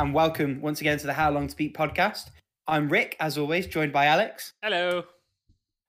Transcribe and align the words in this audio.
and 0.00 0.14
welcome 0.14 0.62
once 0.62 0.80
again 0.80 0.96
to 0.96 1.06
the 1.06 1.12
How 1.12 1.30
Long 1.30 1.46
to 1.46 1.54
Beat 1.54 1.76
podcast. 1.76 2.30
I'm 2.66 2.88
Rick, 2.88 3.16
as 3.20 3.36
always, 3.36 3.66
joined 3.66 3.92
by 3.92 4.06
Alex 4.06 4.54
Hello. 4.62 5.04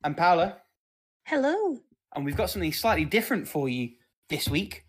and 0.04 0.18
Paula, 0.18 0.58
Hello. 1.26 1.78
and 2.14 2.26
we've 2.26 2.36
got 2.36 2.50
something 2.50 2.74
slightly 2.74 3.06
different 3.06 3.48
for 3.48 3.70
you 3.70 3.92
this 4.28 4.50
week, 4.50 4.84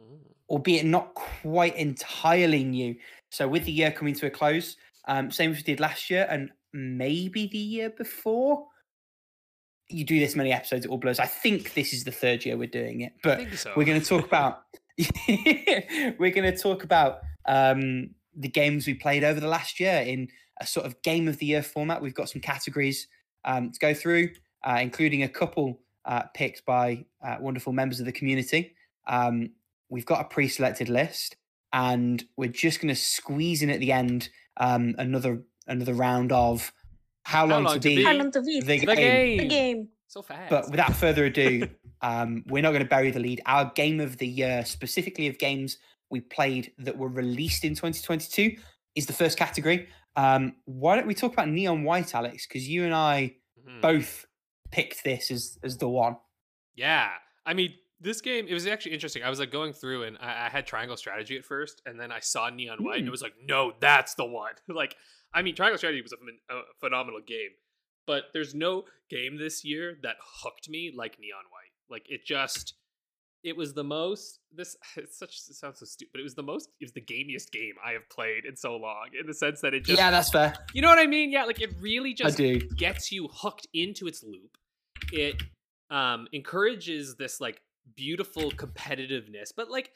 Mm. 0.00 0.18
albeit 0.48 0.86
not 0.86 1.14
quite 1.14 1.76
entirely 1.76 2.64
new. 2.64 2.96
So, 3.30 3.46
with 3.46 3.64
the 3.64 3.70
year 3.70 3.92
coming 3.92 4.12
to 4.14 4.26
a 4.26 4.30
close, 4.30 4.76
um, 5.06 5.30
same 5.30 5.52
as 5.52 5.58
we 5.58 5.62
did 5.62 5.78
last 5.78 6.10
year 6.10 6.26
and 6.28 6.50
maybe 6.72 7.46
the 7.46 7.56
year 7.58 7.90
before, 7.90 8.66
you 9.88 10.04
do 10.04 10.18
this 10.18 10.34
many 10.34 10.52
episodes, 10.52 10.84
it 10.84 10.90
all 10.90 10.98
blows. 10.98 11.20
I 11.20 11.26
think 11.26 11.74
this 11.74 11.92
is 11.92 12.02
the 12.02 12.10
third 12.10 12.44
year 12.44 12.56
we're 12.56 12.66
doing 12.66 13.02
it, 13.02 13.12
but 13.22 13.52
so. 13.54 13.72
we're 13.76 13.84
going 13.84 14.00
to 14.00 14.06
talk 14.06 14.26
about 14.26 14.62
we're 15.28 16.32
going 16.32 16.52
to 16.52 16.56
talk 16.56 16.82
about 16.82 17.20
um, 17.46 18.10
the 18.36 18.48
games 18.48 18.86
we 18.86 18.94
played 18.94 19.24
over 19.24 19.40
the 19.40 19.48
last 19.48 19.80
year 19.80 20.02
in 20.06 20.28
a 20.60 20.66
sort 20.66 20.86
of 20.86 21.00
game 21.02 21.28
of 21.28 21.38
the 21.38 21.46
year 21.46 21.62
format. 21.62 22.02
We've 22.02 22.14
got 22.14 22.28
some 22.28 22.40
categories 22.40 23.08
um, 23.44 23.72
to 23.72 23.78
go 23.78 23.94
through, 23.94 24.30
uh, 24.64 24.78
including 24.80 25.22
a 25.22 25.28
couple 25.28 25.80
uh, 26.04 26.22
picked 26.34 26.64
by 26.64 27.04
uh, 27.24 27.36
wonderful 27.40 27.72
members 27.72 28.00
of 28.00 28.06
the 28.06 28.12
community. 28.12 28.74
Um, 29.06 29.50
we've 29.88 30.06
got 30.06 30.20
a 30.20 30.24
pre-selected 30.24 30.88
list, 30.88 31.36
and 31.72 32.24
we're 32.36 32.50
just 32.50 32.80
going 32.80 32.94
to 32.94 33.00
squeeze 33.00 33.62
in 33.62 33.70
at 33.70 33.80
the 33.80 33.92
end 33.92 34.28
um, 34.56 34.94
another 34.98 35.42
another 35.66 35.94
round 35.94 36.30
of 36.30 36.72
how 37.24 37.46
long, 37.46 37.64
Long 37.64 37.74
to 37.74 37.80
to 37.80 37.88
beat 37.88 37.96
Beat. 37.96 38.06
How 38.06 38.12
long 38.12 38.30
to 38.32 38.42
beat? 38.42 38.66
the 38.66 38.78
the 38.80 38.86
game. 38.86 38.96
game. 38.96 39.38
The 39.38 39.48
game. 39.48 39.88
So 40.06 40.22
fast. 40.22 40.50
But 40.50 40.70
without 40.70 40.94
further 40.94 41.24
ado, 41.24 41.68
um, 42.02 42.44
we're 42.46 42.62
not 42.62 42.70
going 42.70 42.84
to 42.84 42.88
bury 42.88 43.10
the 43.10 43.18
lead. 43.18 43.40
Our 43.46 43.72
game 43.74 43.98
of 43.98 44.18
the 44.18 44.28
year, 44.28 44.64
specifically 44.64 45.26
of 45.26 45.38
games 45.38 45.78
we 46.10 46.20
played 46.20 46.72
that 46.78 46.96
were 46.96 47.08
released 47.08 47.64
in 47.64 47.74
2022, 47.74 48.56
is 48.94 49.06
the 49.06 49.12
first 49.12 49.38
category. 49.38 49.88
Um, 50.16 50.56
why 50.66 50.96
don't 50.96 51.06
we 51.06 51.14
talk 51.14 51.32
about 51.32 51.48
Neon 51.48 51.82
White, 51.84 52.14
Alex? 52.14 52.46
Because 52.46 52.68
you 52.68 52.84
and 52.84 52.94
I 52.94 53.36
Mhm. 53.66 53.80
both 53.80 54.26
picked 54.70 55.02
this 55.04 55.30
as 55.30 55.58
as 55.62 55.78
the 55.78 55.88
one. 55.88 56.16
Yeah. 56.74 57.10
I 57.46 57.54
mean, 57.54 57.74
this 58.00 58.20
game, 58.20 58.46
it 58.48 58.54
was 58.54 58.66
actually 58.66 58.92
interesting. 58.92 59.22
I 59.22 59.30
was 59.30 59.38
like 59.38 59.50
going 59.50 59.72
through 59.72 60.02
and 60.04 60.18
I, 60.20 60.46
I 60.46 60.48
had 60.50 60.66
Triangle 60.66 60.96
Strategy 60.96 61.36
at 61.36 61.44
first, 61.44 61.80
and 61.86 61.98
then 61.98 62.10
I 62.12 62.20
saw 62.20 62.50
Neon 62.50 62.82
White 62.84 62.96
and 62.98 63.04
Mm. 63.04 63.08
it 63.08 63.10
was 63.10 63.22
like, 63.22 63.34
no, 63.42 63.74
that's 63.80 64.14
the 64.14 64.24
one. 64.26 64.54
like, 64.68 64.96
I 65.32 65.42
mean, 65.42 65.54
Triangle 65.54 65.78
Strategy 65.78 66.02
was 66.02 66.12
a, 66.12 66.54
a 66.54 66.62
phenomenal 66.80 67.20
game, 67.20 67.50
but 68.06 68.24
there's 68.32 68.54
no 68.54 68.84
game 69.10 69.36
this 69.36 69.64
year 69.64 69.98
that 70.02 70.16
hooked 70.20 70.68
me 70.68 70.92
like 70.94 71.18
Neon 71.18 71.44
White. 71.50 71.72
Like, 71.88 72.08
it 72.10 72.24
just. 72.24 72.74
It 73.44 73.56
was 73.56 73.74
the 73.74 73.84
most. 73.84 74.40
This 74.52 74.76
it's 74.96 75.18
such. 75.18 75.36
It 75.48 75.54
sounds 75.54 75.78
so 75.78 75.86
stupid. 75.86 76.12
But 76.12 76.20
it 76.20 76.24
was 76.24 76.34
the 76.34 76.42
most. 76.42 76.70
It 76.80 76.84
was 76.84 76.92
the 76.92 77.02
gamiest 77.02 77.52
game 77.52 77.74
I 77.84 77.92
have 77.92 78.08
played 78.08 78.44
in 78.46 78.56
so 78.56 78.76
long. 78.76 79.10
In 79.18 79.26
the 79.26 79.34
sense 79.34 79.60
that 79.60 79.74
it 79.74 79.84
just. 79.84 79.98
yeah, 79.98 80.10
that's 80.10 80.30
fair. 80.30 80.54
You 80.72 80.82
know 80.82 80.88
what 80.88 80.98
I 80.98 81.06
mean? 81.06 81.30
Yeah. 81.30 81.44
Like 81.44 81.60
it 81.60 81.70
really 81.80 82.14
just 82.14 82.40
gets 82.76 83.12
you 83.12 83.28
hooked 83.32 83.66
into 83.74 84.06
its 84.06 84.24
loop. 84.24 84.56
It 85.12 85.42
um 85.90 86.26
encourages 86.32 87.16
this 87.16 87.40
like 87.40 87.60
beautiful 87.94 88.50
competitiveness, 88.50 89.52
but 89.54 89.70
like 89.70 89.90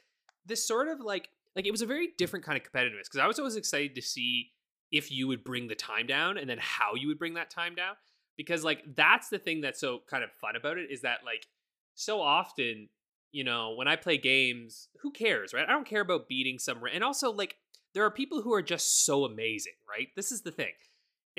this 0.44 0.66
sort 0.66 0.88
of 0.88 1.00
like 1.00 1.28
like 1.56 1.66
it 1.66 1.70
was 1.70 1.82
a 1.82 1.86
very 1.86 2.10
different 2.18 2.44
kind 2.44 2.60
of 2.60 2.62
competitiveness 2.62 3.04
because 3.04 3.20
I 3.20 3.26
was 3.26 3.38
always 3.38 3.56
excited 3.56 3.94
to 3.94 4.02
see 4.02 4.50
if 4.92 5.10
you 5.10 5.26
would 5.28 5.44
bring 5.44 5.68
the 5.68 5.74
time 5.74 6.06
down 6.06 6.38
and 6.38 6.48
then 6.48 6.58
how 6.60 6.94
you 6.94 7.08
would 7.08 7.18
bring 7.18 7.34
that 7.34 7.50
time 7.50 7.74
down 7.74 7.94
because 8.36 8.64
like 8.64 8.82
that's 8.94 9.28
the 9.28 9.38
thing 9.38 9.60
that's 9.60 9.80
so 9.80 10.00
kind 10.08 10.24
of 10.24 10.30
fun 10.40 10.56
about 10.56 10.78
it 10.78 10.90
is 10.90 11.02
that 11.02 11.18
like 11.24 11.46
so 11.94 12.20
often 12.20 12.88
you 13.32 13.44
know 13.44 13.74
when 13.74 13.88
I 13.88 13.96
play 13.96 14.18
games 14.18 14.88
who 15.02 15.10
cares 15.10 15.52
right 15.52 15.68
I 15.68 15.72
don't 15.72 15.86
care 15.86 16.00
about 16.00 16.28
beating 16.28 16.58
some 16.58 16.82
ra- 16.82 16.90
and 16.92 17.04
also 17.04 17.30
like 17.30 17.56
there 17.94 18.04
are 18.04 18.10
people 18.10 18.42
who 18.42 18.54
are 18.54 18.62
just 18.62 19.04
so 19.04 19.24
amazing 19.24 19.74
right 19.88 20.08
this 20.16 20.32
is 20.32 20.42
the 20.42 20.52
thing 20.52 20.72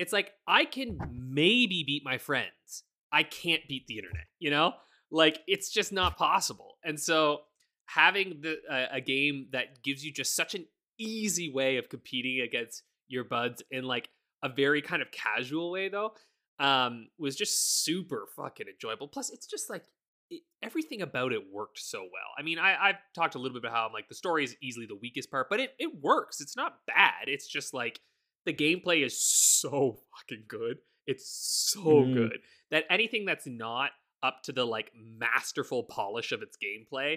it's 0.00 0.14
like 0.14 0.32
I 0.48 0.64
can 0.64 0.98
maybe 1.12 1.84
beat 1.86 2.02
my 2.06 2.16
friends. 2.16 2.84
I 3.12 3.22
can't 3.22 3.60
beat 3.68 3.86
the 3.86 3.98
internet, 3.98 4.24
you 4.38 4.48
know? 4.48 4.72
Like 5.10 5.40
it's 5.46 5.68
just 5.68 5.92
not 5.92 6.16
possible. 6.16 6.78
And 6.82 6.98
so 6.98 7.40
having 7.84 8.40
the 8.40 8.56
uh, 8.70 8.86
a 8.92 9.02
game 9.02 9.48
that 9.52 9.82
gives 9.84 10.02
you 10.02 10.10
just 10.10 10.34
such 10.34 10.54
an 10.54 10.64
easy 10.98 11.52
way 11.52 11.76
of 11.76 11.90
competing 11.90 12.40
against 12.40 12.82
your 13.08 13.24
buds 13.24 13.62
in 13.70 13.84
like 13.84 14.08
a 14.42 14.48
very 14.48 14.80
kind 14.80 15.02
of 15.02 15.10
casual 15.10 15.70
way 15.70 15.90
though 15.90 16.12
um 16.60 17.08
was 17.18 17.36
just 17.36 17.84
super 17.84 18.26
fucking 18.34 18.68
enjoyable. 18.68 19.06
Plus 19.06 19.28
it's 19.28 19.46
just 19.46 19.68
like 19.68 19.84
it, 20.30 20.42
everything 20.62 21.02
about 21.02 21.32
it 21.32 21.42
worked 21.52 21.78
so 21.78 22.00
well. 22.00 22.30
I 22.38 22.42
mean, 22.42 22.58
I, 22.58 22.76
I've 22.90 22.96
talked 23.14 23.34
a 23.34 23.38
little 23.38 23.54
bit 23.54 23.64
about 23.66 23.76
how 23.76 23.86
I'm 23.86 23.92
like 23.92 24.08
the 24.08 24.14
story 24.14 24.44
is 24.44 24.56
easily 24.62 24.86
the 24.86 24.96
weakest 24.96 25.30
part, 25.30 25.48
but 25.50 25.60
it, 25.60 25.74
it 25.78 25.90
works. 26.00 26.40
It's 26.40 26.56
not 26.56 26.76
bad. 26.86 27.26
It's 27.28 27.46
just 27.48 27.74
like 27.74 28.00
the 28.46 28.52
gameplay 28.54 29.04
is 29.04 29.20
so 29.20 29.98
fucking 30.28 30.44
good. 30.48 30.78
It's 31.06 31.28
so 31.72 31.80
Mhm. 31.80 32.14
good 32.14 32.38
that 32.70 32.84
anything 32.90 33.24
that's 33.24 33.46
not 33.46 33.90
up 34.22 34.42
to 34.44 34.52
the 34.52 34.64
like 34.64 34.92
masterful 34.94 35.82
polish 35.84 36.30
of 36.32 36.42
its 36.42 36.56
gameplay 36.62 37.16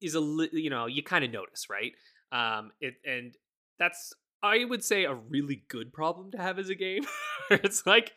is 0.00 0.14
a 0.14 0.20
li- 0.20 0.50
you 0.52 0.70
know 0.70 0.86
you 0.86 1.02
kind 1.02 1.24
of 1.24 1.30
notice 1.30 1.68
right 1.70 1.92
um 2.32 2.70
it 2.80 2.94
and 3.04 3.34
that's 3.78 4.12
i 4.42 4.64
would 4.64 4.82
say 4.84 5.04
a 5.04 5.14
really 5.14 5.64
good 5.68 5.92
problem 5.92 6.30
to 6.30 6.38
have 6.38 6.58
as 6.58 6.68
a 6.68 6.74
game 6.74 7.04
it's 7.50 7.86
like 7.86 8.12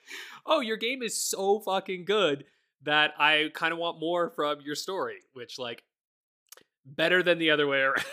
oh 0.45 0.59
your 0.61 0.77
game 0.77 1.01
is 1.03 1.19
so 1.19 1.59
fucking 1.59 2.03
good 2.05 2.43
that 2.83 3.13
i 3.17 3.49
kind 3.53 3.73
of 3.73 3.79
want 3.79 3.99
more 3.99 4.29
from 4.29 4.59
your 4.61 4.75
story 4.75 5.17
which 5.33 5.57
like 5.59 5.83
better 6.85 7.23
than 7.23 7.39
the 7.39 7.49
other 7.51 7.65
way 7.67 7.79
around 7.81 8.05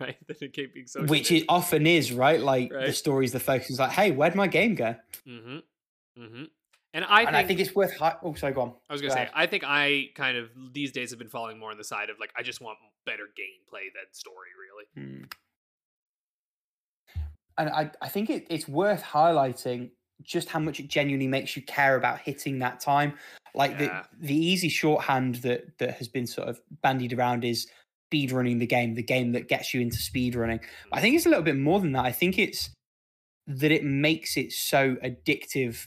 right 0.00 0.16
than 0.28 0.36
it 0.40 0.52
keep 0.52 0.74
being 0.74 0.86
so 0.86 1.02
Which 1.04 1.32
it 1.32 1.44
often 1.48 1.86
is, 1.88 2.12
right? 2.12 2.38
Like 2.40 2.68
the 2.70 2.76
Right. 2.76 2.94
story's 2.94 3.32
the 3.32 3.40
focus. 3.40 3.70
is 3.70 3.78
Like, 3.80 3.90
hey, 3.90 4.12
where'd 4.12 4.36
my 4.36 4.46
game 4.46 4.76
go? 4.76 4.94
mm-hmm 5.26 5.58
mm-hmm 6.16 6.44
and 6.94 7.04
i 7.06 7.22
and 7.22 7.30
think 7.30 7.36
I 7.36 7.44
think 7.48 7.58
it's 7.60 7.74
worth. 7.74 7.96
Hi- 7.96 8.16
oh, 8.22 8.34
sorry, 8.34 8.52
go 8.52 8.60
on. 8.60 8.74
I 8.88 8.92
was 8.92 9.00
gonna 9.00 9.12
say, 9.14 9.22
ahead. 9.22 9.32
I 9.34 9.46
think 9.46 9.64
I 9.66 10.10
kind 10.14 10.36
of 10.36 10.50
these 10.72 10.92
days 10.92 11.10
have 11.10 11.18
been 11.18 11.30
falling 11.30 11.58
more 11.58 11.70
on 11.72 11.78
the 11.78 11.84
side 11.84 12.10
of 12.10 12.20
like 12.20 12.30
I 12.36 12.42
just 12.42 12.60
want 12.60 12.78
better 13.06 13.24
gameplay 13.24 13.86
than 13.94 14.12
story, 14.12 14.50
really. 14.60 15.08
Hmm. 15.16 15.24
And 17.58 17.68
I, 17.70 17.90
I 18.00 18.08
think 18.08 18.30
it, 18.30 18.46
it's 18.50 18.66
worth 18.68 19.02
highlighting 19.02 19.90
just 20.22 20.48
how 20.48 20.58
much 20.58 20.80
it 20.80 20.88
genuinely 20.88 21.26
makes 21.28 21.56
you 21.56 21.62
care 21.62 21.96
about 21.96 22.20
hitting 22.20 22.58
that 22.60 22.80
time. 22.80 23.14
Like 23.54 23.72
Yeah. 23.72 24.04
the 24.20 24.26
the 24.28 24.36
easy 24.36 24.68
shorthand 24.68 25.36
that 25.36 25.78
that 25.78 25.94
has 25.94 26.08
been 26.08 26.26
sort 26.26 26.48
of 26.48 26.60
bandied 26.82 27.12
around 27.12 27.44
is 27.44 27.66
speed 28.08 28.32
running 28.32 28.58
the 28.58 28.66
game, 28.66 28.94
the 28.94 29.02
game 29.02 29.32
that 29.32 29.48
gets 29.48 29.72
you 29.72 29.80
into 29.80 29.96
speed 29.96 30.34
running. 30.34 30.60
I 30.92 31.00
think 31.00 31.16
it's 31.16 31.24
a 31.24 31.28
mm. 31.28 31.32
little 31.32 31.44
bit 31.44 31.56
more 31.56 31.80
than 31.80 31.92
that. 31.92 32.04
I 32.04 32.12
think 32.12 32.38
it's 32.38 32.70
that 33.46 33.72
it 33.72 33.84
makes 33.84 34.36
it 34.36 34.52
so 34.52 34.96
addictive 34.96 35.86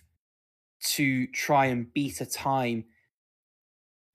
to 0.84 1.28
try 1.28 1.68
and 1.68 1.92
beat 1.94 2.22
a 2.22 2.26
time. 2.26 2.86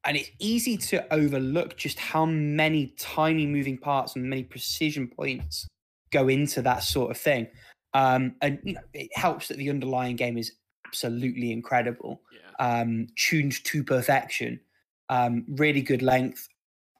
And 0.05 0.17
it's 0.17 0.31
easy 0.39 0.77
to 0.79 1.13
overlook 1.13 1.77
just 1.77 1.99
how 1.99 2.25
many 2.27 2.95
tiny 2.99 3.47
moving 3.47 3.79
parts 3.79 4.17
and 4.17 4.29
many 4.29 4.45
precision 4.45 5.09
points 5.09 5.67
go 6.11 6.29
into 6.29 6.63
that 6.63 6.83
sort 6.83 7.11
of 7.11 7.19
thing. 7.19 7.49
Um, 7.95 8.37
and 8.41 8.59
you 8.63 8.75
know, 8.75 8.81
it 8.95 9.11
helps 9.15 9.49
that 9.49 9.57
the 9.57 9.71
underlying 9.71 10.17
game 10.17 10.39
is 10.39 10.53
absolutely 10.87 11.53
incredible, 11.53 12.23
Yeah. 12.33 12.81
um, 12.81 13.09
tuned 13.17 13.63
to 13.65 13.85
perfection, 13.85 14.61
um, 15.09 15.45
really 15.49 15.83
good 15.83 16.03
length. 16.03 16.49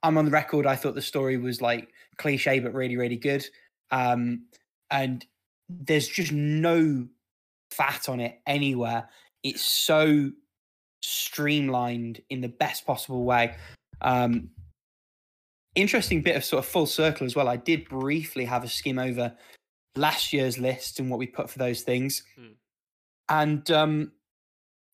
I'm 0.03 0.17
on 0.19 0.25
the 0.25 0.31
record. 0.31 0.67
I 0.67 0.77
thought 0.77 0.95
the 0.95 1.03
story 1.03 1.37
was 1.37 1.61
like 1.61 1.93
cliche, 2.17 2.59
but 2.61 2.73
really, 2.75 2.97
really 2.97 3.17
good. 3.17 3.45
Um, 3.91 4.47
and 4.91 5.25
there's 5.69 6.09
just 6.09 6.33
no 6.33 7.07
fat 7.71 8.09
on 8.09 8.21
it 8.21 8.41
anywhere. 8.47 9.09
It's 9.43 9.63
so 9.63 10.31
streamlined 11.03 12.21
in 12.31 12.41
the 12.41 12.49
best 12.49 12.87
possible 12.87 13.25
way. 13.25 13.55
Um, 14.01 14.51
interesting 15.75 16.23
bit 16.23 16.37
of 16.37 16.45
sort 16.45 16.65
of 16.65 16.71
full 16.71 16.87
circle 16.87 17.27
as 17.27 17.37
well. 17.37 17.49
I 17.49 17.57
did 17.57 17.89
briefly 17.89 18.45
have 18.45 18.65
a 18.65 18.69
skim 18.69 18.99
over 18.99 19.37
last 19.97 20.33
year's 20.33 20.59
list 20.59 21.01
and 21.01 21.11
what 21.11 21.19
we 21.19 21.27
put 21.27 21.51
for 21.51 21.59
those 21.59 21.83
things. 21.83 22.23
Hmm. 22.37 22.53
And 23.29 23.71
um, 23.71 24.13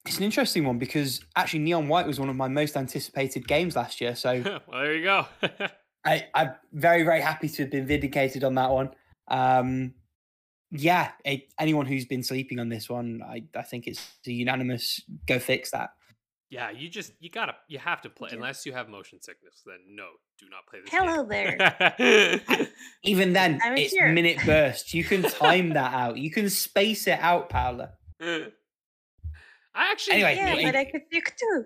it's 0.07 0.19
an 0.19 0.25
interesting 0.25 0.65
one 0.65 0.79
because 0.79 1.21
actually 1.37 1.61
Neon 1.61 1.89
White 1.89 2.07
was 2.07 2.21
one 2.21 2.29
of 2.29 2.37
my 2.37 2.49
most 2.49 2.77
anticipated 2.77 3.49
games 3.49 3.77
last 3.77 4.01
year. 4.01 4.15
So 4.15 4.43
well, 4.67 4.83
there 4.83 4.95
you 4.95 5.05
go. 5.05 5.27
I, 6.05 6.27
I'm 6.35 6.55
very, 6.73 7.03
very 7.03 7.21
happy 7.21 7.49
to 7.49 7.63
have 7.63 7.71
been 7.71 7.87
vindicated 7.87 8.45
on 8.45 8.55
that 8.55 8.71
one. 8.71 8.91
Um, 9.29 9.95
yeah, 10.71 11.11
it, 11.25 11.53
anyone 11.59 11.87
who's 11.87 12.05
been 12.05 12.23
sleeping 12.23 12.61
on 12.61 12.69
this 12.69 12.89
one, 12.89 13.23
I, 13.27 13.43
I 13.57 13.63
think 13.63 13.87
it's 13.87 14.01
a 14.27 14.31
unanimous 14.31 15.03
go 15.27 15.39
fix 15.39 15.73
that. 15.73 15.91
Yeah, 16.51 16.71
you 16.71 16.89
just 16.89 17.13
you 17.19 17.31
gotta 17.31 17.55
you 17.69 17.79
have 17.79 18.03
to 18.03 18.11
play 18.11 18.31
unless 18.33 18.65
you 18.65 18.73
have 18.73 18.89
motion 18.89 19.21
sickness. 19.21 19.63
Then 19.65 19.79
no, 19.89 20.07
do 20.39 20.47
not 20.49 20.67
play 20.67 20.81
this. 20.81 20.91
Hello 20.91 21.25
game. 21.25 21.59
there. 21.59 22.69
Even 23.03 23.33
then, 23.33 23.61
I'm 23.63 23.77
it's 23.77 23.93
here. 23.93 24.13
minute 24.13 24.39
burst. 24.47 24.95
You 24.95 25.05
can 25.05 25.23
time 25.23 25.71
that 25.71 25.93
out. 25.93 26.19
You 26.19 26.31
can 26.31 26.49
space 26.49 27.07
it 27.07 27.19
out, 27.21 27.49
Paula. 27.49 27.93
I 28.21 28.51
actually 29.75 30.15
Anyway, 30.15 30.37
yeah, 30.37 30.71
but 30.71 30.77
I 30.77 30.85
could 30.85 31.11
pick 31.11 31.37
too. 31.37 31.65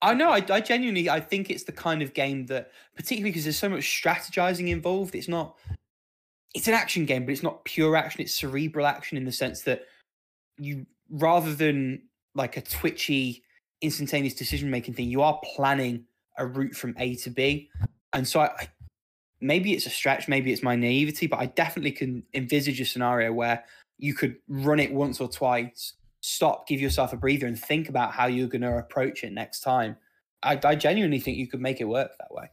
I 0.00 0.14
know. 0.14 0.30
I, 0.30 0.44
I 0.50 0.60
genuinely, 0.60 1.10
I 1.10 1.20
think 1.20 1.50
it's 1.50 1.64
the 1.64 1.72
kind 1.72 2.02
of 2.02 2.14
game 2.14 2.46
that, 2.46 2.70
particularly 2.94 3.30
because 3.30 3.44
there's 3.44 3.58
so 3.58 3.68
much 3.68 3.82
strategizing 3.82 4.68
involved, 4.68 5.16
it's 5.16 5.28
not 5.28 5.56
it's 6.54 6.68
an 6.68 6.74
action 6.74 7.04
game, 7.04 7.24
but 7.24 7.32
it's 7.32 7.42
not 7.42 7.64
pure 7.64 7.96
action. 7.96 8.22
It's 8.22 8.34
cerebral 8.34 8.86
action 8.86 9.18
in 9.18 9.24
the 9.24 9.32
sense 9.32 9.62
that 9.62 9.82
you 10.56 10.86
rather 11.10 11.54
than 11.54 12.02
like 12.34 12.56
a 12.56 12.62
twitchy, 12.62 13.42
instantaneous 13.80 14.34
decision 14.34 14.70
making 14.70 14.94
thing, 14.94 15.08
you 15.08 15.22
are 15.22 15.40
planning 15.54 16.04
a 16.38 16.46
route 16.46 16.74
from 16.74 16.94
A 16.98 17.14
to 17.16 17.30
B. 17.30 17.70
And 18.12 18.26
so 18.26 18.40
I, 18.40 18.46
I 18.58 18.68
maybe 19.40 19.72
it's 19.72 19.86
a 19.86 19.90
stretch, 19.90 20.28
maybe 20.28 20.52
it's 20.52 20.62
my 20.62 20.76
naivety, 20.76 21.26
but 21.26 21.38
I 21.38 21.46
definitely 21.46 21.92
can 21.92 22.24
envisage 22.34 22.80
a 22.80 22.84
scenario 22.84 23.32
where 23.32 23.64
you 23.98 24.14
could 24.14 24.36
run 24.48 24.80
it 24.80 24.92
once 24.92 25.20
or 25.20 25.28
twice, 25.28 25.94
stop, 26.20 26.66
give 26.66 26.80
yourself 26.80 27.12
a 27.12 27.16
breather, 27.16 27.46
and 27.46 27.58
think 27.58 27.88
about 27.88 28.12
how 28.12 28.26
you're 28.26 28.48
going 28.48 28.62
to 28.62 28.78
approach 28.78 29.24
it 29.24 29.32
next 29.32 29.60
time. 29.60 29.96
I, 30.42 30.58
I 30.64 30.74
genuinely 30.76 31.20
think 31.20 31.36
you 31.36 31.48
could 31.48 31.60
make 31.60 31.80
it 31.80 31.84
work 31.84 32.12
that 32.18 32.32
way. 32.32 32.50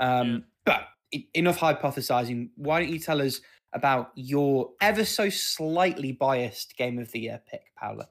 Um, 0.00 0.44
Yeah. 0.66 0.84
But 1.12 1.22
enough 1.34 1.58
hypothesizing. 1.58 2.50
Why 2.56 2.80
don't 2.80 2.90
you 2.90 2.98
tell 2.98 3.22
us 3.22 3.40
about 3.72 4.12
your 4.14 4.70
ever 4.80 5.04
so 5.04 5.30
slightly 5.30 6.12
biased 6.12 6.76
game 6.76 6.98
of 6.98 7.10
the 7.12 7.20
year 7.20 7.40
pick, 7.50 7.62
Paula? 7.76 8.08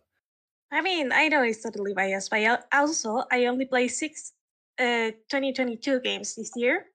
I 0.72 0.82
mean, 0.82 1.12
I 1.12 1.28
know 1.30 1.44
it's 1.44 1.64
totally 1.64 1.94
biased, 1.94 2.30
but 2.30 2.40
I- 2.40 2.64
also 2.80 3.24
I 3.32 3.46
only 3.46 3.66
played 3.66 3.90
six 3.90 4.34
uh 4.80 5.12
2022 5.30 6.02
games 6.02 6.36
this 6.36 6.52
year. 6.56 6.86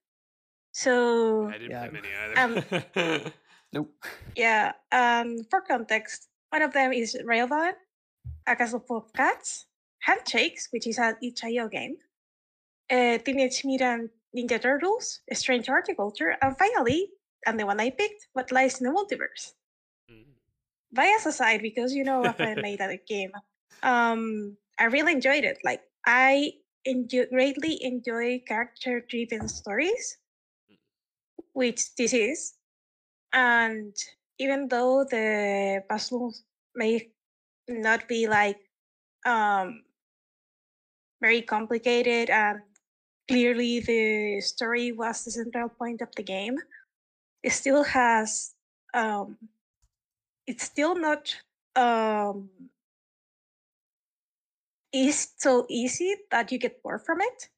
So 0.72 1.48
I 1.48 1.58
didn't 1.58 1.70
Yeah. 1.70 1.88
play 1.88 2.00
many 2.00 2.10
either. 2.14 3.32
Nope. 3.72 4.04
yeah, 4.36 4.72
um 4.92 5.44
for 5.50 5.62
context, 5.62 6.28
one 6.50 6.60
of 6.62 6.72
them 6.74 6.92
is 6.92 7.16
Railbound, 7.24 7.74
A 8.46 8.54
Castle 8.54 8.80
Full 8.86 8.98
of 8.98 9.12
Cats, 9.14 9.66
Handshakes, 10.00 10.68
which 10.72 10.86
is 10.86 10.98
an 10.98 11.16
itch.io 11.22 11.68
game, 11.68 11.96
uh, 12.90 13.16
Teenage 13.24 13.64
Mutant 13.64 14.10
Ninja 14.36 14.60
Turtles, 14.60 15.20
A 15.30 15.34
Strange 15.34 15.66
Horticulture, 15.68 16.36
and 16.42 16.56
finally, 16.58 17.08
and 17.46 17.58
the 17.58 17.64
one 17.64 17.80
I 17.80 17.88
picked, 17.90 18.28
What 18.34 18.52
Lies 18.52 18.78
in 18.80 18.84
the 18.86 18.92
Multiverse. 18.92 19.54
Mm. 20.10 20.24
bias 20.92 21.24
aside, 21.24 21.62
because 21.62 21.94
you 21.94 22.04
know 22.04 22.22
Rafael 22.22 22.56
made 22.60 22.78
that 22.80 23.06
game, 23.06 23.32
um, 23.82 24.56
I 24.78 24.84
really 24.84 25.12
enjoyed 25.12 25.44
it. 25.44 25.58
Like 25.64 25.82
I 26.06 26.52
enjoy 26.84 27.26
greatly 27.26 27.82
enjoy 27.84 28.42
character-driven 28.46 29.48
stories, 29.48 30.18
which 31.52 31.94
this 31.96 32.12
is, 32.12 32.54
and 33.32 33.94
even 34.38 34.68
though 34.68 35.04
the 35.04 35.82
puzzles 35.88 36.42
may 36.74 37.10
not 37.68 38.08
be 38.08 38.26
like 38.26 38.58
um 39.24 39.82
very 41.20 41.42
complicated 41.42 42.30
and 42.30 42.60
clearly 43.28 43.80
the 43.80 44.40
story 44.40 44.90
was 44.92 45.24
the 45.24 45.30
central 45.30 45.68
point 45.68 46.02
of 46.02 46.08
the 46.16 46.22
game 46.22 46.58
it 47.42 47.52
still 47.52 47.84
has 47.84 48.54
um 48.94 49.36
it's 50.46 50.64
still 50.64 50.94
not 50.98 51.34
um 51.76 52.48
is 54.92 55.32
so 55.38 55.66
easy 55.68 56.14
that 56.30 56.52
you 56.52 56.58
get 56.58 56.82
bored 56.82 57.02
from 57.04 57.20
it. 57.20 57.48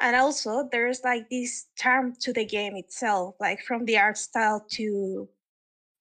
And 0.00 0.16
also 0.16 0.68
there's 0.72 1.04
like 1.04 1.28
this 1.28 1.66
charm 1.76 2.14
to 2.20 2.32
the 2.32 2.44
game 2.44 2.76
itself 2.76 3.36
like 3.38 3.62
from 3.62 3.84
the 3.84 3.98
art 3.98 4.16
style 4.16 4.64
to 4.70 5.28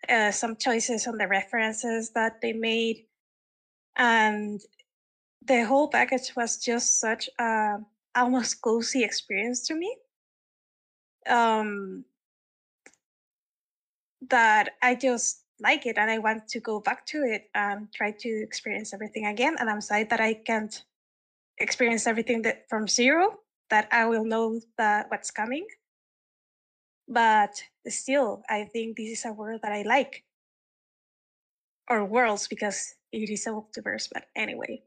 uh, 0.07 0.31
some 0.31 0.55
choices 0.55 1.05
on 1.07 1.17
the 1.17 1.27
references 1.27 2.11
that 2.11 2.39
they 2.41 2.53
made. 2.53 3.05
And 3.97 4.61
the 5.45 5.65
whole 5.65 5.89
package 5.89 6.33
was 6.35 6.57
just 6.57 6.99
such 6.99 7.29
a 7.39 7.77
almost 8.15 8.61
cozy 8.61 9.03
experience 9.03 9.67
to 9.67 9.75
me. 9.75 9.97
Um 11.27 12.05
that 14.29 14.71
I 14.81 14.95
just 14.95 15.43
like 15.61 15.85
it 15.85 15.97
and 15.97 16.09
I 16.09 16.19
want 16.19 16.47
to 16.49 16.59
go 16.59 16.79
back 16.79 17.05
to 17.07 17.23
it 17.23 17.49
and 17.55 17.91
try 17.93 18.11
to 18.11 18.29
experience 18.29 18.93
everything 18.93 19.25
again. 19.25 19.55
And 19.59 19.69
I'm 19.69 19.81
sad 19.81 20.09
that 20.09 20.21
I 20.21 20.33
can't 20.35 20.83
experience 21.57 22.07
everything 22.07 22.41
that 22.43 22.69
from 22.69 22.87
zero, 22.87 23.39
that 23.69 23.87
I 23.91 24.05
will 24.05 24.25
know 24.25 24.59
that 24.77 25.09
what's 25.09 25.31
coming. 25.31 25.65
But 27.07 27.61
still, 27.87 28.43
I 28.49 28.65
think 28.65 28.97
this 28.97 29.19
is 29.19 29.25
a 29.25 29.33
world 29.33 29.61
that 29.63 29.71
I 29.71 29.81
like. 29.81 30.23
Or 31.89 32.05
worlds 32.05 32.47
because 32.47 32.95
it 33.11 33.29
is 33.29 33.47
a 33.47 33.49
multiverse, 33.49 34.07
but 34.13 34.25
anyway. 34.35 34.83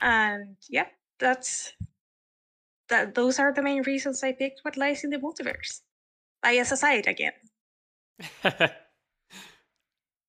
and 0.00 0.56
yeah, 0.68 0.86
that's 1.18 1.72
that 2.88 3.14
those 3.14 3.38
are 3.38 3.52
the 3.52 3.62
main 3.62 3.82
reasons 3.82 4.22
I 4.22 4.32
picked 4.32 4.60
what 4.64 4.76
lies 4.76 5.04
in 5.04 5.10
the 5.10 5.18
multiverse. 5.18 5.82
Bias 6.42 6.72
aside 6.72 7.06
again. 7.06 7.32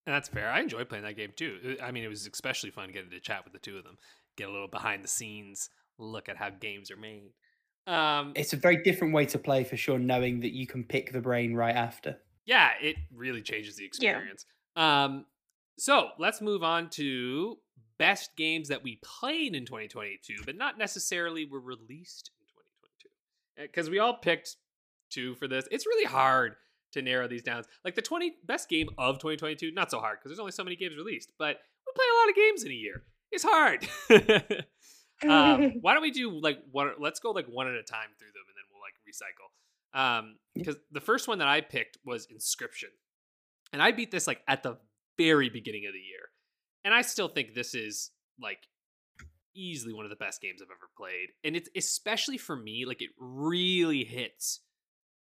And 0.09 0.15
that's 0.15 0.27
fair. 0.27 0.49
I 0.49 0.59
enjoyed 0.61 0.89
playing 0.89 1.03
that 1.03 1.15
game 1.17 1.33
too. 1.35 1.77
Uh, 1.79 1.83
I 1.83 1.91
mean, 1.91 2.03
it 2.03 2.07
was 2.07 2.25
especially 2.25 2.71
fun 2.71 2.89
getting 2.91 3.11
to 3.11 3.19
chat 3.19 3.43
with 3.43 3.53
the 3.53 3.59
two 3.59 3.77
of 3.77 3.83
them, 3.83 3.95
get 4.37 4.49
a 4.49 4.51
little 4.51 4.67
behind 4.67 5.03
the 5.03 5.07
scenes 5.07 5.69
look 5.99 6.27
at 6.27 6.35
how 6.35 6.49
games 6.49 6.89
are 6.89 6.97
made. 6.97 7.29
Um, 7.85 8.33
It's 8.35 8.53
a 8.53 8.57
very 8.57 8.81
different 8.81 9.13
way 9.13 9.27
to 9.27 9.37
play 9.37 9.63
for 9.63 9.77
sure, 9.77 9.99
knowing 9.99 10.39
that 10.39 10.51
you 10.51 10.65
can 10.65 10.83
pick 10.83 11.11
the 11.13 11.21
brain 11.21 11.53
right 11.53 11.75
after. 11.75 12.17
yeah, 12.47 12.71
it 12.81 12.95
really 13.13 13.43
changes 13.43 13.75
the 13.75 13.83
Yeah. 13.83 13.87
experience. 13.87 14.47
Um, 14.75 15.27
so 15.77 16.09
let's 16.17 16.41
move 16.41 16.63
on 16.63 16.89
to 16.91 17.59
best 17.99 18.35
games 18.35 18.69
that 18.69 18.81
we 18.81 18.99
played 19.03 19.53
in 19.55 19.63
2022, 19.67 20.37
but 20.43 20.55
not 20.55 20.75
necessarily 20.79 21.45
were 21.45 21.59
released 21.61 22.31
in 22.39 22.47
2022. 22.47 23.09
Because 23.67 23.91
we 23.91 23.99
all 23.99 24.15
picked 24.15 24.55
two 25.11 25.35
for 25.35 25.47
this. 25.47 25.67
It's 25.69 25.85
really 25.85 26.05
hard 26.05 26.55
to 26.93 27.01
narrow 27.01 27.27
these 27.27 27.43
down. 27.43 27.63
Like 27.83 27.95
the 27.95 28.01
20 28.01 28.35
best 28.45 28.69
game 28.69 28.89
of 28.97 29.15
2022, 29.15 29.71
not 29.71 29.91
so 29.91 29.99
hard 29.99 30.17
because 30.19 30.29
there's 30.29 30.39
only 30.39 30.51
so 30.51 30.63
many 30.63 30.75
games 30.75 30.95
released, 30.97 31.31
but 31.37 31.57
we 31.85 31.93
play 31.95 32.05
a 32.05 32.19
lot 32.21 32.29
of 32.29 32.35
games 32.35 32.63
in 32.63 32.71
a 32.71 32.75
year. 32.75 33.03
It's 33.31 33.45
hard. 33.47 33.87
um, 35.23 35.73
why 35.81 35.93
don't 35.93 36.01
we 36.01 36.11
do 36.11 36.31
like 36.39 36.59
one? 36.71 36.91
Let's 36.99 37.19
go 37.19 37.31
like 37.31 37.47
one 37.47 37.67
at 37.67 37.75
a 37.75 37.83
time 37.83 38.09
through 38.17 38.29
them, 38.29 38.43
and 38.47 38.55
then 38.55 38.65
we'll 38.71 38.81
like 38.81 38.95
recycle. 39.07 39.49
Um, 39.91 40.35
because 40.55 40.75
the 40.91 41.01
first 41.01 41.27
one 41.27 41.39
that 41.39 41.47
I 41.47 41.61
picked 41.61 41.97
was 42.05 42.27
Inscryption, 42.27 42.91
and 43.73 43.81
I 43.81 43.91
beat 43.91 44.11
this 44.11 44.27
like 44.27 44.41
at 44.47 44.63
the 44.63 44.77
very 45.17 45.49
beginning 45.49 45.85
of 45.87 45.93
the 45.93 45.99
year, 45.99 46.29
and 46.83 46.93
I 46.93 47.01
still 47.01 47.27
think 47.27 47.53
this 47.53 47.75
is 47.75 48.11
like 48.41 48.59
easily 49.55 49.93
one 49.93 50.05
of 50.05 50.09
the 50.09 50.15
best 50.15 50.41
games 50.41 50.61
I've 50.61 50.69
ever 50.69 50.89
played, 50.97 51.29
and 51.43 51.55
it's 51.55 51.69
especially 51.75 52.37
for 52.37 52.55
me 52.55 52.85
like 52.85 53.01
it 53.01 53.09
really 53.19 54.03
hits 54.03 54.61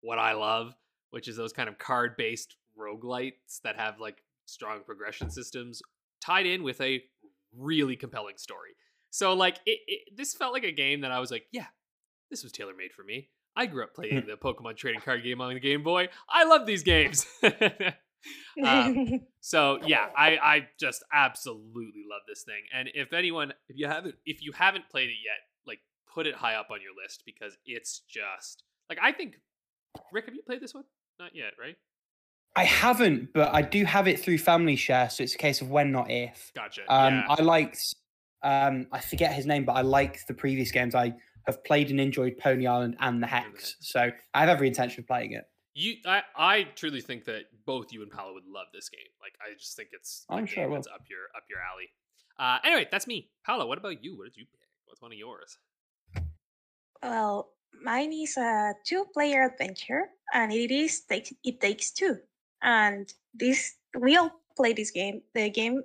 what 0.02 0.20
I 0.20 0.34
love, 0.34 0.74
which 1.12 1.28
is 1.28 1.38
those 1.38 1.54
kind 1.54 1.70
of 1.70 1.78
card 1.78 2.16
based 2.18 2.56
roguelites 2.78 3.62
that 3.64 3.76
have 3.76 4.00
like 4.00 4.24
strong 4.46 4.82
progression 4.86 5.30
systems 5.30 5.82
tied 6.22 6.46
in 6.46 6.64
with 6.64 6.80
a 6.82 7.02
really 7.58 7.96
compelling 7.96 8.38
story. 8.38 8.72
So 9.10 9.34
like 9.34 9.60
it, 9.66 9.80
it 9.88 10.18
this 10.18 10.34
felt 10.34 10.54
like 10.54 10.64
a 10.64 10.72
game 10.72 11.02
that 11.02 11.12
I 11.12 11.20
was 11.20 11.32
like, 11.32 11.46
yeah, 11.52 11.68
this 12.30 12.44
was 12.44 12.52
tailor 12.52 12.74
made 12.78 12.92
for 12.92 13.04
me. 13.04 13.30
I 13.56 13.66
grew 13.66 13.84
up 13.84 13.94
playing 13.94 14.26
the 14.28 14.36
Pokemon 14.36 14.76
trading 14.76 15.00
card 15.00 15.24
game 15.24 15.40
on 15.40 15.54
the 15.54 15.60
Game 15.60 15.84
Boy. 15.84 16.10
I 16.30 16.44
love 16.44 16.66
these 16.66 16.84
games. 16.84 17.26
um, 18.62 19.22
so 19.40 19.80
yeah, 19.86 20.08
I 20.18 20.38
I 20.38 20.68
just 20.80 21.04
absolutely 21.14 22.04
love 22.10 22.22
this 22.28 22.44
thing. 22.44 22.64
And 22.74 22.90
if 22.94 23.14
anyone, 23.14 23.54
if 23.70 23.78
you 23.78 23.88
haven't, 23.88 24.16
if 24.26 24.44
you 24.44 24.52
haven't 24.52 24.90
played 24.90 25.10
it 25.10 25.20
yet, 25.24 25.40
like 25.66 25.80
put 26.14 26.28
it 26.28 26.36
high 26.36 26.56
up 26.56 26.68
on 26.72 26.80
your 26.82 26.92
list 27.02 27.24
because 27.26 27.58
it's 27.66 28.02
just 28.10 28.64
like 28.90 29.00
I 29.02 29.12
think. 29.12 29.36
Rick, 30.12 30.26
have 30.26 30.36
you 30.36 30.42
played 30.42 30.60
this 30.60 30.74
one? 30.74 30.84
Not 31.20 31.36
yet, 31.36 31.54
right? 31.60 31.76
I 32.56 32.64
haven't, 32.64 33.34
but 33.34 33.54
I 33.54 33.62
do 33.62 33.84
have 33.84 34.08
it 34.08 34.20
through 34.20 34.38
Family 34.38 34.76
Share, 34.76 35.10
so 35.10 35.24
it's 35.24 35.36
a 35.36 35.38
case 35.38 35.62
of 35.62 35.70
when, 35.70 35.92
not 35.92 36.10
if. 36.10 36.52
Gotcha. 36.56 36.82
Um, 36.88 37.16
yeah. 37.16 37.26
I 37.30 37.42
liked, 37.42 37.96
um, 38.44 38.88
I 38.92 39.00
forget 39.00 39.34
his 39.34 39.46
name, 39.46 39.66
but 39.66 39.74
I 39.74 39.82
like 39.82 40.26
the 40.28 40.34
previous 40.34 40.72
games. 40.72 40.96
I 40.96 41.14
have 41.48 41.64
played 41.66 41.90
and 41.90 42.00
enjoyed 42.00 42.38
Pony 42.38 42.66
Island 42.66 42.96
and 43.00 43.22
The 43.22 43.28
Hex, 43.28 43.76
so 43.82 44.10
I 44.34 44.40
have 44.40 44.50
every 44.50 44.68
intention 44.68 45.02
of 45.02 45.08
playing 45.08 45.34
it. 45.34 45.46
You, 45.74 45.96
I, 46.06 46.22
I 46.38 46.64
truly 46.76 47.02
think 47.02 47.26
that 47.26 47.44
both 47.66 47.92
you 47.92 48.02
and 48.02 48.10
Paolo 48.10 48.34
would 48.34 48.48
love 48.48 48.68
this 48.74 48.88
game. 48.88 49.02
Like, 49.22 49.34
I 49.42 49.54
just 49.58 49.76
think 49.76 49.90
it's 49.92 50.26
I'm 50.30 50.46
sure 50.46 50.62
I 50.62 50.64
game 50.64 50.70
will. 50.70 50.78
that's 50.78 50.88
up 50.88 51.02
your 51.10 51.24
up 51.36 51.44
your 51.50 51.60
alley. 51.60 51.90
Uh, 52.40 52.60
anyway, 52.66 52.88
that's 52.90 53.08
me, 53.08 53.30
Paolo. 53.46 53.68
What 53.68 53.78
about 53.78 54.02
you? 54.02 54.18
What 54.18 54.26
did 54.26 54.38
you 54.38 54.46
pick? 54.46 54.70
What's 54.86 55.02
one 55.02 55.12
of 55.12 55.18
yours? 55.18 55.58
well, 57.04 57.50
mine 57.84 58.14
is 58.14 58.38
a 58.38 58.74
two-player 58.86 59.44
adventure, 59.44 60.10
and 60.34 60.52
it 60.52 60.72
is 60.72 61.02
takes 61.02 61.34
it 61.44 61.60
takes 61.60 61.92
two. 61.92 62.18
And 62.62 63.12
this 63.34 63.76
we 63.98 64.18
all 64.18 64.32
play 64.56 64.74
this 64.74 64.92
game. 64.92 65.22
The 65.34 65.50
game 65.50 65.84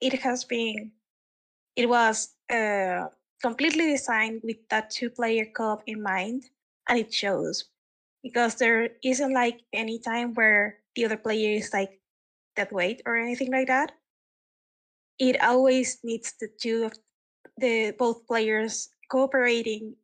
it 0.00 0.20
has 0.20 0.44
been 0.44 0.92
it 1.76 1.88
was 1.88 2.34
uh, 2.52 3.08
completely 3.42 3.92
designed 3.92 4.40
with 4.44 4.56
that 4.68 4.90
two-player 4.90 5.46
co-op 5.56 5.82
in 5.86 6.02
mind, 6.02 6.44
and 6.88 6.98
it 6.98 7.12
shows 7.12 7.64
because 8.22 8.56
there 8.56 8.90
isn't 9.02 9.32
like 9.32 9.60
any 9.72 9.98
time 9.98 10.34
where 10.34 10.78
the 10.94 11.04
other 11.04 11.16
player 11.16 11.56
is 11.56 11.72
like 11.72 12.00
dead 12.56 12.70
weight 12.72 13.02
or 13.06 13.16
anything 13.16 13.50
like 13.50 13.68
that. 13.68 13.92
It 15.18 15.42
always 15.42 15.98
needs 16.02 16.34
the 16.40 16.48
two 16.48 16.84
of 16.84 16.92
the 17.58 17.92
both 17.98 18.26
players 18.26 18.88
cooperating 19.10 19.96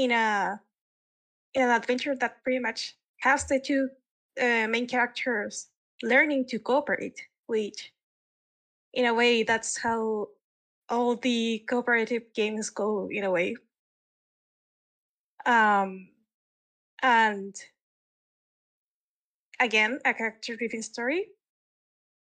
in 0.00 0.12
a 0.12 0.58
in 1.52 1.62
an 1.62 1.70
adventure 1.70 2.14
that 2.16 2.42
pretty 2.42 2.58
much 2.58 2.96
has 3.18 3.46
the 3.46 3.60
two 3.60 3.90
uh, 4.40 4.66
main 4.66 4.86
characters 4.86 5.68
learning 6.02 6.46
to 6.46 6.58
cooperate, 6.58 7.20
which 7.46 7.92
in 8.94 9.04
a 9.04 9.12
way 9.14 9.42
that's 9.42 9.76
how 9.76 10.28
all 10.88 11.16
the 11.16 11.62
cooperative 11.68 12.22
games 12.34 12.70
go 12.70 13.08
in 13.10 13.24
a 13.24 13.30
way. 13.30 13.54
Um, 15.44 16.08
and 17.02 17.54
again, 19.60 19.98
a 20.04 20.14
character-driven 20.14 20.82
story, 20.82 21.26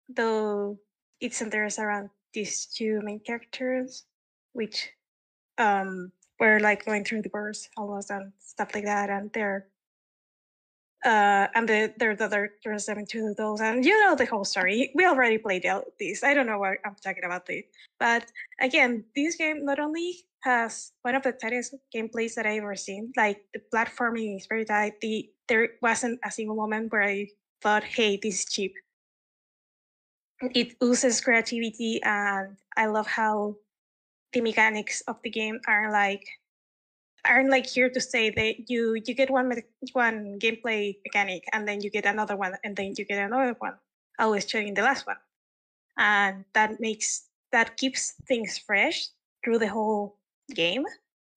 though 0.08 0.78
it 1.20 1.34
centers 1.34 1.78
around 1.78 2.10
these 2.32 2.66
two 2.66 3.00
main 3.02 3.20
characters, 3.20 4.04
which 4.52 4.88
um 5.58 6.12
were 6.38 6.60
like 6.60 6.84
going 6.84 7.04
through 7.04 7.18
the 7.18 7.28
divorce 7.28 7.68
almost 7.76 8.10
and 8.10 8.32
stuff 8.38 8.74
like 8.74 8.84
that, 8.84 9.10
and 9.10 9.32
they're 9.32 9.66
uh, 11.04 11.46
and 11.54 11.68
the, 11.68 11.94
there's 11.98 12.20
other 12.20 12.54
turns 12.64 12.86
them 12.86 12.98
into 12.98 13.32
those, 13.34 13.60
and 13.60 13.84
you 13.84 13.98
know 14.02 14.16
the 14.16 14.26
whole 14.26 14.44
story. 14.44 14.90
We 14.94 15.06
already 15.06 15.38
played 15.38 15.64
this. 16.00 16.24
I 16.24 16.34
don't 16.34 16.46
know 16.46 16.58
what 16.58 16.78
I'm 16.84 16.96
talking 17.02 17.24
about 17.24 17.46
this, 17.46 17.64
but 18.00 18.26
again, 18.60 19.04
this 19.14 19.36
game 19.36 19.64
not 19.64 19.78
only 19.78 20.26
has 20.40 20.92
one 21.02 21.14
of 21.14 21.22
the 21.22 21.32
tightest 21.32 21.74
gameplays 21.94 22.34
that 22.34 22.46
I've 22.46 22.62
ever 22.62 22.76
seen. 22.76 23.12
Like 23.16 23.42
the 23.52 23.60
platforming 23.72 24.36
is 24.36 24.46
very 24.46 24.64
tight. 24.64 25.00
The 25.00 25.30
there 25.48 25.70
wasn't 25.80 26.18
a 26.24 26.30
single 26.30 26.56
moment 26.56 26.90
where 26.92 27.04
I 27.04 27.28
thought, 27.62 27.84
"Hey, 27.84 28.16
this 28.16 28.40
is 28.40 28.44
cheap." 28.46 28.74
It 30.54 30.76
oozes 30.82 31.20
creativity, 31.20 32.00
and 32.02 32.56
I 32.76 32.86
love 32.86 33.06
how 33.06 33.56
the 34.36 34.42
mechanics 34.42 35.00
of 35.08 35.16
the 35.22 35.30
game 35.30 35.58
aren't 35.66 35.92
like 35.92 36.28
aren't 37.24 37.48
like 37.48 37.64
here 37.64 37.88
to 37.88 38.00
say 38.00 38.28
that 38.28 38.68
you 38.68 38.92
you 39.06 39.14
get 39.14 39.30
one 39.30 39.48
one 39.94 40.38
gameplay 40.38 40.94
mechanic 41.06 41.42
and 41.54 41.66
then 41.66 41.80
you 41.80 41.88
get 41.88 42.04
another 42.04 42.36
one 42.36 42.54
and 42.62 42.76
then 42.76 42.92
you 42.98 43.04
get 43.06 43.18
another 43.18 43.56
one 43.60 43.72
always 44.18 44.46
showing 44.46 44.74
the 44.74 44.82
last 44.82 45.06
one. 45.06 45.16
And 45.96 46.44
that 46.52 46.80
makes 46.80 47.28
that 47.50 47.78
keeps 47.78 48.12
things 48.28 48.58
fresh 48.58 49.08
through 49.42 49.58
the 49.58 49.68
whole 49.68 50.18
game 50.54 50.84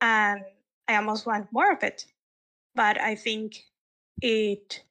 and 0.02 0.44
i 0.90 0.96
almost 0.96 1.26
want 1.26 1.48
more 1.54 1.72
of 1.72 1.82
it. 1.84 2.06
But 2.76 3.00
i 3.00 3.16
think 3.16 3.64
it 4.22 4.84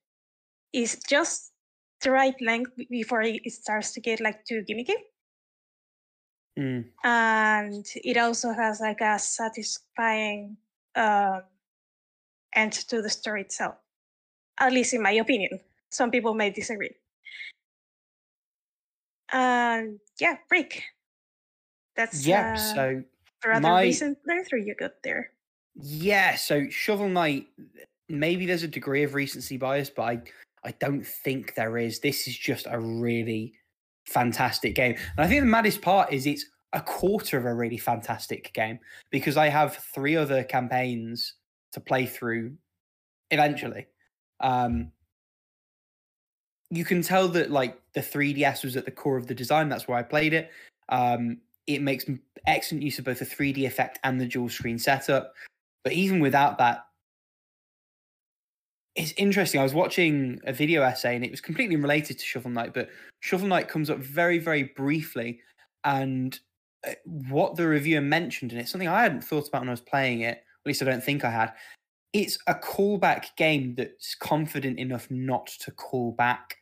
is 0.73 0.97
just 1.07 1.53
the 2.03 2.11
right 2.11 2.41
length 2.41 2.73
before 2.89 3.21
it 3.21 3.53
starts 3.53 3.93
to 3.93 4.01
get 4.01 4.21
like 4.21 4.47
too 4.47 4.65
gimmicky 4.65 4.97
Mm. 6.59 6.85
and 7.05 7.87
it 7.95 8.17
also 8.17 8.53
has 8.53 8.81
like 8.81 9.01
a 9.01 9.17
satisfying 9.19 10.57
uh, 10.97 11.41
end 12.55 12.73
to 12.91 13.01
the 13.01 13.09
story 13.11 13.43
itself. 13.43 13.77
At 14.59 14.73
least 14.73 14.93
in 14.93 15.01
my 15.03 15.13
opinion. 15.13 15.61
Some 15.91 16.11
people 16.11 16.35
may 16.35 16.51
disagree. 16.51 16.91
And 19.33 20.01
yeah, 20.21 20.37
break. 20.49 20.83
That's 21.97 22.27
Yeah. 22.27 22.55
uh, 22.55 22.75
So 22.75 23.05
a 23.45 23.49
rather 23.49 23.61
my- 23.69 23.83
recent 23.83 24.19
playthrough 24.27 24.67
you 24.67 24.75
got 24.75 25.03
there. 25.03 25.31
yeah. 25.75 26.35
So 26.37 26.69
Shovel 26.71 27.09
Knight. 27.09 27.47
Maybe 28.09 28.47
there's 28.47 28.63
a 28.63 28.69
degree 28.69 29.03
of 29.05 29.15
recency 29.15 29.57
bias, 29.59 29.91
but 29.91 30.03
I 30.03 30.23
I 30.65 30.73
don't 30.81 31.07
think 31.07 31.55
there 31.55 31.79
is. 31.79 32.01
This 32.01 32.27
is 32.27 32.37
just 32.37 32.67
a 32.69 32.81
really 32.81 33.55
fantastic 34.09 34.75
game, 34.75 34.97
and 35.17 35.25
I 35.25 35.29
think 35.29 35.43
the 35.43 35.47
maddest 35.47 35.83
part 35.83 36.13
is 36.13 36.27
it's 36.27 36.47
a 36.73 36.81
quarter 36.81 37.39
of 37.39 37.47
a 37.47 37.55
really 37.55 37.79
fantastic 37.79 38.53
game 38.53 38.79
because 39.11 39.37
I 39.37 39.49
have 39.49 39.77
three 39.95 40.17
other 40.17 40.45
campaigns 40.45 41.35
to 41.73 41.81
play 41.81 42.07
through 42.07 42.57
eventually. 43.31 43.87
Um, 44.41 44.93
you 46.71 46.85
can 46.85 47.03
tell 47.03 47.29
that 47.29 47.51
like 47.51 47.81
the 47.95 48.01
3DS 48.01 48.65
was 48.65 48.77
at 48.77 48.85
the 48.85 48.91
core 48.91 49.17
of 49.17 49.27
the 49.27 49.35
design. 49.35 49.69
That's 49.69 49.89
why 49.89 49.99
I 49.99 50.03
played 50.03 50.35
it. 50.35 50.51
Um, 50.91 51.39
it 51.67 51.83
makes 51.83 52.05
excellent 52.47 52.83
use 52.83 52.99
of 52.99 53.05
both 53.05 53.21
the 53.21 53.27
3D 53.27 53.67
effect 53.67 53.99
and 54.05 54.21
the 54.21 54.27
dual 54.27 54.49
screen 54.49 54.79
setup. 54.79 55.33
But 55.85 55.93
even 55.95 56.21
without 56.21 56.59
that, 56.59 56.87
it's 58.99 59.15
interesting. 59.17 59.61
I 59.61 59.63
was 59.63 59.75
watching 59.75 60.41
a 60.45 60.53
video 60.53 60.83
essay 60.83 61.15
and 61.15 61.25
it 61.25 61.31
was 61.31 61.41
completely 61.41 61.77
related 61.77 62.19
to 62.19 62.25
Shovel 62.25 62.51
Knight, 62.51 62.75
but 62.75 62.89
Shovel 63.21 63.47
Knight 63.47 63.69
comes 63.69 63.91
up 63.91 63.99
very, 63.99 64.39
very 64.39 64.65
briefly. 64.65 65.41
And 65.85 66.39
uh, 66.87 66.95
what 67.05 67.55
the 67.55 67.69
reviewer 67.69 68.01
mentioned, 68.01 68.51
and 68.51 68.61
it's 68.61 68.73
something 68.73 68.89
I 68.89 69.03
hadn't 69.03 69.23
thought 69.23 69.47
about 69.47 69.63
when 69.63 69.69
I 69.69 69.73
was 69.73 69.81
playing 69.81 70.23
it, 70.23 70.39
at 70.39 70.67
least 70.67 70.83
I 70.83 70.87
don't 70.87 71.03
think 71.03 71.25
I 71.25 71.31
had. 71.31 71.53
It's 72.13 72.39
a 72.49 72.55
callback 72.55 73.37
game 73.37 73.77
that's 73.77 74.17
confident 74.17 74.81
enough 74.81 75.09
not 75.11 75.47
to 75.61 75.71
call 75.71 76.11
back. 76.11 76.57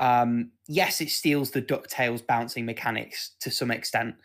Um, 0.00 0.50
yes, 0.66 1.00
it 1.00 1.10
steals 1.10 1.52
the 1.52 1.62
DuckTales 1.62 2.26
bouncing 2.26 2.66
mechanics 2.66 3.36
to 3.40 3.50
some 3.50 3.70
extent. 3.70 4.16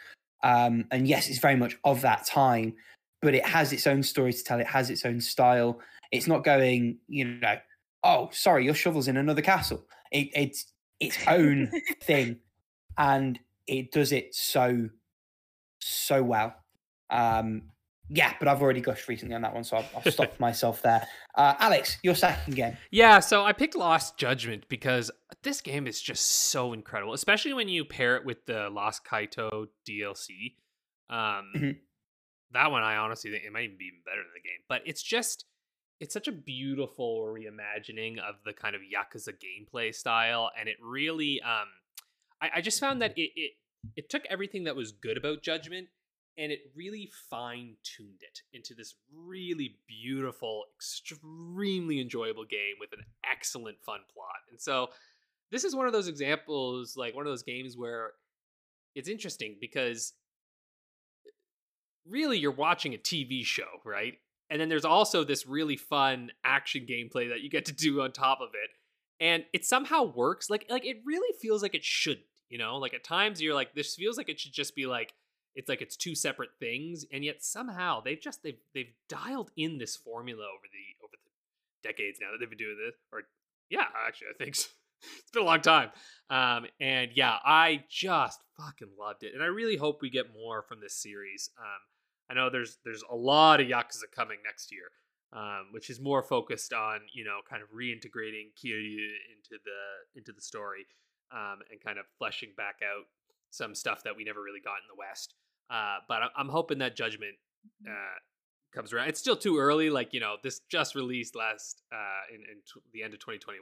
Um, 0.43 0.85
and 0.89 1.07
yes, 1.07 1.29
it's 1.29 1.39
very 1.39 1.57
much 1.57 1.77
of 1.83 2.01
that 2.01 2.25
time, 2.25 2.73
but 3.21 3.35
it 3.35 3.45
has 3.45 3.71
its 3.71 3.85
own 3.85 4.01
story 4.01 4.33
to 4.33 4.43
tell. 4.43 4.59
It 4.59 4.67
has 4.67 4.89
its 4.89 5.05
own 5.05 5.21
style. 5.21 5.79
It's 6.17 6.27
not 6.27 6.43
going, 6.43 6.99
you 7.07 7.25
know, 7.25 7.55
oh, 8.03 8.29
sorry, 8.31 8.65
your 8.65 8.73
shovel's 8.75 9.07
in 9.07 9.17
another 9.17 9.41
castle. 9.41 9.85
It, 10.11 10.29
it's 10.35 10.71
its 10.99 11.17
own 11.27 11.71
thing, 12.03 12.39
and 12.97 13.39
it 13.67 13.91
does 13.91 14.11
it 14.11 14.33
so, 14.35 14.89
so 15.79 16.23
well. 16.23 16.55
Um, 17.09 17.71
yeah, 18.09 18.33
but 18.37 18.47
I've 18.47 18.61
already 18.61 18.81
gushed 18.81 19.07
recently 19.07 19.33
on 19.33 19.41
that 19.41 19.53
one, 19.53 19.63
so 19.63 19.77
I'll, 19.77 19.85
I'll 19.95 20.11
stop 20.11 20.39
myself 20.39 20.81
there. 20.83 21.07
Uh, 21.35 21.55
Alex, 21.57 21.97
your 22.03 22.13
second 22.13 22.55
game. 22.55 22.77
Yeah, 22.91 23.19
so 23.19 23.43
I 23.43 23.51
picked 23.51 23.75
Lost 23.75 24.17
Judgment 24.17 24.65
because 24.69 25.09
this 25.41 25.59
game 25.61 25.87
is 25.87 25.99
just 25.99 26.23
so 26.51 26.73
incredible, 26.73 27.13
especially 27.13 27.53
when 27.53 27.67
you 27.67 27.83
pair 27.83 28.15
it 28.15 28.23
with 28.23 28.45
the 28.45 28.69
Lost 28.69 29.01
Kaito 29.05 29.65
DLC. 29.89 30.53
Um, 31.09 31.51
Mhm. 31.55 31.77
That 32.51 32.71
one, 32.71 32.83
I 32.83 32.97
honestly 32.97 33.31
think 33.31 33.43
it 33.43 33.51
might 33.51 33.63
even 33.63 33.77
be 33.77 33.85
even 33.85 33.99
better 34.05 34.21
than 34.21 34.31
the 34.33 34.47
game, 34.47 34.59
but 34.69 34.81
it's 34.85 35.01
just 35.01 35.45
it's 35.99 36.13
such 36.13 36.27
a 36.27 36.31
beautiful 36.31 37.25
reimagining 37.25 38.17
of 38.19 38.35
the 38.45 38.53
kind 38.53 38.75
of 38.75 38.81
Yakuza 38.81 39.33
gameplay 39.33 39.93
style, 39.93 40.51
and 40.59 40.67
it 40.67 40.77
really, 40.81 41.41
um, 41.41 41.67
I, 42.41 42.49
I 42.55 42.61
just 42.61 42.79
found 42.79 43.01
that 43.01 43.13
it, 43.17 43.31
it 43.35 43.51
it 43.95 44.09
took 44.09 44.23
everything 44.29 44.63
that 44.63 44.75
was 44.75 44.91
good 44.91 45.17
about 45.17 45.43
Judgment 45.43 45.87
and 46.37 46.51
it 46.51 46.71
really 46.75 47.09
fine 47.29 47.75
tuned 47.83 48.21
it 48.21 48.41
into 48.53 48.73
this 48.73 48.95
really 49.13 49.77
beautiful, 49.87 50.65
extremely 50.75 52.01
enjoyable 52.01 52.43
game 52.43 52.75
with 52.79 52.91
an 52.91 53.05
excellent 53.29 53.77
fun 53.85 54.01
plot. 54.13 54.41
And 54.49 54.59
so 54.59 54.89
this 55.51 55.63
is 55.63 55.75
one 55.75 55.87
of 55.87 55.93
those 55.93 56.07
examples, 56.07 56.97
like 56.97 57.15
one 57.15 57.25
of 57.25 57.31
those 57.31 57.43
games 57.43 57.77
where 57.77 58.11
it's 58.95 59.07
interesting 59.07 59.55
because 59.61 60.13
really 62.05 62.37
you're 62.37 62.51
watching 62.51 62.93
a 62.93 62.97
TV 62.97 63.45
show, 63.45 63.79
right? 63.85 64.15
And 64.49 64.61
then 64.61 64.69
there's 64.69 64.85
also 64.85 65.23
this 65.23 65.47
really 65.47 65.75
fun 65.75 66.31
action 66.43 66.85
gameplay 66.89 67.29
that 67.29 67.41
you 67.41 67.49
get 67.49 67.65
to 67.65 67.73
do 67.73 68.01
on 68.01 68.11
top 68.11 68.39
of 68.41 68.49
it. 68.53 68.69
And 69.19 69.43
it 69.53 69.65
somehow 69.65 70.03
works. 70.03 70.49
Like 70.49 70.65
like 70.69 70.85
it 70.85 70.97
really 71.05 71.33
feels 71.41 71.61
like 71.61 71.75
it 71.75 71.83
shouldn't, 71.83 72.25
you 72.49 72.57
know? 72.57 72.77
Like 72.77 72.93
at 72.93 73.03
times 73.03 73.41
you're 73.41 73.55
like 73.55 73.73
this 73.73 73.95
feels 73.95 74.17
like 74.17 74.29
it 74.29 74.39
should 74.39 74.53
just 74.53 74.75
be 74.75 74.85
like 74.85 75.13
it's 75.55 75.69
like 75.69 75.81
it's 75.81 75.95
two 75.95 76.13
separate 76.13 76.51
things 76.59 77.05
and 77.11 77.23
yet 77.23 77.43
somehow 77.43 78.01
they've 78.01 78.19
just 78.19 78.43
they've 78.43 78.59
they've 78.73 78.93
dialed 79.09 79.51
in 79.57 79.77
this 79.77 79.95
formula 79.95 80.43
over 80.43 80.67
the 80.71 81.03
over 81.03 81.13
the 81.13 81.87
decades 81.87 82.19
now 82.21 82.27
that 82.31 82.37
they've 82.39 82.49
been 82.49 82.57
doing 82.57 82.77
this 82.85 82.95
or 83.11 83.23
yeah 83.69 83.85
actually 84.05 84.27
i 84.27 84.43
think 84.43 84.55
so. 84.55 84.69
it's 85.19 85.31
been 85.31 85.43
a 85.43 85.45
long 85.45 85.61
time 85.61 85.89
um 86.29 86.65
and 86.79 87.11
yeah 87.15 87.37
i 87.45 87.83
just 87.89 88.39
fucking 88.57 88.89
loved 88.99 89.23
it 89.23 89.33
and 89.33 89.41
i 89.41 89.47
really 89.47 89.77
hope 89.77 90.01
we 90.01 90.09
get 90.09 90.33
more 90.33 90.61
from 90.61 90.79
this 90.81 91.01
series 91.01 91.49
um 91.59 91.81
i 92.29 92.33
know 92.33 92.49
there's 92.49 92.77
there's 92.83 93.03
a 93.11 93.15
lot 93.15 93.59
of 93.59 93.67
yakuza 93.67 94.09
coming 94.15 94.37
next 94.45 94.71
year 94.71 94.91
um, 95.35 95.67
which 95.71 95.89
is 95.89 95.99
more 95.99 96.23
focused 96.23 96.73
on 96.73 97.01
you 97.13 97.23
know 97.23 97.39
kind 97.47 97.61
of 97.61 97.69
reintegrating 97.69 98.51
Kiryu 98.55 99.09
into 99.35 99.61
the 99.63 100.17
into 100.19 100.31
the 100.31 100.41
story 100.41 100.85
um, 101.31 101.59
and 101.69 101.81
kind 101.83 101.99
of 101.99 102.05
fleshing 102.17 102.49
back 102.55 102.79
out 102.83 103.05
some 103.51 103.75
stuff 103.75 104.03
that 104.03 104.15
we 104.15 104.23
never 104.23 104.41
really 104.41 104.61
got 104.61 104.75
in 104.75 104.87
the 104.87 104.97
West. 104.97 105.33
Uh, 105.69 105.97
but 106.07 106.21
I'm 106.35 106.49
hoping 106.49 106.79
that 106.79 106.95
Judgment 106.95 107.35
uh, 107.87 108.19
comes 108.73 108.93
around. 108.93 109.09
It's 109.09 109.19
still 109.19 109.35
too 109.35 109.57
early. 109.57 109.89
Like 109.89 110.13
you 110.13 110.19
know, 110.19 110.37
this 110.41 110.61
just 110.69 110.95
released 110.95 111.35
last 111.35 111.81
uh, 111.91 112.33
in, 112.33 112.41
in 112.41 112.57
t- 112.65 112.81
the 112.93 113.03
end 113.03 113.13
of 113.13 113.19
2021, 113.19 113.59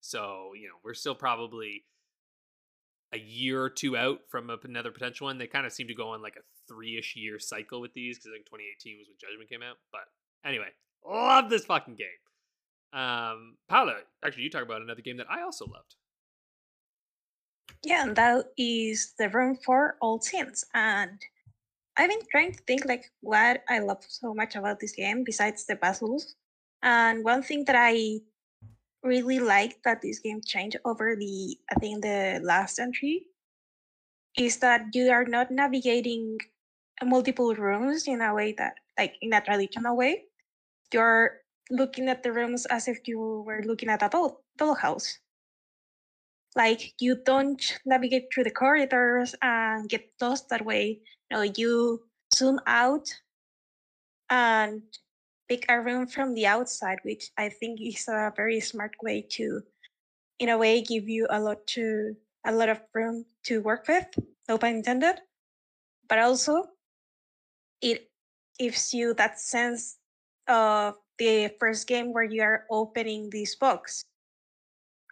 so 0.00 0.52
you 0.58 0.68
know 0.68 0.74
we're 0.84 0.94
still 0.94 1.14
probably 1.14 1.84
a 3.12 3.18
year 3.18 3.62
or 3.62 3.70
two 3.70 3.96
out 3.96 4.20
from 4.28 4.50
another 4.64 4.90
potential 4.90 5.26
one. 5.26 5.38
They 5.38 5.46
kind 5.46 5.66
of 5.66 5.72
seem 5.72 5.88
to 5.88 5.94
go 5.94 6.08
on 6.08 6.22
like 6.22 6.36
a 6.36 6.44
three-ish 6.68 7.14
year 7.16 7.38
cycle 7.38 7.80
with 7.80 7.92
these 7.94 8.18
because 8.18 8.30
I 8.30 8.36
think 8.36 8.46
2018 8.46 8.98
was 8.98 9.08
when 9.08 9.16
Judgment 9.20 9.50
came 9.50 9.62
out. 9.62 9.76
But 9.90 10.02
anyway, 10.44 10.68
love 11.06 11.50
this 11.50 11.64
fucking 11.64 11.96
game. 11.96 12.98
Um, 12.98 13.56
Paula, 13.68 13.96
actually, 14.24 14.44
you 14.44 14.50
talk 14.50 14.62
about 14.62 14.82
another 14.82 15.02
game 15.02 15.16
that 15.18 15.30
I 15.30 15.42
also 15.42 15.66
loved. 15.66 15.96
Yeah, 17.84 18.04
and 18.04 18.16
that 18.16 18.46
is 18.56 19.14
the 19.18 19.28
Room 19.28 19.56
4: 19.56 19.96
Old 20.00 20.24
Sins. 20.24 20.64
And 20.74 21.20
I've 21.96 22.08
been 22.08 22.20
trying 22.30 22.52
to 22.52 22.62
think 22.66 22.84
like 22.84 23.10
what 23.20 23.62
I 23.68 23.80
love 23.80 24.04
so 24.06 24.34
much 24.34 24.56
about 24.56 24.80
this 24.80 24.92
game 24.92 25.24
besides 25.24 25.66
the 25.66 25.76
puzzles. 25.76 26.34
And 26.82 27.24
one 27.24 27.42
thing 27.42 27.64
that 27.66 27.76
I 27.78 28.20
really 29.02 29.38
like 29.40 29.82
that 29.84 30.00
this 30.00 30.18
game 30.20 30.40
changed 30.44 30.76
over 30.84 31.16
the 31.16 31.58
I 31.70 31.74
think 31.80 32.02
the 32.02 32.40
last 32.42 32.78
entry 32.78 33.26
is 34.38 34.58
that 34.58 34.86
you 34.94 35.10
are 35.10 35.24
not 35.24 35.50
navigating 35.50 36.38
multiple 37.04 37.54
rooms 37.54 38.06
in 38.06 38.20
a 38.20 38.34
way 38.34 38.52
that 38.58 38.74
like 38.98 39.16
in 39.20 39.32
a 39.32 39.40
traditional 39.40 39.96
way. 39.96 40.24
You're 40.92 41.40
looking 41.70 42.08
at 42.08 42.22
the 42.22 42.32
rooms 42.32 42.66
as 42.66 42.86
if 42.86 43.00
you 43.06 43.42
were 43.46 43.62
looking 43.64 43.88
at 43.88 44.02
a 44.02 44.08
doll 44.08 44.44
dollhouse. 44.58 45.18
Like 46.54 46.92
you 47.00 47.16
don't 47.24 47.60
navigate 47.86 48.28
through 48.32 48.44
the 48.44 48.50
corridors 48.50 49.34
and 49.40 49.88
get 49.88 50.10
lost 50.20 50.50
that 50.50 50.64
way. 50.64 51.00
No, 51.30 51.42
you 51.42 52.02
zoom 52.34 52.60
out 52.66 53.08
and 54.28 54.82
pick 55.48 55.66
a 55.68 55.80
room 55.80 56.06
from 56.06 56.34
the 56.34 56.46
outside, 56.46 56.98
which 57.02 57.30
I 57.36 57.48
think 57.48 57.80
is 57.80 58.06
a 58.08 58.32
very 58.36 58.60
smart 58.60 58.92
way 59.02 59.26
to, 59.32 59.62
in 60.38 60.48
a 60.48 60.58
way, 60.58 60.82
give 60.82 61.08
you 61.08 61.26
a 61.30 61.40
lot 61.40 61.66
to 61.78 62.16
a 62.44 62.52
lot 62.52 62.68
of 62.68 62.80
room 62.94 63.24
to 63.44 63.60
work 63.60 63.86
with. 63.88 64.06
No 64.48 64.58
pun 64.58 64.76
intended. 64.76 65.20
But 66.08 66.18
also, 66.18 66.66
it 67.80 68.10
gives 68.58 68.92
you 68.92 69.14
that 69.14 69.40
sense 69.40 69.98
of 70.48 70.94
the 71.18 71.50
first 71.60 71.86
game 71.86 72.12
where 72.12 72.24
you 72.24 72.42
are 72.42 72.66
opening 72.70 73.30
this 73.30 73.54
box 73.56 74.04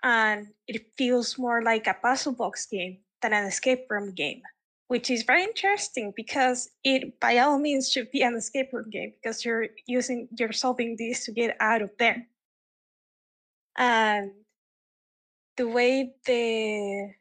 and 0.03 0.49
it 0.67 0.91
feels 0.97 1.39
more 1.39 1.63
like 1.63 1.87
a 1.87 1.95
puzzle 1.95 2.33
box 2.33 2.67
game 2.67 2.99
than 3.23 3.33
an 3.33 3.45
escape 3.45 3.87
room 3.91 4.13
game 4.15 4.43
which 4.91 5.09
is 5.09 5.23
very 5.23 5.45
interesting 5.45 6.13
because 6.17 6.69
it 6.83 7.21
by 7.21 7.39
all 7.39 7.61
means 7.61 7.89
should 7.89 8.11
be 8.11 8.23
an 8.23 8.35
escape 8.35 8.73
room 8.73 8.91
game 8.91 9.13
because 9.15 9.45
you're 9.45 9.69
using 9.87 10.27
you're 10.37 10.51
solving 10.51 10.97
this 10.97 11.25
to 11.25 11.31
get 11.31 11.57
out 11.61 11.81
of 11.81 11.91
there. 12.01 12.27
And 13.79 14.33
the 15.57 15.69
way 15.69 16.11
the 16.27 17.15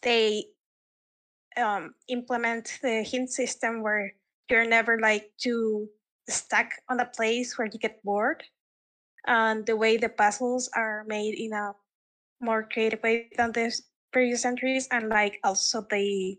they 0.00 0.46
um, 1.58 1.94
implement 2.08 2.78
the 2.80 3.02
hint 3.02 3.28
system 3.28 3.82
where 3.82 4.14
you're 4.48 4.64
never 4.64 4.98
like 4.98 5.30
too 5.36 5.90
stuck 6.26 6.70
on 6.88 7.00
a 7.00 7.04
place 7.04 7.58
where 7.58 7.68
you 7.70 7.78
get 7.78 8.02
bored 8.02 8.42
and 9.26 9.66
the 9.66 9.76
way 9.76 9.98
the 9.98 10.08
puzzles 10.08 10.70
are 10.74 11.04
made 11.06 11.34
in 11.34 11.52
a 11.52 11.74
more 12.40 12.66
creative 12.72 13.02
way 13.02 13.28
than 13.36 13.52
the 13.52 13.70
previous 14.12 14.44
entries 14.44 14.88
and 14.90 15.08
like 15.08 15.38
also 15.44 15.86
they 15.90 16.38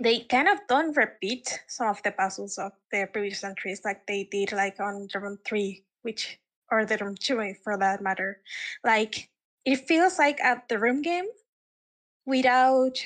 they 0.00 0.20
kind 0.20 0.48
of 0.48 0.58
don't 0.68 0.96
repeat 0.96 1.58
some 1.68 1.88
of 1.88 2.02
the 2.02 2.12
puzzles 2.12 2.58
of 2.58 2.72
the 2.92 3.08
previous 3.12 3.42
entries 3.42 3.80
like 3.84 4.06
they 4.06 4.24
did 4.30 4.52
like 4.52 4.78
on 4.78 5.08
room 5.14 5.38
three 5.44 5.84
which 6.02 6.38
or 6.70 6.84
the 6.84 6.96
room 6.98 7.14
two 7.18 7.40
eh, 7.40 7.54
for 7.62 7.76
that 7.78 8.02
matter. 8.02 8.40
Like 8.84 9.28
it 9.64 9.86
feels 9.86 10.18
like 10.18 10.40
at 10.40 10.68
the 10.68 10.78
room 10.78 11.02
game 11.02 11.26
without 12.24 12.98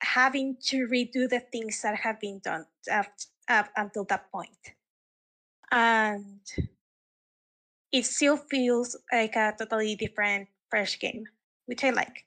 having 0.00 0.56
to 0.60 0.86
redo 0.88 1.28
the 1.28 1.40
things 1.52 1.80
that 1.82 1.96
have 1.96 2.20
been 2.20 2.40
done 2.40 2.66
up, 2.90 3.06
up 3.48 3.68
until 3.76 4.04
that 4.04 4.30
point. 4.30 4.76
And 5.70 6.40
it 7.92 8.04
still 8.04 8.36
feels 8.36 8.96
like 9.12 9.36
a 9.36 9.54
totally 9.58 9.96
different 9.96 10.48
fresh 10.68 10.98
game 10.98 11.24
which 11.66 11.84
i 11.84 11.90
like 11.90 12.24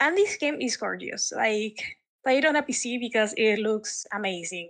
and 0.00 0.16
this 0.16 0.36
game 0.36 0.60
is 0.60 0.76
gorgeous 0.76 1.32
like 1.34 1.80
play 2.24 2.38
it 2.38 2.44
on 2.44 2.56
a 2.56 2.62
pc 2.62 2.98
because 3.00 3.34
it 3.36 3.58
looks 3.58 4.06
amazing 4.12 4.68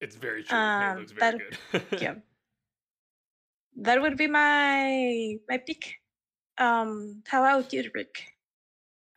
It's 0.00 0.16
very 0.16 0.42
true. 0.44 0.56
Um, 0.56 0.96
it 0.96 1.00
looks 1.00 1.12
very 1.12 1.38
that- 1.72 1.90
good. 1.90 2.00
yeah 2.02 2.14
that 3.76 4.00
would 4.02 4.16
be 4.16 4.26
my 4.26 5.36
my 5.48 5.58
pick 5.58 6.00
um 6.58 7.22
how 7.26 7.42
about 7.44 7.72
you 7.72 7.90
rick 7.94 8.14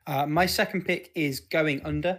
Uh, 0.08 0.26
my 0.26 0.48
second 0.48 0.82
pick 0.86 1.12
is 1.14 1.40
Going 1.40 1.80
Under, 1.86 2.14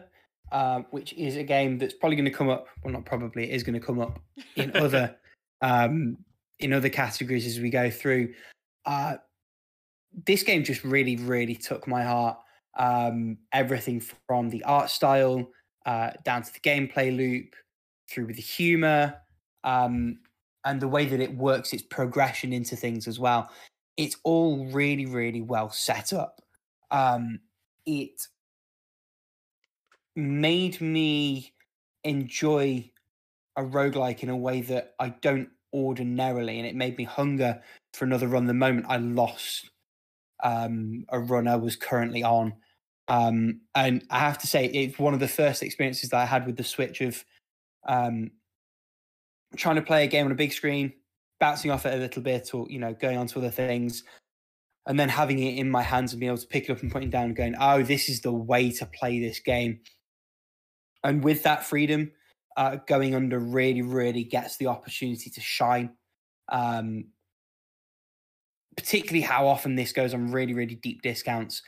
uh, 0.53 0.83
which 0.95 1.13
is 1.19 1.35
a 1.37 1.43
game 1.43 1.79
that's 1.79 1.95
probably 1.99 2.15
going 2.17 2.31
to 2.31 2.39
come 2.39 2.49
up. 2.49 2.69
Well, 2.83 2.93
not 2.95 3.05
probably, 3.05 3.43
it 3.51 3.55
is 3.57 3.65
going 3.67 3.75
to 3.81 3.85
come 3.85 3.99
up 3.99 4.21
in 4.55 4.71
other 4.77 5.19
um, 5.69 6.17
in 6.61 6.73
other 6.73 6.89
categories 6.89 7.45
as 7.45 7.59
we 7.59 7.71
go 7.71 7.91
through. 7.91 8.35
Uh, 8.87 9.17
this 10.27 10.43
game 10.43 10.65
just 10.65 10.85
really, 10.85 11.17
really 11.17 11.55
took 11.55 11.87
my 11.87 12.03
heart. 12.03 12.39
Um, 12.79 13.39
everything 13.53 14.03
from 14.27 14.49
the 14.49 14.65
art 14.65 14.89
style 14.91 15.51
uh, 15.85 16.11
down 16.25 16.43
to 16.43 16.53
the 16.53 16.61
gameplay 16.61 17.15
loop, 17.15 17.55
through 18.09 18.27
with 18.27 18.37
the 18.37 18.43
humor, 18.43 19.15
um, 19.65 20.19
and 20.65 20.81
the 20.81 20.89
way 20.89 21.05
that 21.07 21.21
it 21.21 21.37
works, 21.37 21.73
its 21.73 21.83
progression 21.83 22.53
into 22.53 22.77
things 22.77 23.09
as 23.09 23.19
well. 23.19 23.51
It's 23.97 24.17
all 24.25 24.67
really, 24.67 25.07
really 25.07 25.43
well 25.43 25.71
set 25.71 26.13
up. 26.13 26.41
Um, 26.91 27.41
it 27.85 28.27
made 30.15 30.81
me 30.81 31.53
enjoy 32.05 32.91
a 33.57 33.63
roguelike 33.63 34.23
in 34.23 34.29
a 34.29 34.37
way 34.37 34.61
that 34.63 34.95
I 34.99 35.11
don't 35.11 35.49
ordinarily, 35.75 36.59
and 36.59 36.67
it 36.67 36.75
made 36.75 36.97
me 36.97 37.05
hunger 37.05 37.63
for 37.95 38.05
another 38.05 38.29
run 38.29 38.47
the 38.47 38.55
moment 38.55 38.87
I 38.89 38.97
lost 38.99 39.72
um, 40.43 41.05
a 41.09 41.19
runner 41.19 41.59
was 41.59 41.77
currently 41.77 42.23
on. 42.23 42.55
Um, 43.09 43.61
and 43.75 44.05
I 44.11 44.19
have 44.21 44.39
to 44.39 44.47
say, 44.47 44.67
it's 44.67 44.99
one 44.99 45.15
of 45.15 45.21
the 45.21 45.29
first 45.29 45.63
experiences 45.63 46.11
that 46.11 46.21
I 46.21 46.27
had 46.27 46.47
with 46.47 46.57
the 46.57 46.65
Switch 46.65 47.01
of 47.01 47.25
um, 47.87 48.31
trying 49.57 49.77
to 49.77 49.83
play 49.83 50.05
a 50.05 50.09
game 50.09 50.27
on 50.27 50.33
a 50.33 50.37
big 50.37 50.53
screen, 50.53 50.93
bouncing 51.41 51.71
off 51.71 51.87
it 51.87 51.95
a 51.95 51.99
little 51.99 52.23
bit, 52.23 52.55
or 52.55 52.67
you 52.71 52.79
know, 52.79 52.95
going 52.95 53.19
on 53.19 53.27
to 53.29 53.39
other 53.39 53.51
things, 53.51 54.05
and 54.87 54.99
then 54.99 55.09
having 55.09 55.39
it 55.39 55.59
in 55.59 55.71
my 55.71 55.83
hands 55.83 56.13
and 56.13 56.21
being 56.21 56.31
able 56.31 56.41
to 56.41 56.47
pick 56.47 56.69
it 56.69 56.73
up 56.73 56.83
and 56.83 56.93
put 56.93 57.03
it 57.03 57.11
down, 57.11 57.27
and 57.27 57.37
going, 57.37 57.55
"Oh, 57.61 57.83
this 57.83 58.09
is 58.09 58.21
the 58.21 58.33
way 58.33 58.71
to 58.73 58.87
play 58.87 59.21
this 59.21 59.41
game." 59.41 59.81
And 61.05 61.25
with 61.25 61.43
that 61.43 61.65
freedom, 61.65 62.13
uh, 62.57 62.77
going 62.87 63.15
under 63.15 63.39
really, 63.39 63.83
really 63.83 64.25
gets 64.25 64.57
the 64.57 64.69
opportunity 64.69 65.31
to 65.31 65.41
shine. 65.41 65.91
Um, 66.51 67.07
particularly 68.77 69.21
how 69.21 69.47
often 69.47 69.75
this 69.75 69.93
goes 69.93 70.15
on 70.15 70.31
really, 70.31 70.55
really 70.55 70.75
deep 70.75 71.03
discounts. 71.03 71.63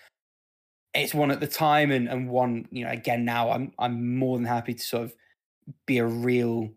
It's 0.95 1.14
one 1.14 1.31
at 1.31 1.40
the 1.40 1.47
time, 1.47 1.90
and 1.90 2.09
and 2.09 2.29
one 2.29 2.69
you 2.71 2.85
know 2.85 2.90
again 2.90 3.25
now. 3.25 3.51
I'm 3.51 3.73
I'm 3.79 4.17
more 4.17 4.37
than 4.37 4.47
happy 4.47 4.75
to 4.75 4.83
sort 4.83 5.05
of 5.05 5.14
be 5.87 5.99
a 5.99 6.07
real 6.07 6.71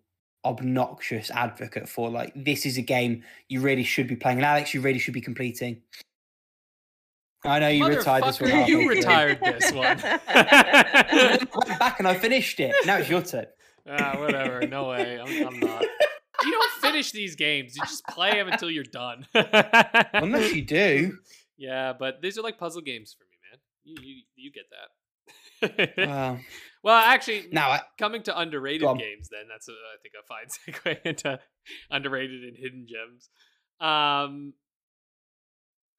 obnoxious 0.44 1.30
advocate 1.30 1.88
for. 1.88 2.10
Like 2.10 2.34
this 2.36 2.66
is 2.66 2.78
a 2.78 2.82
game 2.82 3.24
you 3.48 3.62
really 3.62 3.84
should 3.84 4.08
be 4.08 4.16
playing, 4.16 4.38
and 4.40 4.46
Alex, 4.46 4.74
you 4.74 4.82
really 4.82 5.00
should 5.00 5.14
be 5.14 5.22
completing. 5.22 5.82
I 7.46 7.60
know 7.60 7.70
you 7.70 7.88
retired 7.88 8.24
this 8.24 8.42
one. 8.42 8.68
You 8.68 8.90
retired 8.90 9.40
this 9.42 9.72
one. 9.72 10.00
I 10.04 11.38
went 11.56 11.80
back 11.80 12.00
and 12.00 12.08
I 12.08 12.18
finished 12.18 12.60
it. 12.60 12.76
Now 12.86 12.98
it's 12.98 13.10
your 13.10 13.22
turn. 13.22 13.46
ah, 13.88 14.16
whatever. 14.18 14.66
No 14.68 14.90
way. 14.90 15.20
I'm, 15.20 15.48
I'm 15.48 15.60
not. 15.60 15.86
You 16.44 16.52
don't 16.52 16.72
finish 16.82 17.12
these 17.12 17.36
games. 17.36 17.76
You 17.76 17.84
just 17.84 18.06
play 18.08 18.32
them 18.32 18.48
until 18.48 18.70
you're 18.70 18.84
done. 18.84 19.26
Unless 19.34 20.54
you 20.54 20.62
do. 20.62 21.18
Yeah, 21.58 21.94
but 21.98 22.22
these 22.22 22.38
are 22.38 22.42
like 22.42 22.58
puzzle 22.60 22.82
games 22.82 23.16
for 23.18 23.26
me, 23.26 23.38
man. 23.50 23.60
You 23.84 23.96
you, 24.02 24.22
you 24.36 24.52
get 24.52 24.66
that. 24.70 25.98
Well, 25.98 26.40
well, 26.84 26.96
actually, 26.96 27.48
now 27.52 27.72
I, 27.72 27.82
coming 27.98 28.22
to 28.24 28.40
underrated 28.40 28.88
games, 28.98 29.30
then 29.30 29.48
that's 29.50 29.68
a, 29.68 29.72
I 29.72 29.98
think 30.02 30.14
a 30.20 30.24
fine 30.28 30.94
segue 30.96 31.06
into 31.06 31.40
underrated 31.90 32.44
and 32.44 32.56
hidden 32.58 32.86
gems. 32.88 33.30
Um, 33.80 34.54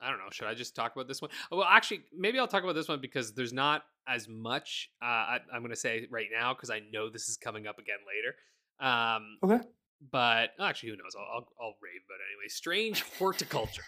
I 0.01 0.11
don't 0.11 0.19
know. 0.19 0.31
Should 0.31 0.47
I 0.47 0.55
just 0.55 0.77
talk 0.77 0.95
about 0.95 1.09
this 1.09 1.21
one? 1.21 1.31
Well, 1.51 1.65
actually, 1.65 2.03
maybe 2.17 2.39
I'll 2.39 2.47
talk 2.47 2.63
about 2.63 2.77
this 2.77 2.89
one 2.89 3.01
because 3.01 3.33
there's 3.35 3.53
not 3.53 3.83
as 4.07 4.29
much. 4.29 4.91
Uh, 5.03 5.07
I, 5.07 5.39
I'm 5.53 5.61
going 5.61 5.71
to 5.71 5.77
say 5.77 6.07
right 6.11 6.29
now 6.33 6.55
because 6.55 6.71
I 6.71 6.81
know 6.93 7.11
this 7.11 7.29
is 7.29 7.37
coming 7.37 7.67
up 7.67 7.79
again 7.79 7.99
later. 8.07 8.37
Um, 8.81 9.39
Okay. 9.43 9.65
But 10.01 10.51
actually, 10.61 10.91
who 10.91 10.97
knows? 10.97 11.15
I'll, 11.19 11.25
I'll, 11.25 11.49
I'll 11.61 11.75
rave 11.83 12.03
about 12.07 12.21
it 12.21 12.29
anyway. 12.33 12.49
Strange 12.49 13.03
horticulture. 13.19 13.83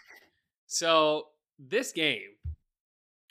so 0.67 1.29
this 1.59 1.93
game, 1.93 2.31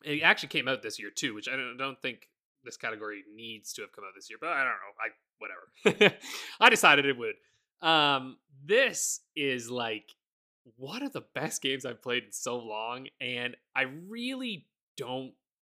it 0.04 0.22
actually 0.22 0.50
came 0.50 0.68
out 0.68 0.82
this 0.82 1.00
year 1.00 1.10
too, 1.14 1.34
which 1.34 1.50
I 1.50 1.56
don't, 1.56 1.78
don't 1.78 2.02
think 2.02 2.30
this 2.64 2.78
category 2.78 3.24
needs 3.36 3.74
to 3.74 3.82
have 3.82 3.92
come 3.92 4.06
out 4.06 4.12
this 4.16 4.30
year, 4.30 4.38
but 4.40 4.50
I 4.50 4.64
don't 4.64 4.74
know. 4.80 4.94
I 5.00 5.96
whatever. 6.00 6.16
I 6.60 6.70
decided 6.70 7.06
it 7.06 7.18
would. 7.18 7.36
Um, 7.82 8.38
this 8.66 9.22
is 9.36 9.70
like 9.70 10.12
one 10.78 11.04
of 11.04 11.14
the 11.14 11.24
best 11.34 11.62
games 11.62 11.86
I've 11.86 12.02
played 12.02 12.26
in 12.26 12.32
so 12.32 12.58
long, 12.58 13.08
and 13.20 13.56
I 13.76 13.84
really 14.08 14.68
don't 14.98 15.34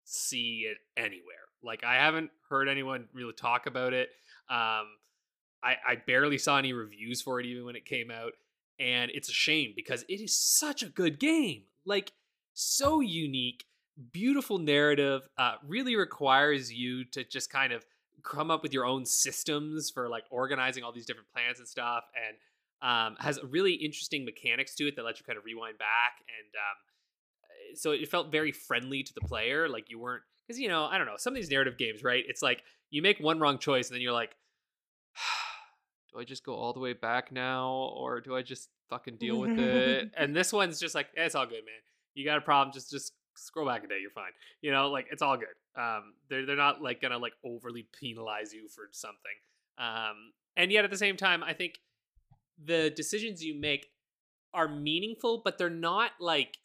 see 0.06 0.66
it 0.70 0.78
anywhere. 0.98 1.36
Like 1.64 1.84
I 1.84 1.96
haven't 1.96 2.32
heard 2.50 2.68
anyone 2.68 3.08
really 3.14 3.34
talk 3.34 3.66
about 3.66 3.94
it. 3.94 4.10
Um, 4.50 4.88
I, 5.64 5.76
I 5.88 5.96
barely 5.96 6.38
saw 6.38 6.58
any 6.58 6.74
reviews 6.74 7.22
for 7.22 7.40
it 7.40 7.46
even 7.46 7.66
when 7.66 7.76
it 7.76 7.86
came 7.86 8.12
out, 8.12 8.34
and 8.80 9.12
it's 9.14 9.30
a 9.30 9.34
shame 9.34 9.74
because 9.76 10.04
it 10.08 10.22
is 10.22 10.40
such 10.40 10.84
a 10.84 10.88
good 10.88 11.20
game. 11.20 11.64
Like 11.86 12.12
so 12.54 13.00
unique, 13.02 13.66
beautiful 14.12 14.58
narrative. 14.58 15.28
Uh, 15.38 15.56
really 15.68 15.96
requires 15.96 16.72
you 16.72 17.04
to 17.06 17.24
just 17.24 17.50
kind 17.50 17.74
of 17.74 17.86
come 18.24 18.52
up 18.52 18.64
with 18.64 18.74
your 18.74 18.86
own 18.86 19.06
systems 19.06 19.90
for 19.90 20.10
like 20.10 20.26
organizing 20.30 20.84
all 20.84 20.92
these 20.92 21.06
different 21.06 21.30
plans 21.34 21.60
and 21.60 21.68
stuff. 21.68 22.04
And 22.16 22.38
um, 22.82 23.18
has 23.20 23.40
really 23.44 23.74
interesting 23.74 24.24
mechanics 24.26 24.76
to 24.76 24.88
it 24.88 24.96
that 24.96 25.04
let 25.04 25.20
you 25.20 25.26
kind 25.26 25.38
of 25.38 25.46
rewind 25.46 25.78
back, 25.78 26.24
and 26.40 26.54
um, 26.56 27.76
so 27.76 27.92
it 27.92 28.10
felt 28.10 28.32
very 28.32 28.52
friendly 28.52 29.04
to 29.04 29.14
the 29.14 29.22
player. 29.22 29.68
Like 29.68 29.90
you 29.90 30.00
weren't 30.00 30.24
because 30.48 30.60
you 30.60 30.70
know 30.70 30.86
I 30.86 30.98
don't 30.98 31.08
know 31.08 31.18
some 31.18 31.34
of 31.34 31.36
these 31.36 31.52
narrative 31.52 31.78
games, 31.78 32.04
right? 32.04 32.24
It's 32.28 32.42
like 32.42 32.64
you 32.90 33.02
make 33.02 33.20
one 33.20 33.40
wrong 33.40 33.60
choice 33.60 33.90
and 33.90 33.96
then 33.96 34.02
you're 34.02 34.14
like, 34.14 34.36
do 36.12 36.20
I 36.20 36.24
just 36.24 36.44
go 36.44 36.56
all 36.56 36.74
the 36.74 36.80
way 36.80 36.94
back 36.94 37.32
now, 37.32 37.92
or 37.96 38.22
do 38.22 38.36
I 38.36 38.42
just 38.42 38.70
fucking 38.90 39.18
deal 39.18 39.40
with 39.40 39.58
it? 39.58 40.12
and 40.18 40.36
this 40.36 40.52
one's 40.52 40.80
just 40.80 40.96
like 40.96 41.08
eh, 41.16 41.26
it's 41.26 41.36
all 41.36 41.46
good, 41.46 41.66
man. 41.66 41.82
You 42.14 42.26
got 42.26 42.38
a 42.38 42.42
problem, 42.42 42.74
just 42.74 42.90
just 42.90 43.14
scroll 43.36 43.68
back 43.68 43.84
a 43.84 43.88
day, 43.88 44.00
you're 44.02 44.12
fine. 44.12 44.32
You 44.62 44.72
know, 44.72 44.90
like 44.90 45.08
it's 45.12 45.22
all 45.22 45.38
good. 45.38 45.48
Um, 45.82 46.14
they're 46.30 46.46
they're 46.46 46.56
not 46.56 46.82
like 46.82 47.02
gonna 47.02 47.18
like 47.18 47.34
overly 47.46 47.88
penalize 48.00 48.54
you 48.54 48.68
for 48.68 48.90
something. 48.92 49.18
Um, 49.78 50.34
and 50.58 50.72
yet 50.72 50.84
at 50.84 50.92
the 50.92 50.98
same 50.98 51.16
time, 51.16 51.44
I 51.44 51.54
think 51.54 51.76
the 52.64 52.90
decisions 52.90 53.44
you 53.44 53.60
make 53.60 53.88
are 54.54 54.68
meaningful, 54.68 55.42
but 55.44 55.58
they're 55.58 55.70
not 55.70 56.12
like 56.20 56.58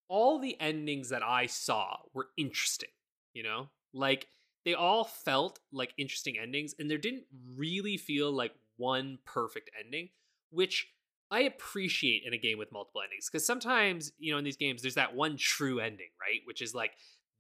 all 0.10 0.40
the 0.40 0.60
endings 0.60 1.10
that 1.10 1.24
I 1.24 1.46
saw 1.46 1.98
were 2.14 2.28
interesting, 2.38 2.90
you 3.34 3.44
know? 3.44 3.70
Like 3.94 4.28
they 4.66 4.74
all 4.74 5.04
felt 5.04 5.60
like 5.72 5.94
interesting 5.98 6.38
endings 6.38 6.76
and 6.78 6.90
there 6.90 6.98
didn't 6.98 7.24
really 7.56 7.98
feel 7.98 8.32
like 8.32 8.54
one 8.78 9.20
perfect 9.26 9.70
ending, 9.84 10.10
which 10.50 10.88
I 11.30 11.42
appreciate 11.42 12.24
in 12.26 12.34
a 12.34 12.38
game 12.38 12.58
with 12.58 12.72
multiple 12.72 13.02
endings 13.02 13.30
because 13.30 13.46
sometimes, 13.46 14.12
you 14.20 14.32
know, 14.32 14.38
in 14.38 14.44
these 14.44 14.58
games 14.58 14.82
there's 14.82 14.96
that 14.96 15.16
one 15.16 15.38
true 15.38 15.80
ending, 15.80 16.10
right? 16.20 16.42
Which 16.46 16.62
is 16.62 16.76
like 16.76 16.92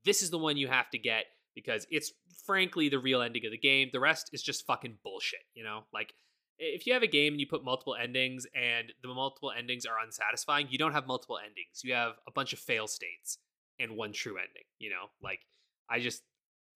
this 0.05 0.21
is 0.21 0.29
the 0.29 0.37
one 0.37 0.57
you 0.57 0.67
have 0.67 0.89
to 0.91 0.97
get 0.97 1.25
because 1.53 1.85
it's 1.91 2.13
frankly 2.45 2.89
the 2.89 2.99
real 2.99 3.21
ending 3.21 3.45
of 3.45 3.51
the 3.51 3.57
game. 3.57 3.89
The 3.91 3.99
rest 3.99 4.29
is 4.33 4.41
just 4.41 4.65
fucking 4.65 4.97
bullshit, 5.03 5.41
you 5.53 5.63
know? 5.63 5.83
Like 5.93 6.13
if 6.57 6.87
you 6.87 6.93
have 6.93 7.03
a 7.03 7.07
game 7.07 7.33
and 7.33 7.39
you 7.39 7.47
put 7.47 7.65
multiple 7.65 7.95
endings 8.01 8.47
and 8.55 8.93
the 9.01 9.09
multiple 9.09 9.51
endings 9.55 9.85
are 9.85 9.99
unsatisfying, 10.03 10.67
you 10.69 10.77
don't 10.77 10.93
have 10.93 11.07
multiple 11.07 11.37
endings. 11.37 11.83
You 11.83 11.93
have 11.93 12.13
a 12.27 12.31
bunch 12.31 12.53
of 12.53 12.59
fail 12.59 12.87
states 12.87 13.39
and 13.79 13.97
one 13.97 14.13
true 14.13 14.37
ending, 14.37 14.63
you 14.79 14.89
know? 14.89 15.07
Like 15.21 15.41
I 15.89 15.99
just 15.99 16.23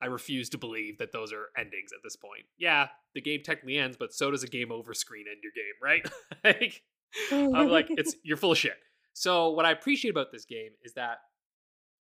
I 0.01 0.07
refuse 0.07 0.49
to 0.49 0.57
believe 0.57 0.97
that 0.97 1.11
those 1.11 1.31
are 1.31 1.49
endings 1.57 1.91
at 1.93 2.03
this 2.03 2.15
point. 2.15 2.45
Yeah, 2.57 2.87
the 3.13 3.21
game 3.21 3.41
technically 3.43 3.77
ends, 3.77 3.97
but 3.97 4.13
so 4.13 4.29
does 4.31 4.43
a 4.43 4.47
game 4.47 4.71
over 4.71 4.93
screen 4.93 5.25
end 5.29 5.41
your 5.41 5.53
game, 5.55 5.73
right? 5.81 6.05
like 6.43 6.83
I'm 7.31 7.69
like 7.69 7.87
it's 7.91 8.15
you're 8.23 8.37
full 8.37 8.51
of 8.51 8.57
shit. 8.57 8.77
So 9.13 9.51
what 9.51 9.65
I 9.65 9.71
appreciate 9.71 10.11
about 10.11 10.31
this 10.31 10.45
game 10.45 10.71
is 10.83 10.93
that 10.93 11.19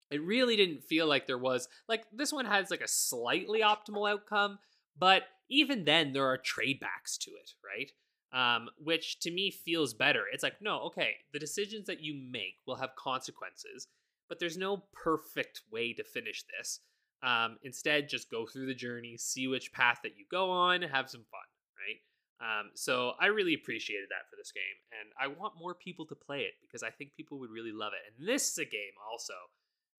it 0.09 0.21
really 0.21 0.55
didn't 0.55 0.83
feel 0.83 1.07
like 1.07 1.27
there 1.27 1.37
was 1.37 1.67
like 1.87 2.05
this 2.11 2.33
one 2.33 2.45
has 2.45 2.71
like 2.71 2.81
a 2.81 2.87
slightly 2.87 3.61
optimal 3.61 4.09
outcome, 4.09 4.59
but 4.97 5.23
even 5.49 5.85
then 5.85 6.13
there 6.13 6.25
are 6.25 6.37
trade 6.37 6.79
backs 6.79 7.17
to 7.19 7.31
it, 7.31 7.51
right? 7.63 7.91
Um, 8.33 8.69
which 8.79 9.19
to 9.19 9.31
me 9.31 9.51
feels 9.51 9.93
better. 9.93 10.23
It's 10.31 10.41
like, 10.41 10.55
no, 10.59 10.79
okay, 10.81 11.17
the 11.33 11.39
decisions 11.39 11.85
that 11.85 12.01
you 12.01 12.15
make 12.31 12.55
will 12.65 12.77
have 12.77 12.95
consequences, 12.95 13.87
but 14.27 14.39
there's 14.39 14.57
no 14.57 14.85
perfect 14.91 15.61
way 15.71 15.93
to 15.93 16.03
finish 16.03 16.43
this. 16.57 16.79
Um, 17.23 17.57
instead, 17.63 18.09
just 18.09 18.29
go 18.29 18.45
through 18.45 18.67
the 18.67 18.75
journey, 18.75 19.15
see 19.17 19.47
which 19.47 19.71
path 19.71 19.99
that 20.03 20.17
you 20.17 20.25
go 20.29 20.51
on, 20.51 20.81
have 20.81 21.09
some 21.09 21.23
fun, 21.31 21.47
right? 21.79 21.99
Um, 22.43 22.71
so 22.75 23.13
I 23.21 23.27
really 23.27 23.53
appreciated 23.53 24.09
that 24.09 24.29
for 24.29 24.35
this 24.35 24.51
game, 24.51 24.77
and 24.99 25.09
I 25.15 25.39
want 25.39 25.53
more 25.57 25.73
people 25.73 26.05
to 26.07 26.15
play 26.15 26.41
it 26.41 26.53
because 26.61 26.83
I 26.83 26.89
think 26.89 27.11
people 27.15 27.39
would 27.39 27.51
really 27.51 27.71
love 27.71 27.93
it. 27.93 28.03
And 28.11 28.27
this 28.27 28.51
is 28.51 28.57
a 28.57 28.65
game 28.65 28.95
also 29.09 29.33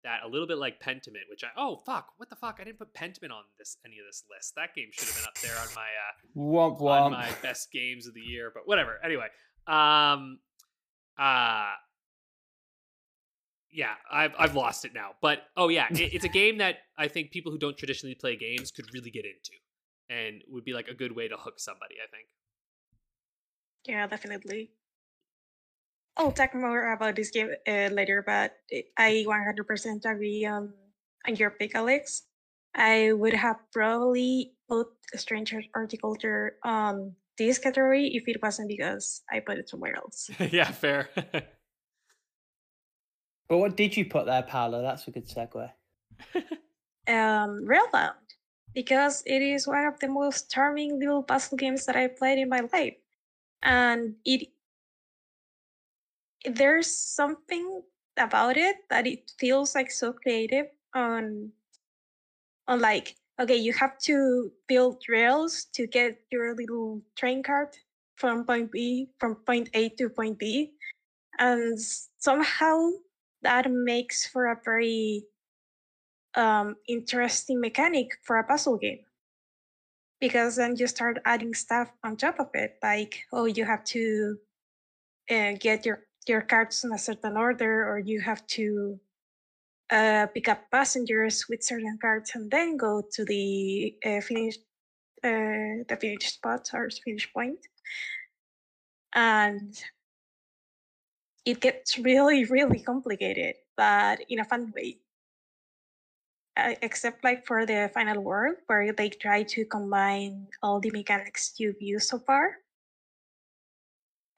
that 0.04 0.20
a 0.22 0.28
little 0.28 0.46
bit 0.46 0.58
like 0.58 0.80
Pentiment, 0.80 1.30
which 1.30 1.42
I 1.42 1.48
oh 1.56 1.80
fuck, 1.86 2.08
what 2.18 2.28
the 2.28 2.36
fuck? 2.36 2.58
I 2.60 2.64
didn't 2.64 2.78
put 2.78 2.92
Pentiment 2.92 3.32
on 3.32 3.44
this 3.58 3.78
any 3.86 3.96
of 3.98 4.04
this 4.06 4.24
list. 4.30 4.52
That 4.56 4.74
game 4.74 4.88
should 4.92 5.08
have 5.08 5.16
been 5.16 5.24
up 5.24 5.38
there 5.40 5.56
on 5.58 5.74
my 5.74 5.88
uh 5.88 6.12
womp, 6.36 6.80
womp. 6.80 7.06
on 7.06 7.12
my 7.12 7.30
best 7.42 7.72
games 7.72 8.06
of 8.06 8.12
the 8.12 8.20
year, 8.20 8.52
but 8.52 8.68
whatever. 8.68 9.00
Anyway, 9.02 9.28
um, 9.66 10.38
uh, 11.18 11.72
yeah, 13.74 13.94
I've 14.10 14.32
I've 14.38 14.54
lost 14.54 14.84
it 14.84 14.92
now. 14.94 15.10
But 15.20 15.42
oh 15.56 15.68
yeah, 15.68 15.86
it, 15.90 16.14
it's 16.14 16.24
a 16.24 16.28
game 16.28 16.58
that 16.58 16.76
I 16.96 17.08
think 17.08 17.32
people 17.32 17.50
who 17.52 17.58
don't 17.58 17.76
traditionally 17.76 18.14
play 18.14 18.36
games 18.36 18.70
could 18.70 18.86
really 18.94 19.10
get 19.10 19.24
into, 19.24 19.58
and 20.08 20.42
would 20.48 20.64
be 20.64 20.72
like 20.72 20.88
a 20.88 20.94
good 20.94 21.14
way 21.14 21.28
to 21.28 21.36
hook 21.36 21.58
somebody. 21.58 21.96
I 22.02 22.08
think. 22.10 22.26
Yeah, 23.86 24.06
definitely. 24.06 24.70
I'll 26.16 26.32
talk 26.32 26.54
more 26.54 26.92
about 26.92 27.16
this 27.16 27.30
game 27.30 27.50
uh, 27.66 27.88
later, 27.92 28.22
but 28.24 28.52
I 28.96 29.24
100% 29.26 30.04
agree 30.04 30.46
on, 30.46 30.72
on 31.26 31.34
your 31.34 31.50
pick, 31.50 31.74
Alex. 31.74 32.22
I 32.74 33.12
would 33.12 33.34
have 33.34 33.56
probably 33.72 34.52
put 34.68 34.86
Stranger 35.16 35.60
Horticulture 35.74 36.56
on 36.64 37.16
this 37.36 37.58
category 37.58 38.14
if 38.14 38.28
it 38.28 38.40
wasn't 38.40 38.68
because 38.68 39.22
I 39.30 39.40
put 39.40 39.58
it 39.58 39.68
somewhere 39.68 39.96
else. 39.96 40.30
yeah, 40.52 40.70
fair. 40.70 41.08
but 43.48 43.58
what 43.58 43.76
did 43.76 43.96
you 43.96 44.04
put 44.04 44.26
there, 44.26 44.42
Paolo? 44.42 44.82
That's 44.82 45.06
a 45.08 45.10
good 45.10 45.26
segue. 45.26 45.70
um, 47.08 47.64
Railbound, 47.64 48.14
because 48.74 49.22
it 49.26 49.42
is 49.42 49.66
one 49.66 49.86
of 49.86 49.98
the 50.00 50.08
most 50.08 50.50
charming 50.50 50.98
little 50.98 51.22
puzzle 51.22 51.56
games 51.56 51.86
that 51.86 51.96
I 51.96 52.08
played 52.08 52.38
in 52.38 52.48
my 52.48 52.60
life. 52.72 52.96
And 53.62 54.14
it 54.24 54.48
there's 56.44 56.94
something 56.94 57.82
about 58.18 58.56
it 58.56 58.76
that 58.90 59.06
it 59.06 59.32
feels 59.38 59.74
like 59.74 59.90
so 59.90 60.12
creative 60.12 60.66
on 60.94 61.50
on 62.68 62.80
like 62.80 63.16
okay 63.40 63.56
you 63.56 63.72
have 63.72 63.98
to 63.98 64.52
build 64.68 65.02
rails 65.08 65.66
to 65.72 65.86
get 65.86 66.20
your 66.30 66.54
little 66.54 67.02
train 67.16 67.42
cart 67.42 67.76
from 68.16 68.44
point 68.44 68.70
b 68.70 69.08
from 69.18 69.34
point 69.46 69.68
a 69.74 69.88
to 69.88 70.08
point 70.08 70.38
b 70.38 70.72
and 71.38 71.78
somehow 72.18 72.90
that 73.44 73.70
makes 73.70 74.26
for 74.26 74.46
a 74.46 74.60
very 74.64 75.24
um, 76.34 76.76
interesting 76.88 77.60
mechanic 77.60 78.08
for 78.24 78.38
a 78.38 78.44
puzzle 78.44 78.76
game 78.76 79.00
because 80.20 80.56
then 80.56 80.74
you 80.76 80.86
start 80.86 81.18
adding 81.24 81.54
stuff 81.54 81.92
on 82.02 82.16
top 82.16 82.40
of 82.40 82.48
it 82.54 82.76
like 82.82 83.22
oh 83.32 83.44
you 83.44 83.64
have 83.64 83.84
to 83.84 84.36
uh, 85.30 85.52
get 85.58 85.86
your 85.86 86.00
your 86.26 86.40
cards 86.40 86.84
in 86.84 86.92
a 86.92 86.98
certain 86.98 87.36
order, 87.36 87.88
or 87.88 87.98
you 87.98 88.20
have 88.20 88.46
to 88.46 88.98
uh, 89.90 90.26
pick 90.32 90.48
up 90.48 90.70
passengers 90.70 91.46
with 91.48 91.62
certain 91.62 91.98
cards 92.00 92.32
and 92.34 92.50
then 92.50 92.76
go 92.76 93.02
to 93.12 93.24
the 93.24 93.94
uh, 94.04 94.20
finish 94.20 94.56
uh, 95.22 95.84
the 95.88 95.98
finish 96.00 96.32
spot 96.32 96.68
or 96.72 96.88
finish. 97.04 97.28
And 99.14 99.82
it 101.44 101.60
gets 101.60 101.98
really, 101.98 102.44
really 102.44 102.80
complicated, 102.80 103.56
but 103.76 104.20
in 104.28 104.40
a 104.40 104.44
fun 104.44 104.72
way. 104.74 104.98
Uh, 106.56 106.74
except 106.82 107.24
like 107.24 107.44
for 107.46 107.66
the 107.66 107.90
final 107.92 108.22
world, 108.22 108.56
where 108.68 108.92
they 108.92 109.08
try 109.08 109.42
to 109.42 109.64
combine 109.64 110.46
all 110.62 110.78
the 110.78 110.90
mechanics 110.92 111.54
you've 111.58 111.82
used 111.82 112.08
so 112.08 112.18
far 112.18 112.58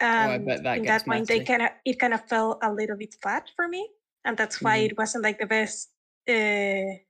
Oh, 0.01 0.07
I 0.07 0.39
bet 0.39 0.63
that 0.63 0.77
in 0.79 0.85
that 0.85 1.05
point 1.05 1.27
they 1.27 1.41
kind 1.41 1.63
of 1.63 1.71
it 1.85 1.99
kind 1.99 2.13
of 2.13 2.29
fell 2.29 2.59
a 2.63 2.71
little 2.73 2.97
bit 2.97 3.17
flat 3.23 3.51
for 3.57 3.67
me 3.67 3.89
and 4.25 4.37
that's 4.37 4.63
why 4.63 4.79
Mhm. 4.79 4.87
it 4.91 4.99
wasn't 4.99 5.25
like 5.25 5.39
the 5.39 5.47
best 5.47 5.91
uh 6.29 7.01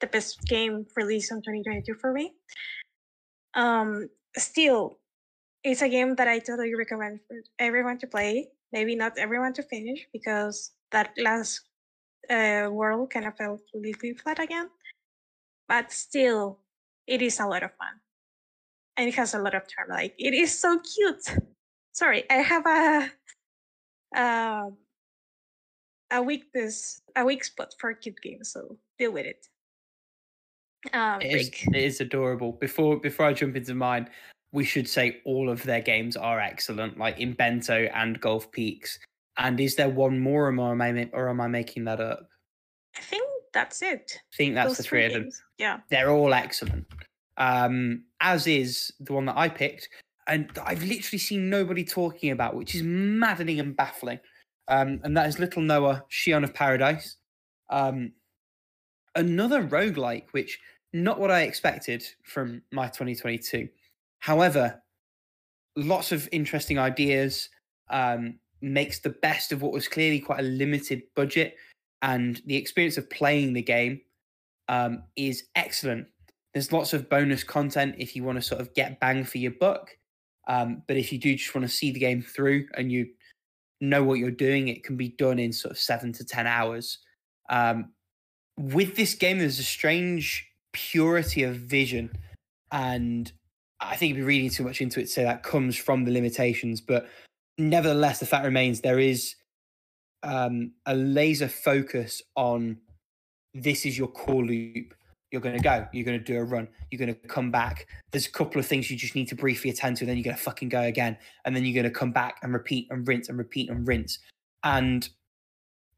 the 0.00 0.06
best 0.10 0.40
game 0.46 0.86
released 0.96 1.32
in 1.32 1.42
2022 1.42 1.94
for 1.94 2.12
me 2.12 2.32
um 3.54 4.08
still 4.36 4.98
it's 5.64 5.82
a 5.82 5.88
game 5.88 6.14
that 6.16 6.28
i 6.28 6.38
totally 6.38 6.74
recommend 6.74 7.20
for 7.26 7.36
everyone 7.58 7.98
to 7.98 8.06
play 8.06 8.48
maybe 8.72 8.94
not 8.94 9.18
everyone 9.18 9.52
to 9.52 9.62
finish 9.62 10.06
because 10.12 10.72
that 10.92 11.10
last 11.18 11.60
uh 12.28 12.68
world 12.70 13.10
kind 13.10 13.26
of 13.26 13.36
felt 13.36 13.60
really 13.74 14.14
flat 14.14 14.38
again 14.38 14.68
but 15.68 15.92
still 15.92 16.58
it 17.06 17.22
is 17.22 17.40
a 17.40 17.46
lot 17.46 17.62
of 17.62 17.70
fun. 17.76 17.94
And 18.96 19.08
it 19.08 19.14
has 19.14 19.34
a 19.34 19.38
lot 19.38 19.54
of 19.54 19.66
charm 19.68 19.88
like 19.88 20.14
it 20.18 20.34
is 20.34 20.58
so 20.58 20.78
cute. 20.80 21.24
Sorry 21.92 22.24
i 22.30 22.34
have 22.34 22.66
a 22.66 23.10
um 24.20 24.76
a 26.10 26.22
weakness 26.22 27.02
a 27.16 27.24
weak 27.24 27.44
spot 27.44 27.72
for 27.78 27.94
cute 27.94 28.20
games 28.20 28.52
so 28.52 28.76
deal 28.98 29.12
with 29.12 29.26
it. 29.26 29.46
Um 30.92 31.20
it, 31.22 31.40
is, 31.40 31.48
it 31.48 31.76
is 31.76 32.00
adorable. 32.00 32.52
Before 32.52 32.98
before 32.98 33.26
I 33.26 33.32
jump 33.32 33.56
into 33.56 33.74
mine, 33.74 34.08
we 34.52 34.64
should 34.64 34.88
say 34.88 35.20
all 35.24 35.48
of 35.48 35.62
their 35.62 35.80
games 35.80 36.16
are 36.16 36.40
excellent, 36.40 36.98
like 36.98 37.18
in 37.18 37.32
Bento 37.32 37.88
and 37.94 38.20
Golf 38.20 38.50
Peaks. 38.50 38.98
And 39.38 39.60
is 39.60 39.76
there 39.76 39.88
one 39.88 40.18
more, 40.18 40.46
or 40.46 40.48
am 40.48 40.80
I, 40.82 41.08
or 41.12 41.28
am 41.28 41.40
I 41.40 41.46
making 41.46 41.84
that 41.84 42.00
up? 42.00 42.28
i 42.96 43.00
think 43.00 43.22
that's 43.52 43.82
it 43.82 44.18
I 44.32 44.36
think 44.36 44.54
that's 44.54 44.70
Those 44.70 44.76
the 44.78 44.82
three 44.82 45.04
of 45.06 45.12
them. 45.12 45.30
yeah 45.58 45.78
They're 45.90 46.10
all 46.10 46.34
excellent. 46.34 46.86
Um, 47.36 48.04
as 48.20 48.46
is 48.46 48.92
the 49.00 49.12
one 49.12 49.26
that 49.26 49.36
I 49.36 49.48
picked, 49.48 49.88
and 50.26 50.50
I've 50.64 50.82
literally 50.82 51.18
seen 51.18 51.48
nobody 51.48 51.84
talking 51.84 52.32
about, 52.32 52.54
which 52.54 52.74
is 52.74 52.82
maddening 52.82 53.58
and 53.60 53.74
baffling. 53.76 54.20
Um, 54.68 55.00
and 55.04 55.16
that 55.16 55.28
is 55.28 55.38
Little 55.38 55.62
Noah, 55.62 56.04
Scion 56.10 56.44
of 56.44 56.52
Paradise. 56.52 57.16
Um, 57.70 58.12
another 59.14 59.64
roguelike, 59.64 60.26
which 60.32 60.58
not 60.92 61.18
what 61.18 61.30
I 61.30 61.42
expected 61.42 62.04
from 62.24 62.62
my 62.70 62.86
2022. 62.86 63.68
However, 64.20 64.82
lots 65.76 66.12
of 66.12 66.28
interesting 66.32 66.78
ideas. 66.78 67.48
Um, 67.88 68.38
makes 68.62 69.00
the 69.00 69.10
best 69.10 69.52
of 69.52 69.62
what 69.62 69.72
was 69.72 69.88
clearly 69.88 70.20
quite 70.20 70.40
a 70.40 70.42
limited 70.44 71.02
budget, 71.16 71.56
and 72.02 72.40
the 72.46 72.56
experience 72.56 72.98
of 72.98 73.10
playing 73.10 73.52
the 73.52 73.62
game 73.62 74.00
um, 74.68 75.02
is 75.16 75.44
excellent. 75.54 76.06
There's 76.54 76.72
lots 76.72 76.92
of 76.92 77.08
bonus 77.08 77.44
content 77.44 77.94
if 77.98 78.16
you 78.16 78.24
want 78.24 78.36
to 78.36 78.42
sort 78.42 78.60
of 78.60 78.74
get 78.74 79.00
bang 79.00 79.24
for 79.24 79.38
your 79.38 79.52
buck. 79.52 79.90
Um, 80.48 80.82
but 80.88 80.96
if 80.96 81.12
you 81.12 81.18
do 81.18 81.36
just 81.36 81.54
want 81.54 81.66
to 81.66 81.72
see 81.72 81.92
the 81.92 82.00
game 82.00 82.22
through 82.22 82.66
and 82.74 82.90
you 82.90 83.08
know 83.80 84.02
what 84.02 84.18
you're 84.18 84.30
doing, 84.30 84.68
it 84.68 84.82
can 84.82 84.96
be 84.96 85.10
done 85.10 85.38
in 85.38 85.52
sort 85.52 85.72
of 85.72 85.78
seven 85.78 86.12
to 86.14 86.24
10 86.24 86.46
hours. 86.46 86.98
Um, 87.50 87.92
with 88.58 88.96
this 88.96 89.14
game, 89.14 89.38
there's 89.38 89.58
a 89.58 89.64
strange 89.64 90.48
purity 90.72 91.44
of 91.44 91.56
vision. 91.56 92.10
And 92.72 93.32
I 93.80 93.96
think 93.96 94.10
you'd 94.10 94.22
be 94.22 94.22
reading 94.22 94.50
too 94.50 94.64
much 94.64 94.80
into 94.80 95.00
it 95.00 95.04
to 95.04 95.08
say 95.08 95.24
that 95.24 95.42
comes 95.42 95.76
from 95.76 96.04
the 96.04 96.12
limitations. 96.12 96.80
But 96.80 97.08
nevertheless, 97.58 98.20
the 98.20 98.26
fact 98.26 98.44
remains 98.44 98.80
there 98.80 98.98
is 98.98 99.34
um, 100.22 100.72
a 100.86 100.94
laser 100.94 101.48
focus 101.48 102.22
on 102.36 102.78
this 103.54 103.86
is 103.86 103.96
your 103.96 104.08
core 104.08 104.44
loop. 104.44 104.94
You're 105.30 105.40
going 105.40 105.56
to 105.56 105.62
go. 105.62 105.86
You're 105.92 106.04
going 106.04 106.18
to 106.18 106.24
do 106.24 106.38
a 106.38 106.44
run. 106.44 106.68
You're 106.90 106.98
going 106.98 107.14
to 107.14 107.28
come 107.28 107.52
back. 107.52 107.86
There's 108.10 108.26
a 108.26 108.32
couple 108.32 108.58
of 108.58 108.66
things 108.66 108.90
you 108.90 108.96
just 108.96 109.14
need 109.14 109.28
to 109.28 109.36
briefly 109.36 109.70
attend 109.70 109.96
to. 109.98 110.06
Then 110.06 110.16
you're 110.16 110.24
going 110.24 110.36
to 110.36 110.42
fucking 110.42 110.70
go 110.70 110.82
again. 110.82 111.16
And 111.44 111.54
then 111.54 111.64
you're 111.64 111.80
going 111.80 111.92
to 111.92 111.98
come 111.98 112.10
back 112.10 112.38
and 112.42 112.52
repeat 112.52 112.88
and 112.90 113.06
rinse 113.06 113.28
and 113.28 113.38
repeat 113.38 113.70
and 113.70 113.86
rinse. 113.86 114.18
And 114.64 115.08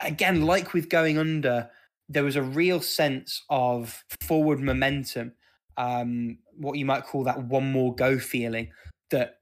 again, 0.00 0.42
like 0.42 0.74
with 0.74 0.90
going 0.90 1.18
under, 1.18 1.70
there 2.10 2.24
was 2.24 2.36
a 2.36 2.42
real 2.42 2.80
sense 2.80 3.42
of 3.48 4.04
forward 4.20 4.60
momentum. 4.60 5.32
Um, 5.78 6.38
what 6.56 6.78
you 6.78 6.84
might 6.84 7.04
call 7.04 7.24
that 7.24 7.42
one 7.44 7.70
more 7.70 7.94
go 7.94 8.18
feeling 8.18 8.70
that 9.10 9.38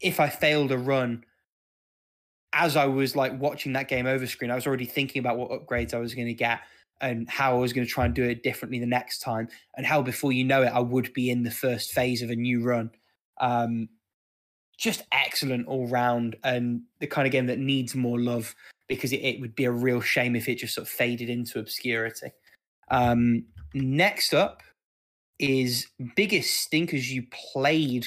if 0.00 0.20
I 0.20 0.28
failed 0.28 0.72
a 0.72 0.78
run, 0.78 1.24
as 2.52 2.76
I 2.76 2.86
was 2.86 3.16
like 3.16 3.38
watching 3.40 3.72
that 3.74 3.88
game 3.88 4.06
over 4.06 4.26
screen, 4.26 4.50
I 4.50 4.54
was 4.54 4.66
already 4.66 4.86
thinking 4.86 5.20
about 5.20 5.36
what 5.36 5.50
upgrades 5.50 5.94
I 5.94 5.98
was 5.98 6.14
going 6.14 6.28
to 6.28 6.34
get 6.34 6.60
and 7.00 7.28
how 7.28 7.56
I 7.56 7.58
was 7.58 7.72
going 7.72 7.86
to 7.86 7.92
try 7.92 8.06
and 8.06 8.14
do 8.14 8.24
it 8.24 8.42
differently 8.42 8.78
the 8.78 8.86
next 8.86 9.18
time, 9.18 9.48
and 9.76 9.84
how 9.84 10.00
before 10.00 10.32
you 10.32 10.44
know 10.44 10.62
it, 10.62 10.72
I 10.72 10.80
would 10.80 11.12
be 11.12 11.30
in 11.30 11.42
the 11.42 11.50
first 11.50 11.92
phase 11.92 12.22
of 12.22 12.30
a 12.30 12.36
new 12.36 12.62
run. 12.62 12.90
Um, 13.38 13.90
just 14.78 15.02
excellent 15.12 15.66
all 15.66 15.86
round, 15.88 16.36
and 16.42 16.82
the 17.00 17.06
kind 17.06 17.26
of 17.26 17.32
game 17.32 17.46
that 17.46 17.58
needs 17.58 17.94
more 17.94 18.18
love 18.18 18.54
because 18.88 19.12
it, 19.12 19.16
it, 19.16 19.40
would 19.40 19.54
be 19.54 19.64
a 19.64 19.70
real 19.70 20.00
shame 20.00 20.36
if 20.36 20.48
it 20.48 20.56
just 20.56 20.74
sort 20.74 20.86
of 20.86 20.92
faded 20.92 21.28
into 21.28 21.58
obscurity. 21.58 22.30
Um, 22.90 23.44
next 23.74 24.32
up 24.32 24.62
is 25.38 25.88
biggest 26.14 26.60
stinkers 26.60 27.12
you 27.12 27.24
played 27.52 28.06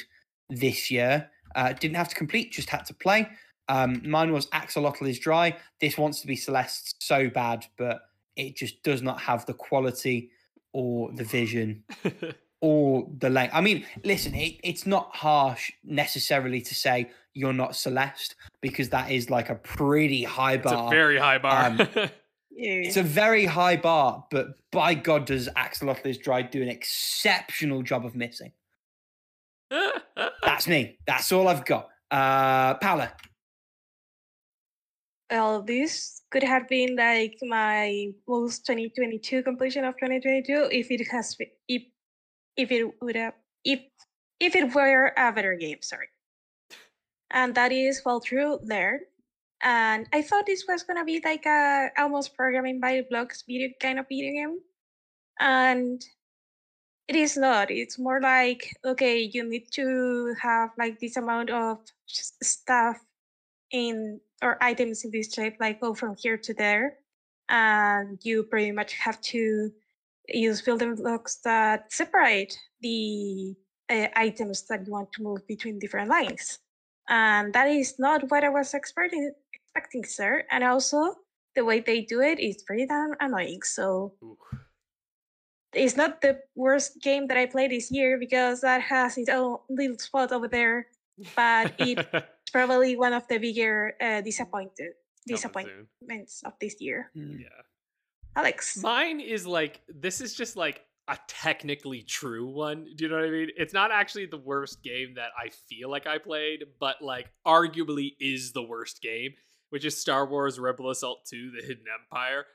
this 0.50 0.90
year. 0.90 1.30
Uh, 1.56 1.74
didn't 1.74 1.96
have 1.96 2.10
to 2.10 2.16
complete, 2.16 2.52
just 2.52 2.70
had 2.70 2.86
to 2.86 2.94
play. 2.94 3.28
Um, 3.68 4.02
mine 4.04 4.32
was 4.32 4.48
Axolotl 4.48 5.08
is 5.08 5.20
dry. 5.20 5.56
This 5.80 5.98
wants 5.98 6.22
to 6.22 6.28
be 6.28 6.36
Celeste 6.36 6.96
so 7.02 7.30
bad, 7.30 7.66
but 7.78 8.02
it 8.36 8.56
just 8.56 8.82
does 8.84 9.02
not 9.02 9.22
have 9.22 9.46
the 9.46 9.54
quality 9.54 10.32
or 10.74 11.12
the 11.14 11.24
vision 11.24 11.84
or 12.62 13.08
the 13.20 13.30
length. 13.30 13.54
I 13.54 13.62
mean, 13.62 13.86
listen, 14.04 14.34
it, 14.34 14.60
it's 14.64 14.86
not 14.86 15.16
harsh 15.16 15.72
necessarily 15.84 16.62
to 16.62 16.76
say 16.76 17.10
you're 17.34 17.54
not 17.54 17.76
Celeste 17.76 18.36
because 18.62 18.90
that 18.90 19.12
is 19.12 19.30
like 19.30 19.50
a 19.50 19.56
pretty 19.56 20.24
high 20.24 20.58
bar. 20.58 20.74
It's 20.74 20.94
a 20.94 20.96
very 20.96 21.18
high 21.18 21.38
bar. 21.38 21.68
Um, 21.68 21.88
it's 22.62 22.98
a 22.98 23.04
very 23.04 23.46
high 23.46 23.78
bar, 23.78 24.26
but 24.30 24.48
by 24.72 24.94
God, 24.94 25.26
does 25.26 25.48
Axolotl 25.50 26.06
is 26.06 26.18
dry 26.18 26.42
do 26.42 26.62
an 26.62 26.70
exceptional 26.70 27.82
job 27.82 28.06
of 28.06 28.16
missing. 28.16 28.52
That's 30.44 30.68
me. 30.68 30.98
That's 31.08 31.32
all 31.32 31.48
I've 31.48 31.66
got. 31.66 31.90
Uh, 32.12 32.74
Paula, 32.76 33.14
well, 35.32 35.62
this 35.62 36.24
could 36.32 36.44
have 36.44 36.68
been 36.68 36.96
like 36.96 37.38
my 37.44 38.12
most 38.28 38.66
2022 38.66 39.44
completion 39.44 39.86
of 39.86 39.96
2022 39.96 40.70
if 40.72 40.90
it 40.90 41.08
has 41.12 41.36
if 41.68 41.84
if 42.58 42.72
it 42.72 42.92
would 43.02 43.16
have 43.16 43.34
if 43.64 43.80
if 44.40 44.56
it 44.56 44.74
were 44.74 45.14
a 45.16 45.32
better 45.32 45.56
game. 45.56 45.78
Sorry, 45.82 46.08
and 47.32 47.54
that 47.56 47.72
is 47.72 48.00
Fall 48.00 48.20
Through 48.20 48.60
Learn. 48.64 49.02
And 49.62 50.08
I 50.14 50.22
thought 50.22 50.46
this 50.46 50.66
was 50.68 50.84
gonna 50.84 51.06
be 51.06 51.22
like 51.24 51.46
a 51.46 51.90
almost 51.98 52.36
programming 52.36 52.80
by 52.80 53.04
blocks 53.10 53.44
video 53.48 53.70
kind 53.82 54.00
of 54.00 54.08
video 54.08 54.32
game, 54.32 54.60
and 55.40 56.02
it 57.08 57.16
is 57.16 57.36
not. 57.36 57.72
It's 57.72 58.00
more 58.00 58.22
like 58.22 58.74
okay, 58.86 59.20
you 59.20 59.44
need 59.44 59.72
to 59.74 60.34
have 60.42 60.72
like 60.78 61.00
this 61.00 61.18
amount 61.18 61.50
of 61.50 61.80
stuff 62.08 62.98
in 63.72 64.20
or 64.42 64.58
items 64.62 65.04
in 65.04 65.12
this 65.12 65.34
shape 65.34 65.58
like 65.60 65.82
go 65.82 65.94
from 65.94 66.16
here 66.18 66.38
to 66.38 66.54
there 66.54 66.98
and 67.50 68.20
you 68.24 68.44
pretty 68.44 68.72
much 68.72 68.94
have 68.94 69.20
to 69.22 69.72
use 70.28 70.62
building 70.62 70.96
blocks 70.96 71.38
that 71.44 71.92
separate 71.92 72.58
the 72.82 73.56
uh, 73.90 74.08
items 74.16 74.64
that 74.68 74.86
you 74.86 74.92
want 74.92 75.12
to 75.12 75.24
move 75.24 75.46
between 75.48 75.80
different 75.80 76.10
lines 76.10 76.60
and 77.10 77.54
that 77.54 77.68
is 77.68 77.96
not 78.00 78.30
what 78.30 78.44
i 78.44 78.50
was 78.50 78.74
expecting 78.74 79.32
expecting 79.76 80.04
sir 80.04 80.44
and 80.52 80.64
also 80.64 81.16
the 81.56 81.66
way 81.66 81.80
they 81.80 82.02
do 82.02 82.22
it 82.22 82.40
is 82.40 82.64
pretty 82.64 82.86
damn 82.86 83.14
annoying 83.20 83.62
so 83.64 84.14
Ooh. 84.24 84.38
it's 85.74 85.96
not 85.96 86.22
the 86.22 86.40
worst 86.56 87.02
game 87.02 87.28
that 87.28 87.38
i 87.38 87.46
played 87.46 87.72
this 87.72 87.92
year 87.92 88.18
because 88.18 88.62
that 88.62 88.82
has 88.82 89.18
its 89.18 89.30
own 89.30 89.58
little 89.70 89.98
spot 89.98 90.32
over 90.32 90.48
there 90.48 90.88
but 91.36 91.74
it's 91.80 92.04
probably 92.52 92.96
one 92.96 93.14
of 93.14 93.28
the 93.28 93.38
bigger 93.38 93.94
uh, 94.02 94.22
disappointed 94.22 94.94
disappointments 95.28 96.42
of 96.46 96.54
this 96.60 96.76
year. 96.80 97.12
Mm. 97.16 97.42
Yeah. 97.42 97.48
Alex. 98.36 98.78
Mine 98.82 99.20
is 99.20 99.46
like 99.46 99.82
this 99.88 100.22
is 100.22 100.34
just 100.34 100.56
like 100.56 100.82
a 101.08 101.18
technically 101.28 102.04
true 102.04 102.48
one. 102.48 102.86
Do 102.96 103.06
you 103.06 103.10
know 103.10 103.18
what 103.18 103.26
I 103.26 103.32
mean? 103.32 103.50
It's 103.58 103.74
not 103.74 103.92
actually 103.92 104.28
the 104.28 104.38
worst 104.38 104.84
game 104.84 105.16
that 105.16 105.30
I 105.38 105.50
feel 105.68 105.90
like 105.90 106.08
I 106.08 106.18
played, 106.18 106.64
but 106.80 107.02
like 107.02 107.32
arguably 107.46 108.14
is 108.20 108.52
the 108.52 108.64
worst 108.64 109.02
game, 109.02 109.32
which 109.70 109.86
is 109.86 110.00
Star 110.00 110.26
Wars 110.26 110.60
Rebel 110.60 110.90
Assault 110.90 111.26
2: 111.26 111.52
The 111.52 111.66
Hidden 111.66 111.86
Empire. 112.04 112.46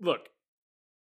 Look, 0.00 0.28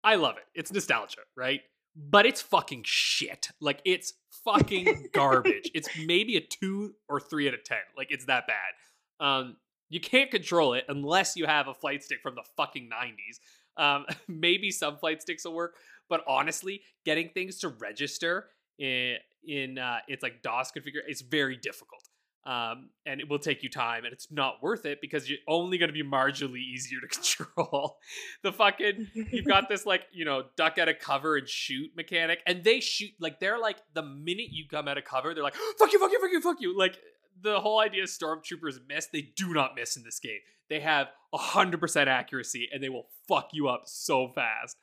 I 0.03 0.15
love 0.15 0.38
it. 0.38 0.45
It's 0.55 0.71
nostalgia, 0.71 1.21
right? 1.35 1.62
But 1.95 2.25
it's 2.25 2.41
fucking 2.41 2.83
shit. 2.85 3.49
Like 3.59 3.81
it's 3.85 4.13
fucking 4.43 5.09
garbage. 5.13 5.71
it's 5.73 5.89
maybe 6.05 6.38
a 6.38 6.41
two 6.41 6.95
or 7.07 7.19
three 7.19 7.47
out 7.47 7.53
of 7.53 7.63
ten. 7.63 7.79
Like 7.97 8.07
it's 8.12 8.25
that 8.25 8.45
bad. 8.47 9.25
Um, 9.25 9.57
you 9.89 9.99
can't 9.99 10.31
control 10.31 10.73
it 10.73 10.85
unless 10.88 11.35
you 11.35 11.45
have 11.45 11.67
a 11.67 11.73
flight 11.73 12.03
stick 12.03 12.19
from 12.21 12.35
the 12.35 12.43
fucking 12.55 12.89
90s. 12.89 13.39
Um, 13.81 14.05
maybe 14.27 14.71
some 14.71 14.97
flight 14.97 15.21
sticks 15.21 15.45
will 15.45 15.55
work, 15.55 15.75
but 16.09 16.23
honestly, 16.27 16.81
getting 17.05 17.29
things 17.29 17.59
to 17.59 17.69
register 17.69 18.47
in 18.77 19.17
in 19.45 19.77
uh, 19.77 19.99
it's 20.07 20.21
like 20.21 20.41
DOS 20.41 20.71
configure 20.71 20.99
it's 21.07 21.21
very 21.21 21.55
difficult 21.55 22.09
um, 22.45 22.89
and 23.06 23.19
it 23.19 23.30
will 23.30 23.39
take 23.39 23.63
you 23.63 23.69
time 23.69 24.06
and 24.06 24.13
it's 24.13 24.32
not 24.32 24.63
worth 24.63 24.86
it 24.86 24.99
because 25.02 25.30
you're 25.30 25.39
only 25.47 25.78
going 25.78 25.89
to 25.89 25.93
be 25.93 26.04
marginally 26.04 26.60
easier 26.60 26.99
to 27.02 27.08
control. 27.47 27.97
The 28.43 28.54
fucking 28.54 29.08
you've 29.13 29.45
got 29.45 29.69
this 29.69 29.86
like 29.86 30.04
you 30.12 30.25
know 30.25 30.43
duck 30.56 30.78
out 30.78 30.89
of 30.89 30.99
cover 30.99 31.36
and 31.36 31.47
shoot 31.47 31.91
mechanic 31.95 32.39
and 32.47 32.63
they 32.63 32.80
shoot 32.80 33.12
like 33.19 33.39
they're 33.39 33.60
like 33.60 33.78
the 33.93 34.04
minute 34.04 34.47
you 34.52 34.65
come 34.69 34.88
out 34.88 34.97
of 34.97 35.04
cover 35.04 35.34
they're 35.34 35.43
like 35.43 35.56
fuck 35.78 35.91
you 35.91 35.99
fuck 35.99 36.12
you 36.12 36.19
fuck 36.19 36.32
you 36.32 36.41
fuck 36.41 36.62
you. 36.62 36.78
Like 36.78 36.97
the 37.41 37.60
whole 37.60 37.80
idea 37.80 38.04
is 38.04 38.17
stormtroopers 38.17 38.80
miss 38.88 39.08
they 39.08 39.30
do 39.36 39.54
not 39.54 39.75
miss 39.75 39.97
in 39.97 40.04
this 40.04 40.19
game. 40.19 40.39
They 40.69 40.80
have 40.80 41.08
100% 41.34 42.08
accuracy 42.08 42.69
and 42.71 42.82
they 42.82 42.89
will 42.89 43.08
fuck 43.28 43.49
you 43.54 43.67
up 43.67 43.84
so 43.86 44.30
fast. 44.30 44.78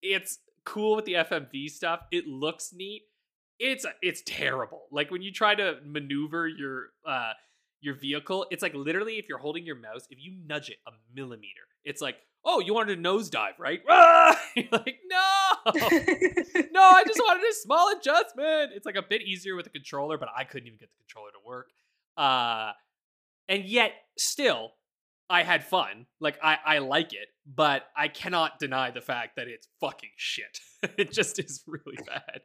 It's 0.00 0.38
cool 0.64 0.96
with 0.96 1.04
the 1.04 1.14
fmv 1.14 1.68
stuff. 1.70 2.00
It 2.10 2.26
looks 2.26 2.72
neat 2.72 3.02
it's 3.58 3.86
it's 4.02 4.22
terrible. 4.26 4.82
Like 4.90 5.10
when 5.10 5.22
you 5.22 5.32
try 5.32 5.54
to 5.54 5.76
maneuver 5.84 6.48
your 6.48 6.88
uh 7.06 7.32
your 7.80 7.94
vehicle, 7.94 8.46
it's 8.50 8.62
like 8.62 8.74
literally 8.74 9.14
if 9.14 9.28
you're 9.28 9.38
holding 9.38 9.66
your 9.66 9.76
mouse, 9.76 10.06
if 10.10 10.18
you 10.20 10.34
nudge 10.46 10.70
it 10.70 10.78
a 10.86 10.90
millimeter, 11.14 11.62
it's 11.84 12.00
like, 12.00 12.16
oh, 12.44 12.60
you 12.60 12.74
wanted 12.74 12.98
a 12.98 13.02
nosedive, 13.02 13.58
right? 13.58 13.80
Ah! 13.88 14.40
You're 14.56 14.68
like, 14.72 14.98
no, 15.06 15.50
no, 16.72 16.80
I 16.80 17.04
just 17.06 17.18
wanted 17.18 17.44
a 17.44 17.54
small 17.54 17.92
adjustment. 17.96 18.72
It's 18.74 18.86
like 18.86 18.96
a 18.96 19.02
bit 19.02 19.22
easier 19.22 19.56
with 19.56 19.66
a 19.66 19.70
controller, 19.70 20.18
but 20.18 20.28
I 20.34 20.44
couldn't 20.44 20.66
even 20.66 20.78
get 20.78 20.90
the 20.90 21.04
controller 21.04 21.30
to 21.32 21.46
work. 21.46 21.68
Uh, 22.16 22.72
and 23.48 23.64
yet 23.64 23.92
still, 24.16 24.72
I 25.28 25.42
had 25.42 25.64
fun. 25.64 26.06
Like 26.20 26.38
I, 26.42 26.58
I 26.64 26.78
like 26.78 27.12
it, 27.12 27.28
but 27.46 27.84
I 27.96 28.08
cannot 28.08 28.58
deny 28.58 28.90
the 28.90 29.00
fact 29.00 29.36
that 29.36 29.48
it's 29.48 29.68
fucking 29.80 30.12
shit. 30.16 30.60
it 30.98 31.12
just 31.12 31.38
is 31.38 31.64
really 31.66 31.98
bad 32.06 32.42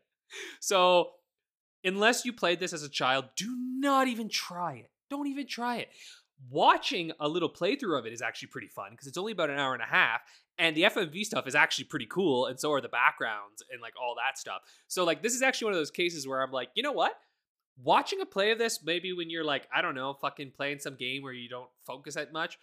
so, 0.60 1.12
unless 1.84 2.26
you 2.26 2.34
played 2.34 2.60
this 2.60 2.74
as 2.74 2.84
a 2.84 2.90
child, 2.90 3.26
do 3.36 3.56
not 3.58 4.08
even 4.08 4.30
try 4.30 4.76
it. 4.76 4.92
Don't 5.10 5.28
even 5.28 5.48
try 5.48 5.78
it. 5.78 5.90
Watching 6.50 7.12
a 7.20 7.28
little 7.28 7.50
playthrough 7.50 8.00
of 8.00 8.06
it 8.06 8.14
is 8.14 8.22
actually 8.22 8.48
pretty 8.48 8.68
fun 8.68 8.92
because 8.92 9.08
it's 9.08 9.18
only 9.18 9.34
about 9.34 9.50
an 9.50 9.60
hour 9.60 9.74
and 9.74 9.84
a 9.84 9.88
half, 9.88 10.22
and 10.58 10.76
the 10.76 10.84
FMV 10.84 11.24
stuff 11.24 11.48
is 11.48 11.56
actually 11.56 11.86
pretty 11.86 12.08
cool, 12.08 12.46
and 12.46 12.60
so 12.60 12.72
are 12.72 12.82
the 12.82 12.90
backgrounds 12.90 13.64
and 13.72 13.82
like 13.82 13.94
all 14.02 14.16
that 14.16 14.38
stuff. 14.38 14.62
So, 14.88 15.04
like, 15.04 15.22
this 15.22 15.34
is 15.34 15.42
actually 15.42 15.66
one 15.66 15.74
of 15.74 15.80
those 15.80 15.92
cases 15.92 16.28
where 16.28 16.42
I'm 16.42 16.52
like, 16.52 16.70
you 16.76 16.84
know 16.84 16.92
what? 16.92 17.14
watching 17.84 18.22
a 18.22 18.26
play 18.26 18.52
of 18.52 18.58
this, 18.58 18.84
maybe 18.84 19.14
when 19.14 19.30
you're 19.30 19.44
like, 19.44 19.68
I 19.74 19.82
don't 19.82 19.96
know, 19.96 20.14
fucking 20.14 20.52
playing 20.56 20.80
some 20.80 20.96
game 20.96 21.24
where 21.24 21.34
you 21.34 21.50
don't 21.50 21.70
focus 21.86 22.16
that 22.16 22.34
much, 22.34 22.58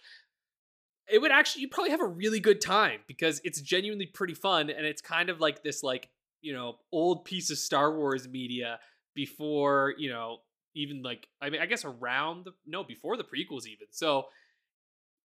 it 1.11 1.19
would 1.19 1.31
actually 1.31 1.61
you 1.61 1.69
probably 1.69 1.91
have 1.91 2.01
a 2.01 2.07
really 2.07 2.39
good 2.39 2.61
time 2.61 2.99
because 3.07 3.41
it's 3.43 3.61
genuinely 3.61 4.05
pretty 4.05 4.33
fun 4.33 4.69
and 4.69 4.85
it's 4.85 5.01
kind 5.01 5.29
of 5.29 5.39
like 5.39 5.63
this 5.63 5.81
like 5.81 6.09
you 6.41 6.53
know 6.53 6.77
old 6.91 7.25
piece 7.25 7.49
of 7.49 7.57
Star 7.57 7.95
Wars 7.95 8.27
media 8.27 8.79
before 9.15 9.93
you 9.97 10.09
know 10.09 10.37
even 10.75 11.01
like 11.01 11.27
I 11.41 11.49
mean 11.49 11.61
I 11.61 11.65
guess 11.65 11.85
around 11.85 12.45
the 12.45 12.53
no 12.65 12.83
before 12.83 13.17
the 13.17 13.23
prequels 13.23 13.65
even 13.65 13.87
so 13.91 14.25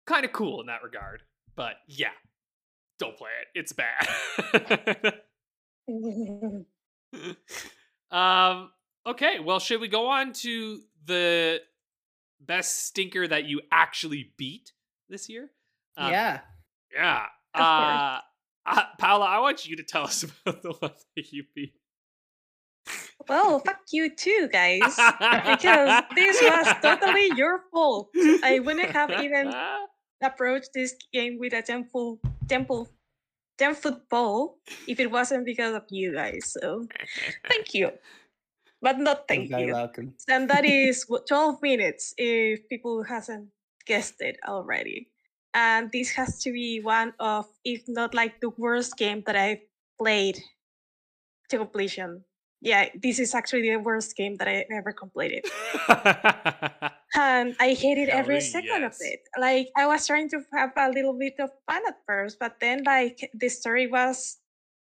kind 0.06 0.26
of 0.26 0.32
cool 0.34 0.60
in 0.62 0.68
that 0.68 0.84
regard 0.84 1.22
but 1.56 1.76
yeah 1.88 2.10
don't 2.98 3.16
play 3.16 3.30
it 3.42 3.48
it's 3.56 3.74
bad 3.74 4.08
um 8.12 8.72
okay 9.06 9.40
well 9.40 9.60
should 9.60 9.80
we 9.80 9.88
go 9.88 10.08
on 10.08 10.34
to 10.34 10.82
the 11.06 11.62
best 12.42 12.86
stinker 12.86 13.28
that 13.28 13.46
you 13.46 13.62
actually 13.72 14.34
beat 14.38 14.74
this 15.10 15.30
year 15.30 15.52
um, 16.00 16.12
yeah. 16.12 16.40
Yeah. 16.94 17.26
Uh, 17.54 18.20
uh, 18.66 18.84
Paula, 18.98 19.26
I 19.26 19.40
want 19.40 19.66
you 19.68 19.76
to 19.78 19.84
tell 19.84 20.04
us 20.04 20.24
about 20.46 20.62
the 20.62 20.72
one 20.72 20.92
that 21.16 21.32
you 21.32 21.44
beat. 21.56 21.74
Well, 23.28 23.60
fuck 23.60 23.82
you 23.92 24.16
too, 24.16 24.50
guys. 24.52 24.80
because 24.80 26.04
this 26.16 26.42
was 26.42 26.76
totally 26.82 27.30
your 27.36 27.64
fault. 27.72 28.10
I 28.44 28.60
wouldn't 28.60 28.92
have 28.92 29.12
even 29.22 29.54
approached 30.24 30.70
this 30.74 30.96
game 31.14 31.38
with 31.40 31.54
a 31.54 31.62
temple 31.62 32.20
temple 32.48 32.90
ten 33.58 33.76
foot 33.76 34.10
pole 34.10 34.58
if 34.88 35.00
it 35.00 35.12
wasn't 35.12 35.46
because 35.46 35.76
of 35.76 35.84
you 35.90 36.16
guys. 36.16 36.52
So 36.54 36.88
thank 37.48 37.74
you. 37.74 37.92
But 38.82 38.98
not 38.98 39.28
thank 39.28 39.50
You're 39.50 39.60
you. 39.60 39.74
welcome. 39.74 40.16
And 40.30 40.50
that 40.50 40.64
is 40.66 41.06
12 41.28 41.62
minutes 41.62 42.14
if 42.18 42.68
people 42.70 43.04
hasn't 43.04 43.50
guessed 43.86 44.22
it 44.22 44.38
already. 44.48 45.10
And 45.54 45.92
this 45.92 46.12
has 46.12 46.42
to 46.44 46.52
be 46.52 46.80
one 46.82 47.14
of, 47.20 47.46
if 47.66 47.84
not 47.88 48.14
like 48.14 48.40
the 48.40 48.50
worst 48.58 48.98
game 48.98 49.24
that 49.26 49.36
I've 49.36 49.62
played 49.98 50.40
to 51.50 51.58
completion. 51.58 52.24
Yeah, 52.62 52.90
this 53.02 53.20
is 53.20 53.34
actually 53.34 53.70
the 53.70 53.78
worst 53.78 54.16
game 54.16 54.36
that 54.38 54.48
I 54.48 54.66
ever 54.72 54.92
completed. 54.92 55.46
And 57.16 57.56
I 57.60 57.74
hated 57.74 58.10
every 58.10 58.40
second 58.40 58.82
yes. 58.82 58.96
of 58.96 59.08
it. 59.08 59.22
Like 59.40 59.70
I 59.76 59.88
was 59.88 60.06
trying 60.06 60.30
to 60.30 60.42
have 60.54 60.72
a 60.78 60.90
little 60.90 61.18
bit 61.18 61.36
of 61.40 61.50
fun 61.66 61.82
at 61.88 61.98
first, 62.06 62.38
but 62.40 62.60
then 62.62 62.84
like 62.84 63.32
the 63.34 63.50
story 63.50 63.88
was 63.88 64.38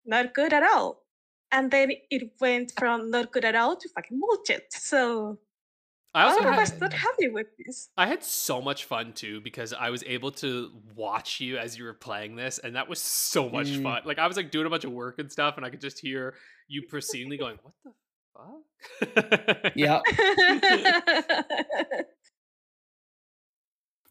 not 0.05 0.33
good 0.33 0.53
at 0.53 0.63
all. 0.63 1.03
And 1.51 1.69
then 1.69 1.91
it 2.09 2.31
went 2.41 2.73
from 2.77 3.11
not 3.11 3.31
good 3.31 3.45
at 3.45 3.55
all 3.55 3.75
to 3.75 3.89
fucking 3.89 4.19
bullshit. 4.19 4.65
So 4.73 5.37
I 6.15 6.23
also 6.23 6.39
I 6.41 6.53
had, 6.53 6.59
was 6.59 6.79
not 6.79 6.93
happy 6.93 7.27
with 7.27 7.47
this. 7.57 7.89
I 7.97 8.07
had 8.07 8.23
so 8.23 8.61
much 8.61 8.85
fun 8.85 9.11
too 9.13 9.41
because 9.41 9.73
I 9.73 9.89
was 9.89 10.01
able 10.07 10.31
to 10.31 10.71
watch 10.95 11.39
you 11.41 11.57
as 11.57 11.77
you 11.77 11.83
were 11.83 11.93
playing 11.93 12.35
this, 12.37 12.57
and 12.59 12.75
that 12.75 12.87
was 12.87 12.99
so 12.99 13.49
much 13.49 13.67
Mm. 13.67 13.83
fun. 13.83 14.01
Like 14.05 14.17
I 14.17 14.25
was 14.27 14.37
like 14.37 14.49
doing 14.49 14.65
a 14.65 14.69
bunch 14.69 14.85
of 14.85 14.91
work 14.91 15.19
and 15.19 15.29
stuff, 15.31 15.57
and 15.57 15.65
I 15.65 15.69
could 15.69 15.81
just 15.81 15.99
hear 15.99 16.35
you 16.67 16.83
proceedingly 16.87 17.37
going, 17.37 17.59
"What 17.61 17.73
the 17.83 19.21
fuck?" 19.63 19.71
Yeah. 19.75 20.01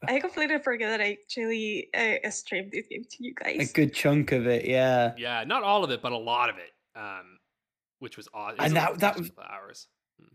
I 0.07 0.21
completely 0.21 0.59
forgot 0.59 0.89
that 0.89 1.01
I 1.01 1.13
actually 1.23 1.89
uh, 1.95 2.29
streamed 2.31 2.73
this 2.73 2.87
game 2.89 3.05
to 3.09 3.17
you 3.21 3.35
guys. 3.35 3.71
A 3.71 3.73
good 3.73 3.95
chunk 3.95 4.33
of 4.33 4.47
it, 4.47 4.67
yeah. 4.67 5.15
yeah, 5.17 5.45
not 5.45 5.63
all 5.63 5.85
of 5.85 5.91
it, 5.91 6.03
but 6.03 6.13
a 6.13 6.19
lot 6.19 6.51
of 6.51 6.57
it, 6.57 6.71
um, 6.97 7.39
which 8.01 8.17
was 8.19 8.29
awesome. 8.35 8.57
And 8.61 8.77
that- 8.77 8.99
that 9.01 9.19
was- 9.19 9.31
hours. 9.51 9.89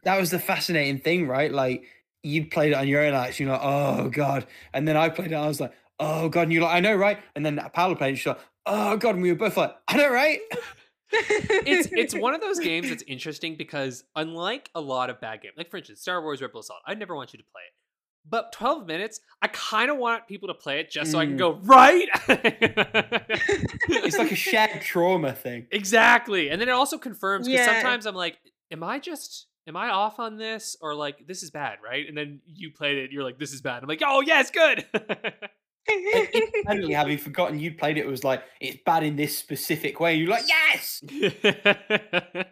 That 0.04 0.20
was 0.20 0.32
the 0.32 0.40
fascinating 0.40 1.00
thing, 1.00 1.28
right? 1.28 1.52
Like 1.52 1.84
you 2.24 2.46
played 2.48 2.72
it 2.72 2.76
on 2.76 2.88
your 2.88 3.02
own 3.04 3.14
acts, 3.14 3.40
you're 3.40 3.52
like, 3.52 3.62
oh 3.64 4.10
god. 4.10 4.46
And 4.74 4.88
then 4.88 4.98
I 4.98 5.10
played 5.10 5.32
it, 5.32 5.36
I 5.36 5.48
was 5.48 5.60
like, 5.60 5.74
oh 6.00 6.30
god, 6.30 6.44
and 6.44 6.54
you're 6.54 6.64
like, 6.64 6.76
I 6.76 6.80
know, 6.80 6.96
right? 6.96 7.20
And 7.36 7.46
then 7.46 7.60
Paolo 7.74 7.96
played 7.96 8.14
it, 8.14 8.18
she's 8.18 8.28
like, 8.28 8.40
oh 8.66 8.98
god, 8.98 9.16
and 9.16 9.22
we 9.22 9.32
were 9.32 9.38
both 9.38 9.58
like, 9.58 9.76
I 9.88 9.98
know, 9.98 10.10
right? 10.10 10.40
it's 11.12 11.90
it's 11.92 12.14
one 12.20 12.34
of 12.34 12.42
those 12.42 12.60
games 12.60 12.90
that's 12.90 13.04
interesting 13.08 13.56
because 13.56 14.04
unlike 14.16 14.70
a 14.76 14.82
lot 14.82 15.10
of 15.10 15.20
bad 15.20 15.42
games, 15.42 15.56
like 15.58 15.70
for 15.72 15.78
instance, 15.78 16.02
Star 16.02 16.22
Wars 16.22 16.42
Rebel 16.42 16.60
Assault, 16.60 16.80
I'd 16.86 17.00
never 17.00 17.16
want 17.16 17.34
you 17.34 17.40
to 17.40 17.46
play 17.46 17.62
it. 17.68 17.74
But 18.30 18.52
12 18.52 18.86
minutes, 18.86 19.22
I 19.42 19.48
kind 19.48 19.90
of 19.90 19.98
want 19.98 20.28
people 20.28 20.50
to 20.50 20.54
play 20.54 20.80
it 20.82 20.92
just 20.92 21.12
so 21.12 21.18
I 21.20 21.26
can 21.26 21.36
Mm. 21.36 21.40
go, 21.40 21.54
right? 21.64 22.08
It's 23.88 24.18
like 24.18 24.32
a 24.32 24.36
shared 24.36 24.82
trauma 24.82 25.34
thing. 25.34 25.68
exactly. 25.72 26.50
And 26.50 26.62
then 26.62 26.70
it 26.70 26.74
also 26.74 26.98
confirms 26.98 27.48
because 27.48 27.66
Yeah. 27.66 27.82
sometimes 27.82 28.06
I'm 28.06 28.16
like, 28.16 28.38
am 28.72 28.84
I 28.84 29.00
just 29.00 29.48
am 29.68 29.76
I 29.76 29.90
off 29.90 30.20
on 30.20 30.38
this? 30.38 30.76
Or 30.82 30.96
like 30.96 31.28
this 31.28 31.44
is 31.44 31.52
bad, 31.52 31.78
right? 31.84 32.08
And 32.08 32.18
then 32.18 32.42
you 32.46 32.72
played 32.72 32.98
it, 32.98 33.12
you're 33.12 33.24
like, 33.24 33.40
this 33.40 33.54
is 33.54 33.62
bad. 33.62 33.84
I'm 33.84 33.90
like, 33.90 34.02
oh 34.06 34.22
yes, 34.22 34.52
good. 34.52 34.86
Suddenly, 36.68 36.94
have 36.94 37.10
you 37.10 37.18
forgotten 37.18 37.60
you 37.60 37.74
played 37.74 37.98
it, 37.98 38.06
was 38.06 38.24
like, 38.24 38.44
it's 38.62 38.78
bad 38.86 39.04
in 39.04 39.16
this 39.16 39.38
specific 39.38 40.00
way. 40.00 40.16
You're 40.16 40.30
like, 40.30 40.48
yes! 40.48 41.02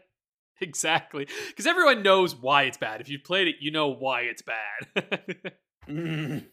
exactly. 0.62 1.28
Because 1.50 1.67
everyone 1.67 2.02
knows 2.02 2.36
why 2.36 2.63
it's 2.63 2.78
bad. 2.78 3.02
If 3.02 3.10
you 3.10 3.20
played 3.20 3.48
it, 3.48 3.56
you 3.60 3.72
know 3.72 3.89
why 3.89 4.22
it's 4.22 4.41
bad. 4.41 5.54
Mm. 5.88 6.46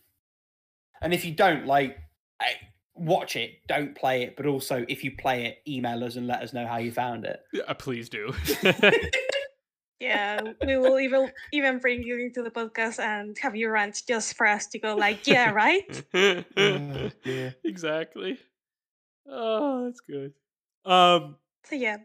And 1.02 1.12
if 1.12 1.24
you 1.24 1.32
don't, 1.32 1.66
like, 1.66 1.98
I, 2.40 2.52
watch 2.94 3.36
it, 3.36 3.66
don't 3.66 3.94
play 3.96 4.22
it, 4.22 4.36
but 4.36 4.46
also 4.46 4.84
if 4.88 5.02
you 5.02 5.12
play 5.16 5.46
it, 5.46 5.58
email 5.68 6.04
us 6.04 6.16
and 6.16 6.26
let 6.26 6.42
us 6.42 6.52
know 6.52 6.66
how 6.66 6.78
you 6.78 6.92
found 6.92 7.24
it. 7.24 7.40
Uh, 7.66 7.74
please 7.74 8.08
do. 8.08 8.32
yeah, 10.04 10.40
we 10.66 10.76
will 10.76 10.98
even 11.00 11.32
even 11.52 11.78
bring 11.78 12.02
you 12.02 12.18
into 12.20 12.42
the 12.42 12.50
podcast 12.50 12.98
and 13.00 13.36
have 13.38 13.56
you 13.56 13.70
rant 13.70 14.02
just 14.06 14.36
for 14.36 14.46
us 14.46 14.66
to 14.68 14.78
go 14.78 14.94
like, 14.96 15.26
yeah, 15.26 15.50
right? 15.50 16.04
Dear. 17.24 17.54
exactly. 17.64 18.38
Oh, 19.28 19.86
that's 19.86 20.00
good. 20.00 20.32
Um, 20.84 21.36
So 21.64 21.76
yeah, 21.76 21.98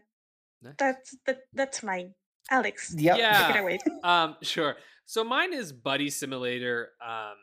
Nice. 0.62 0.74
that's 0.78 1.16
that, 1.26 1.40
that's 1.52 1.82
mine. 1.82 2.14
Alex, 2.50 2.94
Yep. 2.96 3.18
Yeah. 3.18 3.46
take 3.46 3.56
it 3.56 3.60
away. 3.60 3.78
um, 4.04 4.36
sure. 4.42 4.76
So 5.06 5.22
mine 5.24 5.52
is 5.52 5.72
Buddy 5.72 6.08
Simulator, 6.10 6.90
um, 7.04 7.36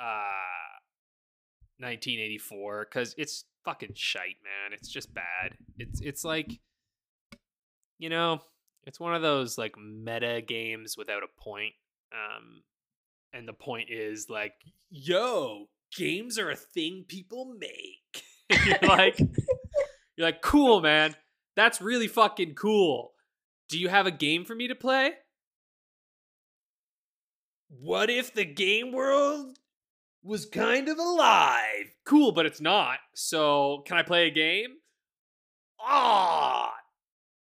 uh, 0.00 0.74
1984, 1.78 2.86
because 2.90 3.14
it's 3.16 3.44
fucking 3.64 3.92
shite, 3.94 4.36
man. 4.42 4.72
It's 4.72 4.88
just 4.88 5.12
bad. 5.14 5.56
It's 5.78 6.00
it's 6.00 6.24
like, 6.24 6.60
you 7.98 8.08
know, 8.08 8.40
it's 8.86 9.00
one 9.00 9.14
of 9.14 9.22
those 9.22 9.58
like 9.58 9.74
meta 9.78 10.42
games 10.46 10.96
without 10.96 11.22
a 11.22 11.40
point. 11.42 11.74
Um, 12.12 12.62
and 13.32 13.46
the 13.46 13.52
point 13.52 13.90
is 13.90 14.28
like, 14.28 14.54
yo, 14.90 15.66
games 15.96 16.38
are 16.38 16.50
a 16.50 16.56
thing 16.56 17.04
people 17.06 17.54
make. 17.58 18.24
you're 18.66 18.88
like, 18.88 19.18
you're 19.18 20.26
like, 20.26 20.42
cool, 20.42 20.80
man. 20.80 21.14
That's 21.56 21.80
really 21.80 22.08
fucking 22.08 22.54
cool. 22.54 23.12
Do 23.68 23.78
you 23.78 23.88
have 23.88 24.06
a 24.06 24.10
game 24.10 24.44
for 24.44 24.54
me 24.54 24.68
to 24.68 24.74
play? 24.74 25.12
What 27.68 28.10
if 28.10 28.34
the 28.34 28.44
game 28.44 28.92
world 28.92 29.56
was 30.24 30.46
kind 30.46 30.88
of 30.88 30.98
alive? 30.98 31.94
Cool, 32.04 32.32
but 32.32 32.46
it's 32.46 32.60
not. 32.60 32.98
So, 33.14 33.82
can 33.86 33.96
I 33.96 34.02
play 34.02 34.26
a 34.26 34.30
game? 34.30 34.70
Ah, 35.80 36.72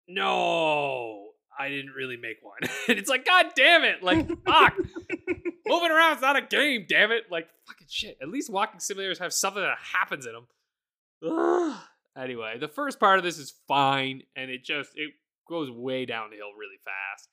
no. 0.08 1.21
I 1.62 1.69
didn't 1.69 1.91
really 1.91 2.17
make 2.17 2.38
one. 2.42 2.58
and 2.88 2.98
it's 2.98 3.10
like, 3.10 3.23
god 3.23 3.48
damn 3.56 3.83
it. 3.83 4.02
Like, 4.02 4.27
fuck. 4.44 4.75
Moving 5.67 5.92
around 5.92 6.15
is 6.15 6.21
not 6.21 6.36
a 6.36 6.42
game, 6.42 6.86
damn 6.90 7.12
it. 7.12 7.25
Like, 7.29 7.48
fucking 7.67 7.88
shit. 7.88 8.17
At 8.19 8.29
least 8.29 8.50
walking 8.50 8.79
simulators 8.79 9.19
have 9.19 9.31
something 9.31 9.62
that 9.62 9.77
happens 9.94 10.25
in 10.25 10.33
them. 10.33 10.48
Ugh. 11.23 11.79
Anyway, 12.17 12.58
the 12.60 12.67
first 12.67 13.00
part 13.00 13.19
of 13.19 13.23
this 13.23 13.38
is 13.38 13.54
fine, 13.67 14.23
and 14.36 14.50
it 14.50 14.65
just 14.65 14.90
it 14.96 15.12
goes 15.48 15.69
way 15.69 16.06
downhill 16.06 16.52
really 16.58 16.79
fast. 16.83 17.29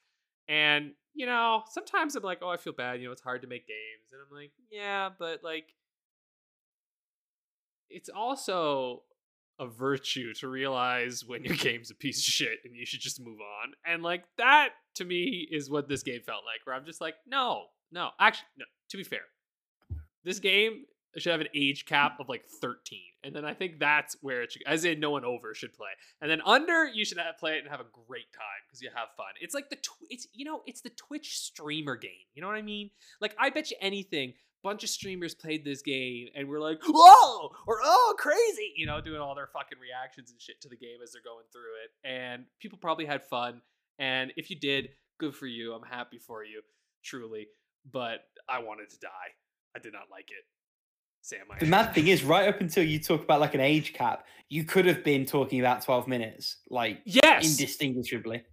And 0.47 0.93
you 1.15 1.27
know, 1.27 1.65
sometimes 1.71 2.15
I'm 2.15 2.23
like, 2.23 2.41
oh, 2.43 2.51
I 2.51 2.59
feel 2.59 2.75
bad. 2.75 3.01
You 3.01 3.07
know, 3.07 3.13
it's 3.13 3.23
hard 3.23 3.43
to 3.43 3.49
make 3.49 3.67
games, 3.67 4.13
and 4.13 4.21
I'm 4.21 4.37
like, 4.37 4.53
yeah, 4.71 5.09
but 5.19 5.43
like, 5.43 5.75
it's 7.91 8.09
also 8.09 9.03
a 9.59 9.67
virtue 9.67 10.33
to 10.35 10.49
realize 10.49 11.25
when 11.27 11.45
your 11.45 11.57
game's 11.59 11.91
a 11.91 11.95
piece 11.95 12.19
of 12.19 12.25
shit 12.25 12.59
and 12.65 12.75
you 12.75 12.87
should 12.87 13.01
just 13.01 13.21
move 13.21 13.39
on. 13.41 13.73
And 13.87 14.03
like 14.03 14.25
that 14.37 14.71
to 14.97 15.05
me 15.05 15.49
is 15.51 15.71
what 15.71 15.89
this 15.89 16.03
game 16.03 16.21
felt 16.25 16.45
like, 16.45 16.65
where 16.65 16.77
I'm 16.77 16.85
just 16.85 17.01
like, 17.01 17.15
no, 17.27 17.65
no, 17.91 18.11
actually, 18.21 18.49
no. 18.59 18.65
To 18.91 18.97
be 18.97 19.05
fair, 19.05 19.21
this 20.25 20.39
game 20.39 20.85
should 21.17 21.33
have 21.33 21.41
an 21.41 21.49
age 21.55 21.85
cap 21.87 22.21
of 22.21 22.29
like 22.29 22.45
13, 22.61 22.99
and 23.25 23.35
then 23.35 23.45
I 23.45 23.55
think 23.55 23.79
that's 23.79 24.17
where 24.21 24.43
it 24.43 24.53
should, 24.53 24.63
as 24.67 24.85
in 24.85 25.01
no 25.01 25.11
one 25.11 25.25
over 25.25 25.55
should 25.55 25.75
play, 25.75 25.89
and 26.21 26.31
then 26.31 26.41
under 26.45 26.87
you 26.87 27.05
should 27.05 27.19
have, 27.19 27.39
play 27.39 27.57
it 27.57 27.61
and 27.61 27.69
have 27.69 27.81
a 27.81 27.87
great 28.07 28.33
time 28.33 28.63
because 28.67 28.81
you 28.81 28.91
have 28.95 29.09
fun. 29.17 29.27
It's 29.41 29.55
like 29.55 29.69
the 29.71 29.77
tw- 29.77 30.09
it's 30.11 30.29
you 30.33 30.45
know 30.45 30.63
it's 30.67 30.81
the 30.81 30.91
Twitch 30.91 31.37
streamer 31.39 31.97
game. 31.97 32.11
You 32.35 32.43
know 32.43 32.49
what 32.49 32.57
I 32.57 32.63
mean? 32.63 32.91
Like 33.21 33.35
I 33.39 33.51
bet 33.51 33.71
you 33.71 33.77
anything 33.81 34.35
bunch 34.63 34.85
of 34.85 34.91
streamers 34.91 35.35
played 35.35 35.65
this 35.65 35.83
game 35.83 36.29
and 36.35 36.49
were 36.49 36.61
like, 36.61 36.79
whoa, 36.87 37.51
or 37.67 37.79
oh, 37.83 38.15
crazy, 38.19 38.73
you 38.77 38.87
know, 38.87 39.01
doing 39.01 39.21
all 39.21 39.35
their 39.35 39.49
fucking 39.49 39.79
reactions 39.79 40.31
and 40.31 40.41
shit 40.41 40.61
to 40.63 40.69
the 40.69 40.77
game 40.77 40.99
as 41.03 41.13
they're 41.13 41.23
going 41.23 41.45
through 41.53 41.75
it. 41.85 42.09
And 42.09 42.45
people 42.61 42.79
probably 42.79 43.07
had 43.07 43.23
fun. 43.25 43.61
And 43.99 44.33
if 44.37 44.51
you 44.51 44.59
did, 44.59 44.91
good 45.19 45.35
for 45.35 45.47
you. 45.47 45.73
I'm 45.73 45.83
happy 45.83 46.19
for 46.19 46.45
you, 46.45 46.63
truly. 47.05 47.49
But 47.91 48.21
I 48.49 48.61
wanted 48.61 48.91
to 48.91 48.99
die. 48.99 49.09
I 49.77 49.79
did 49.79 49.93
not 49.93 50.05
like 50.11 50.31
it. 50.31 50.45
Sam, 51.23 51.41
I 51.51 51.59
The 51.59 51.67
mad 51.67 51.95
thing 51.95 52.09
is, 52.09 52.23
right 52.23 52.49
up 52.49 52.61
until 52.61 52.85
you 52.85 52.99
talk 53.01 53.23
about 53.23 53.41
like 53.41 53.55
an 53.55 53.61
age 53.61 53.93
cap, 53.93 54.27
you 54.49 54.65
could 54.65 54.87
have 54.87 55.05
been 55.05 55.27
talking 55.27 55.61
about 55.61 55.83
12 55.83 56.07
minutes, 56.07 56.59
like 56.71 57.01
yes, 57.05 57.45
indistinguishably. 57.45 58.45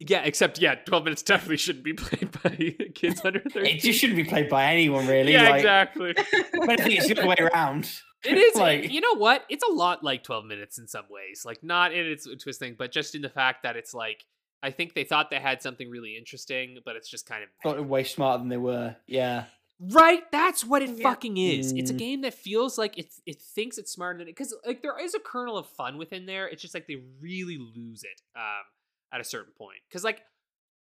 Yeah. 0.00 0.22
Except, 0.24 0.58
yeah, 0.58 0.74
12 0.74 1.04
minutes 1.04 1.22
definitely 1.22 1.56
shouldn't 1.58 1.84
be 1.84 1.92
played 1.94 2.30
by 2.42 2.90
kids 2.94 3.20
under 3.24 3.40
13. 3.40 3.76
It 3.76 3.80
just 3.80 4.00
shouldn't 4.00 4.16
be 4.16 4.24
played 4.24 4.48
by 4.48 4.64
anyone, 4.72 5.06
really. 5.06 5.32
yeah, 5.32 5.50
like, 5.50 5.60
exactly. 5.60 6.14
But 6.14 6.70
I 6.70 6.76
think 6.76 6.98
it's 6.98 7.06
the 7.08 7.18
other 7.20 7.28
way 7.28 7.36
around. 7.38 7.88
It 8.24 8.36
is 8.36 8.54
Like- 8.56 8.90
you 8.90 9.00
know 9.00 9.14
what? 9.16 9.44
It's 9.48 9.64
a 9.68 9.72
lot 9.72 10.02
like 10.02 10.24
12 10.24 10.44
minutes 10.44 10.78
in 10.78 10.88
some 10.88 11.04
ways. 11.08 11.44
Like 11.44 11.62
not 11.62 11.92
in 11.92 12.06
its 12.06 12.26
twist 12.42 12.58
thing, 12.58 12.74
but 12.78 12.90
just 12.92 13.14
in 13.14 13.22
the 13.22 13.28
fact 13.28 13.62
that 13.62 13.76
it's 13.76 13.94
like 13.94 14.24
I 14.62 14.70
think 14.70 14.92
they 14.94 15.04
thought 15.04 15.30
they 15.30 15.38
had 15.40 15.62
something 15.62 15.88
really 15.88 16.18
interesting, 16.18 16.78
but 16.84 16.94
it's 16.96 17.08
just 17.08 17.24
kind 17.26 17.42
of 17.42 17.48
Thought 17.62 17.76
they 17.76 17.80
were 17.80 17.86
way 17.86 18.04
smarter 18.04 18.40
than 18.40 18.48
they 18.50 18.58
were. 18.58 18.94
Yeah. 19.06 19.44
Right, 19.80 20.30
that's 20.30 20.62
what 20.66 20.82
it 20.82 20.90
Yeah. 20.90 21.02
fucking 21.02 21.38
is. 21.38 21.72
It's 21.72 21.90
a 21.90 21.94
Mm. 21.94 21.98
game 21.98 22.20
that 22.20 22.34
feels 22.34 22.76
like 22.76 22.98
it 22.98 23.06
it 23.24 23.40
thinks 23.40 23.78
it's 23.78 23.90
smarter 23.90 24.18
than 24.18 24.28
it 24.28 24.32
because 24.36 24.54
like 24.66 24.82
there 24.82 24.98
is 25.02 25.14
a 25.14 25.18
kernel 25.18 25.56
of 25.56 25.66
fun 25.66 25.96
within 25.96 26.26
there. 26.26 26.46
It's 26.46 26.60
just 26.60 26.74
like 26.74 26.86
they 26.86 26.96
really 27.22 27.56
lose 27.56 28.02
it 28.04 28.20
um 28.36 28.64
at 29.12 29.20
a 29.20 29.24
certain 29.24 29.52
point. 29.56 29.78
Because 29.88 30.04
like 30.04 30.20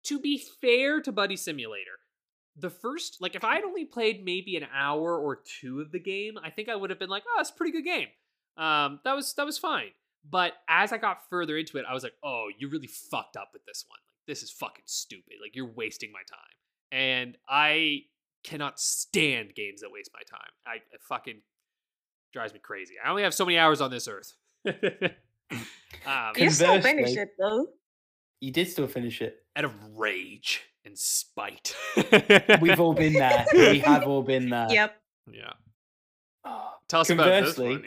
to 0.06 0.20
be 0.20 0.38
fair 0.62 1.02
to 1.02 1.12
Buddy 1.12 1.36
Simulator, 1.36 2.00
the 2.58 2.70
first 2.70 3.18
like 3.22 3.36
if 3.36 3.44
I 3.44 3.56
had 3.56 3.64
only 3.64 3.86
played 3.86 4.24
maybe 4.26 4.56
an 4.58 4.66
hour 4.74 5.18
or 5.18 5.40
two 5.60 5.80
of 5.80 5.92
the 5.92 6.00
game, 6.00 6.34
I 6.44 6.50
think 6.50 6.70
I 6.70 6.76
would 6.76 6.90
have 6.90 7.00
been 7.00 7.10
like, 7.10 7.24
oh, 7.28 7.40
it's 7.42 7.50
a 7.50 7.54
pretty 7.54 7.72
good 7.72 7.86
game. 7.86 8.08
Um, 8.58 9.00
that 9.06 9.16
was 9.16 9.34
that 9.36 9.46
was 9.46 9.58
fine. 9.58 9.92
But 10.30 10.54
as 10.70 10.92
I 10.94 10.98
got 10.98 11.28
further 11.30 11.58
into 11.58 11.78
it, 11.78 11.86
I 11.90 11.94
was 11.94 12.04
like, 12.04 12.14
oh, 12.24 12.48
you 12.60 12.70
really 12.70 12.88
fucked 12.88 13.38
up 13.38 13.50
with 13.54 13.66
this 13.66 13.86
one. 13.88 13.98
Like 14.06 14.18
this 14.28 14.44
is 14.44 14.52
fucking 14.52 14.84
stupid. 14.86 15.36
Like 15.42 15.56
you're 15.56 15.72
wasting 15.74 16.12
my 16.12 16.20
time. 16.30 16.40
And 16.92 17.38
I 17.50 18.02
cannot 18.44 18.80
stand 18.80 19.56
games 19.56 19.82
that 19.82 19.92
waste 19.92 20.12
my 20.14 20.22
time. 20.30 20.50
I 20.66 20.76
it 20.94 21.02
fucking 21.08 21.42
drives 22.34 22.54
me 22.54 22.60
crazy. 22.60 22.96
I 23.04 23.10
only 23.10 23.24
have 23.24 23.34
so 23.34 23.46
many 23.46 23.58
hours 23.58 23.82
on 23.82 23.92
this 23.92 24.08
earth. 24.08 24.34
um, 24.66 24.74
you 26.36 26.50
still 26.50 26.68
Conversely- 26.74 26.82
finished 26.82 27.18
it 27.18 27.30
though. 27.40 27.68
You 28.42 28.52
did 28.52 28.68
still 28.70 28.88
finish 28.88 29.22
it. 29.22 29.44
out 29.56 29.66
of 29.66 29.74
rage 29.96 30.64
and 30.84 30.98
spite. 30.98 31.76
We've 32.60 32.80
all 32.80 32.94
been 32.94 33.14
there. 33.14 33.46
we 33.54 33.80
have 33.80 34.04
all 34.08 34.24
been 34.24 34.50
there. 34.50 34.68
Yep. 34.70 35.02
yeah. 35.32 35.54
Oh. 36.44 36.72
Tell 36.88 37.02
us 37.02 37.10
about 37.10 37.26
this 37.26 37.56
Conversely, 37.56 37.70
one. 37.70 37.86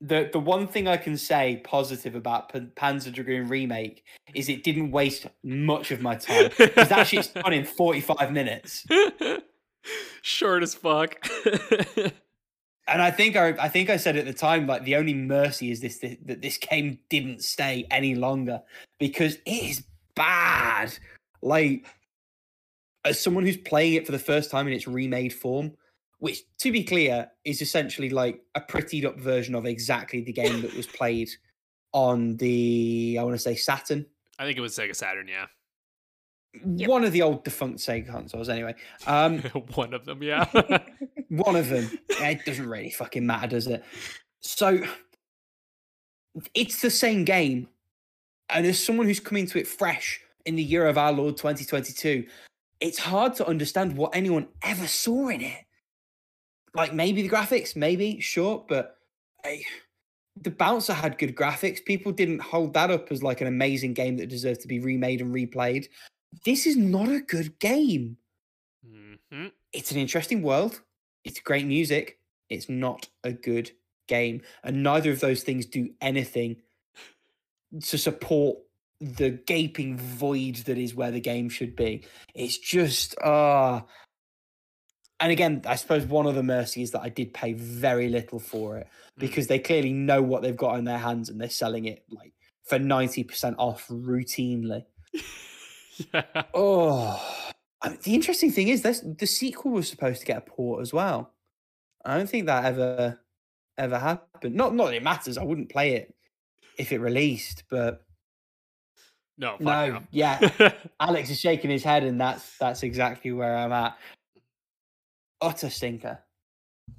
The 0.00 0.30
the 0.32 0.38
one 0.40 0.66
thing 0.68 0.88
I 0.88 0.96
can 0.96 1.16
say 1.16 1.60
positive 1.64 2.14
about 2.14 2.52
P- 2.52 2.60
Panzer 2.60 3.12
Dragoon 3.12 3.48
remake 3.48 4.04
is 4.32 4.48
it 4.48 4.62
didn't 4.64 4.90
waste 4.90 5.26
much 5.42 5.90
of 5.90 6.00
my 6.00 6.14
time. 6.14 6.50
Because 6.56 6.88
that 6.88 7.06
shit's 7.06 7.28
done 7.28 7.52
in 7.52 7.64
45 7.64 8.32
minutes. 8.32 8.86
Short 10.22 10.62
as 10.62 10.74
fuck. 10.74 11.16
And 12.88 13.02
I 13.02 13.10
think 13.10 13.36
I, 13.36 13.48
I 13.60 13.68
think 13.68 13.90
I 13.90 13.96
said 13.96 14.16
at 14.16 14.24
the 14.24 14.32
time 14.32 14.66
like 14.66 14.84
the 14.84 14.96
only 14.96 15.14
mercy 15.14 15.70
is 15.70 15.80
this, 15.80 15.98
that 15.98 16.26
that 16.26 16.42
this 16.42 16.56
game 16.56 16.98
didn't 17.10 17.42
stay 17.42 17.86
any 17.90 18.14
longer 18.14 18.62
because 18.98 19.36
it 19.46 19.62
is 19.62 19.84
bad. 20.14 20.96
Like 21.42 21.86
as 23.04 23.20
someone 23.20 23.44
who's 23.44 23.56
playing 23.56 23.94
it 23.94 24.06
for 24.06 24.12
the 24.12 24.18
first 24.18 24.50
time 24.50 24.66
in 24.66 24.72
its 24.72 24.88
remade 24.88 25.32
form, 25.32 25.72
which 26.18 26.42
to 26.58 26.72
be 26.72 26.82
clear 26.82 27.30
is 27.44 27.62
essentially 27.62 28.10
like 28.10 28.40
a 28.54 28.60
prettied 28.60 29.04
up 29.04 29.18
version 29.18 29.54
of 29.54 29.66
exactly 29.66 30.20
the 30.20 30.32
game 30.32 30.62
that 30.62 30.74
was 30.74 30.86
played 30.86 31.30
on 31.92 32.36
the 32.36 33.16
I 33.18 33.22
want 33.22 33.34
to 33.34 33.38
say 33.38 33.54
Saturn, 33.54 34.06
I 34.38 34.44
think 34.44 34.58
it 34.58 34.60
was 34.60 34.76
Sega 34.76 34.94
Saturn, 34.94 35.28
yeah. 35.28 35.46
Yep. 36.64 36.88
one 36.88 37.04
of 37.04 37.12
the 37.12 37.22
old 37.22 37.44
defunct 37.44 37.78
Sega 37.78 38.10
consoles 38.10 38.48
anyway. 38.48 38.74
Um, 39.06 39.38
One 39.74 39.94
of 39.94 40.04
them, 40.04 40.22
yeah. 40.22 40.44
one 41.28 41.56
of 41.56 41.68
them. 41.68 41.90
Yeah, 42.20 42.28
it 42.30 42.44
doesn't 42.44 42.68
really 42.68 42.90
fucking 42.90 43.26
matter, 43.26 43.48
does 43.48 43.66
it? 43.66 43.84
So 44.40 44.80
it's 46.54 46.80
the 46.80 46.90
same 46.90 47.24
game. 47.24 47.68
And 48.50 48.66
as 48.66 48.82
someone 48.82 49.06
who's 49.06 49.20
coming 49.20 49.46
to 49.46 49.58
it 49.58 49.66
fresh 49.66 50.20
in 50.46 50.56
the 50.56 50.62
year 50.62 50.86
of 50.86 50.96
our 50.96 51.12
Lord 51.12 51.36
2022, 51.36 52.26
it's 52.80 52.98
hard 52.98 53.34
to 53.36 53.46
understand 53.46 53.96
what 53.96 54.14
anyone 54.14 54.48
ever 54.62 54.86
saw 54.86 55.28
in 55.28 55.42
it. 55.42 55.64
Like 56.74 56.94
maybe 56.94 57.22
the 57.22 57.28
graphics, 57.28 57.76
maybe, 57.76 58.20
sure, 58.20 58.64
but 58.68 58.96
eh, 59.44 59.58
the 60.42 60.50
bouncer 60.50 60.92
had 60.92 61.18
good 61.18 61.34
graphics. 61.34 61.84
People 61.84 62.12
didn't 62.12 62.40
hold 62.40 62.72
that 62.74 62.90
up 62.90 63.10
as 63.10 63.22
like 63.22 63.40
an 63.40 63.46
amazing 63.46 63.94
game 63.94 64.16
that 64.16 64.28
deserved 64.28 64.60
to 64.62 64.68
be 64.68 64.78
remade 64.78 65.20
and 65.20 65.34
replayed. 65.34 65.88
This 66.44 66.66
is 66.66 66.76
not 66.76 67.08
a 67.08 67.20
good 67.20 67.58
game 67.58 68.18
hmm 69.30 69.46
it's 69.72 69.90
an 69.90 69.98
interesting 69.98 70.42
world. 70.42 70.80
It's 71.24 71.40
great 71.40 71.66
music. 71.66 72.18
It's 72.48 72.68
not 72.68 73.08
a 73.24 73.32
good 73.32 73.70
game. 74.06 74.42
And 74.64 74.82
neither 74.82 75.10
of 75.10 75.20
those 75.20 75.42
things 75.42 75.66
do 75.66 75.90
anything 76.00 76.56
to 77.82 77.98
support 77.98 78.58
the 79.00 79.30
gaping 79.30 79.98
void 79.98 80.56
that 80.56 80.78
is 80.78 80.94
where 80.94 81.10
the 81.10 81.20
game 81.20 81.48
should 81.48 81.76
be. 81.76 82.04
It's 82.34 82.56
just 82.56 83.14
ah. 83.22 83.84
and 85.20 85.30
again, 85.30 85.62
I 85.66 85.76
suppose 85.76 86.06
one 86.06 86.26
of 86.26 86.34
the 86.34 86.42
mercy 86.42 86.82
is 86.82 86.92
that 86.92 87.02
I 87.02 87.10
did 87.10 87.34
pay 87.34 87.52
very 87.52 88.08
little 88.08 88.38
for 88.38 88.78
it 88.78 88.88
because 89.18 89.48
they 89.48 89.58
clearly 89.58 89.92
know 89.92 90.22
what 90.22 90.42
they've 90.42 90.56
got 90.56 90.78
in 90.78 90.84
their 90.84 90.98
hands 90.98 91.28
and 91.28 91.40
they're 91.40 91.50
selling 91.50 91.84
it 91.84 92.04
like 92.10 92.32
for 92.64 92.78
90% 92.78 93.54
off 93.58 93.86
routinely. 93.88 94.84
yeah. 96.12 96.42
Oh, 96.54 97.52
I 97.82 97.90
mean, 97.90 97.98
the 98.02 98.14
interesting 98.14 98.50
thing 98.50 98.68
is 98.68 98.82
this: 98.82 99.00
the 99.00 99.26
sequel 99.26 99.72
was 99.72 99.88
supposed 99.88 100.20
to 100.20 100.26
get 100.26 100.38
a 100.38 100.40
port 100.42 100.82
as 100.82 100.92
well. 100.92 101.32
I 102.04 102.16
don't 102.16 102.28
think 102.28 102.46
that 102.46 102.64
ever, 102.64 103.20
ever 103.76 103.98
happened. 103.98 104.54
Not, 104.54 104.74
not 104.74 104.86
that 104.86 104.94
it 104.94 105.02
matters. 105.02 105.38
I 105.38 105.44
wouldn't 105.44 105.70
play 105.70 105.94
it 105.94 106.14
if 106.78 106.92
it 106.92 106.98
released, 106.98 107.64
but 107.70 108.04
No, 109.36 109.56
no, 109.60 110.00
yeah. 110.10 110.72
Alex 111.00 111.30
is 111.30 111.40
shaking 111.40 111.70
his 111.70 111.84
head, 111.84 112.04
and 112.04 112.20
that's 112.20 112.56
that's 112.58 112.82
exactly 112.82 113.32
where 113.32 113.56
I'm 113.56 113.72
at. 113.72 113.96
Utter 115.40 115.70
stinker. 115.70 116.18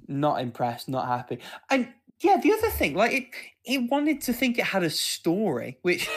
Not 0.08 0.40
impressed. 0.40 0.88
Not 0.88 1.06
happy. 1.06 1.40
And 1.70 1.88
yeah, 2.20 2.38
the 2.42 2.52
other 2.52 2.70
thing, 2.70 2.94
like 2.94 3.12
it, 3.12 3.24
it 3.64 3.90
wanted 3.90 4.20
to 4.22 4.32
think 4.32 4.58
it 4.58 4.64
had 4.64 4.82
a 4.82 4.90
story, 4.90 5.78
which 5.82 6.08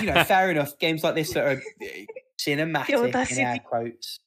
you 0.00 0.06
know, 0.06 0.22
fair 0.24 0.50
enough. 0.50 0.78
Games 0.78 1.02
like 1.02 1.14
this 1.14 1.32
that 1.32 1.44
are 1.44 1.62
eh, 1.80 2.04
cinematic 2.46 3.32
in 3.32 3.38
air 3.38 3.58
quotes. 3.58 4.18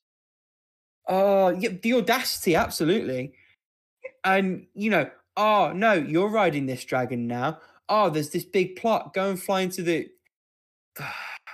Oh, 1.07 1.49
yeah, 1.49 1.69
the 1.81 1.93
audacity, 1.93 2.55
absolutely. 2.55 3.33
And 4.23 4.65
you 4.73 4.89
know, 4.89 5.09
oh 5.37 5.71
no, 5.73 5.93
you're 5.93 6.29
riding 6.29 6.65
this 6.65 6.83
dragon 6.83 7.27
now. 7.27 7.59
Oh, 7.87 8.09
there's 8.09 8.31
this 8.31 8.45
big 8.45 8.75
plot. 8.75 9.13
Go 9.13 9.29
and 9.29 9.41
fly 9.41 9.61
into 9.61 9.83
the. 9.83 10.09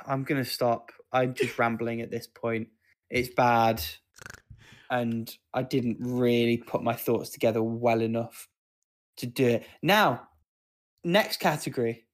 I'm 0.07 0.24
gonna 0.24 0.45
stop. 0.45 0.91
I'm 1.12 1.34
just 1.34 1.59
rambling 1.59 2.01
at 2.01 2.09
this 2.09 2.28
point. 2.28 2.70
It's 3.09 3.30
bad, 3.30 3.84
and 4.89 5.30
I 5.53 5.64
didn't 5.64 5.97
really 5.99 6.57
put 6.57 6.82
my 6.82 6.93
thoughts 6.93 7.30
together 7.30 7.62
well 7.62 8.01
enough 8.01 8.47
to 9.18 9.28
do 9.28 9.47
it. 9.47 9.66
Now, 9.82 10.30
next 11.03 11.38
category 11.41 12.05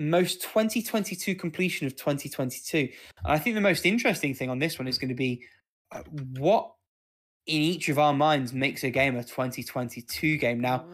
most 0.00 0.42
2022 0.42 1.34
completion 1.34 1.86
of 1.86 1.94
2022. 1.94 2.78
And 2.78 2.88
I 3.24 3.38
think 3.38 3.54
the 3.54 3.60
most 3.60 3.84
interesting 3.84 4.34
thing 4.34 4.48
on 4.48 4.58
this 4.58 4.78
one 4.78 4.88
is 4.88 4.98
going 4.98 5.10
to 5.10 5.14
be 5.14 5.42
uh, 5.92 6.02
what 6.38 6.72
in 7.46 7.60
each 7.60 7.88
of 7.88 7.98
our 7.98 8.14
minds 8.14 8.52
makes 8.52 8.82
a 8.84 8.90
game 8.90 9.16
a 9.16 9.22
2022 9.22 10.36
game. 10.38 10.60
Now, 10.60 10.86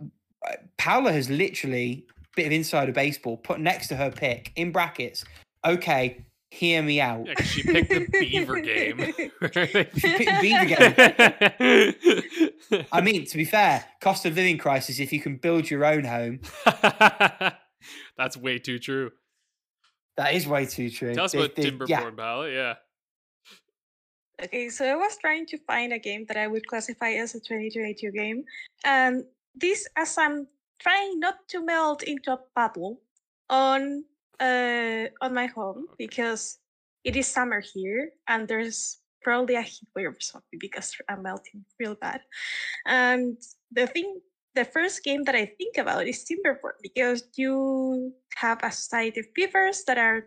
uh, 0.00 0.52
Paula 0.78 1.12
has 1.12 1.28
literally, 1.28 2.06
bit 2.34 2.46
of 2.46 2.52
insider 2.52 2.92
baseball, 2.92 3.36
put 3.36 3.60
next 3.60 3.88
to 3.88 3.96
her 3.96 4.10
pick 4.10 4.52
in 4.56 4.72
brackets, 4.72 5.24
okay, 5.64 6.24
hear 6.50 6.82
me 6.82 7.00
out. 7.00 7.26
Yeah, 7.26 7.34
'cause 7.34 7.46
she 7.46 7.62
picked 7.62 7.90
the 7.90 8.06
Beaver 8.10 8.60
game. 8.60 8.98
She 9.98 10.16
picked 10.16 10.40
Beaver 10.42 10.64
game. 10.66 10.94
I 12.92 13.00
mean, 13.00 13.24
to 13.26 13.36
be 13.36 13.44
fair, 13.44 13.84
cost 14.00 14.24
of 14.26 14.34
living 14.36 14.58
crisis, 14.58 14.98
if 15.00 15.12
you 15.12 15.20
can 15.20 15.36
build 15.36 15.70
your 15.70 15.84
own 15.84 16.04
home, 16.04 16.40
That's 18.16 18.36
way 18.36 18.58
too 18.58 18.78
true. 18.78 19.10
that 20.16 20.34
is 20.34 20.46
way 20.46 20.66
too 20.66 20.90
true. 20.90 21.14
Tell 21.14 21.24
us 21.26 21.32
There's- 21.32 21.46
about 21.46 21.56
there's- 21.56 21.70
Timberborn 21.72 21.88
yeah, 21.88 22.10
Palette. 22.10 22.52
Yeah. 22.52 22.74
Okay, 24.44 24.68
so 24.68 24.84
I 24.84 24.96
was 24.96 25.16
trying 25.16 25.46
to 25.46 25.56
find 25.66 25.92
a 25.94 25.98
game 25.98 26.26
that 26.28 26.36
I 26.36 26.46
would 26.46 26.66
classify 26.66 27.10
as 27.12 27.34
a 27.34 27.40
2022 27.40 28.10
game. 28.12 28.44
And 28.84 29.24
this, 29.54 29.88
as 29.96 30.18
I'm 30.18 30.46
trying 30.78 31.18
not 31.20 31.48
to 31.48 31.64
melt 31.64 32.02
into 32.02 32.32
a 32.32 32.36
puddle 32.54 33.00
on 33.48 34.04
uh 34.40 35.06
on 35.20 35.34
my 35.34 35.46
home 35.46 35.86
because 35.98 36.58
it 37.04 37.16
is 37.16 37.26
summer 37.26 37.60
here 37.60 38.10
and 38.28 38.48
there's 38.48 38.98
probably 39.22 39.56
a 39.56 39.62
heat 39.62 39.88
wave 39.94 40.08
or 40.08 40.20
something 40.20 40.58
because 40.60 40.94
I'm 41.08 41.22
melting 41.22 41.64
real 41.80 41.94
bad. 41.94 42.20
And 42.86 43.38
the 43.72 43.86
thing 43.86 44.20
the 44.54 44.64
first 44.64 45.04
game 45.04 45.22
that 45.24 45.34
I 45.34 45.44
think 45.44 45.76
about 45.76 46.08
is 46.08 46.24
Timberborn 46.24 46.80
because 46.82 47.22
you 47.36 48.14
have 48.36 48.58
a 48.62 48.72
society 48.72 49.20
of 49.20 49.26
beavers 49.34 49.84
that 49.84 49.98
are 49.98 50.26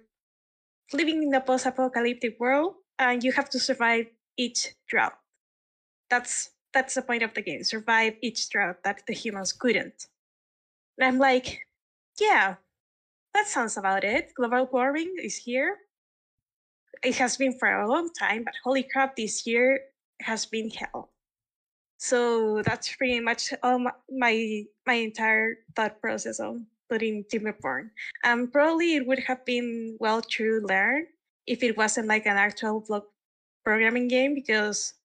living 0.93 1.23
in 1.23 1.33
a 1.33 1.41
post-apocalyptic 1.41 2.39
world, 2.39 2.75
and 2.99 3.23
you 3.23 3.31
have 3.31 3.49
to 3.49 3.59
survive 3.59 4.05
each 4.37 4.75
drought. 4.87 5.17
That's 6.09 6.51
that's 6.73 6.93
the 6.93 7.01
point 7.01 7.23
of 7.23 7.33
the 7.33 7.41
game. 7.41 7.63
Survive 7.63 8.13
each 8.21 8.49
drought 8.49 8.83
that 8.83 9.01
the 9.07 9.13
humans 9.13 9.51
couldn't. 9.51 10.05
And 10.97 11.07
I'm 11.07 11.17
like, 11.17 11.65
yeah, 12.21 12.55
that 13.39 13.47
sounds 13.47 13.77
about 13.77 14.03
it. 14.03 14.33
Global 14.35 14.67
warming 14.71 15.15
is 15.23 15.37
here. 15.37 15.77
It 17.03 17.15
has 17.15 17.37
been 17.37 17.53
for 17.57 17.71
a 17.71 17.87
long 17.87 18.11
time, 18.11 18.43
but 18.43 18.53
holy 18.63 18.83
crap, 18.83 19.15
this 19.15 19.47
year 19.47 19.79
has 20.21 20.45
been 20.45 20.69
hell. 20.69 21.13
So 21.97 22.61
that's 22.63 22.93
pretty 22.95 23.21
much 23.21 23.53
all 23.63 23.79
my 23.79 23.91
my, 24.11 24.63
my 24.85 24.93
entire 24.93 25.63
thought 25.75 26.01
process 26.01 26.41
on 26.41 26.67
putting 26.89 27.23
Timberborn. 27.31 27.91
Um, 28.25 28.51
probably 28.51 28.95
it 28.95 29.07
would 29.07 29.19
have 29.19 29.45
been 29.45 29.95
well 29.99 30.21
to 30.35 30.59
learn 30.67 31.07
if 31.47 31.63
it 31.63 31.77
wasn't 31.77 32.07
like 32.07 32.25
an 32.25 32.35
actual 32.35 32.81
block 32.81 33.05
programming 33.63 34.09
game 34.09 34.35
because 34.35 34.95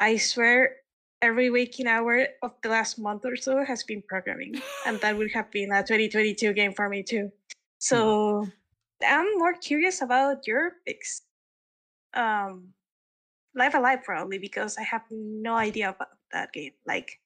I 0.00 0.16
swear 0.16 0.82
every 1.24 1.48
waking 1.48 1.86
hour 1.86 2.28
of 2.42 2.52
the 2.62 2.68
last 2.68 2.98
month 2.98 3.24
or 3.24 3.36
so 3.36 3.64
has 3.64 3.82
been 3.82 4.02
programming, 4.02 4.60
and 4.86 5.00
that 5.00 5.16
would 5.16 5.32
have 5.32 5.50
been 5.50 5.72
a 5.72 5.80
2022 5.80 6.52
game 6.52 6.72
for 6.72 6.88
me 6.88 7.02
too. 7.02 7.32
So 7.78 8.46
I'm 9.06 9.38
more 9.38 9.54
curious 9.54 10.02
about 10.02 10.46
your 10.46 10.72
picks. 10.86 11.22
Um, 12.12 12.74
Live 13.54 13.74
A 13.74 13.80
Live 13.80 14.04
probably 14.04 14.38
because 14.38 14.76
I 14.76 14.82
have 14.82 15.02
no 15.10 15.54
idea 15.54 15.90
about 15.90 16.08
that 16.32 16.52
game. 16.52 16.72
Like, 16.86 17.20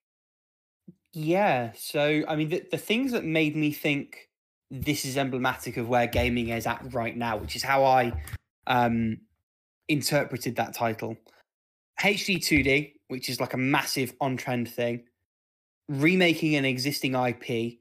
Yeah. 1.12 1.72
So, 1.76 2.22
I 2.28 2.36
mean, 2.36 2.50
the, 2.50 2.62
the 2.70 2.78
things 2.78 3.12
that 3.12 3.24
made 3.24 3.56
me 3.56 3.72
think 3.72 4.28
this 4.70 5.04
is 5.04 5.16
emblematic 5.16 5.76
of 5.76 5.88
where 5.88 6.06
gaming 6.06 6.50
is 6.50 6.66
at 6.66 6.92
right 6.92 7.16
now, 7.16 7.38
which 7.38 7.56
is 7.56 7.62
how 7.62 7.84
I 7.84 8.12
um, 8.66 9.18
interpreted 9.88 10.56
that 10.56 10.74
title. 10.74 11.16
HD 12.00 12.36
2D, 12.36 12.92
which 13.08 13.28
is 13.28 13.40
like 13.40 13.54
a 13.54 13.58
massive 13.58 14.14
on 14.20 14.36
trend 14.36 14.68
thing, 14.68 15.04
remaking 15.88 16.54
an 16.54 16.64
existing 16.64 17.14
IP, 17.14 17.78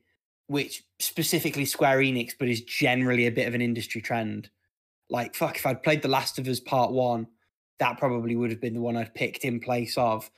which 0.47 0.83
specifically 0.99 1.65
Square 1.65 1.99
Enix, 1.99 2.33
but 2.37 2.47
is 2.47 2.61
generally 2.61 3.27
a 3.27 3.31
bit 3.31 3.47
of 3.47 3.53
an 3.53 3.61
industry 3.61 4.01
trend. 4.01 4.49
Like, 5.09 5.35
fuck, 5.35 5.57
if 5.57 5.65
I'd 5.65 5.83
played 5.83 6.01
The 6.01 6.07
Last 6.07 6.39
of 6.39 6.47
Us 6.47 6.59
Part 6.59 6.91
1, 6.91 7.27
that 7.79 7.97
probably 7.97 8.35
would 8.35 8.49
have 8.49 8.61
been 8.61 8.73
the 8.73 8.81
one 8.81 8.97
I'd 8.97 9.13
picked 9.13 9.45
in 9.45 9.59
place 9.59 9.97
of. 9.97 10.29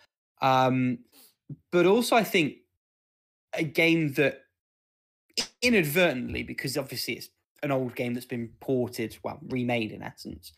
Um, 0.42 1.00
but 1.72 1.86
also, 1.86 2.16
I 2.16 2.24
think 2.24 2.58
a 3.54 3.64
game 3.64 4.14
that 4.14 4.42
inadvertently, 5.62 6.44
because 6.44 6.78
obviously 6.78 7.16
it's 7.16 7.30
an 7.64 7.72
old 7.72 7.96
game 7.96 8.14
that's 8.14 8.26
been 8.26 8.50
ported, 8.60 9.18
well, 9.24 9.40
remade 9.48 9.92
in 9.92 10.04
essence, 10.04 10.54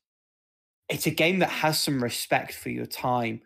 it's 0.89 1.07
a 1.07 1.11
game 1.11 1.39
that 1.39 1.49
has 1.49 1.82
some 1.82 2.03
respect 2.03 2.53
for 2.53 2.69
your 2.69 2.86
time. 2.86 3.41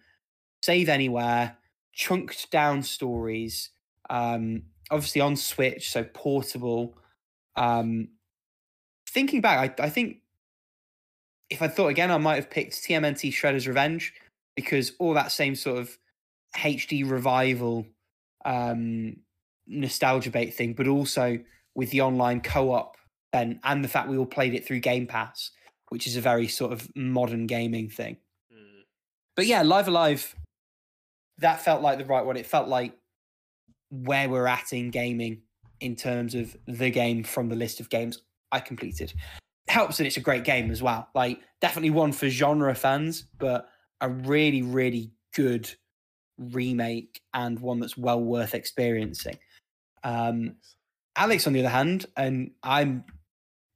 Save 0.63 0.89
anywhere, 0.89 1.57
chunked 1.93 2.49
down 2.51 2.83
stories, 2.83 3.69
um, 4.09 4.63
obviously 4.91 5.21
on 5.21 5.35
Switch, 5.35 5.89
so 5.91 6.03
portable. 6.03 6.97
Um, 7.55 8.09
thinking 9.09 9.41
back, 9.41 9.79
I, 9.79 9.83
I 9.83 9.89
think 9.89 10.17
if 11.49 11.61
I 11.61 11.67
thought 11.67 11.87
again, 11.87 12.11
I 12.11 12.17
might 12.17 12.35
have 12.35 12.49
picked 12.49 12.73
TMNT 12.73 13.31
Shredder's 13.31 13.67
Revenge 13.67 14.13
because 14.55 14.93
all 14.99 15.13
that 15.13 15.31
same 15.31 15.55
sort 15.55 15.79
of 15.79 15.97
HD 16.55 17.09
revival 17.09 17.85
um, 18.45 19.17
nostalgia 19.67 20.31
bait 20.31 20.53
thing, 20.53 20.73
but 20.73 20.87
also 20.87 21.39
with 21.75 21.91
the 21.91 22.01
online 22.01 22.41
co-op 22.41 22.95
and 23.33 23.59
and 23.63 23.83
the 23.83 23.87
fact 23.87 24.07
we 24.07 24.17
all 24.17 24.25
played 24.25 24.53
it 24.53 24.65
through 24.65 24.79
Game 24.79 25.05
Pass, 25.07 25.51
which 25.89 26.07
is 26.07 26.15
a 26.15 26.21
very 26.21 26.47
sort 26.47 26.71
of 26.71 26.89
modern 26.95 27.47
gaming 27.47 27.89
thing. 27.89 28.17
Mm. 28.51 28.83
But 29.35 29.45
yeah, 29.45 29.61
Live 29.61 29.87
A 29.87 29.91
Live, 29.91 30.35
that 31.39 31.61
felt 31.61 31.81
like 31.81 31.97
the 31.97 32.05
right 32.05 32.25
one. 32.25 32.37
It 32.37 32.45
felt 32.45 32.67
like 32.67 32.93
where 33.89 34.29
we're 34.29 34.47
at 34.47 34.73
in 34.73 34.89
gaming 34.89 35.41
in 35.79 35.95
terms 35.95 36.35
of 36.35 36.55
the 36.67 36.89
game 36.89 37.23
from 37.23 37.49
the 37.49 37.55
list 37.55 37.79
of 37.79 37.89
games 37.89 38.21
I 38.51 38.59
completed. 38.59 39.13
Helps 39.67 39.97
that 39.97 40.05
it's 40.05 40.17
a 40.17 40.21
great 40.21 40.43
game 40.43 40.71
as 40.71 40.81
well. 40.81 41.09
Like 41.15 41.39
definitely 41.61 41.89
one 41.89 42.11
for 42.11 42.29
genre 42.29 42.73
fans, 42.75 43.25
but 43.37 43.67
a 44.01 44.09
really, 44.09 44.61
really 44.61 45.11
good 45.33 45.69
remake 46.37 47.21
and 47.33 47.59
one 47.59 47.79
that's 47.79 47.97
well 47.97 48.21
worth 48.21 48.53
experiencing. 48.53 49.37
Um, 50.03 50.55
Alex, 51.15 51.47
on 51.47 51.53
the 51.53 51.59
other 51.59 51.69
hand, 51.69 52.05
and 52.15 52.51
I'm 52.61 53.03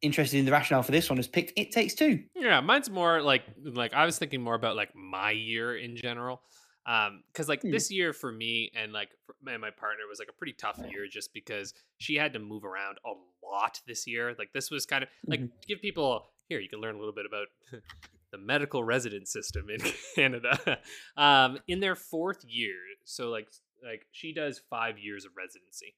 interested 0.01 0.37
in 0.37 0.45
the 0.45 0.51
rationale 0.51 0.83
for 0.83 0.91
this 0.91 1.09
one, 1.09 1.17
has 1.17 1.27
picked 1.27 1.53
It 1.57 1.71
Takes 1.71 1.95
Two. 1.95 2.23
Yeah, 2.35 2.59
mine's 2.61 2.89
more 2.89 3.21
like 3.21 3.43
like 3.63 3.93
I 3.93 4.05
was 4.05 4.17
thinking 4.17 4.41
more 4.41 4.55
about 4.55 4.75
like 4.75 4.95
my 4.95 5.31
year 5.31 5.77
in 5.77 5.95
general. 5.95 6.41
Um, 6.85 7.23
because 7.31 7.47
like 7.49 7.61
Hmm. 7.61 7.71
this 7.71 7.91
year 7.91 8.13
for 8.13 8.31
me 8.31 8.71
and 8.75 8.91
like 8.93 9.09
and 9.47 9.61
my 9.61 9.69
partner 9.69 10.03
was 10.09 10.17
like 10.19 10.29
a 10.29 10.33
pretty 10.33 10.53
tough 10.53 10.79
year 10.89 11.07
just 11.11 11.33
because 11.33 11.73
she 11.99 12.15
had 12.15 12.33
to 12.33 12.39
move 12.39 12.63
around 12.65 12.97
a 13.05 13.11
lot 13.45 13.79
this 13.85 14.07
year. 14.07 14.33
Like 14.39 14.53
this 14.53 14.71
was 14.71 14.85
kind 14.85 15.03
of 15.03 15.09
like 15.27 15.41
Mhm. 15.41 15.51
to 15.61 15.67
give 15.67 15.81
people 15.81 16.31
here 16.47 16.59
you 16.59 16.69
can 16.69 16.79
learn 16.81 16.95
a 16.95 16.97
little 16.97 17.13
bit 17.13 17.25
about 17.27 17.47
the 18.31 18.37
medical 18.37 18.83
resident 18.83 19.27
system 19.27 19.69
in 19.69 19.79
Canada. 20.15 20.79
um, 21.17 21.59
in 21.67 21.79
their 21.79 21.95
fourth 21.95 22.43
year, 22.45 22.75
so 23.05 23.29
like 23.29 23.49
like 23.83 24.05
she 24.11 24.33
does 24.33 24.59
five 24.69 24.97
years 24.97 25.25
of 25.25 25.31
residency, 25.37 25.95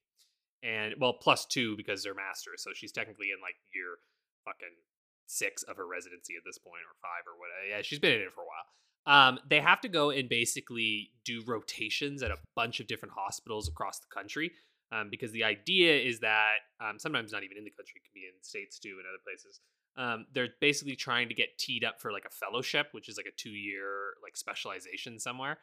and 0.64 0.96
well 1.00 1.14
plus 1.14 1.46
two 1.46 1.76
because 1.78 2.04
they're 2.04 2.14
masters, 2.16 2.62
so 2.64 2.72
she's 2.74 2.92
technically 2.92 3.28
in 3.36 3.42
like 3.42 3.56
year 3.74 3.98
fucking 4.46 4.76
six 5.28 5.64
of 5.64 5.78
her 5.78 5.88
residency 5.88 6.36
at 6.36 6.44
this 6.46 6.58
point, 6.58 6.82
or 6.88 6.96
five 7.02 7.24
or 7.28 7.38
whatever. 7.40 7.68
Yeah, 7.70 7.82
she's 7.82 8.00
been 8.00 8.14
in 8.14 8.22
it 8.22 8.34
for 8.34 8.42
a 8.42 8.46
while. 8.46 8.68
Um, 9.06 9.40
they 9.50 9.60
have 9.60 9.82
to 9.82 9.90
go 9.90 10.12
and 10.12 10.30
basically 10.30 11.12
do 11.26 11.44
rotations 11.46 12.22
at 12.22 12.32
a 12.32 12.38
bunch 12.56 12.80
of 12.80 12.88
different 12.88 13.14
hospitals 13.16 13.68
across 13.68 14.00
the 14.00 14.08
country. 14.14 14.52
Um, 14.94 15.08
because 15.10 15.32
the 15.32 15.46
idea 15.46 15.98
is 15.98 16.20
that 16.20 16.58
um, 16.82 17.00
sometimes 17.00 17.32
not 17.32 17.44
even 17.44 17.58
in 17.58 17.64
the 17.64 17.70
country, 17.70 17.94
it 17.96 18.04
can 18.04 18.12
be 18.14 18.28
in 18.28 18.44
states 18.44 18.78
too 18.78 18.98
and 18.98 19.08
other 19.08 19.24
places. 19.24 19.62
Um, 19.98 20.26
they're 20.34 20.50
basically 20.60 20.96
trying 20.96 21.30
to 21.30 21.34
get 21.34 21.58
teed 21.58 21.86
up 21.86 22.02
for 22.02 22.12
like 22.12 22.26
a 22.26 22.30
fellowship, 22.30 22.88
which 22.92 23.08
is 23.08 23.16
like 23.18 23.26
a 23.26 23.36
two 23.38 23.52
year 23.52 24.16
like 24.22 24.36
specialization 24.36 25.18
somewhere. 25.18 25.60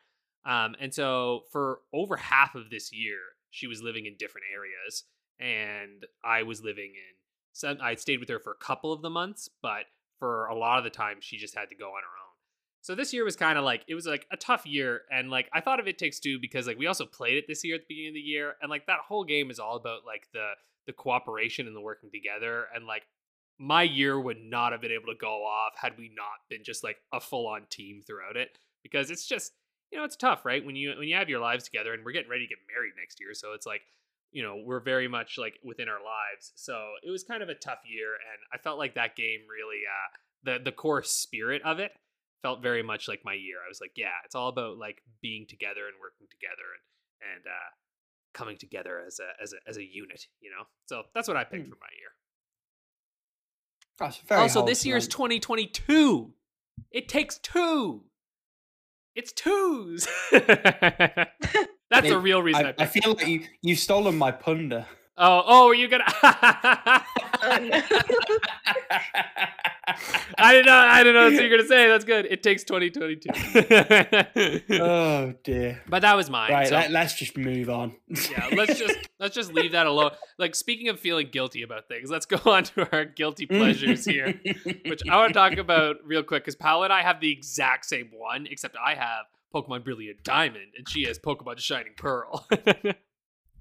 Um, 0.47 0.77
and 0.81 0.93
so 0.95 1.43
for 1.51 1.81
over 1.93 2.17
half 2.17 2.55
of 2.55 2.71
this 2.71 2.93
year, 2.93 3.19
she 3.51 3.67
was 3.67 3.83
living 3.83 4.07
in 4.07 4.17
different 4.19 4.47
areas, 4.55 5.05
and 5.41 6.07
I 6.25 6.43
was 6.43 6.63
living 6.63 6.93
in. 6.95 7.17
Some, 7.53 7.79
I 7.83 7.97
stayed 7.97 8.21
with 8.21 8.29
her 8.29 8.39
for 8.39 8.53
a 8.53 8.65
couple 8.65 8.93
of 8.93 9.03
the 9.03 9.11
months, 9.11 9.51
but 9.63 9.85
for 10.19 10.47
a 10.47 10.55
lot 10.55 10.79
of 10.79 10.85
the 10.85 10.91
time, 10.91 11.17
she 11.21 11.37
just 11.37 11.57
had 11.57 11.69
to 11.71 11.75
go 11.75 11.87
on 11.89 12.03
her 12.03 12.19
own. 12.23 12.28
So 12.81 12.95
this 12.95 13.13
year 13.13 13.25
was 13.25 13.37
kind 13.37 13.59
of 13.59 13.65
like 13.65 13.85
it 13.89 13.95
was 13.95 14.07
like 14.07 14.27
a 14.33 14.37
tough 14.37 14.65
year, 14.67 15.03
and 15.11 15.31
like 15.31 15.49
I 15.53 15.61
thought 15.61 15.81
of 15.81 15.89
It 15.89 15.99
Takes 15.99 16.21
Two 16.21 16.39
because 16.41 16.67
like 16.67 16.79
we 16.79 16.87
also 16.87 17.07
played 17.07 17.37
it 17.37 17.45
this 17.49 17.65
year 17.65 17.75
at 17.75 17.83
the 17.83 17.87
beginning 17.89 18.11
of 18.11 18.15
the 18.15 18.21
year, 18.21 18.55
and 18.63 18.71
like 18.71 18.87
that 18.87 19.01
whole 19.07 19.25
game 19.25 19.51
is 19.51 19.59
all 19.59 19.77
about 19.77 20.07
like 20.07 20.29
the 20.33 20.51
the 20.87 20.93
cooperation 20.93 21.67
and 21.67 21.77
the 21.77 21.81
working 21.81 22.11
together, 22.13 22.67
and 22.75 22.87
like 22.87 23.03
my 23.59 23.83
year 23.83 24.19
would 24.19 24.39
not 24.41 24.73
have 24.73 24.81
been 24.81 24.93
able 24.93 25.13
to 25.13 25.19
go 25.21 25.45
off 25.45 25.73
had 25.77 25.99
we 25.99 26.11
not 26.17 26.47
been 26.49 26.63
just 26.63 26.85
like 26.85 26.97
a 27.13 27.21
full 27.21 27.47
on 27.47 27.63
team 27.69 28.01
throughout 28.07 28.37
it 28.37 28.57
because 28.85 29.11
it's 29.11 29.27
just 29.27 29.53
you 29.91 29.99
know 29.99 30.05
it's 30.05 30.17
tough 30.17 30.45
right? 30.45 30.65
When 30.65 30.77
you 30.77 30.95
when 30.97 31.09
you 31.09 31.17
have 31.17 31.29
your 31.29 31.41
lives 31.41 31.65
together 31.65 31.93
and 31.93 32.05
we're 32.05 32.13
getting 32.13 32.31
ready 32.31 32.47
to 32.47 32.49
get 32.49 32.59
married 32.73 32.93
next 32.97 33.21
year 33.21 33.35
so 33.35 33.53
it's 33.55 33.67
like 33.67 33.83
you 34.31 34.43
know 34.43 34.63
we're 34.65 34.81
very 34.81 35.09
much 35.09 35.39
like 35.39 35.55
within 35.65 35.89
our 35.89 35.99
lives 35.99 36.53
so 36.55 36.79
it 37.03 37.11
was 37.11 37.25
kind 37.25 37.43
of 37.43 37.49
a 37.49 37.55
tough 37.55 37.79
year 37.87 38.13
and 38.13 38.39
i 38.53 38.59
felt 38.59 38.79
like 38.79 38.95
that 38.95 39.17
game 39.17 39.41
really 39.51 39.81
uh 39.87 40.59
the 40.59 40.63
the 40.63 40.73
core 40.73 41.03
spirit 41.03 41.63
of 41.65 41.79
it 41.79 41.93
felt 42.43 42.63
very 42.63 42.83
much 42.83 43.09
like 43.09 43.21
my 43.25 43.35
year 43.35 43.57
i 43.65 43.69
was 43.69 43.81
like 43.81 43.93
yeah 43.97 44.15
it's 44.25 44.35
all 44.35 44.49
about 44.49 44.79
like 44.79 45.03
being 45.23 45.47
together 45.49 45.87
and 45.87 45.97
working 46.01 46.27
together 46.31 46.67
and 46.77 47.35
and 47.37 47.47
uh 47.47 47.71
coming 48.35 48.57
together 48.57 49.01
as 49.07 49.19
a 49.21 49.43
as 49.43 49.53
a 49.53 49.57
as 49.69 49.77
a 49.77 49.83
unit 49.85 50.27
you 50.41 50.51
know 50.51 50.65
so 50.87 51.03
that's 51.15 51.27
what 51.29 51.37
i 51.37 51.45
picked 51.45 51.65
Hmm. 51.65 51.71
for 51.71 51.79
my 51.81 51.89
year 51.99 52.11
very 54.29 54.43
also, 54.43 54.65
this 54.65 54.87
year's 54.87 55.05
and- 55.07 55.11
2022. 55.13 56.33
It 56.93 57.09
takes 57.09 57.39
two. 57.39 58.05
It's 59.17 59.33
twos. 59.33 60.07
That's 60.31 62.07
a 62.09 62.13
It- 62.13 62.23
real 62.23 62.41
reason 62.41 62.67
I, 62.67 62.69
I, 62.71 62.75
I 62.79 62.87
feel 62.87 63.15
like 63.15 63.27
you 63.27 63.43
you've 63.61 63.81
stolen 63.81 64.17
my 64.17 64.31
punder. 64.31 64.87
Oh, 65.21 65.43
oh, 65.45 65.67
are 65.69 65.75
you 65.75 65.89
gonna? 65.89 66.05
I 66.23 67.03
didn't 70.53 70.67
know. 70.67 70.77
I 70.77 71.03
didn't 71.03 71.15
know 71.15 71.25
what 71.25 71.33
you 71.33 71.43
were 71.43 71.49
gonna 71.49 71.67
say. 71.67 71.89
That's 71.89 72.05
good. 72.05 72.27
It 72.27 72.45
takes 72.45 72.63
2022. 72.63 74.63
oh 74.81 75.35
dear. 75.43 75.83
but 75.89 76.03
that 76.03 76.15
was 76.15 76.31
mine. 76.31 76.53
Right, 76.53 76.69
so- 76.69 76.77
let, 76.77 76.95
us 76.95 77.17
just 77.17 77.37
move 77.37 77.69
on. 77.69 77.97
yeah, 78.31 78.49
let's 78.53 78.79
just 78.79 78.97
let's 79.19 79.35
just 79.35 79.53
leave 79.53 79.73
that 79.73 79.89
alone. 79.89 80.13
Like 80.39 80.55
speaking 80.55 80.89
of 80.89 81.01
feeling 81.01 81.31
guilty 81.33 81.63
about 81.63 81.89
things, 81.89 82.11
let's 82.11 82.27
go 82.27 82.39
on 82.49 82.63
to 82.65 82.89
our 82.93 83.05
guilty 83.05 83.49
mm. 83.49 83.59
pleasures 83.59 84.05
here. 84.05 84.41
which 84.87 85.03
I 85.11 85.17
want 85.17 85.31
to 85.31 85.35
talk 85.35 85.57
about 85.57 85.97
real 86.05 86.23
quick 86.23 86.45
because 86.45 86.55
Paolo 86.55 86.85
and 86.85 86.93
I 86.93 87.03
have 87.03 87.19
the 87.21 87.33
exact 87.33 87.87
same 87.87 88.11
one, 88.17 88.47
except 88.49 88.77
I 88.77 88.95
have 88.95 89.25
Pokemon 89.53 89.83
Brilliant 89.83 90.23
Diamond 90.23 90.75
and 90.77 90.89
she 90.89 91.07
has 91.07 91.19
Pokemon 91.19 91.59
Shining 91.59 91.95
Pearl. 91.97 92.47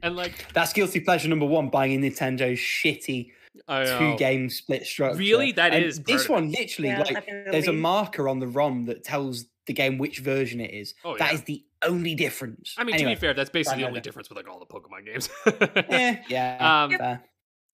And 0.04 0.16
like, 0.16 0.52
That's 0.54 0.74
guilty 0.74 1.00
pleasure 1.00 1.28
number 1.30 1.46
one: 1.46 1.70
buying 1.70 1.94
a 1.94 1.98
Nintendo's 2.10 2.60
shitty 2.60 3.32
two 3.68 4.16
game 4.18 4.50
split 4.50 4.86
structure. 4.86 5.18
Really, 5.18 5.52
that 5.54 5.74
and 5.74 5.84
is 5.84 6.00
this 6.02 6.30
one. 6.30 6.52
Literally, 6.52 6.90
Yeah, 6.90 7.00
like 7.00 7.26
there's 7.52 7.68
a 7.68 7.74
marker 7.74 8.30
on 8.30 8.40
the 8.40 8.48
ROM 8.48 8.86
that 8.86 9.04
tells 9.04 9.46
the 9.66 9.74
game 9.74 9.98
which 9.98 10.20
version 10.20 10.62
it 10.62 10.72
is. 10.74 10.94
Oh, 11.04 11.18
That 11.18 11.30
yeah. 11.30 11.36
is 11.36 11.42
the 11.44 11.64
only 11.84 12.16
difference. 12.16 12.76
I 12.78 12.84
mean, 12.84 12.96
anyway, 12.96 13.12
to 13.12 13.16
be 13.18 13.20
fair, 13.20 13.34
that's 13.34 13.50
basically 13.50 13.78
the 13.78 13.82
Brandon. 13.84 13.90
only 13.90 14.02
difference 14.02 14.30
with 14.30 14.38
like 14.38 14.48
all 14.50 14.60
the 14.60 14.66
Pokemon 14.66 15.06
games. 15.06 15.30
yeah, 15.90 16.22
yeah. 16.30 16.84
Um, 16.84 16.92
fair. 16.92 17.24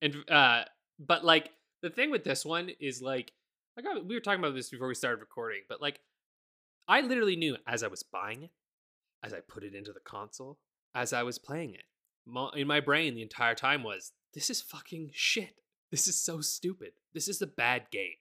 and 0.01 0.15
uh, 0.29 0.63
but 0.99 1.23
like 1.23 1.51
the 1.81 1.89
thing 1.89 2.09
with 2.11 2.23
this 2.23 2.45
one 2.45 2.69
is 2.79 3.01
like, 3.01 3.31
like 3.77 3.85
I, 3.85 3.99
we 3.99 4.15
were 4.15 4.21
talking 4.21 4.39
about 4.39 4.55
this 4.55 4.69
before 4.69 4.87
we 4.87 4.95
started 4.95 5.19
recording, 5.19 5.61
but 5.69 5.81
like, 5.81 5.99
I 6.87 7.01
literally 7.01 7.35
knew 7.35 7.57
as 7.67 7.83
I 7.83 7.87
was 7.87 8.03
buying 8.03 8.43
it, 8.43 8.51
as 9.23 9.33
I 9.33 9.39
put 9.41 9.63
it 9.63 9.75
into 9.75 9.91
the 9.93 9.99
console, 9.99 10.59
as 10.95 11.13
I 11.13 11.23
was 11.23 11.37
playing 11.37 11.73
it, 11.75 11.83
mo- 11.83 11.92
in 12.55 12.67
my 12.67 12.79
brain 12.79 13.15
the 13.15 13.21
entire 13.21 13.55
time 13.55 13.83
was, 13.83 14.11
this 14.33 14.49
is 14.49 14.61
fucking 14.61 15.11
shit. 15.13 15.61
This 15.91 16.07
is 16.07 16.19
so 16.19 16.41
stupid. 16.41 16.91
This 17.13 17.27
is 17.27 17.41
a 17.41 17.47
bad 17.47 17.83
game. 17.91 18.15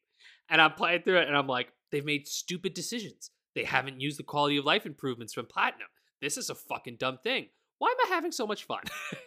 And 0.49 0.61
I'm 0.61 0.73
playing 0.73 1.03
through 1.03 1.19
it, 1.19 1.29
and 1.29 1.37
I'm 1.37 1.47
like, 1.47 1.73
they've 1.91 2.05
made 2.05 2.29
stupid 2.29 2.75
decisions. 2.75 3.31
They 3.55 3.65
haven't 3.65 4.01
used 4.01 4.19
the 4.19 4.25
quality 4.25 4.59
of 4.59 4.65
life 4.65 4.87
improvements 4.87 5.33
from 5.33 5.47
Platinum. 5.47 5.89
This 6.21 6.37
is 6.37 6.51
a 6.51 6.55
fucking 6.55 6.97
dumb 6.99 7.19
thing. 7.23 7.47
Why 7.79 7.89
am 7.89 8.13
I 8.13 8.15
having 8.15 8.33
so 8.33 8.47
much 8.47 8.65
fun? 8.65 8.83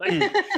Like, 0.00 0.12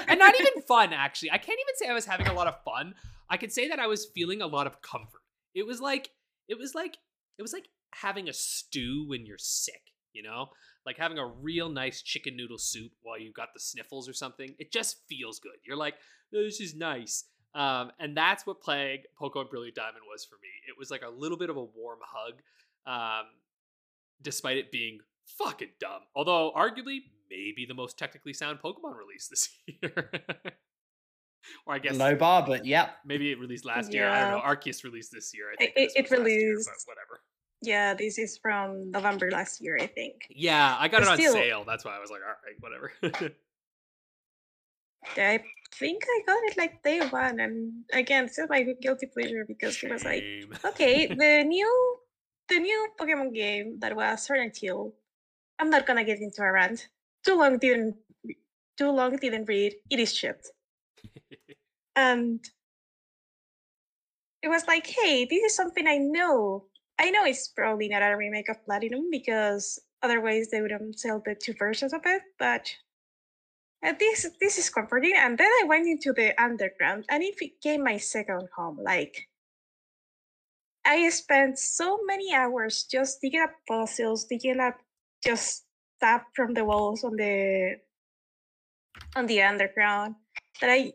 and 0.09 0.19
not 0.19 0.35
even 0.41 0.55
fun 0.67 0.93
actually 0.93 1.31
i 1.31 1.39
can't 1.39 1.59
even 1.61 1.77
say 1.77 1.89
i 1.89 1.95
was 1.95 2.07
having 2.07 2.27
a 2.27 2.33
lot 2.33 2.47
of 2.47 2.63
fun 2.65 2.95
i 3.29 3.37
could 3.37 3.53
say 3.53 3.69
that 3.69 3.79
i 3.79 3.87
was 3.87 4.07
feeling 4.15 4.43
a 4.43 4.47
lot 4.47 4.67
of 4.67 4.81
comfort 4.83 5.23
it 5.55 5.67
was 5.67 5.81
like 5.81 6.11
it 6.49 6.59
was 6.59 6.75
like 6.75 6.99
it 7.39 7.43
was 7.43 7.53
like 7.53 7.69
having 7.95 8.29
a 8.29 8.33
stew 8.33 9.05
when 9.09 9.27
you're 9.27 9.39
sick 9.39 9.93
you 10.15 10.23
know 10.23 10.49
like 10.87 10.97
having 10.97 11.19
a 11.19 11.27
real 11.27 11.69
nice 11.69 12.01
chicken 12.03 12.37
noodle 12.37 12.57
soup 12.59 12.93
while 13.03 13.19
you've 13.19 13.35
got 13.35 13.49
the 13.53 13.61
sniffles 13.61 14.09
or 14.09 14.13
something 14.15 14.55
it 14.59 14.73
just 14.73 14.97
feels 15.09 15.39
good 15.39 15.57
you're 15.67 15.77
like 15.77 15.95
"Oh, 16.35 16.43
this 16.43 16.61
is 16.61 16.75
nice 16.75 17.25
um, 17.55 17.93
and 18.01 18.17
that's 18.17 18.47
what 18.47 18.61
playing 18.63 19.03
pokemon 19.21 19.51
brilliant 19.51 19.77
diamond 19.77 20.05
was 20.11 20.25
for 20.25 20.37
me 20.37 20.49
it 20.69 20.75
was 20.79 20.91
like 20.91 21.03
a 21.03 21.11
little 21.11 21.37
bit 21.39 21.51
of 21.51 21.57
a 21.57 21.65
warm 21.65 21.99
hug 22.07 22.35
um, 22.87 23.27
despite 24.23 24.57
it 24.57 24.71
being 24.73 24.99
fucking 25.39 25.71
dumb. 25.81 26.03
Although 26.15 26.53
arguably 26.55 26.99
maybe 27.31 27.65
the 27.67 27.73
most 27.75 27.99
technically 27.99 28.33
sound 28.35 28.59
Pokemon 28.63 28.95
release 28.97 29.27
this 29.29 29.49
year. 29.83 30.11
or 31.67 31.75
I 31.75 31.79
guess 31.79 31.97
Low 31.97 32.15
bar, 32.15 32.45
but 32.47 32.65
yeah. 32.67 32.91
maybe 33.07 33.31
it 33.33 33.39
released 33.39 33.65
last 33.65 33.93
year. 33.93 34.09
I 34.09 34.21
don't 34.21 34.31
know. 34.33 34.37
Yeah. 34.45 34.55
Arceus 34.55 34.85
released 34.85 35.13
this 35.13 35.33
year. 35.35 35.47
I 35.51 35.53
It- 35.55 35.59
think 35.59 35.73
it- 35.77 35.81
this 35.87 35.95
it 35.97 36.03
was 36.03 36.11
last 36.11 36.29
year, 36.31 36.49
released- 36.51 36.71
but 36.87 36.93
whatever. 36.93 37.23
Yeah, 37.67 37.95
this 37.95 38.19
is 38.19 38.39
from 38.39 38.91
November 38.91 39.31
last 39.31 39.61
year, 39.61 39.77
I 39.81 39.87
think. 39.87 40.27
Yeah, 40.31 40.77
I 40.79 40.89
got 40.89 41.01
But 41.01 41.03
it 41.03 41.09
on 41.11 41.19
still- 41.19 41.33
sale. 41.33 41.65
That's 41.67 41.85
why 41.85 41.97
I 41.97 42.01
was 42.01 42.11
like, 42.11 42.21
all 42.23 42.35
right, 42.45 42.57
whatever. 42.61 42.93
I 45.17 45.41
think 45.79 46.03
I 46.07 46.23
got 46.27 46.43
it 46.45 46.57
like 46.57 46.83
day 46.83 47.01
one, 47.09 47.39
and 47.41 47.85
again, 47.93 48.29
still 48.29 48.47
my 48.49 48.63
guilty 48.81 49.07
pleasure 49.07 49.45
because 49.47 49.77
it 49.83 49.91
was 49.91 50.05
like, 50.05 50.25
okay, 50.65 51.07
the 51.21 51.45
new, 51.45 51.99
the 52.49 52.59
new 52.59 52.89
Pokemon 52.99 53.35
game 53.35 53.79
that 53.81 53.95
was 53.95 54.23
Sword 54.25 54.41
and 54.41 54.57
Shield. 54.57 54.93
I'm 55.59 55.71
not 55.71 55.87
gonna 55.87 56.05
get 56.05 56.21
into 56.21 56.43
a 56.43 56.51
rant. 56.51 56.89
Too 57.25 57.37
long 57.37 57.59
didn't, 57.59 57.97
too 58.79 58.91
long 58.91 59.17
didn't 59.17 59.45
read. 59.47 59.75
It 59.91 60.01
is 60.01 60.15
shipped, 60.15 60.51
and 61.97 62.41
it 64.43 64.49
was 64.49 64.67
like, 64.67 64.87
hey, 64.87 65.27
this 65.27 65.43
is 65.45 65.55
something 65.57 65.87
I 65.87 65.99
know. 65.99 66.65
I 66.99 67.11
know 67.11 67.25
it's 67.25 67.49
probably 67.49 67.89
not 67.89 68.03
a 68.03 68.17
remake 68.17 68.49
of 68.49 68.65
Platinum 68.65 69.09
because 69.11 69.81
otherwise 70.03 70.49
they 70.51 70.63
wouldn't 70.63 70.99
sell 70.99 71.23
the 71.25 71.35
two 71.35 71.55
versions 71.59 71.93
of 71.93 72.03
it, 72.05 72.23
but 72.39 72.75
uh, 73.85 73.93
this 73.99 74.27
this 74.41 74.59
is 74.59 74.71
comforting. 74.71 75.15
And 75.17 75.37
then 75.37 75.49
I 75.49 75.65
went 75.67 75.87
into 75.87 76.13
the 76.13 76.41
underground, 76.41 77.05
and 77.11 77.23
it 77.23 77.37
became 77.39 77.85
my 77.85 77.99
second 77.99 78.49
home. 78.57 78.79
Like 78.83 79.29
I 80.85 81.09
spent 81.11 81.59
so 81.59 81.99
many 82.05 82.35
hours 82.35 82.85
just 82.85 83.21
digging 83.21 83.43
up 83.43 83.53
fossils, 83.67 84.25
digging 84.25 84.61
up 84.61 84.77
just 85.25 85.65
stuff 85.99 86.23
from 86.35 86.55
the 86.55 86.65
walls 86.65 87.05
on 87.05 87.17
the 87.17 87.77
on 89.17 89.27
the 89.27 89.43
underground 89.43 90.15
that 90.61 90.71
I 90.71 90.93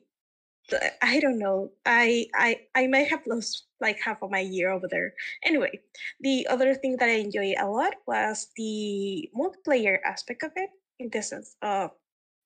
I 1.01 1.19
don't 1.19 1.39
know. 1.39 1.71
I 1.85 2.27
I 2.35 2.61
I 2.75 2.87
might 2.87 3.09
have 3.09 3.25
lost 3.27 3.65
like 3.81 3.99
half 3.99 4.21
of 4.21 4.31
my 4.31 4.39
year 4.39 4.71
over 4.71 4.87
there. 4.87 5.13
Anyway, 5.43 5.79
the 6.19 6.47
other 6.47 6.75
thing 6.75 6.97
that 6.97 7.09
I 7.09 7.23
enjoyed 7.23 7.55
a 7.59 7.67
lot 7.67 7.95
was 8.07 8.47
the 8.55 9.29
multiplayer 9.35 9.99
aspect 10.05 10.43
of 10.43 10.51
it, 10.55 10.69
in 10.99 11.09
the 11.11 11.21
sense 11.21 11.55
of 11.61 11.91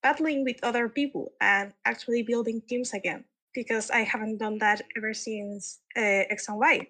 battling 0.01 0.43
with 0.43 0.63
other 0.63 0.89
people 0.89 1.31
and 1.41 1.73
actually 1.85 2.23
building 2.23 2.61
teams 2.67 2.93
again. 2.93 3.25
Because 3.53 3.91
I 3.91 4.01
haven't 4.01 4.39
done 4.39 4.57
that 4.59 4.81
ever 4.97 5.13
since 5.13 5.79
uh, 5.95 6.25
X 6.29 6.49
and 6.49 6.57
Y. 6.57 6.87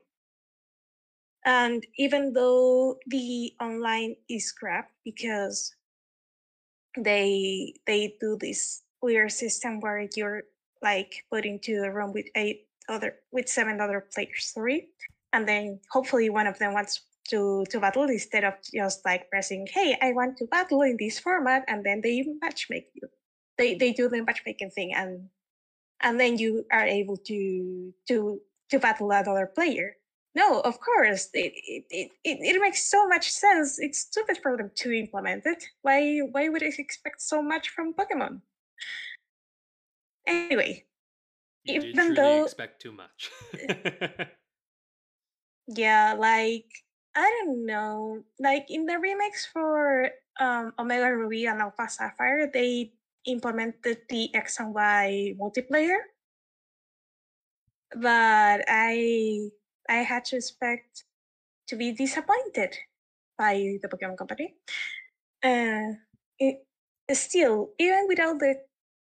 And 1.46 1.86
even 1.98 2.32
though 2.32 3.00
the 3.08 3.52
online 3.60 4.16
is 4.30 4.52
crap 4.52 4.92
because 5.04 5.76
they 6.98 7.74
they 7.86 8.16
do 8.22 8.38
this 8.40 8.84
weird 9.02 9.32
system 9.32 9.82
where 9.82 10.08
you're 10.16 10.44
like 10.84 11.26
put 11.32 11.46
into 11.46 11.82
a 11.84 11.92
room 11.92 12.14
with 12.14 12.26
eight 12.36 12.68
other 12.90 13.16
with 13.32 13.48
seven 13.48 13.80
other 13.80 14.06
players 14.14 14.52
sorry 14.54 14.90
and 15.32 15.48
then 15.48 15.80
hopefully 15.90 16.30
one 16.30 16.48
of 16.48 16.60
them 16.60 16.74
wants 16.74 17.02
to 17.30 17.66
to 17.70 17.80
battle 17.80 18.04
instead 18.04 18.44
of 18.44 18.54
just 18.74 19.04
like 19.06 19.30
pressing 19.30 19.66
hey 19.72 19.98
i 20.02 20.12
want 20.12 20.38
to 20.38 20.46
battle 20.48 20.82
in 20.82 20.98
this 21.00 21.20
format 21.20 21.64
and 21.68 21.84
then 21.84 22.02
they 22.02 22.26
matchmake 22.44 22.88
you. 22.94 23.08
They 23.58 23.76
they 23.76 23.94
do 23.94 24.10
the 24.10 24.24
matchmaking 24.24 24.72
thing 24.72 24.94
and 24.94 25.30
and 26.02 26.20
then 26.20 26.38
you 26.38 26.66
are 26.72 26.86
able 26.86 27.18
to 27.18 27.94
to 28.08 28.42
to 28.70 28.80
battle 28.80 29.10
that 29.10 29.28
other 29.28 29.48
player. 29.48 29.96
No 30.36 30.60
of 30.62 30.80
course 30.80 31.30
it 31.34 31.54
it, 31.56 31.86
it, 31.90 32.12
it 32.24 32.56
it 32.56 32.62
makes 32.62 32.90
so 32.90 33.08
much 33.08 33.32
sense. 33.32 33.80
It's 33.80 34.00
stupid 34.00 34.40
for 34.42 34.58
them 34.58 34.72
to 34.76 34.92
implement 34.92 35.46
it. 35.46 35.64
Why 35.84 36.20
why 36.32 36.50
would 36.50 36.64
i 36.64 36.72
expect 36.78 37.22
so 37.22 37.42
much 37.42 37.70
from 37.70 37.94
pokemon 37.94 38.42
anyway 40.26 40.86
You 41.64 41.82
even 41.82 42.14
though- 42.14 42.44
expect 42.44 42.82
too 42.82 42.92
much. 42.92 43.32
Yeah, 45.68 46.14
like 46.20 46.68
I 47.16 47.24
don't 47.40 47.66
know. 47.66 48.24
Like 48.40 48.68
in 48.68 48.86
the 48.86 49.00
remix 49.00 49.48
for 49.48 50.10
um 50.40 50.74
Omega 50.78 51.08
Ruby 51.16 51.46
and 51.48 51.62
Alpha 51.62 51.88
Sapphire, 51.88 52.52
they 52.52 52.92
implemented 53.26 54.04
the 54.10 54.28
X 54.36 54.60
and 54.60 54.74
Y 54.76 55.34
multiplayer. 55.40 56.04
But 57.96 58.66
I 58.68 59.50
I 59.88 60.04
had 60.04 60.26
to 60.26 60.36
expect 60.38 61.06
to 61.68 61.76
be 61.76 61.92
disappointed 61.94 62.76
by 63.38 63.80
the 63.82 63.88
Pokemon 63.88 64.18
Company. 64.18 64.56
Uh 65.44 65.96
it 66.40 66.66
still, 67.14 67.72
even 67.80 68.08
without 68.08 68.40
the 68.40 68.60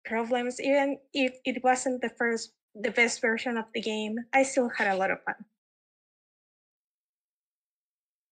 problems, 0.05 0.61
even 0.61 0.97
if 1.13 1.37
it 1.45 1.63
wasn't 1.63 2.01
the 2.01 2.09
first 2.09 2.53
the 2.75 2.91
best 2.91 3.21
version 3.21 3.57
of 3.57 3.65
the 3.73 3.81
game, 3.81 4.17
I 4.33 4.43
still 4.43 4.69
had 4.69 4.87
a 4.87 4.95
lot 4.95 5.11
of 5.11 5.21
fun. 5.23 5.35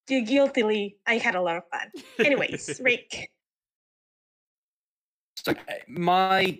Gu- 0.07 0.25
Guiltily, 0.25 0.97
I 1.07 1.17
had 1.17 1.35
a 1.35 1.41
lot 1.41 1.57
of 1.57 1.63
fun. 1.71 1.91
Anyways, 2.19 2.81
Rick. 2.83 3.29
So 5.37 5.53
my 5.87 6.59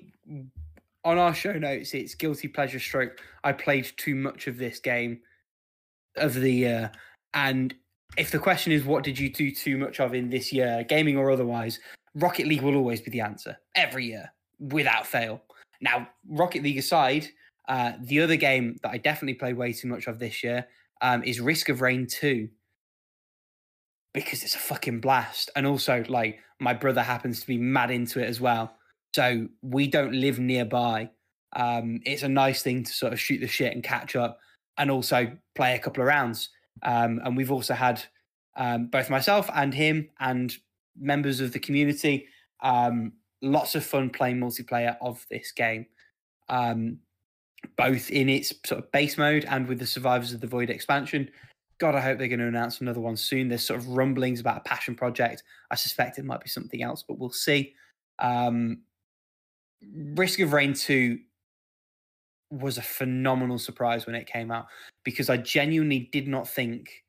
on 1.03 1.17
our 1.17 1.33
show 1.33 1.53
notes, 1.53 1.93
it's 1.93 2.15
guilty 2.15 2.47
pleasure 2.47 2.79
stroke. 2.79 3.19
I 3.43 3.51
played 3.51 3.91
too 3.97 4.15
much 4.15 4.47
of 4.47 4.57
this 4.57 4.79
game 4.79 5.19
of 6.15 6.33
the 6.33 6.51
year, 6.51 6.91
and 7.33 7.73
if 8.17 8.31
the 8.31 8.39
question 8.39 8.71
is 8.71 8.85
what 8.85 9.03
did 9.03 9.19
you 9.19 9.29
do 9.29 9.51
too 9.51 9.77
much 9.77 9.99
of 9.99 10.13
in 10.13 10.29
this 10.29 10.53
year, 10.53 10.85
gaming 10.87 11.17
or 11.17 11.31
otherwise, 11.31 11.79
Rocket 12.15 12.47
League 12.47 12.61
will 12.61 12.75
always 12.75 13.01
be 13.01 13.11
the 13.11 13.21
answer 13.21 13.57
every 13.75 14.05
year 14.05 14.31
without 14.71 15.05
fail. 15.05 15.41
Now, 15.81 16.07
Rocket 16.27 16.63
League 16.63 16.77
aside, 16.77 17.27
uh, 17.67 17.93
the 18.01 18.21
other 18.21 18.35
game 18.35 18.77
that 18.83 18.91
I 18.91 18.97
definitely 18.97 19.35
played 19.35 19.57
way 19.57 19.73
too 19.73 19.87
much 19.87 20.07
of 20.07 20.19
this 20.19 20.43
year 20.43 20.67
um, 21.01 21.23
is 21.23 21.41
Risk 21.41 21.69
of 21.69 21.81
Rain 21.81 22.07
2 22.07 22.47
because 24.13 24.43
it's 24.43 24.55
a 24.55 24.59
fucking 24.59 25.01
blast. 25.01 25.49
And 25.55 25.65
also, 25.65 26.03
like, 26.07 26.39
my 26.59 26.73
brother 26.73 27.01
happens 27.01 27.41
to 27.41 27.47
be 27.47 27.57
mad 27.57 27.91
into 27.91 28.21
it 28.21 28.27
as 28.27 28.39
well. 28.39 28.75
So 29.15 29.47
we 29.61 29.87
don't 29.87 30.13
live 30.13 30.39
nearby. 30.39 31.09
Um, 31.55 31.99
it's 32.05 32.23
a 32.23 32.29
nice 32.29 32.63
thing 32.63 32.83
to 32.83 32.91
sort 32.91 33.13
of 33.13 33.19
shoot 33.19 33.39
the 33.39 33.47
shit 33.47 33.73
and 33.73 33.83
catch 33.83 34.15
up 34.15 34.39
and 34.77 34.89
also 34.89 35.31
play 35.55 35.75
a 35.75 35.79
couple 35.79 36.01
of 36.01 36.07
rounds. 36.07 36.49
Um, 36.81 37.21
and 37.23 37.37
we've 37.37 37.51
also 37.51 37.73
had 37.73 38.03
um, 38.55 38.87
both 38.87 39.09
myself 39.09 39.49
and 39.53 39.73
him 39.73 40.09
and 40.19 40.55
members 40.97 41.39
of 41.39 41.53
the 41.53 41.59
community 41.59 42.27
um, 42.61 43.13
lots 43.43 43.75
of 43.75 43.85
fun 43.85 44.09
playing 44.09 44.39
multiplayer 44.39 44.95
of 45.01 45.25
this 45.29 45.51
game, 45.51 45.85
um, 46.49 46.97
both 47.77 48.09
in 48.09 48.29
its 48.29 48.53
sort 48.65 48.83
of 48.83 48.91
base 48.91 49.17
mode 49.17 49.45
and 49.45 49.67
with 49.67 49.79
the 49.79 49.85
Survivors 49.85 50.33
of 50.33 50.41
the 50.41 50.47
Void 50.47 50.69
expansion. 50.69 51.29
God, 51.79 51.95
I 51.95 51.99
hope 51.99 52.17
they're 52.17 52.27
going 52.27 52.39
to 52.39 52.47
announce 52.47 52.81
another 52.81 53.01
one 53.01 53.17
soon. 53.17 53.49
There's 53.49 53.65
sort 53.65 53.79
of 53.79 53.87
rumblings 53.89 54.39
about 54.39 54.57
a 54.57 54.61
passion 54.61 54.95
project. 54.95 55.43
I 55.69 55.75
suspect 55.75 56.17
it 56.17 56.25
might 56.25 56.41
be 56.41 56.49
something 56.49 56.81
else, 56.81 57.03
but 57.07 57.19
we'll 57.19 57.31
see. 57.31 57.73
Um, 58.19 58.83
Risk 60.15 60.39
of 60.39 60.53
Rain 60.53 60.73
2 60.73 61.19
was 62.51 62.77
a 62.77 62.81
phenomenal 62.81 63.57
surprise 63.57 64.05
when 64.05 64.15
it 64.15 64.27
came 64.27 64.51
out 64.51 64.67
because 65.03 65.29
I 65.29 65.37
genuinely 65.37 66.09
did 66.11 66.27
not 66.27 66.47
think 66.47 67.03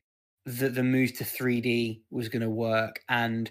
that 0.47 0.75
the 0.75 0.83
move 0.83 1.13
to 1.15 1.25
3D 1.25 2.01
was 2.11 2.29
going 2.29 2.43
to 2.43 2.51
work. 2.51 3.01
And 3.09 3.51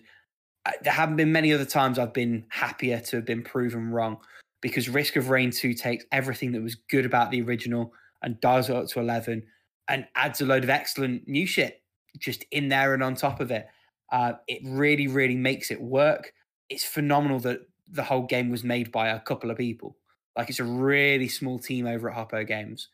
there 0.82 0.94
haven't 0.94 1.18
been 1.18 1.32
many 1.32 1.54
other 1.54 1.66
times 1.66 2.00
I've 2.00 2.14
been 2.14 2.46
happier 2.50 3.00
to 3.00 3.18
have 3.18 3.26
been 3.26 3.44
proven 3.44 3.90
wrong 3.90 4.18
because 4.62 4.88
Risk 4.88 5.16
of 5.18 5.30
Rain 5.30 5.52
2 5.52 5.74
takes 5.74 6.06
everything 6.12 6.52
that 6.54 6.62
was 6.62 6.76
good 6.76 7.06
about 7.06 7.32
the 7.32 7.42
original 7.42 7.94
and 8.22 8.40
dials 8.40 8.70
it 8.70 8.76
up 8.76 8.88
to 8.88 9.00
11 9.02 9.44
and 9.90 10.08
adds 10.16 10.40
a 10.40 10.46
load 10.46 10.64
of 10.64 10.70
excellent 10.70 11.28
new 11.28 11.46
shit 11.46 11.82
just 12.18 12.46
in 12.52 12.70
there 12.70 12.94
and 12.94 13.04
on 13.04 13.16
top 13.16 13.42
of 13.42 13.52
it. 13.52 13.68
Uh, 14.12 14.34
it 14.48 14.62
really, 14.64 15.08
really 15.08 15.36
makes 15.36 15.72
it 15.72 15.82
work. 15.82 16.32
It's 16.70 16.86
phenomenal 16.86 17.40
that 17.40 17.62
the 17.92 18.04
whole 18.04 18.24
game 18.24 18.50
was 18.50 18.64
made 18.64 18.92
by 18.92 19.10
a 19.10 19.20
couple 19.20 19.52
of 19.52 19.58
people. 19.58 19.98
Like 20.38 20.50
it's 20.50 20.60
a 20.60 20.64
really 20.64 21.28
small 21.28 21.60
team 21.60 21.86
over 21.86 22.10
at 22.10 22.16
Hopoo 22.16 22.48
Games, 22.48 22.88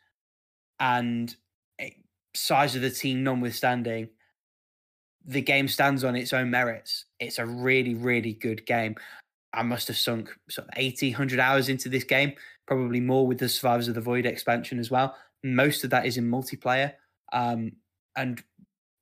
and 0.78 1.34
size 2.34 2.76
of 2.76 2.82
the 2.82 2.90
team 2.90 3.22
notwithstanding, 3.22 4.08
the 5.24 5.42
game 5.42 5.68
stands 5.68 6.04
on 6.04 6.16
its 6.16 6.32
own 6.32 6.50
merits. 6.50 7.04
It's 7.18 7.38
a 7.38 7.46
really, 7.46 7.94
really 7.94 8.34
good 8.34 8.64
game. 8.66 8.96
I 9.52 9.62
must 9.62 9.88
have 9.88 9.96
sunk 9.96 10.30
sort 10.48 10.68
of 10.68 10.74
80, 10.76 11.10
100 11.10 11.40
hours 11.40 11.68
into 11.68 11.88
this 11.88 12.04
game, 12.04 12.32
probably 12.66 13.00
more 13.00 13.26
with 13.26 13.38
the 13.38 13.48
Survivors 13.48 13.88
of 13.88 13.94
the 13.94 14.00
Void 14.00 14.26
expansion 14.26 14.78
as 14.78 14.90
well. 14.90 15.16
Most 15.42 15.84
of 15.84 15.90
that 15.90 16.06
is 16.06 16.16
in 16.16 16.30
multiplayer. 16.30 16.92
Um, 17.32 17.72
and 18.16 18.42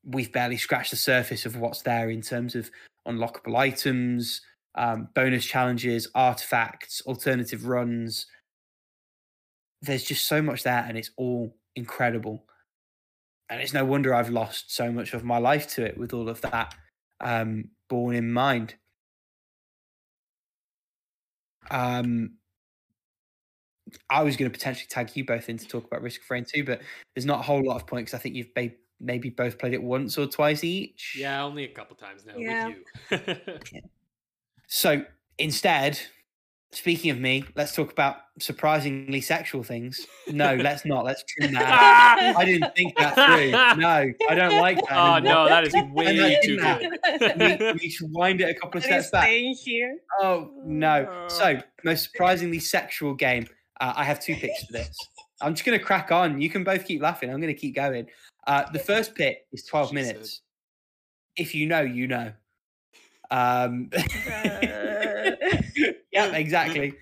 we've 0.04 0.32
barely 0.32 0.56
scratched 0.56 0.90
the 0.90 0.96
surface 0.96 1.44
of 1.44 1.56
what's 1.56 1.82
there 1.82 2.10
in 2.10 2.22
terms 2.22 2.54
of 2.54 2.70
unlockable 3.06 3.56
items, 3.56 4.40
um, 4.74 5.08
bonus 5.14 5.44
challenges, 5.44 6.08
artifacts, 6.14 7.02
alternative 7.06 7.66
runs. 7.66 8.26
There's 9.82 10.04
just 10.04 10.26
so 10.26 10.40
much 10.40 10.62
there, 10.62 10.84
and 10.88 10.96
it's 10.96 11.10
all 11.16 11.56
incredible. 11.76 12.44
And 13.50 13.60
it's 13.60 13.72
no 13.72 13.84
wonder 13.84 14.14
I've 14.14 14.30
lost 14.30 14.74
so 14.74 14.92
much 14.92 15.14
of 15.14 15.24
my 15.24 15.38
life 15.38 15.68
to 15.74 15.84
it 15.84 15.96
with 15.96 16.12
all 16.12 16.28
of 16.28 16.40
that 16.42 16.74
um, 17.20 17.70
borne 17.88 18.14
in 18.14 18.30
mind. 18.32 18.74
Um, 21.70 22.38
I 24.10 24.22
was 24.22 24.36
going 24.36 24.50
to 24.50 24.56
potentially 24.56 24.86
tag 24.88 25.16
you 25.16 25.24
both 25.24 25.48
in 25.48 25.56
to 25.58 25.66
talk 25.66 25.86
about 25.86 26.02
Risk 26.02 26.22
of 26.22 26.30
Rain 26.30 26.44
2, 26.44 26.64
but 26.64 26.82
there's 27.14 27.26
not 27.26 27.40
a 27.40 27.42
whole 27.42 27.62
lot 27.64 27.76
of 27.76 27.86
points. 27.86 28.12
I 28.14 28.18
think 28.18 28.34
you've 28.34 28.50
made 28.54 28.76
maybe 29.00 29.30
both 29.30 29.58
played 29.58 29.74
it 29.74 29.82
once 29.82 30.18
or 30.18 30.26
twice 30.26 30.64
each. 30.64 31.16
Yeah, 31.18 31.42
only 31.44 31.64
a 31.64 31.68
couple 31.72 31.96
times 31.96 32.26
now 32.26 32.34
Yeah. 32.36 32.68
with 32.68 32.76
you. 33.10 33.58
So 34.66 35.04
instead, 35.38 35.98
speaking 36.72 37.10
of 37.10 37.18
me, 37.18 37.44
let's 37.56 37.74
talk 37.74 37.90
about 37.90 38.16
surprisingly 38.38 39.20
sexual 39.20 39.62
things. 39.62 40.06
No, 40.30 40.54
let's 40.60 40.84
not. 40.84 41.04
Let's 41.04 41.24
trim 41.24 41.54
that. 41.54 42.34
I 42.38 42.44
didn't 42.44 42.74
think 42.76 42.96
that 42.96 43.14
through. 43.14 43.50
No, 43.80 44.12
I 44.28 44.34
don't 44.34 44.58
like 44.58 44.78
that. 44.88 44.92
oh 44.92 45.14
anymore. 45.14 45.34
no, 45.34 45.48
that 45.48 45.66
is 45.66 45.74
way 45.92 46.38
too 46.42 46.56
did 46.56 47.38
good. 47.38 47.62
we, 47.62 47.72
we 47.82 47.90
should 47.90 48.12
wind 48.12 48.40
it 48.40 48.50
a 48.50 48.54
couple 48.54 48.78
of 48.78 48.84
Please 48.84 48.90
steps 48.90 49.10
back. 49.10 49.24
stay 49.24 49.52
here. 49.52 49.98
Oh 50.20 50.50
no! 50.64 51.26
So 51.28 51.60
most 51.84 52.04
surprisingly 52.04 52.58
sexual 52.58 53.14
game. 53.14 53.46
Uh, 53.80 53.94
I 53.96 54.04
have 54.04 54.20
two 54.20 54.34
picks 54.34 54.64
for 54.64 54.72
this. 54.72 54.96
I'm 55.40 55.54
just 55.54 55.64
going 55.64 55.78
to 55.78 55.84
crack 55.84 56.10
on. 56.10 56.40
You 56.40 56.50
can 56.50 56.64
both 56.64 56.84
keep 56.84 57.00
laughing. 57.00 57.30
I'm 57.30 57.40
going 57.40 57.54
to 57.54 57.58
keep 57.60 57.76
going. 57.76 58.08
Uh, 58.46 58.64
the 58.72 58.78
first 58.78 59.14
pick 59.14 59.46
is 59.52 59.62
12 59.64 59.90
She 59.90 59.94
minutes. 59.94 60.40
If 61.36 61.54
you 61.54 61.66
know, 61.66 61.82
you 61.82 62.08
know. 62.08 62.32
Um, 63.30 63.90
yeah, 66.26 66.32
exactly. 66.36 66.94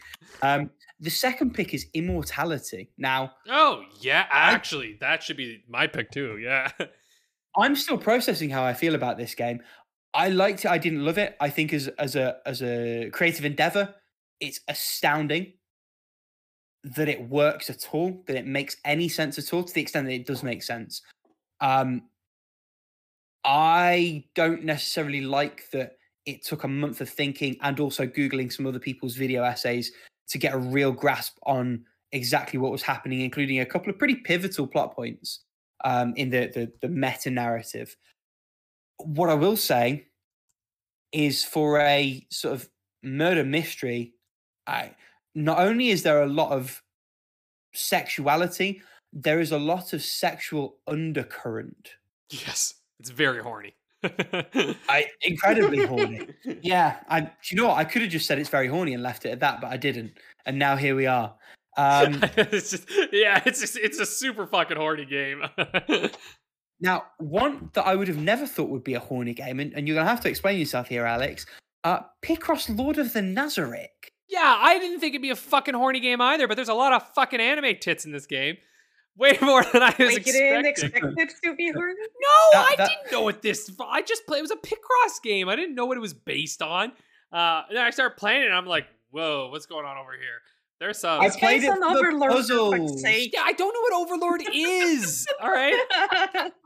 Um, 0.43 0.71
the 1.01 1.11
second 1.11 1.55
pick 1.55 1.75
is 1.75 1.87
Immortality. 1.95 2.91
Now, 2.97 3.33
Oh 3.49 3.83
yeah, 4.01 4.27
actually, 4.31 4.97
that 5.01 5.23
should 5.23 5.37
be 5.37 5.62
my 5.69 5.87
pick 5.87 6.11
too. 6.11 6.39
Yeah. 6.39 6.71
I'm 7.57 7.75
still 7.75 7.99
processing 7.99 8.51
how 8.51 8.64
I 8.64 8.75
feel 8.75 8.95
about 8.95 9.17
this 9.17 9.35
game. 9.35 9.61
I 10.12 10.29
liked 10.29 10.64
it. 10.64 10.71
I 10.71 10.79
didn't 10.79 11.05
love 11.05 11.19
it. 11.19 11.37
I 11.41 11.51
think 11.51 11.73
as 11.73 11.89
as 11.99 12.17
a 12.17 12.39
as 12.47 12.62
a 12.62 13.11
creative 13.12 13.45
endeavor, 13.45 13.95
it's 14.41 14.61
astounding 14.69 15.53
that 16.85 17.09
it 17.09 17.29
works 17.29 17.69
at 17.71 17.87
all. 17.93 18.23
That 18.27 18.37
it 18.37 18.47
makes 18.47 18.77
any 18.85 19.09
sense 19.09 19.39
at 19.39 19.53
all. 19.53 19.64
To 19.64 19.73
the 19.73 19.81
extent 19.81 20.07
that 20.07 20.14
it 20.14 20.27
does 20.27 20.43
make 20.43 20.62
sense. 20.62 21.03
Um, 21.61 22.03
I 23.45 24.25
don't 24.35 24.64
necessarily 24.64 25.21
like 25.21 25.71
that 25.71 25.93
it 26.27 26.45
took 26.45 26.64
a 26.64 26.68
month 26.68 27.01
of 27.01 27.09
thinking 27.09 27.57
and 27.62 27.81
also 27.81 28.07
googling 28.07 28.53
some 28.53 28.66
other 28.66 28.79
people's 28.79 29.14
video 29.14 29.43
essays 29.45 29.93
to 30.29 30.39
get 30.39 30.55
a 30.55 30.59
real 30.59 30.93
grasp 30.93 31.39
on 31.45 31.85
exactly 32.12 32.59
what 32.59 32.72
was 32.72 32.83
happening, 32.83 33.20
including 33.20 33.61
a 33.61 33.66
couple 33.66 33.91
of 33.91 33.99
pretty 33.99 34.16
pivotal 34.16 34.66
plot 34.66 34.95
points 34.95 35.45
um, 35.85 36.12
in 36.16 36.31
the, 36.31 36.51
the 36.55 36.72
the 36.83 36.89
meta 36.89 37.31
narrative. 37.31 37.97
What 38.99 39.31
I 39.31 39.35
will 39.35 39.57
say 39.57 40.09
is 41.12 41.45
for 41.45 41.81
a 41.81 42.27
sort 42.31 42.55
of 42.55 42.68
murder 43.03 43.45
mystery, 43.45 44.14
I 44.66 44.93
not 45.35 45.59
only 45.59 45.91
is 45.91 46.03
there 46.03 46.22
a 46.22 46.27
lot 46.27 46.51
of 46.51 46.83
sexuality, 47.72 48.83
there 49.12 49.41
is 49.41 49.53
a 49.53 49.59
lot 49.59 49.93
of 49.93 50.03
sexual 50.03 50.79
undercurrent. 50.89 51.91
yes, 52.31 52.74
it's 52.99 53.11
very 53.11 53.43
horny. 53.43 53.76
I 54.05 55.07
incredibly 55.23 55.85
horny. 55.87 56.29
Yeah, 56.63 56.99
I. 57.09 57.31
You 57.51 57.57
know 57.57 57.69
what? 57.69 57.77
I 57.79 57.85
could 57.85 58.03
have 58.03 58.11
just 58.11 58.27
said 58.27 58.39
it's 58.39 58.49
very 58.49 58.69
horny 58.69 58.95
and 58.95 59.03
left 59.03 59.25
it 59.27 59.31
at 59.31 59.41
that, 59.41 59.61
but 59.61 59.69
I 59.69 59.77
didn't, 59.77 60.13
and 60.45 60.59
now 60.59 60.77
here 60.77 60.95
we 60.95 61.07
are. 61.07 61.35
Um, 61.77 62.21
it's 62.37 62.71
just, 62.71 62.89
yeah, 63.13 63.43
it's 63.45 63.61
just, 63.61 63.77
it's 63.77 63.99
a 63.99 64.07
super 64.07 64.47
fucking 64.47 64.77
horny 64.77 65.05
game. 65.05 65.43
Now, 66.81 67.05
one 67.19 67.71
that 67.75 67.87
I 67.87 67.95
would 67.95 68.09
have 68.09 68.19
never 68.19 68.47
thought 68.47 68.69
would 68.71 68.85
be 68.85 68.95
a 68.95 69.01
horny 69.01 69.35
game, 69.35 69.61
and, 69.61 69.73
and 69.75 69.87
you're 69.89 69.97
gonna 69.97 70.09
have 70.09 70.21
to 70.23 70.29
explain 70.29 70.59
yourself 70.59 70.89
here, 70.89 71.05
Alex. 71.07 71.47
Uh, 71.85 72.01
Picross 72.23 72.77
Lord 72.77 72.99
of 72.99 73.13
the 73.13 73.21
Nazarick. 73.21 74.11
yeah, 74.29 74.57
I 74.61 74.79
didn't 74.79 75.01
think 75.01 75.15
it'd 75.15 75.23
be 75.23 75.31
a 75.31 75.37
fucking 75.37 75.75
horny 75.75 76.01
game 76.01 76.21
either, 76.21 76.47
but 76.49 76.57
there's 76.57 76.69
a 76.69 76.75
lot 76.75 76.93
of 76.93 77.07
fucking 77.15 77.41
anime 77.41 77.77
tits 77.81 78.05
in 78.05 78.13
this 78.13 78.27
game. 78.27 78.57
Way 79.19 79.39
more 79.41 79.64
than 79.64 79.83
I 79.83 79.95
was 79.99 80.12
like 80.14 80.27
expecting. 80.27 80.67
expect 80.67 81.43
to 81.45 81.55
be 81.55 81.71
horny. 81.75 81.95
No, 81.95 82.29
That- 82.53 82.67
I 82.71 82.75
that- 82.77 82.89
didn't 82.91 83.12
know 83.12 83.23
what 83.23 83.41
this. 83.43 83.71
I 83.81 84.03
just 84.03 84.27
played. 84.27 84.39
It 84.41 84.43
was 84.43 84.51
a 84.51 84.57
Picross 84.57 85.23
game. 85.23 85.49
I 85.49 85.57
didn't 85.57 85.75
know 85.75 85.87
what 85.87 85.97
it 85.97 86.01
was 86.01 86.14
based 86.14 86.61
on. 86.62 86.93
Uh, 87.33 87.62
and 87.69 87.77
then 87.77 87.85
I 87.85 87.91
started 87.91 88.17
playing 88.17 88.43
it. 88.43 88.47
and 88.47 88.55
I'm 88.55 88.67
like, 88.67 88.87
whoa, 89.11 89.49
what's 89.51 89.67
going 89.67 89.85
on 89.87 89.97
over 89.97 90.12
here? 90.12 90.41
There's 90.79 90.99
some. 90.99 91.23
I 91.23 91.31
played 91.31 91.62
guy's 91.62 91.64
it 91.64 91.75
for 91.79 91.85
overlord, 91.85 92.33
for 92.33 92.37
puzzles. 92.37 93.03
yeah, 93.03 93.41
I 93.43 93.53
don't 93.55 93.73
know 93.73 93.81
what 93.81 94.07
Overlord 94.07 94.43
is. 94.53 95.27
All 95.41 95.51
right, 95.51 95.75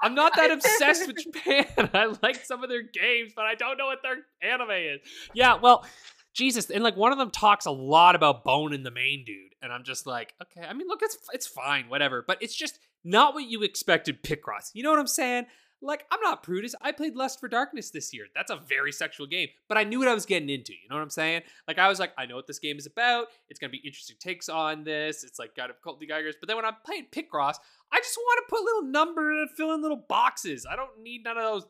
I'm 0.02 0.16
not 0.16 0.34
that 0.34 0.50
obsessed 0.50 1.06
with 1.06 1.16
Japan. 1.22 1.66
I 1.94 2.12
like 2.20 2.44
some 2.44 2.64
of 2.64 2.68
their 2.68 2.82
games, 2.82 3.32
but 3.36 3.44
I 3.44 3.54
don't 3.54 3.78
know 3.78 3.86
what 3.86 4.00
their 4.02 4.16
anime 4.42 4.70
is. 4.72 4.98
Yeah, 5.32 5.54
well, 5.62 5.86
Jesus, 6.32 6.70
and 6.70 6.84
like 6.84 6.96
one 6.96 7.12
of 7.12 7.18
them 7.18 7.30
talks 7.30 7.66
a 7.66 7.70
lot 7.70 8.14
about 8.14 8.44
Bone 8.44 8.72
and 8.72 8.86
the 8.86 8.90
main 8.90 9.24
dude, 9.24 9.54
and 9.62 9.72
I'm 9.72 9.84
just 9.84 10.06
like, 10.06 10.34
okay. 10.42 10.66
I 10.66 10.72
mean, 10.72 10.86
look, 10.86 11.00
it's 11.02 11.18
it's 11.32 11.46
fine, 11.46 11.88
whatever, 11.88 12.24
but 12.26 12.38
it's 12.40 12.54
just 12.54 12.78
not 13.04 13.34
what 13.34 13.44
you 13.44 13.62
expected. 13.62 14.22
Picross, 14.22 14.70
you 14.72 14.82
know 14.82 14.90
what 14.90 15.00
I'm 15.00 15.06
saying? 15.06 15.46
Like, 15.82 16.04
I'm 16.12 16.20
not 16.20 16.42
prudish. 16.42 16.72
I 16.82 16.92
played 16.92 17.16
Lust 17.16 17.40
for 17.40 17.48
Darkness 17.48 17.90
this 17.90 18.12
year. 18.12 18.26
That's 18.34 18.50
a 18.50 18.60
very 18.68 18.92
sexual 18.92 19.26
game, 19.26 19.48
but 19.66 19.78
I 19.78 19.84
knew 19.84 19.98
what 19.98 20.08
I 20.08 20.14
was 20.14 20.26
getting 20.26 20.50
into. 20.50 20.72
You 20.72 20.88
know 20.90 20.96
what 20.96 21.02
I'm 21.02 21.10
saying? 21.10 21.42
Like, 21.66 21.78
I 21.78 21.88
was 21.88 21.98
like, 21.98 22.12
I 22.18 22.26
know 22.26 22.36
what 22.36 22.46
this 22.46 22.58
game 22.58 22.76
is 22.76 22.86
about. 22.86 23.28
It's 23.48 23.58
gonna 23.58 23.70
be 23.70 23.78
interesting 23.78 24.16
takes 24.20 24.48
on 24.48 24.84
this. 24.84 25.24
It's 25.24 25.38
like 25.38 25.56
got 25.56 25.68
difficulty 25.68 26.06
geigers. 26.06 26.34
But 26.38 26.48
then 26.48 26.56
when 26.56 26.66
I'm 26.66 26.76
playing 26.84 27.06
Picross, 27.10 27.56
I 27.92 27.98
just 27.98 28.16
want 28.16 28.46
to 28.46 28.50
put 28.50 28.62
little 28.62 28.82
number 28.82 29.30
and 29.32 29.50
fill 29.50 29.72
in 29.72 29.82
little 29.82 30.04
boxes. 30.08 30.66
I 30.70 30.76
don't 30.76 31.02
need 31.02 31.24
none 31.24 31.38
of 31.38 31.44
those 31.44 31.66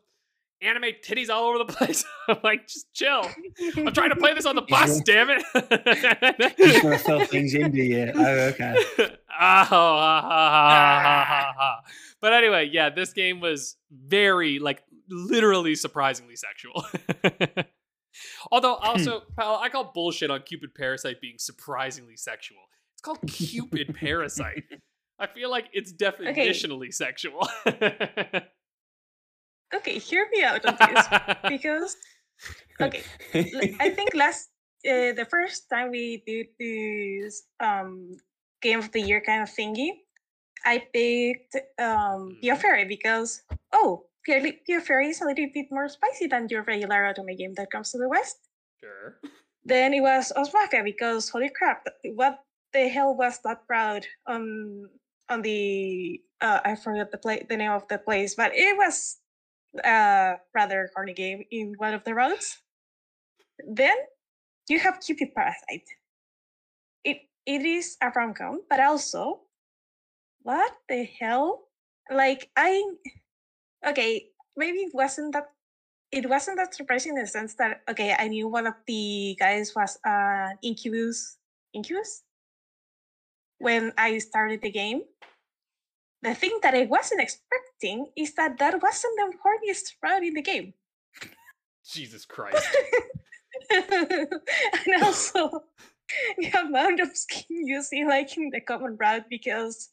anime 0.61 0.91
titties 1.03 1.29
all 1.29 1.45
over 1.45 1.57
the 1.57 1.65
place. 1.65 2.05
I'm 2.27 2.37
like, 2.43 2.67
just 2.67 2.93
chill. 2.93 3.25
I'm 3.77 3.93
trying 3.93 4.09
to 4.11 4.15
play 4.15 4.33
this 4.33 4.45
on 4.45 4.55
the 4.55 4.61
bus, 4.69 5.01
damn 5.01 5.27
Just 5.53 5.55
it. 5.55 6.83
gonna 6.83 6.97
fill 6.97 7.25
things 7.25 7.53
in, 7.53 7.71
do 7.71 7.81
you? 7.81 8.11
Oh, 8.15 8.39
okay. 8.49 8.75
Ah, 9.29 9.65
ha, 9.65 9.65
ha, 9.69 10.21
ha, 10.21 10.29
ha, 10.29 11.25
ha, 11.27 11.53
ha. 11.57 11.81
But 12.21 12.33
anyway, 12.33 12.69
yeah, 12.71 12.89
this 12.89 13.13
game 13.13 13.39
was 13.39 13.75
very, 13.91 14.59
like, 14.59 14.83
literally 15.09 15.75
surprisingly 15.75 16.35
sexual. 16.35 16.85
Although, 18.51 18.75
also, 18.75 19.23
pal, 19.37 19.55
I 19.61 19.69
call 19.69 19.91
bullshit 19.93 20.29
on 20.29 20.41
Cupid 20.43 20.75
Parasite 20.75 21.21
being 21.21 21.35
surprisingly 21.37 22.17
sexual. 22.17 22.59
It's 22.93 23.01
called 23.01 23.19
Cupid 23.27 23.95
Parasite. 23.95 24.63
I 25.17 25.27
feel 25.27 25.49
like 25.49 25.69
it's 25.73 25.93
definitionally 25.93 26.93
sexual. 26.93 27.47
Okay, 29.73 29.97
hear 29.99 30.27
me 30.31 30.43
out 30.43 30.65
on 30.65 30.75
this 30.79 31.07
because 31.47 31.95
okay, 32.81 33.03
I 33.79 33.89
think 33.89 34.13
last 34.15 34.49
uh, 34.87 35.13
the 35.13 35.27
first 35.29 35.69
time 35.69 35.91
we 35.91 36.23
did 36.25 36.47
this 36.59 37.43
um 37.59 38.17
game 38.61 38.79
of 38.79 38.91
the 38.91 39.01
year 39.01 39.21
kind 39.21 39.41
of 39.43 39.49
thingy, 39.49 39.91
I 40.65 40.79
picked 40.93 41.55
um 41.79 42.37
Mhm. 42.41 42.57
Fairy 42.57 42.85
because 42.85 43.43
oh 43.73 44.05
Pure 44.23 44.81
Fairy 44.81 45.09
is 45.09 45.21
a 45.21 45.25
little 45.25 45.47
bit 45.53 45.67
more 45.71 45.89
spicy 45.89 46.27
than 46.27 46.47
your 46.49 46.63
regular 46.63 47.03
Otome 47.09 47.37
game 47.37 47.53
that 47.55 47.71
comes 47.71 47.91
to 47.91 47.97
the 47.97 48.09
west. 48.09 48.37
sure. 48.79 49.19
Then 49.65 49.93
it 49.93 50.01
was 50.01 50.31
Ozmafia 50.35 50.83
because 50.83 51.29
holy 51.29 51.49
crap, 51.49 51.85
what 52.15 52.43
the 52.73 52.87
hell 52.89 53.15
was 53.15 53.39
that 53.43 53.65
crowd 53.67 54.05
on 54.27 54.89
on 55.29 55.41
the 55.41 56.21
uh, 56.41 56.59
I 56.65 56.75
forgot 56.75 57.11
the 57.11 57.17
play 57.17 57.45
the 57.47 57.57
name 57.57 57.71
of 57.71 57.87
the 57.87 57.97
place, 57.97 58.35
but 58.35 58.51
it 58.55 58.77
was 58.77 59.17
a 59.83 60.35
rather 60.53 60.89
corny 60.95 61.13
game 61.13 61.43
in 61.51 61.73
one 61.77 61.93
of 61.93 62.03
the 62.03 62.13
routes. 62.13 62.59
Then 63.67 63.95
you 64.67 64.79
have 64.79 64.99
Cupid 64.99 65.33
Parasite. 65.35 65.87
It 67.03 67.17
it 67.45 67.65
is 67.65 67.97
a 68.01 68.09
rom-com, 68.15 68.61
but 68.69 68.79
also 68.79 69.41
what 70.43 70.73
the 70.89 71.07
hell? 71.19 71.67
Like 72.09 72.49
I 72.55 72.83
okay, 73.87 74.27
maybe 74.57 74.79
it 74.79 74.93
wasn't 74.93 75.33
that 75.33 75.47
it 76.11 76.27
wasn't 76.27 76.57
that 76.57 76.75
surprising 76.75 77.15
in 77.15 77.23
the 77.23 77.27
sense 77.27 77.55
that 77.55 77.81
okay, 77.89 78.15
I 78.17 78.27
knew 78.27 78.47
one 78.47 78.67
of 78.67 78.75
the 78.87 79.35
guys 79.39 79.73
was 79.75 79.97
uh 80.05 80.49
Incubus 80.63 81.37
Incubus 81.73 82.23
when 83.59 83.93
I 83.97 84.17
started 84.17 84.61
the 84.61 84.71
game. 84.71 85.03
The 86.21 86.35
thing 86.35 86.59
that 86.61 86.75
I 86.75 86.85
wasn't 86.85 87.21
expecting 87.21 88.11
is 88.15 88.33
that 88.35 88.57
that 88.59 88.81
wasn't 88.81 89.13
the 89.17 89.33
horniest 89.43 89.93
route 90.03 90.23
in 90.23 90.33
the 90.35 90.41
game. 90.41 90.73
Jesus 91.89 92.25
Christ. 92.25 92.67
and 93.71 95.03
also 95.03 95.63
the 96.37 96.59
amount 96.59 96.99
of 96.99 97.15
skin 97.15 97.65
you 97.67 97.81
see 97.81 98.05
like 98.05 98.35
in 98.37 98.49
the 98.51 98.61
common 98.61 98.97
route 98.99 99.25
because 99.29 99.89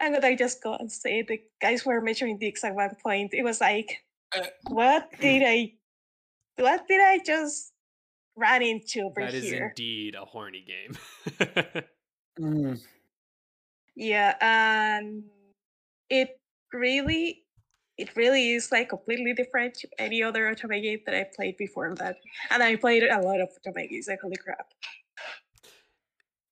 I'm 0.00 0.12
gonna 0.12 0.36
just 0.36 0.62
go 0.62 0.74
and 0.74 0.90
say 0.90 1.22
the 1.22 1.40
guys 1.62 1.84
were 1.86 2.00
measuring 2.00 2.38
dicks 2.38 2.64
at 2.64 2.74
one 2.74 2.96
point. 3.02 3.32
It 3.32 3.44
was 3.44 3.60
like, 3.60 4.02
Uh, 4.36 4.46
what 4.68 5.08
did 5.20 5.42
I, 5.46 5.74
what 6.56 6.88
did 6.88 7.00
I 7.00 7.18
just 7.24 7.72
run 8.36 8.62
into 8.62 9.02
over 9.02 9.20
That 9.20 9.34
is 9.34 9.44
here? 9.44 9.68
indeed 9.68 10.16
a 10.16 10.24
horny 10.24 10.64
game. 10.66 10.98
Mm. 12.40 12.82
Yeah, 13.96 14.34
and 14.40 15.24
it 16.10 16.38
really, 16.72 17.44
it 17.96 18.14
really 18.16 18.52
is 18.52 18.72
like 18.72 18.88
completely 18.88 19.34
different 19.34 19.74
to 19.74 19.88
any 19.98 20.22
other 20.22 20.52
otome 20.52 20.82
game 20.82 21.00
that 21.06 21.14
I 21.14 21.26
played 21.36 21.56
before 21.56 21.94
that. 21.96 22.16
And 22.50 22.62
I 22.62 22.76
played 22.76 23.04
a 23.04 23.20
lot 23.20 23.40
of 23.40 23.48
otome 23.66 23.88
games. 23.88 24.08
Like 24.08 24.20
holy 24.20 24.36
crap. 24.36 24.66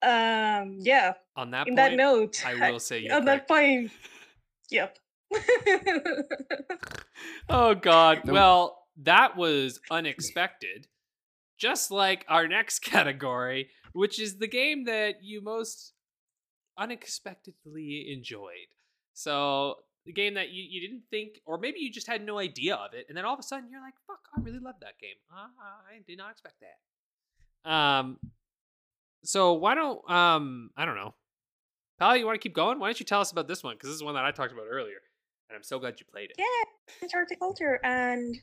Um, 0.02 0.76
yeah. 0.80 1.14
On 1.36 1.50
that 1.52 1.68
In 1.68 1.76
point, 1.76 1.76
that 1.76 1.96
note, 1.96 2.44
I 2.46 2.70
will 2.70 2.80
say 2.90 3.06
on 3.08 3.24
that 3.24 3.46
correct. 3.46 3.48
point, 3.48 3.90
yep. 4.70 4.98
Oh 7.48 7.74
God. 7.74 8.22
Well, 8.26 8.78
that 9.02 9.36
was 9.36 9.80
unexpected. 9.90 10.86
Just 11.58 11.90
like 11.90 12.24
our 12.28 12.48
next 12.48 12.80
category, 12.80 13.70
which 13.92 14.20
is 14.20 14.38
the 14.38 14.48
game 14.48 14.84
that 14.84 15.22
you 15.22 15.40
most 15.42 15.92
unexpectedly 16.78 18.12
enjoyed. 18.12 18.68
So 19.14 19.76
the 20.04 20.12
game 20.12 20.34
that 20.34 20.50
you, 20.50 20.64
you 20.68 20.80
didn't 20.80 21.04
think, 21.10 21.40
or 21.44 21.58
maybe 21.58 21.80
you 21.80 21.90
just 21.90 22.06
had 22.06 22.24
no 22.24 22.38
idea 22.38 22.74
of 22.74 22.94
it, 22.94 23.06
and 23.08 23.16
then 23.16 23.24
all 23.24 23.34
of 23.34 23.40
a 23.40 23.42
sudden 23.42 23.68
you're 23.70 23.80
like, 23.80 23.94
"Fuck, 24.06 24.20
I 24.36 24.40
really 24.40 24.58
love 24.58 24.76
that 24.80 24.98
game. 25.00 25.16
I 25.30 26.00
did 26.06 26.18
not 26.18 26.30
expect 26.30 26.56
that." 26.60 27.70
Um. 27.70 28.18
So 29.24 29.52
why 29.52 29.74
don't 29.74 30.10
um 30.10 30.70
I 30.76 30.84
don't 30.84 30.96
know, 30.96 31.14
Pally, 31.98 32.18
you 32.18 32.26
want 32.26 32.34
to 32.40 32.42
keep 32.42 32.54
going? 32.54 32.80
Why 32.80 32.88
don't 32.88 32.98
you 32.98 33.06
tell 33.06 33.20
us 33.20 33.30
about 33.30 33.46
this 33.46 33.62
one? 33.62 33.74
Because 33.74 33.90
this 33.90 33.96
is 33.96 34.02
one 34.02 34.14
that 34.14 34.24
I 34.24 34.32
talked 34.32 34.52
about 34.52 34.66
earlier, 34.68 34.98
and 35.48 35.56
I'm 35.56 35.62
so 35.62 35.78
glad 35.78 36.00
you 36.00 36.06
played 36.10 36.30
it. 36.30 36.36
yeah, 36.38 36.96
it's 37.00 37.12
horticulture. 37.12 37.78
And 37.84 38.34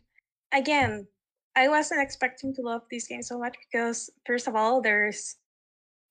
again, 0.54 1.08
I 1.56 1.68
wasn't 1.68 2.02
expecting 2.02 2.54
to 2.56 2.62
love 2.62 2.84
this 2.90 3.08
game 3.08 3.22
so 3.22 3.38
much 3.38 3.58
because, 3.70 4.10
first 4.26 4.48
of 4.48 4.56
all, 4.56 4.82
there's 4.82 5.36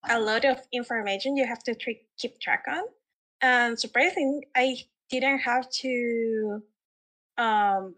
a 0.08 0.20
lot 0.20 0.44
of 0.44 0.58
information 0.72 1.36
you 1.36 1.46
have 1.46 1.62
to 1.64 1.74
tr- 1.74 2.02
keep 2.18 2.40
track 2.40 2.64
on. 2.68 2.84
And 3.40 3.78
surprising, 3.78 4.42
I 4.56 4.76
didn't 5.10 5.40
have 5.40 5.70
to. 5.82 6.62
Um, 7.36 7.94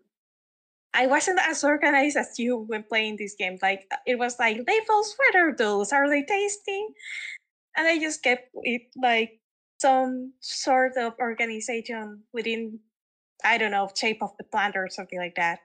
I 0.93 1.07
wasn't 1.07 1.41
as 1.41 1.65
organized 1.65 2.17
as 2.17 2.39
you 2.39 2.59
when 2.59 2.83
playing 2.83 3.17
this 3.17 3.35
game. 3.39 3.59
Like 3.63 3.87
uh, 3.93 3.97
it 4.07 4.19
was 4.19 4.39
like 4.39 4.57
labels. 4.57 5.15
What 5.17 5.37
are 5.37 5.55
those? 5.57 5.93
Are 5.93 6.09
they 6.09 6.23
tasty? 6.23 6.87
And 7.77 7.87
I 7.87 7.99
just 7.99 8.23
kept 8.23 8.51
it 8.63 8.83
like 9.01 9.41
some 9.81 10.35
sort 10.41 10.97
of 10.97 11.15
organization 11.21 12.25
within 12.33 12.81
I 13.45 13.59
don't 13.59 13.71
know, 13.71 13.91
shape 13.95 14.23
of 14.23 14.37
the 14.37 14.45
plant 14.45 14.77
or 14.77 14.89
something 14.91 15.19
like 15.19 15.37
that. 15.37 15.61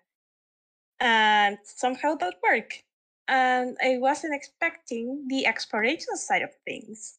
And 0.99 1.57
somehow 1.63 2.15
that 2.15 2.35
worked. 2.41 2.84
And 3.27 3.77
I 3.83 3.97
wasn't 3.97 4.35
expecting 4.35 5.27
the 5.27 5.47
exploration 5.47 6.15
side 6.15 6.43
of 6.43 6.51
things. 6.65 7.17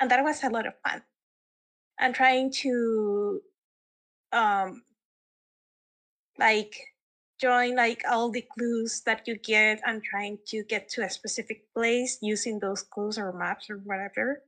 And 0.00 0.10
that 0.10 0.24
was 0.24 0.42
a 0.42 0.50
lot 0.50 0.66
of 0.66 0.74
fun. 0.84 1.02
And 1.98 2.14
trying 2.14 2.50
to 2.62 3.40
um 4.32 4.82
like 6.38 6.74
join 7.40 7.76
like 7.76 8.02
all 8.08 8.30
the 8.30 8.44
clues 8.54 9.02
that 9.06 9.26
you 9.26 9.36
get 9.36 9.80
and 9.86 10.02
trying 10.02 10.38
to 10.46 10.62
get 10.64 10.88
to 10.90 11.02
a 11.02 11.10
specific 11.10 11.64
place 11.74 12.18
using 12.22 12.58
those 12.58 12.82
clues 12.82 13.18
or 13.18 13.32
maps 13.32 13.70
or 13.70 13.76
whatever. 13.78 14.42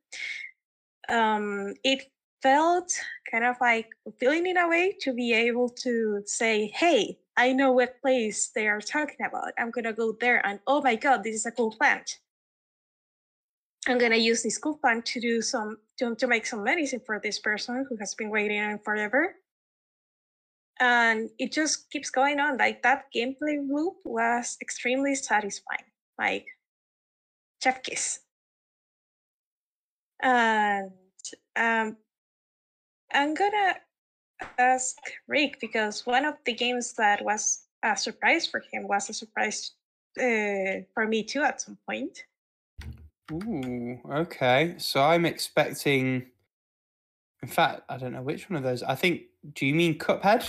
Um 1.08 1.74
it 1.84 2.10
felt 2.42 2.92
kind 3.30 3.44
of 3.44 3.56
like 3.60 3.90
fulfilling 4.02 4.46
in 4.46 4.56
a 4.56 4.68
way 4.68 4.96
to 5.00 5.12
be 5.12 5.32
able 5.32 5.68
to 5.68 6.22
say, 6.26 6.66
hey, 6.74 7.18
I 7.36 7.52
know 7.52 7.72
what 7.72 8.00
place 8.00 8.50
they 8.54 8.68
are 8.68 8.80
talking 8.80 9.24
about. 9.26 9.52
I'm 9.58 9.70
gonna 9.70 9.92
go 9.92 10.12
there 10.20 10.44
and 10.46 10.60
oh 10.66 10.82
my 10.82 10.96
god, 10.96 11.24
this 11.24 11.34
is 11.34 11.46
a 11.46 11.50
cool 11.50 11.70
plant. 11.72 12.18
I'm 13.88 13.98
gonna 13.98 14.16
use 14.16 14.42
this 14.42 14.58
cool 14.58 14.76
plant 14.76 15.06
to 15.06 15.20
do 15.20 15.42
some 15.42 15.78
to, 15.98 16.14
to 16.16 16.26
make 16.26 16.46
some 16.46 16.62
medicine 16.62 17.00
for 17.04 17.18
this 17.18 17.38
person 17.38 17.86
who 17.88 17.96
has 17.96 18.14
been 18.14 18.30
waiting 18.30 18.60
on 18.60 18.78
forever. 18.78 19.34
And 20.78 21.30
it 21.38 21.52
just 21.52 21.90
keeps 21.90 22.10
going 22.10 22.38
on. 22.40 22.58
Like 22.58 22.82
that 22.82 23.04
gameplay 23.14 23.58
loop 23.66 23.96
was 24.04 24.56
extremely 24.60 25.14
satisfying. 25.14 25.86
Like 26.18 26.46
chef 27.62 27.82
kiss. 27.82 28.20
And 30.22 30.90
um 31.56 31.96
I'm 33.12 33.34
gonna 33.34 33.76
ask 34.58 34.96
Rick 35.28 35.58
because 35.60 36.06
one 36.06 36.24
of 36.24 36.34
the 36.44 36.52
games 36.52 36.92
that 36.94 37.24
was 37.24 37.66
a 37.82 37.96
surprise 37.96 38.46
for 38.46 38.62
him 38.72 38.86
was 38.88 39.08
a 39.10 39.12
surprise 39.12 39.72
uh, 40.20 40.82
for 40.94 41.06
me 41.06 41.22
too 41.22 41.42
at 41.42 41.60
some 41.60 41.78
point. 41.88 42.24
Ooh, 43.32 43.98
okay. 44.10 44.74
So 44.78 45.02
I'm 45.02 45.24
expecting. 45.24 46.26
In 47.42 47.48
fact, 47.48 47.82
I 47.88 47.96
don't 47.96 48.12
know 48.12 48.22
which 48.22 48.48
one 48.50 48.56
of 48.56 48.62
those. 48.62 48.82
I 48.82 48.94
think. 48.94 49.22
Do 49.54 49.66
you 49.66 49.74
mean 49.74 49.98
Cuphead? 49.98 50.48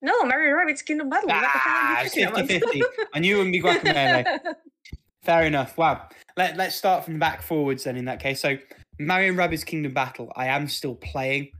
No, 0.00 0.24
Mario 0.24 0.54
Rabbids 0.54 0.84
Kingdom 0.84 1.10
Battle. 1.10 1.28
what 1.28 1.40
the 1.42 1.46
hell 1.58 1.72
are 1.74 1.96
Ah, 1.96 2.00
you 2.00 2.06
it's 2.06 2.14
talking 2.14 2.28
about? 2.28 2.72
50-50. 2.72 2.82
I 3.14 3.18
knew 3.18 3.34
it 3.34 3.38
wouldn't 3.38 3.52
be 3.52 3.60
Guacamelee. 3.60 4.38
Fair 5.24 5.42
enough. 5.44 5.76
Wow. 5.76 6.08
Let, 6.36 6.56
let's 6.56 6.76
start 6.76 7.04
from 7.04 7.18
back 7.18 7.42
forwards 7.42 7.84
then 7.84 7.96
in 7.96 8.04
that 8.04 8.20
case. 8.20 8.40
So, 8.40 8.56
Mario 9.00 9.30
and 9.30 9.36
Rabbids 9.38 9.66
Kingdom 9.66 9.92
Battle, 9.92 10.32
I 10.36 10.46
am 10.46 10.68
still 10.68 10.94
playing, 10.94 11.50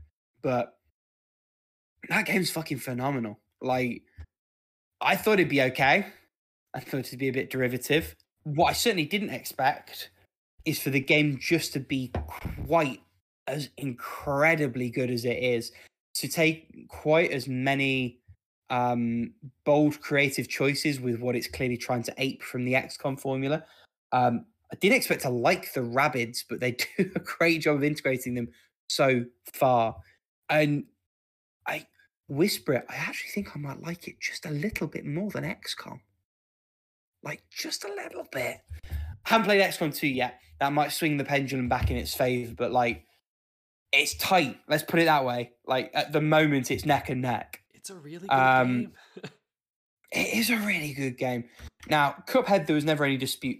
but 0.41 0.78
that 2.09 2.25
game's 2.25 2.51
fucking 2.51 2.79
phenomenal. 2.79 3.39
Like, 3.61 4.03
I 5.01 5.15
thought 5.15 5.33
it'd 5.33 5.49
be 5.49 5.61
okay. 5.61 6.07
I 6.73 6.79
thought 6.79 6.99
it'd 6.99 7.19
be 7.19 7.29
a 7.29 7.33
bit 7.33 7.49
derivative. 7.49 8.15
What 8.43 8.69
I 8.69 8.73
certainly 8.73 9.05
didn't 9.05 9.31
expect 9.31 10.09
is 10.65 10.79
for 10.79 10.89
the 10.89 10.99
game 10.99 11.39
just 11.39 11.73
to 11.73 11.79
be 11.79 12.11
quite 12.67 13.01
as 13.47 13.69
incredibly 13.77 14.89
good 14.89 15.09
as 15.09 15.25
it 15.25 15.41
is, 15.41 15.71
to 16.15 16.27
take 16.27 16.87
quite 16.87 17.31
as 17.31 17.47
many 17.47 18.19
um, 18.69 19.33
bold 19.63 19.99
creative 20.01 20.47
choices 20.47 20.99
with 20.99 21.19
what 21.19 21.35
it's 21.35 21.47
clearly 21.47 21.77
trying 21.77 22.03
to 22.03 22.13
ape 22.17 22.43
from 22.43 22.65
the 22.65 22.73
XCOM 22.73 23.19
formula. 23.19 23.63
Um, 24.11 24.45
I 24.71 24.75
didn't 24.75 24.97
expect 24.97 25.23
to 25.23 25.29
like 25.29 25.73
the 25.73 25.81
Rabbids, 25.81 26.43
but 26.47 26.59
they 26.59 26.71
do 26.97 27.11
a 27.15 27.19
great 27.19 27.61
job 27.61 27.77
of 27.77 27.83
integrating 27.83 28.35
them 28.35 28.49
so 28.87 29.25
far. 29.53 29.95
And 30.49 30.85
whisper 32.29 32.73
it, 32.73 32.85
I 32.89 32.95
actually 32.95 33.31
think 33.31 33.55
I 33.55 33.59
might 33.59 33.81
like 33.81 34.07
it 34.07 34.19
just 34.19 34.45
a 34.45 34.51
little 34.51 34.87
bit 34.87 35.05
more 35.05 35.29
than 35.31 35.43
XCOM. 35.43 35.99
Like 37.23 37.43
just 37.51 37.83
a 37.83 37.93
little 37.93 38.25
bit. 38.31 38.57
I 38.85 39.29
haven't 39.29 39.45
played 39.45 39.61
XCOM 39.61 39.93
2 39.93 40.07
yet. 40.07 40.39
That 40.59 40.73
might 40.73 40.91
swing 40.91 41.17
the 41.17 41.25
pendulum 41.25 41.67
back 41.69 41.91
in 41.91 41.97
its 41.97 42.13
favor, 42.13 42.53
but 42.57 42.71
like 42.71 43.03
it's 43.91 44.13
tight. 44.15 44.57
Let's 44.67 44.83
put 44.83 44.99
it 44.99 45.05
that 45.05 45.25
way. 45.25 45.51
Like 45.65 45.91
at 45.93 46.11
the 46.11 46.21
moment, 46.21 46.71
it's 46.71 46.85
neck 46.85 47.09
and 47.09 47.21
neck. 47.21 47.61
It's 47.73 47.89
a 47.89 47.95
really 47.95 48.27
good 48.27 48.31
Um, 48.31 48.77
game. 48.77 48.91
It 50.11 50.33
is 50.39 50.49
a 50.49 50.57
really 50.57 50.93
good 50.93 51.19
game. 51.19 51.43
Now, 51.87 52.15
Cuphead, 52.27 52.65
there 52.65 52.73
was 52.73 52.83
never 52.83 53.03
any 53.05 53.17
dispute, 53.17 53.59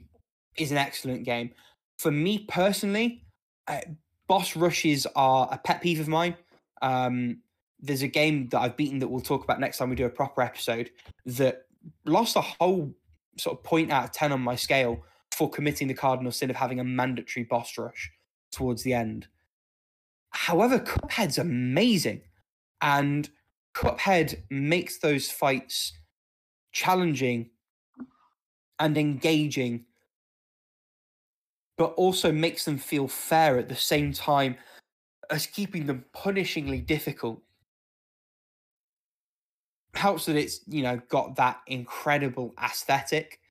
is 0.58 0.72
an 0.72 0.78
excellent 0.78 1.24
game. 1.24 1.52
For 2.00 2.10
me 2.10 2.40
personally, 2.48 3.24
uh, 3.68 3.82
boss 4.28 4.56
rushes 4.56 5.06
are 5.16 5.48
a 5.52 5.60
pet 5.60 5.82
peeve 5.84 6.00
of 6.00 6.08
mine. 6.08 6.36
Um, 6.82 7.42
there's 7.82 8.02
a 8.02 8.08
game 8.08 8.50
that 8.50 8.60
I've 8.60 8.78
beaten 8.78 9.00
that 9.00 9.08
we'll 9.08 9.22
talk 9.22 9.44
about 9.44 9.60
next 9.60 9.78
time 9.78 9.90
we 9.90 9.96
do 9.96 10.06
a 10.06 10.10
proper 10.10 10.42
episode 10.42 10.92
that 11.26 11.66
lost 12.06 12.36
a 12.36 12.42
whole 12.42 12.94
sort 13.38 13.58
of 13.58 13.64
point 13.64 13.92
out 13.92 14.04
of 14.06 14.12
10 14.12 14.32
on 14.32 14.42
my 14.42 14.56
scale 14.56 15.04
for 15.32 15.50
committing 15.50 15.88
the 15.88 15.94
cardinal 15.94 16.32
sin 16.32 16.50
of 16.50 16.56
having 16.56 16.80
a 16.80 16.84
mandatory 16.84 17.46
boss 17.46 17.78
rush 17.78 18.12
towards 18.52 18.84
the 18.84 18.94
end. 18.94 19.28
However, 20.32 20.80
Cuphead's 20.80 21.38
amazing, 21.38 22.22
and 22.82 23.30
Cuphead 23.74 24.44
makes 24.50 24.98
those 25.00 25.32
fights 25.32 25.94
challenging 26.72 27.50
and 28.80 28.98
engaging, 28.98 29.86
but 31.78 31.94
also 31.94 32.32
makes 32.32 32.66
them 32.66 32.78
feel 32.78 33.08
fair 33.08 33.58
at 33.58 33.70
the 33.70 33.76
same 33.76 34.12
time 34.14 34.58
as 35.30 35.48
keeping 35.48 35.86
them 35.86 36.06
punishingly 36.14 36.86
difficult. 36.86 37.42
Helps 40.00 40.28
that 40.28 40.38
it's, 40.38 40.62
you 40.66 40.82
know, 40.82 41.02
got 41.10 41.36
that 41.36 41.60
incredible 41.68 42.54
aesthetic 42.64 43.42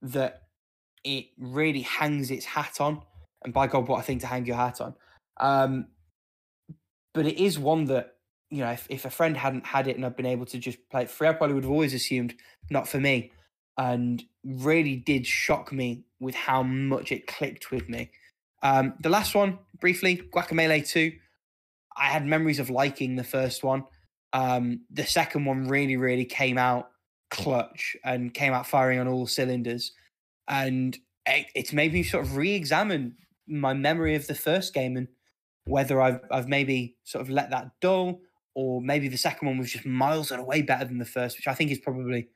that 0.00 0.42
it 1.02 1.26
really 1.36 1.82
hangs 1.82 2.30
its 2.30 2.44
hat 2.44 2.80
on. 2.80 3.02
And 3.44 3.52
by 3.52 3.66
God, 3.66 3.88
what 3.88 3.98
I 3.98 4.02
think 4.02 4.20
to 4.20 4.28
hang 4.28 4.46
your 4.46 4.54
hat 4.54 4.80
on. 4.80 4.94
Um, 5.40 5.88
but 7.14 7.26
it 7.26 7.42
is 7.42 7.58
one 7.58 7.86
that, 7.86 8.14
you 8.48 8.58
know, 8.58 8.70
if, 8.70 8.86
if 8.88 9.04
a 9.06 9.10
friend 9.10 9.36
hadn't 9.36 9.66
had 9.66 9.88
it 9.88 9.96
and 9.96 10.06
I'd 10.06 10.14
been 10.14 10.24
able 10.24 10.46
to 10.46 10.58
just 10.58 10.78
play 10.88 11.02
it 11.02 11.10
free, 11.10 11.26
I 11.26 11.32
probably 11.32 11.54
would 11.54 11.64
have 11.64 11.72
always 11.72 11.94
assumed 11.94 12.34
not 12.70 12.86
for 12.86 13.00
me. 13.00 13.32
And 13.76 14.22
really 14.44 14.94
did 14.94 15.26
shock 15.26 15.72
me 15.72 16.04
with 16.20 16.36
how 16.36 16.62
much 16.62 17.10
it 17.10 17.26
clicked 17.26 17.72
with 17.72 17.88
me. 17.88 18.12
Um, 18.62 18.94
the 19.00 19.08
last 19.08 19.34
one, 19.34 19.58
briefly, 19.80 20.22
Guacamelee 20.32 20.88
2. 20.88 21.12
I 21.96 22.04
had 22.04 22.24
memories 22.24 22.60
of 22.60 22.70
liking 22.70 23.16
the 23.16 23.24
first 23.24 23.64
one. 23.64 23.82
Um, 24.32 24.82
the 24.90 25.06
second 25.06 25.44
one 25.44 25.68
really, 25.68 25.96
really 25.96 26.24
came 26.24 26.58
out 26.58 26.90
clutch 27.30 27.96
and 28.04 28.32
came 28.32 28.52
out 28.52 28.66
firing 28.66 28.98
on 28.98 29.08
all 29.08 29.26
cylinders. 29.26 29.92
And 30.48 30.96
it, 31.26 31.46
it's 31.54 31.72
made 31.72 31.92
me 31.92 32.02
sort 32.02 32.24
of 32.24 32.36
re 32.36 32.54
examine 32.54 33.16
my 33.46 33.74
memory 33.74 34.14
of 34.14 34.26
the 34.26 34.34
first 34.34 34.74
game 34.74 34.96
and 34.96 35.08
whether 35.64 36.00
I've, 36.00 36.20
I've 36.30 36.48
maybe 36.48 36.96
sort 37.04 37.22
of 37.22 37.30
let 37.30 37.50
that 37.50 37.70
dull 37.80 38.20
or 38.54 38.80
maybe 38.80 39.08
the 39.08 39.16
second 39.16 39.46
one 39.46 39.58
was 39.58 39.70
just 39.70 39.86
miles 39.86 40.30
and 40.30 40.40
away 40.40 40.62
better 40.62 40.84
than 40.84 40.98
the 40.98 41.04
first, 41.04 41.36
which 41.36 41.46
I 41.46 41.54
think 41.54 41.70
is 41.70 41.78
probably 41.78 42.28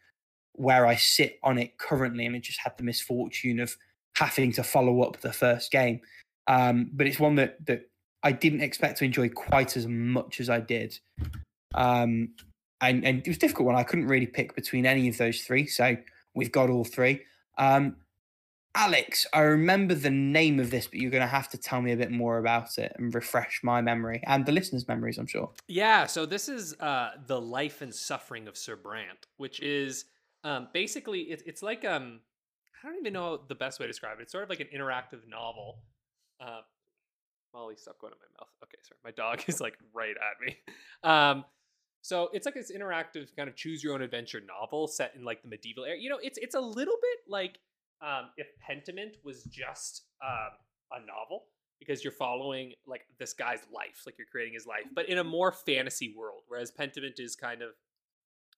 where 0.53 0.87
I 0.87 0.95
sit 0.95 1.39
on 1.43 1.59
it 1.59 1.79
currently. 1.79 2.27
I 2.27 2.29
mean, 2.29 2.43
just 2.43 2.61
had 2.61 2.77
the 2.77 2.85
misfortune 2.85 3.59
of 3.59 3.77
having 4.15 4.53
to 4.53 4.63
follow 4.63 5.03
up 5.03 5.21
the 5.21 5.33
first 5.33 5.71
game. 5.73 6.01
Um, 6.47 6.91
but 6.93 7.07
it's 7.07 7.19
one 7.19 7.35
that 7.37 7.65
that 7.67 7.91
I 8.23 8.33
didn't 8.33 8.61
expect 8.61 8.99
to 8.99 9.05
enjoy 9.05 9.31
quite 9.31 9.77
as 9.77 9.87
much 9.87 10.41
as 10.41 10.49
I 10.49 10.61
did. 10.61 10.99
Um, 11.75 12.31
and, 12.81 13.05
and 13.05 13.19
it 13.21 13.29
was 13.29 13.37
a 13.37 13.41
difficult 13.41 13.67
one. 13.67 13.77
I 13.77 13.85
couldn't 13.85 14.09
really 14.09 14.27
pick 14.27 14.55
between 14.55 14.87
any 14.87 15.09
of 15.09 15.17
those 15.17 15.41
three. 15.43 15.67
So 15.67 15.97
we've 16.35 16.53
got 16.53 16.69
all 16.69 16.85
three. 16.85 17.23
Um, 17.59 17.97
Alex, 18.75 19.27
I 19.35 19.41
remember 19.41 19.95
the 19.95 20.11
name 20.11 20.59
of 20.59 20.71
this, 20.71 20.87
but 20.87 20.95
you're 20.95 21.11
going 21.11 21.23
to 21.23 21.27
have 21.27 21.49
to 21.51 21.59
tell 21.59 21.83
me 21.83 21.93
a 21.93 21.97
bit 21.97 22.11
more 22.11 22.39
about 22.39 22.79
it 22.79 22.93
and 22.97 23.15
refresh 23.15 23.61
my 23.63 23.83
memory 23.83 24.23
and 24.27 24.47
the 24.47 24.53
listeners' 24.53 24.89
memories, 24.89 25.19
I'm 25.19 25.27
sure. 25.27 25.51
Yeah, 25.69 26.07
so 26.07 26.25
this 26.25 26.49
is 26.49 26.75
uh, 26.81 27.11
The 27.27 27.39
Life 27.39 27.83
and 27.83 27.95
Suffering 27.95 28.49
of 28.49 28.57
Sir 28.57 28.77
Brant, 28.77 29.27
which 29.37 29.61
is 29.61 30.07
um, 30.43 30.69
basically, 30.73 31.21
it, 31.21 31.43
it's 31.45 31.63
like, 31.63 31.85
um, 31.85 32.21
I 32.83 32.89
don't 32.89 32.99
even 32.99 33.13
know 33.13 33.41
the 33.47 33.55
best 33.55 33.79
way 33.79 33.85
to 33.85 33.93
describe 33.93 34.19
it. 34.19 34.23
It's 34.23 34.33
sort 34.33 34.45
of 34.45 34.51
like 34.51 34.61
an 34.61 34.69
interactive 34.75 35.29
novel. 35.29 35.83
Uh, 36.41 36.63
Molly, 37.53 37.75
stop 37.77 37.99
going 37.99 38.15
in 38.15 38.19
my 38.19 38.43
mouth. 38.43 38.49
Okay, 38.65 38.79
sorry. 38.83 38.99
My 39.05 39.11
dog 39.11 39.45
is 39.49 39.61
like 39.61 39.75
right 39.93 40.17
at 40.17 40.45
me. 40.45 40.57
Um, 41.05 41.45
so 42.03 42.29
it's 42.33 42.45
like 42.47 42.55
this 42.55 42.73
interactive 42.73 43.35
kind 43.37 43.49
of 43.49 43.57
choose 43.57 43.83
your 43.83 43.95
own 43.95 44.03
adventure 44.03 44.41
novel 44.41 44.89
set 44.89 45.15
in 45.17 45.25
like 45.25 45.41
the 45.43 45.49
medieval 45.49 45.85
era. 45.85 45.97
You 45.99 46.11
know, 46.11 46.19
it's 46.21 46.37
it's 46.37 46.57
a 46.57 46.61
little 46.61 46.97
bit 47.01 47.19
like 47.29 47.59
um, 48.03 48.31
if 48.37 48.49
Pentiment 48.69 49.15
was 49.25 49.45
just 49.45 50.03
um, 50.23 50.51
a 50.93 51.07
novel 51.07 51.45
because 51.79 52.03
you're 52.03 52.13
following 52.13 52.73
like 52.87 53.03
this 53.19 53.33
guy's 53.33 53.61
life, 53.73 54.03
like 54.05 54.17
you're 54.19 54.27
creating 54.31 54.55
his 54.55 54.67
life, 54.67 54.85
but 54.95 55.09
in 55.09 55.19
a 55.19 55.25
more 55.25 55.53
fantasy 55.53 56.15
world. 56.17 56.43
Whereas 56.49 56.73
Pentiment 56.73 57.19
is 57.19 57.37
kind 57.37 57.63
of, 57.63 57.71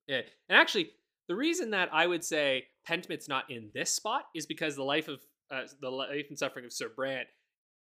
yeah. 0.07 0.23
And 0.49 0.59
actually, 0.59 0.91
the 1.29 1.35
reason 1.35 1.71
that 1.71 1.91
I 1.93 2.07
would 2.07 2.25
say 2.25 2.65
Pentiment's 2.87 3.29
not 3.29 3.51
in 3.51 3.71
this 3.75 3.91
spot 3.91 4.25
is 4.35 4.47
because 4.47 4.77
the 4.77 4.83
life 4.83 5.09
of 5.09 5.21
uh, 5.51 5.63
the 5.81 5.91
life 5.91 6.27
and 6.31 6.39
suffering 6.39 6.65
of 6.65 6.73
Sir 6.73 6.91
Brant 6.95 7.29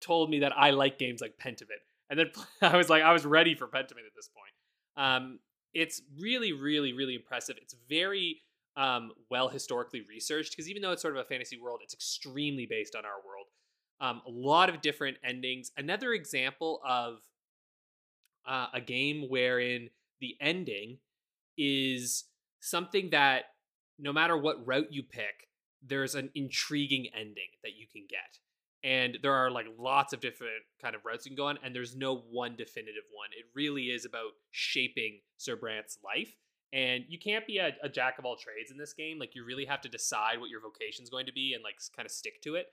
told 0.03 0.29
me 0.29 0.41
that 0.41 0.53
I 0.57 0.71
like 0.71 0.99
games 0.99 1.23
like 1.23 1.39
Pentiment, 1.39 1.83
and 2.11 2.19
then 2.19 2.31
I 2.63 2.77
was 2.77 2.91
like, 2.91 3.03
I 3.03 3.13
was 3.13 3.25
ready 3.25 3.55
for 3.55 3.67
Pentiment 3.67 4.07
at 4.07 4.15
this 4.15 4.29
point. 4.29 4.53
Um, 4.97 5.39
it's 5.77 6.01
really, 6.19 6.53
really, 6.53 6.95
really 6.95 7.15
impressive. 7.15 7.57
It's 7.61 7.77
very 7.89 8.41
um, 8.77 9.13
well 9.31 9.49
historically 9.49 10.03
researched 10.09 10.53
because 10.53 10.71
even 10.71 10.81
though 10.81 10.93
it's 10.93 11.03
sort 11.03 11.15
of 11.17 11.21
a 11.21 11.29
fantasy 11.29 11.61
world, 11.61 11.81
it's 11.83 11.93
extremely 11.93 12.67
based 12.67 12.97
on 12.97 13.05
our 13.05 13.21
world. 13.27 13.47
Um, 14.01 14.23
a 14.27 14.31
lot 14.31 14.71
of 14.71 14.81
different 14.81 15.19
endings. 15.23 15.71
Another 15.77 16.13
example 16.13 16.81
of 16.87 17.19
uh, 18.47 18.69
a 18.73 18.81
game 18.81 19.29
wherein 19.29 19.91
the 20.21 20.37
ending 20.41 20.99
is 21.59 22.25
something 22.61 23.11
that 23.11 23.45
no 23.99 24.13
matter 24.13 24.37
what 24.37 24.67
route 24.67 24.89
you 24.91 25.03
pick, 25.03 25.49
there's 25.87 26.15
an 26.15 26.31
intriguing 26.35 27.07
ending 27.15 27.53
that 27.63 27.77
you 27.77 27.87
can 27.91 28.05
get. 28.09 28.39
And 28.87 29.19
there 29.21 29.35
are 29.35 29.51
like 29.51 29.67
lots 29.79 30.13
of 30.13 30.21
different 30.21 30.63
kind 30.81 30.95
of 30.95 31.05
routes 31.05 31.27
you 31.27 31.31
can 31.31 31.37
go 31.37 31.49
on, 31.49 31.59
and 31.65 31.75
there's 31.75 31.97
no 31.97 32.23
one 32.31 32.55
definitive 32.57 33.03
one. 33.13 33.29
It 33.37 33.47
really 33.55 33.87
is 33.87 34.05
about 34.05 34.31
shaping 34.53 35.21
Sir 35.37 35.57
Brant's 35.57 35.99
life 36.05 36.33
and 36.73 37.05
you 37.09 37.19
can't 37.19 37.47
be 37.47 37.59
a, 37.59 37.71
a, 37.83 37.89
jack 37.89 38.19
of 38.19 38.25
all 38.25 38.37
trades 38.37 38.71
in 38.71 38.77
this 38.77 38.93
game. 38.93 39.19
Like 39.19 39.35
you 39.35 39.45
really 39.45 39.65
have 39.65 39.81
to 39.83 39.89
decide 39.89 40.41
what 40.41 40.51
your 40.51 40.61
vocation 40.61 41.05
is 41.05 41.11
going 41.11 41.27
to 41.27 41.33
be 41.33 41.55
and 41.55 41.63
like 41.63 41.77
kind 41.95 42.05
of 42.05 42.13
stick 42.13 42.43
to 42.43 42.57
it 42.57 42.67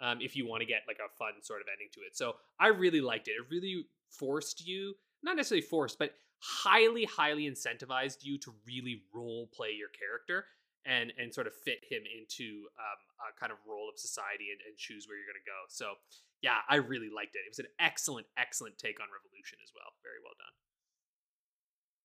um, 0.00 0.18
if 0.20 0.36
you 0.36 0.46
want 0.46 0.60
to 0.60 0.66
get 0.66 0.82
like 0.86 0.98
a 0.98 1.08
fun 1.18 1.32
sort 1.42 1.60
of 1.60 1.66
ending 1.72 1.88
to 1.94 2.00
it. 2.00 2.16
So 2.16 2.34
i 2.60 2.68
really 2.68 3.00
liked 3.00 3.28
it. 3.28 3.32
It 3.32 3.50
really 3.50 3.86
forced 4.10 4.66
you 4.66 4.94
not 5.22 5.36
necessarily 5.36 5.66
forced 5.66 5.98
but 5.98 6.12
highly 6.40 7.04
highly 7.04 7.50
incentivized 7.50 8.18
you 8.22 8.38
to 8.38 8.54
really 8.66 9.02
role 9.12 9.48
play 9.52 9.70
your 9.76 9.88
character 9.88 10.46
and 10.86 11.12
and 11.18 11.32
sort 11.32 11.46
of 11.46 11.54
fit 11.54 11.82
him 11.88 12.02
into 12.06 12.68
um, 12.78 13.00
a 13.28 13.34
kind 13.38 13.52
of 13.52 13.58
role 13.66 13.88
of 13.88 13.98
society 13.98 14.50
and, 14.52 14.60
and 14.66 14.76
choose 14.76 15.06
where 15.06 15.16
you're 15.16 15.28
going 15.28 15.42
to 15.42 15.48
go. 15.48 15.66
So 15.68 15.98
yeah 16.42 16.62
i 16.68 16.76
really 16.76 17.10
liked 17.10 17.34
it. 17.34 17.42
It 17.46 17.50
was 17.50 17.58
an 17.58 17.66
excellent 17.80 18.26
excellent 18.38 18.78
take 18.78 19.00
on 19.00 19.06
revolution 19.10 19.58
as 19.62 19.72
well. 19.74 19.90
Very 20.06 20.20
well 20.22 20.36
done. 20.38 20.54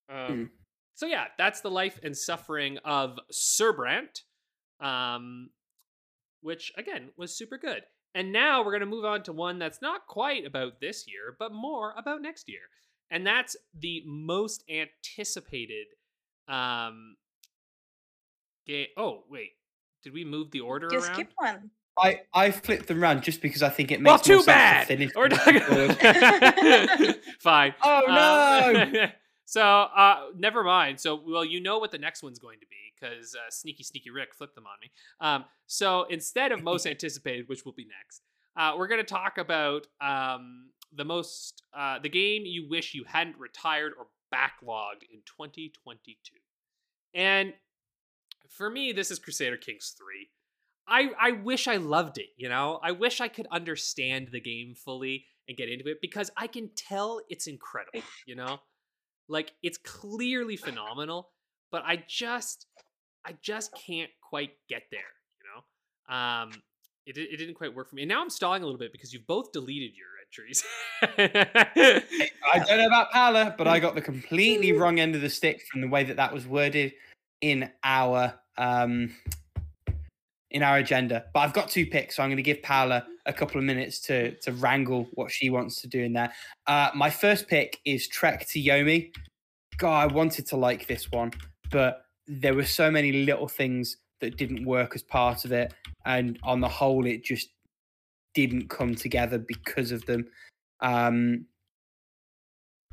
Um, 0.09 0.45
mm 0.45 0.49
so 0.95 1.07
yeah, 1.07 1.25
that's 1.37 1.61
the 1.61 1.71
life 1.71 1.99
and 2.03 2.15
suffering 2.15 2.77
of 2.85 3.17
Sir 3.31 3.73
Brant, 3.73 4.21
um, 4.79 5.49
which 6.41 6.71
again 6.77 7.09
was 7.17 7.35
super 7.35 7.57
good. 7.57 7.81
And 8.13 8.31
now 8.31 8.63
we're 8.63 8.71
going 8.71 8.81
to 8.81 8.85
move 8.85 9.05
on 9.05 9.23
to 9.23 9.33
one 9.33 9.57
that's 9.57 9.81
not 9.81 10.05
quite 10.05 10.45
about 10.45 10.79
this 10.79 11.05
year, 11.07 11.35
but 11.39 11.51
more 11.51 11.95
about 11.97 12.21
next 12.21 12.47
year. 12.47 12.61
And 13.09 13.25
that's 13.25 13.55
the 13.73 14.03
most 14.05 14.63
anticipated 14.69 15.87
um 16.47 17.15
game. 18.65 18.87
Oh, 18.97 19.23
wait. 19.29 19.51
Did 20.03 20.13
we 20.13 20.25
move 20.25 20.51
the 20.51 20.59
order 20.59 20.89
Just 20.89 21.07
around? 21.07 21.15
skip 21.15 21.31
one. 21.35 21.71
I, 21.97 22.21
I 22.33 22.51
flipped 22.51 22.87
them 22.87 23.03
around 23.03 23.21
just 23.21 23.41
because 23.41 23.61
I 23.61 23.69
think 23.69 23.91
it 23.91 24.01
makes 24.01 24.09
well, 24.09 24.19
too 24.19 24.35
more 24.37 24.45
bad. 24.45 24.87
sense 24.87 24.99
to 24.99 25.09
finish. 25.11 25.15
Or 25.15 25.29
Fine. 27.39 27.75
Oh 27.83 28.01
no! 28.07 29.03
Um, 29.03 29.11
So, 29.45 29.61
uh, 29.61 30.29
never 30.35 30.63
mind. 30.63 30.99
So, 30.99 31.21
well, 31.27 31.45
you 31.45 31.61
know 31.61 31.77
what 31.77 31.91
the 31.91 31.97
next 31.97 32.23
one's 32.23 32.39
going 32.39 32.59
to 32.61 32.65
be 32.65 32.75
because 32.99 33.35
uh, 33.35 33.51
Sneaky 33.51 33.83
Sneaky 33.83 34.09
Rick 34.09 34.33
flipped 34.33 34.55
them 34.55 34.65
on 34.65 34.73
me. 34.81 34.91
Um, 35.19 35.45
so, 35.67 36.05
instead 36.09 36.51
of 36.51 36.63
most 36.63 36.87
anticipated, 36.87 37.47
which 37.47 37.65
will 37.65 37.73
be 37.73 37.85
next, 37.85 38.23
uh, 38.55 38.75
we're 38.77 38.87
going 38.87 39.01
to 39.01 39.05
talk 39.05 39.37
about 39.37 39.85
um, 40.01 40.69
the 40.95 41.05
most 41.05 41.61
uh, 41.77 41.99
the 41.99 42.09
game 42.09 42.43
you 42.45 42.67
wish 42.67 42.95
you 42.95 43.03
hadn't 43.03 43.37
retired 43.37 43.93
or 43.97 44.07
backlogged 44.33 45.03
in 45.11 45.19
2022. 45.25 46.15
And 47.13 47.53
for 48.53 48.69
me, 48.69 48.91
this 48.91 49.11
is 49.11 49.19
Crusader 49.19 49.57
Kings 49.57 49.95
3. 49.97 50.29
I, 50.87 51.11
I 51.19 51.31
wish 51.31 51.67
I 51.67 51.77
loved 51.77 52.17
it, 52.17 52.27
you 52.37 52.49
know? 52.49 52.79
I 52.83 52.91
wish 52.91 53.21
I 53.21 53.27
could 53.27 53.47
understand 53.51 54.29
the 54.31 54.41
game 54.41 54.75
fully 54.75 55.25
and 55.47 55.57
get 55.57 55.69
into 55.69 55.89
it 55.89 55.97
because 56.01 56.29
I 56.37 56.47
can 56.47 56.69
tell 56.75 57.21
it's 57.29 57.47
incredible, 57.47 58.01
you 58.27 58.35
know? 58.35 58.59
Like 59.29 59.53
it's 59.63 59.77
clearly 59.77 60.57
phenomenal, 60.57 61.29
but 61.71 61.83
I 61.85 62.03
just 62.07 62.67
I 63.25 63.35
just 63.41 63.73
can't 63.73 64.09
quite 64.21 64.51
get 64.67 64.83
there, 64.91 64.99
you 65.39 65.45
know? 65.49 66.15
Um 66.15 66.51
it, 67.05 67.17
it 67.17 67.37
didn't 67.37 67.55
quite 67.55 67.73
work 67.73 67.89
for 67.89 67.95
me. 67.95 68.03
And 68.03 68.09
now 68.09 68.21
I'm 68.21 68.29
stalling 68.29 68.61
a 68.61 68.65
little 68.65 68.79
bit 68.79 68.91
because 68.91 69.13
you've 69.13 69.27
both 69.27 69.51
deleted 69.51 69.91
your 69.95 70.07
entries. 70.25 70.63
I 72.53 72.59
don't 72.65 72.77
know 72.77 72.87
about 72.87 73.11
Paula, 73.11 73.55
but 73.57 73.67
I 73.67 73.79
got 73.79 73.95
the 73.95 74.01
completely 74.01 74.73
wrong 74.73 74.99
end 74.99 75.15
of 75.15 75.21
the 75.21 75.29
stick 75.29 75.63
from 75.71 75.81
the 75.81 75.87
way 75.87 76.03
that 76.03 76.17
that 76.17 76.33
was 76.33 76.45
worded 76.45 76.93
in 77.43 77.69
our 77.83 78.33
um 78.57 79.13
in 80.49 80.63
our 80.63 80.77
agenda. 80.77 81.25
But 81.33 81.41
I've 81.41 81.53
got 81.53 81.69
two 81.69 81.85
picks, 81.85 82.15
so 82.15 82.23
I'm 82.23 82.29
going 82.29 82.37
to 82.37 82.43
give 82.43 82.61
Paula 82.63 83.05
a 83.25 83.33
couple 83.33 83.57
of 83.57 83.65
minutes 83.65 83.99
to 84.01 84.35
to 84.39 84.53
wrangle 84.53 85.09
what 85.13 85.29
she 85.29 85.49
wants 85.49 85.81
to 85.81 85.87
do 85.87 85.99
in 85.99 86.13
there. 86.13 86.31
Uh, 86.65 86.89
my 86.95 87.09
first 87.09 87.47
pick 87.47 87.79
is 87.85 88.07
Trek 88.07 88.47
to 88.49 88.59
Yomi. 88.59 89.11
God, 89.77 90.11
I 90.11 90.13
wanted 90.13 90.47
to 90.47 90.55
like 90.55 90.87
this 90.87 91.11
one, 91.11 91.31
but 91.69 92.05
there 92.27 92.53
were 92.53 92.65
so 92.65 92.89
many 92.89 93.11
little 93.25 93.49
things 93.49 93.97
that 94.21 94.37
didn't 94.37 94.65
work 94.65 94.95
as 94.95 95.03
part 95.03 95.43
of 95.43 95.51
it, 95.51 95.73
and 96.05 96.39
on 96.43 96.61
the 96.61 96.69
whole, 96.69 97.05
it 97.05 97.25
just 97.25 97.49
didn't 98.33 98.69
come 98.69 98.95
together 98.95 99.37
because 99.37 99.91
of 99.91 100.05
them. 100.05 100.27
Um, 100.79 101.45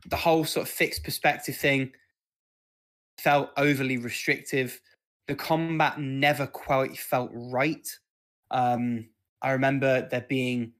the 0.06 0.16
whole 0.16 0.44
sort 0.44 0.66
of 0.66 0.72
fixed 0.72 1.04
perspective 1.04 1.56
thing 1.56 1.92
felt 3.22 3.50
overly 3.56 3.98
restrictive. 3.98 4.80
The 5.28 5.34
combat 5.34 6.00
never 6.00 6.46
quite 6.46 6.96
felt 6.98 7.30
right. 7.32 7.86
Um, 8.50 9.08
I 9.42 9.52
remember 9.52 10.08
there 10.08 10.26
being 10.28 10.72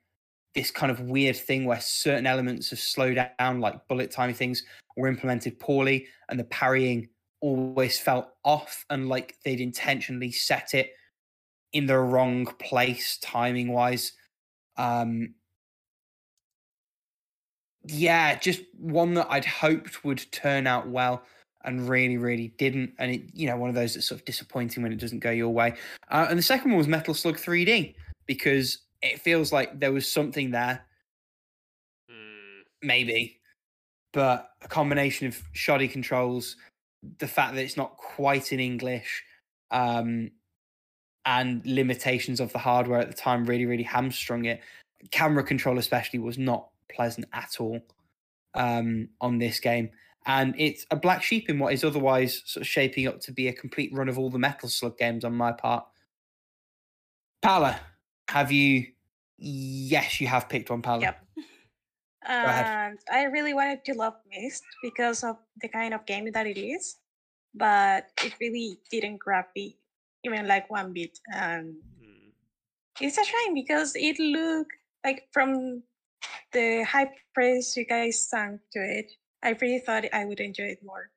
this 0.55 0.70
kind 0.70 0.91
of 0.91 1.01
weird 1.01 1.36
thing 1.36 1.64
where 1.64 1.80
certain 1.80 2.26
elements 2.26 2.72
of 2.72 2.80
slow 2.80 3.14
down, 3.14 3.61
like 3.61 3.86
bullet 3.88 4.11
timing 4.11 4.34
things, 4.34 4.64
were 4.97 5.09
implemented 5.09 5.59
poorly, 5.59 6.07
and 6.28 6.38
the 6.38 6.45
parrying 6.45 7.09
always 7.41 7.99
felt 7.99 8.28
off 8.45 8.84
and 8.91 9.09
like 9.09 9.36
they'd 9.45 9.61
intentionally 9.61 10.32
set 10.32 10.74
it 10.74 10.91
in 11.72 11.86
the 11.86 11.99
wrong 11.99 12.47
place 12.59 13.18
timing 13.18 13.72
wise. 13.72 14.12
Um, 14.76 15.34
yeah, 17.86 18.38
just 18.38 18.62
one 18.76 19.14
that 19.14 19.28
I'd 19.30 19.45
hoped 19.45 20.05
would 20.05 20.30
turn 20.32 20.66
out 20.66 20.88
well 20.88 21.22
and 21.64 21.88
really, 21.88 22.16
really 22.16 22.48
didn't. 22.58 22.92
And 22.98 23.12
it, 23.12 23.22
you 23.32 23.46
know, 23.46 23.56
one 23.56 23.68
of 23.68 23.74
those 23.74 23.94
that's 23.94 24.08
sort 24.08 24.20
of 24.20 24.24
disappointing 24.24 24.82
when 24.82 24.92
it 24.92 24.98
doesn't 24.98 25.20
go 25.20 25.30
your 25.30 25.50
way. 25.50 25.74
Uh, 26.11 26.26
and 26.28 26.38
the 26.38 26.42
second 26.42 26.70
one 26.70 26.78
was 26.78 26.88
Metal 26.88 27.14
Slug 27.14 27.36
3D 27.36 27.94
because 28.26 28.78
it 29.02 29.20
feels 29.20 29.52
like 29.52 29.78
there 29.80 29.92
was 29.92 30.11
something 30.11 30.50
there, 30.50 30.84
Mm. 32.11 32.62
maybe, 32.82 33.40
but 34.12 34.50
a 34.62 34.68
combination 34.68 35.26
of 35.26 35.40
shoddy 35.52 35.88
controls, 35.88 36.56
the 37.18 37.28
fact 37.28 37.54
that 37.54 37.62
it's 37.62 37.76
not 37.76 37.96
quite 37.96 38.52
in 38.52 38.61
English, 38.61 39.22
um, 39.70 40.30
and 41.26 41.64
limitations 41.66 42.40
of 42.40 42.52
the 42.52 42.58
hardware 42.58 42.98
at 43.00 43.08
the 43.08 43.16
time 43.16 43.44
really, 43.44 43.66
really 43.66 43.82
hamstrung 43.82 44.46
it. 44.46 44.61
Camera 45.11 45.44
control, 45.44 45.78
especially, 45.78 46.18
was 46.18 46.38
not 46.38 46.70
pleasant 46.92 47.26
at 47.32 47.56
all 47.61 47.80
um, 48.54 49.08
on 49.20 49.38
this 49.38 49.61
game. 49.61 49.90
And 50.26 50.54
it's 50.58 50.86
a 50.90 50.96
black 50.96 51.22
sheep 51.22 51.48
in 51.48 51.58
what 51.58 51.72
is 51.72 51.82
otherwise 51.82 52.42
sort 52.44 52.62
of 52.62 52.68
shaping 52.68 53.06
up 53.06 53.20
to 53.20 53.32
be 53.32 53.48
a 53.48 53.52
complete 53.52 53.92
run 53.92 54.08
of 54.08 54.18
all 54.18 54.30
the 54.30 54.38
Metal 54.38 54.68
Slug 54.68 54.98
games 54.98 55.24
on 55.24 55.34
my 55.34 55.52
part. 55.52 55.86
Paula, 57.42 57.80
have 58.28 58.52
you? 58.52 58.86
Yes, 59.38 60.20
you 60.20 60.26
have 60.26 60.48
picked 60.48 60.68
one, 60.68 60.82
Paula. 60.82 61.00
Yep. 61.00 61.24
And 62.28 62.98
I 63.10 63.24
really 63.24 63.54
wanted 63.54 63.82
to 63.86 63.94
love 63.94 64.14
Myst 64.30 64.62
because 64.82 65.24
of 65.24 65.36
the 65.62 65.68
kind 65.68 65.94
of 65.94 66.04
game 66.04 66.30
that 66.32 66.46
it 66.46 66.58
is, 66.60 66.98
but 67.54 68.08
it 68.22 68.34
really 68.40 68.78
didn't 68.90 69.18
grab 69.18 69.46
me 69.56 69.78
even 70.24 70.46
like 70.46 70.70
one 70.70 70.92
bit. 70.92 71.18
And 71.32 71.76
Mm. 72.00 72.32
it's 73.00 73.16
a 73.16 73.24
shame 73.24 73.54
because 73.54 73.96
it 73.96 74.18
looked 74.18 74.72
like 75.02 75.28
from 75.32 75.82
the 76.52 76.84
high 76.84 77.10
praise 77.32 77.74
you 77.76 77.86
guys 77.86 78.20
sang 78.28 78.60
to 78.72 78.80
it, 78.80 79.10
I 79.43 79.51
really 79.61 79.78
thought 79.80 80.05
I 80.12 80.24
would 80.24 80.41
enjoy 80.41 80.64
it 80.64 80.80
more. 80.84 81.11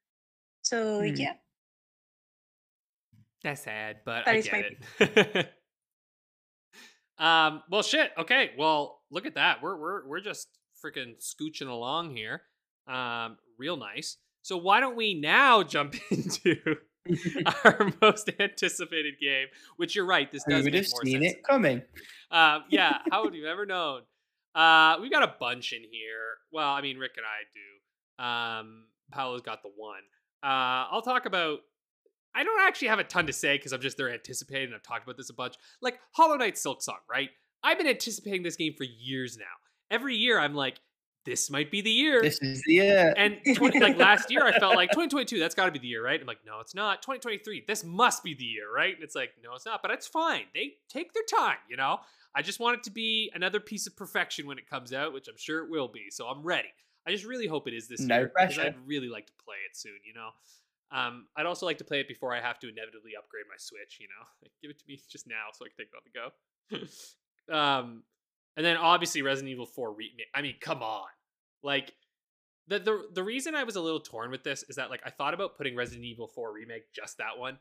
So 0.61 0.99
Hmm. 1.01 1.15
yeah, 1.15 1.34
That's 3.43 3.63
sad, 3.63 3.97
but 4.05 4.26
That 4.26 4.32
I 4.36 4.38
is 4.38 4.51
my 4.51 4.61
get 4.61 5.38
it. 5.38 5.53
um. 7.17 7.63
Well, 7.69 7.82
shit. 7.84 8.11
Okay. 8.17 8.51
Well, 8.57 9.01
look 9.11 9.26
at 9.26 9.36
that. 9.36 9.61
We're 9.61 9.78
we're 9.78 10.07
we're 10.07 10.21
just 10.21 10.47
freaking 10.84 11.15
scooching 11.21 11.67
along 11.69 12.15
here. 12.15 12.41
Um. 12.88 13.38
Real 13.57 13.78
nice. 13.78 14.17
So 14.41 14.57
why 14.57 14.80
don't 14.80 14.95
we 14.97 15.13
now 15.13 15.63
jump 15.63 15.95
into 16.11 16.55
our 17.63 17.91
most 18.01 18.30
anticipated 18.39 19.15
game? 19.21 19.47
Which 19.78 19.95
you're 19.95 20.05
right. 20.05 20.30
This 20.32 20.43
does 20.47 20.63
would 20.63 20.74
make 20.74 20.84
have 20.84 20.91
more 20.91 21.01
seen 21.05 21.21
sense. 21.21 21.34
it 21.34 21.43
coming? 21.43 21.82
Um, 22.32 22.63
yeah, 22.69 22.97
how 23.11 23.24
would 23.24 23.36
you 23.36 23.45
ever 23.47 23.65
known? 23.65 24.01
Uh, 24.55 24.97
we've 25.01 25.11
got 25.11 25.24
a 25.24 25.34
bunch 25.39 25.71
in 25.74 25.82
here. 25.84 26.38
Well, 26.51 26.69
I 26.69 26.82
mean, 26.82 26.97
Rick 26.97 27.11
and 27.17 27.26
I 27.26 27.43
do. 27.53 27.59
Um, 28.20 28.86
Paolo's 29.11 29.41
got 29.41 29.64
the 29.64 29.72
one. 29.76 30.01
Uh, 30.43 30.88
I'll 30.91 31.01
talk 31.01 31.26
about. 31.26 31.59
I 32.36 32.43
don't 32.43 32.61
actually 32.61 32.88
have 32.88 32.97
a 32.97 33.03
ton 33.03 33.28
to 33.28 33.34
say 33.34 33.57
because 33.57 33.74
I'm 33.74 33.82
just 33.82 33.95
there 33.95 34.11
anticipating. 34.11 34.74
I've 34.74 34.82
talked 34.82 35.03
about 35.03 35.18
this 35.18 35.30
a 35.30 35.34
bunch. 35.34 35.55
Like 35.82 35.99
Hollow 36.14 36.36
Knight 36.36 36.55
Silksong, 36.55 36.97
right? 37.09 37.30
I've 37.64 37.78
been 37.78 37.88
anticipating 37.88 38.41
this 38.41 38.55
game 38.55 38.74
for 38.76 38.86
years 38.86 39.38
now. 39.38 39.45
Every 39.91 40.16
year, 40.16 40.39
I'm 40.39 40.55
like, 40.55 40.80
this 41.26 41.49
might 41.49 41.72
be 41.72 41.82
the 41.82 41.89
year. 41.89 42.22
This 42.22 42.39
is 42.41 42.61
the 42.66 42.74
year. 42.74 43.14
And 43.16 43.39
20, 43.55 43.80
like 43.80 43.97
last 43.97 44.30
year, 44.30 44.43
I 44.43 44.57
felt 44.59 44.76
like 44.76 44.89
2022, 44.89 45.39
that's 45.39 45.55
got 45.55 45.66
to 45.66 45.72
be 45.72 45.80
the 45.80 45.88
year, 45.88 46.03
right? 46.03 46.20
I'm 46.20 46.28
like, 46.28 46.45
no, 46.45 46.59
it's 46.59 46.76
not. 46.76 47.01
2023, 47.01 47.64
this 47.68 47.84
must 47.84 48.24
be 48.24 48.34
the 48.34 48.43
year, 48.43 48.66
right? 48.74 48.93
And 48.93 49.03
it's 49.03 49.16
like, 49.16 49.32
no, 49.43 49.55
it's 49.55 49.66
not. 49.66 49.82
But 49.82 49.91
it's 49.91 50.07
fine. 50.07 50.43
They 50.53 50.74
take 50.89 51.14
their 51.14 51.24
time, 51.30 51.57
you 51.70 51.78
know? 51.78 51.99
I 52.36 52.41
just 52.41 52.59
want 52.59 52.80
it 52.80 52.84
to 52.86 52.91
be 52.91 53.32
another 53.34 53.59
piece 53.59 53.88
of 53.88 53.95
perfection 53.95 54.47
when 54.47 54.57
it 54.57 54.70
comes 54.70 54.91
out, 54.91 55.14
which 55.14 55.28
I'm 55.28 55.38
sure 55.38 55.64
it 55.64 55.70
will 55.70 55.88
be. 55.88 56.07
So 56.09 56.28
I'm 56.28 56.43
ready. 56.43 56.74
I 57.07 57.11
just 57.11 57.25
really 57.25 57.47
hope 57.47 57.67
it 57.67 57.73
is 57.73 57.87
this 57.87 57.99
No 58.01 58.19
year. 58.19 58.29
pressure. 58.29 58.61
I'd 58.61 58.75
really 58.87 59.09
like 59.09 59.27
to 59.27 59.33
play 59.43 59.57
it 59.69 59.75
soon, 59.75 59.97
you 60.05 60.13
know? 60.13 60.29
Um, 60.91 61.27
I'd 61.35 61.45
also 61.45 61.65
like 61.65 61.79
to 61.79 61.83
play 61.83 61.99
it 61.99 62.07
before 62.07 62.33
I 62.33 62.39
have 62.39 62.59
to 62.59 62.69
inevitably 62.69 63.11
upgrade 63.17 63.45
my 63.49 63.55
Switch, 63.57 63.97
you 63.99 64.07
know? 64.07 64.25
Like, 64.41 64.51
give 64.61 64.71
it 64.71 64.79
to 64.79 64.85
me 64.87 64.99
just 65.09 65.27
now 65.27 65.47
so 65.53 65.65
I 65.65 65.69
can 65.69 65.77
take 65.77 65.89
it 65.91 65.97
on 65.97 66.79
the 67.49 67.51
go. 67.51 67.55
um, 67.57 68.03
and 68.55 68.65
then 68.65 68.77
obviously 68.77 69.21
Resident 69.21 69.51
Evil 69.51 69.65
4 69.65 69.91
remake. 69.93 70.27
I 70.33 70.41
mean, 70.41 70.55
come 70.61 70.81
on. 70.83 71.07
Like, 71.63 71.93
the, 72.67 72.79
the 72.79 73.03
the 73.13 73.23
reason 73.23 73.55
I 73.55 73.65
was 73.65 73.75
a 73.75 73.81
little 73.81 73.99
torn 73.99 74.31
with 74.31 74.43
this 74.45 74.63
is 74.69 74.77
that 74.77 74.89
like 74.89 75.01
I 75.05 75.09
thought 75.09 75.33
about 75.33 75.57
putting 75.57 75.75
Resident 75.75 76.05
Evil 76.05 76.27
4 76.27 76.53
remake 76.53 76.93
just 76.93 77.17
that 77.17 77.37
one, 77.37 77.57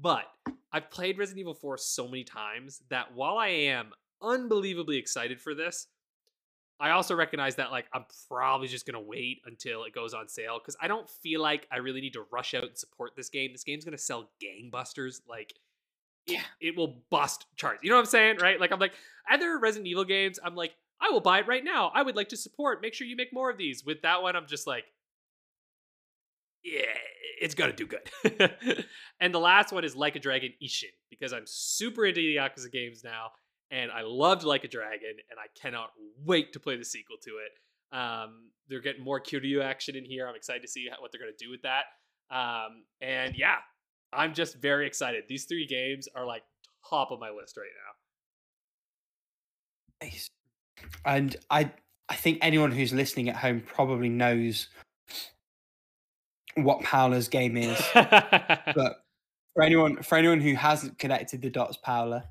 but 0.00 0.24
I've 0.72 0.90
played 0.90 1.16
Resident 1.18 1.40
Evil 1.40 1.54
4 1.54 1.78
so 1.78 2.06
many 2.06 2.22
times 2.24 2.82
that 2.90 3.14
while 3.14 3.38
I 3.38 3.48
am 3.48 3.92
unbelievably 4.20 4.98
excited 4.98 5.40
for 5.40 5.54
this, 5.54 5.86
I 6.78 6.90
also 6.90 7.14
recognize 7.14 7.56
that 7.56 7.70
like 7.70 7.86
I'm 7.92 8.04
probably 8.28 8.68
just 8.68 8.86
gonna 8.86 9.00
wait 9.00 9.40
until 9.46 9.84
it 9.84 9.94
goes 9.94 10.12
on 10.14 10.28
sale 10.28 10.58
because 10.58 10.76
I 10.80 10.88
don't 10.88 11.08
feel 11.08 11.40
like 11.40 11.66
I 11.72 11.78
really 11.78 12.00
need 12.00 12.12
to 12.14 12.26
rush 12.30 12.52
out 12.54 12.64
and 12.64 12.76
support 12.76 13.12
this 13.16 13.30
game. 13.30 13.52
This 13.52 13.64
game's 13.64 13.84
gonna 13.84 13.96
sell 13.98 14.30
gangbusters. 14.42 15.20
Like 15.28 15.52
it, 16.26 16.32
Yeah. 16.34 16.42
it 16.60 16.76
will 16.76 17.02
bust 17.10 17.46
charts. 17.56 17.80
You 17.82 17.90
know 17.90 17.96
what 17.96 18.00
I'm 18.02 18.06
saying, 18.06 18.38
right? 18.40 18.60
Like 18.60 18.72
I'm 18.72 18.78
like 18.78 18.92
other 19.30 19.58
Resident 19.58 19.86
Evil 19.88 20.04
games, 20.04 20.38
I'm 20.44 20.54
like 20.54 20.72
I 21.00 21.10
will 21.10 21.20
buy 21.20 21.40
it 21.40 21.46
right 21.46 21.64
now. 21.64 21.90
I 21.94 22.02
would 22.02 22.16
like 22.16 22.28
to 22.30 22.36
support. 22.36 22.80
Make 22.82 22.94
sure 22.94 23.06
you 23.06 23.16
make 23.16 23.32
more 23.32 23.50
of 23.50 23.58
these. 23.58 23.84
With 23.84 24.02
that 24.02 24.22
one, 24.22 24.34
I'm 24.36 24.46
just 24.46 24.66
like, 24.66 24.84
yeah, 26.64 26.80
it's 27.40 27.54
gonna 27.54 27.72
do 27.72 27.86
good. 27.86 28.10
and 29.20 29.32
the 29.34 29.38
last 29.38 29.72
one 29.72 29.84
is 29.84 29.94
Like 29.94 30.16
a 30.16 30.18
Dragon 30.18 30.52
Ishin 30.62 30.90
because 31.10 31.32
I'm 31.32 31.44
super 31.46 32.04
into 32.06 32.20
the 32.20 32.36
Yakuza 32.36 32.70
games 32.72 33.04
now, 33.04 33.30
and 33.70 33.90
I 33.90 34.02
loved 34.02 34.44
Like 34.44 34.64
a 34.64 34.68
Dragon, 34.68 35.16
and 35.30 35.38
I 35.38 35.46
cannot 35.60 35.90
wait 36.24 36.52
to 36.52 36.60
play 36.60 36.76
the 36.76 36.84
sequel 36.84 37.16
to 37.22 37.30
it. 37.30 37.96
Um, 37.96 38.50
they're 38.68 38.80
getting 38.80 39.04
more 39.04 39.20
Kiryu 39.20 39.62
action 39.62 39.96
in 39.96 40.04
here. 40.04 40.26
I'm 40.26 40.34
excited 40.34 40.62
to 40.62 40.68
see 40.68 40.88
what 41.00 41.12
they're 41.12 41.20
gonna 41.20 41.32
do 41.38 41.50
with 41.50 41.62
that. 41.62 41.84
Um, 42.30 42.84
and 43.00 43.36
yeah, 43.36 43.56
I'm 44.12 44.34
just 44.34 44.56
very 44.56 44.86
excited. 44.86 45.24
These 45.28 45.44
three 45.44 45.66
games 45.66 46.08
are 46.14 46.26
like 46.26 46.42
top 46.88 47.10
of 47.10 47.20
my 47.20 47.30
list 47.30 47.56
right 47.56 47.66
now. 50.00 50.06
Nice. 50.06 50.28
And 51.04 51.36
I 51.50 51.70
I 52.08 52.14
think 52.14 52.38
anyone 52.40 52.70
who's 52.70 52.92
listening 52.92 53.28
at 53.28 53.36
home 53.36 53.62
probably 53.64 54.08
knows 54.08 54.68
what 56.54 56.82
Paola's 56.82 57.28
game 57.28 57.56
is. 57.56 57.80
but 57.94 59.04
for 59.54 59.62
anyone 59.62 60.02
for 60.02 60.16
anyone 60.18 60.40
who 60.40 60.54
hasn't 60.54 60.98
connected 60.98 61.42
the 61.42 61.50
dots, 61.50 61.76
Paola, 61.76 62.28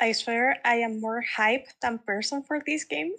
I 0.00 0.12
swear 0.12 0.56
I 0.64 0.76
am 0.76 1.00
more 1.00 1.20
hype 1.22 1.66
than 1.82 1.98
person 1.98 2.42
for 2.42 2.60
this 2.64 2.84
game, 2.84 3.12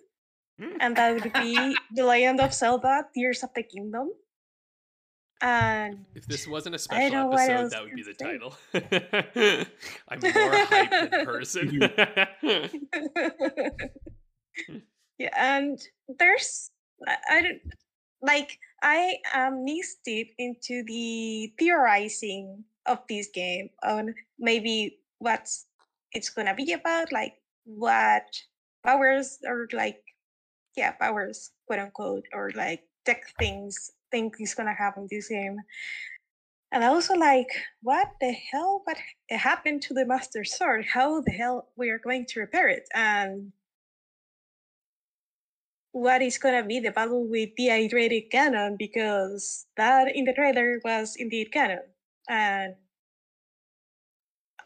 Mm. 0.59 0.75
and 0.81 0.95
that 0.97 1.13
would 1.13 1.31
be 1.33 1.55
The 1.95 2.03
Legend 2.03 2.41
of 2.41 2.53
Zelda: 2.53 3.07
Tears 3.15 3.43
of 3.43 3.53
the 3.55 3.63
Kingdom. 3.63 4.11
And 5.41 6.03
If 6.15 6.27
this 6.27 6.45
wasn't 6.47 6.75
a 6.75 6.79
special 6.79 7.31
episode, 7.31 7.71
that 7.71 7.81
would 7.81 7.95
be 7.95 8.03
the 8.03 8.13
title. 8.13 8.57
I'm 10.09 10.19
more 10.19 10.65
hype 10.67 10.91
than 10.91 11.25
person. 11.25 11.79
yeah, 15.17 15.31
and 15.37 15.79
there's 16.19 16.71
I, 17.07 17.15
I 17.31 17.41
don't 17.41 17.61
like 18.21 18.59
I 18.83 19.15
am 19.33 19.63
knee 19.63 19.83
deep 20.03 20.35
into 20.37 20.83
the 20.83 21.53
theorizing 21.57 22.65
of 22.85 22.99
this 23.07 23.29
game 23.33 23.69
on 23.81 24.15
maybe 24.39 24.99
what's 25.19 25.67
it's 26.13 26.29
gonna 26.29 26.55
be 26.55 26.73
about, 26.73 27.11
like 27.11 27.33
what 27.65 28.23
powers 28.83 29.39
or 29.45 29.67
like 29.73 30.01
yeah 30.77 30.91
powers 30.93 31.51
quote 31.67 31.79
unquote 31.79 32.25
or 32.33 32.51
like 32.55 32.81
tech 33.05 33.23
things 33.37 33.91
think 34.11 34.35
is 34.39 34.55
gonna 34.55 34.73
happen 34.73 35.07
this 35.09 35.27
game. 35.27 35.57
And 36.71 36.83
I 36.83 36.87
also 36.87 37.15
like, 37.15 37.49
what 37.81 38.09
the 38.21 38.31
hell? 38.31 38.81
What 38.83 38.97
happened 39.31 39.81
to 39.83 39.93
the 39.95 40.05
Master 40.05 40.43
Sword? 40.43 40.85
How 40.85 41.21
the 41.21 41.31
hell 41.31 41.69
we 41.75 41.89
are 41.89 41.97
going 41.97 42.25
to 42.27 42.39
repair 42.41 42.67
it? 42.67 42.87
And 42.93 43.51
what 45.91 46.21
is 46.21 46.37
gonna 46.37 46.63
be 46.63 46.79
the 46.79 46.91
battle 46.91 47.27
with 47.27 47.55
dehydrated 47.57 48.31
Ganon? 48.31 48.77
Because 48.77 49.65
that 49.77 50.15
in 50.15 50.25
the 50.25 50.33
trailer 50.33 50.79
was 50.85 51.15
indeed 51.17 51.49
Ganon. 51.51 51.81
And 52.29 52.75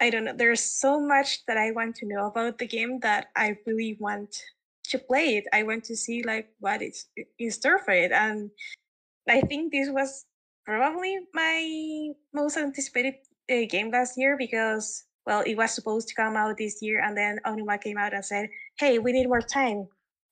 I 0.02 0.10
don't 0.10 0.26
know. 0.26 0.34
There's 0.36 0.62
so 0.62 1.00
much 1.00 1.46
that 1.46 1.58
I 1.58 1.72
want 1.72 1.96
to 1.98 2.08
know 2.08 2.28
about 2.28 2.58
the 2.58 2.68
game 2.68 3.00
that 3.02 3.28
I 3.36 3.58
really 3.66 3.98
want 4.00 4.36
to 4.90 5.00
play 5.00 5.38
it. 5.38 5.46
I 5.54 5.64
want 5.64 5.84
to 5.86 5.96
see 5.96 6.24
like 6.24 6.50
what 6.60 6.82
is 6.82 7.06
in 7.40 7.52
store 7.52 7.80
for 7.80 7.92
it, 7.92 8.12
and 8.12 8.50
I 9.30 9.42
think 9.42 9.72
this 9.72 9.90
was 9.90 10.26
probably 10.66 11.18
my 11.34 12.10
most 12.34 12.58
anticipated 12.58 13.16
uh, 13.52 13.66
game 13.70 13.92
last 13.92 14.18
year 14.18 14.36
because 14.38 15.06
well, 15.26 15.42
it 15.46 15.56
was 15.56 15.72
supposed 15.72 16.10
to 16.10 16.16
come 16.16 16.36
out 16.36 16.58
this 16.58 16.82
year, 16.82 17.02
and 17.02 17.16
then 17.16 17.40
Aonuma 17.46 17.82
came 17.82 17.98
out 17.98 18.14
and 18.14 18.26
said, 18.26 18.50
"Hey, 18.78 19.00
we 19.00 19.14
need 19.14 19.28
more 19.28 19.42
time 19.42 19.88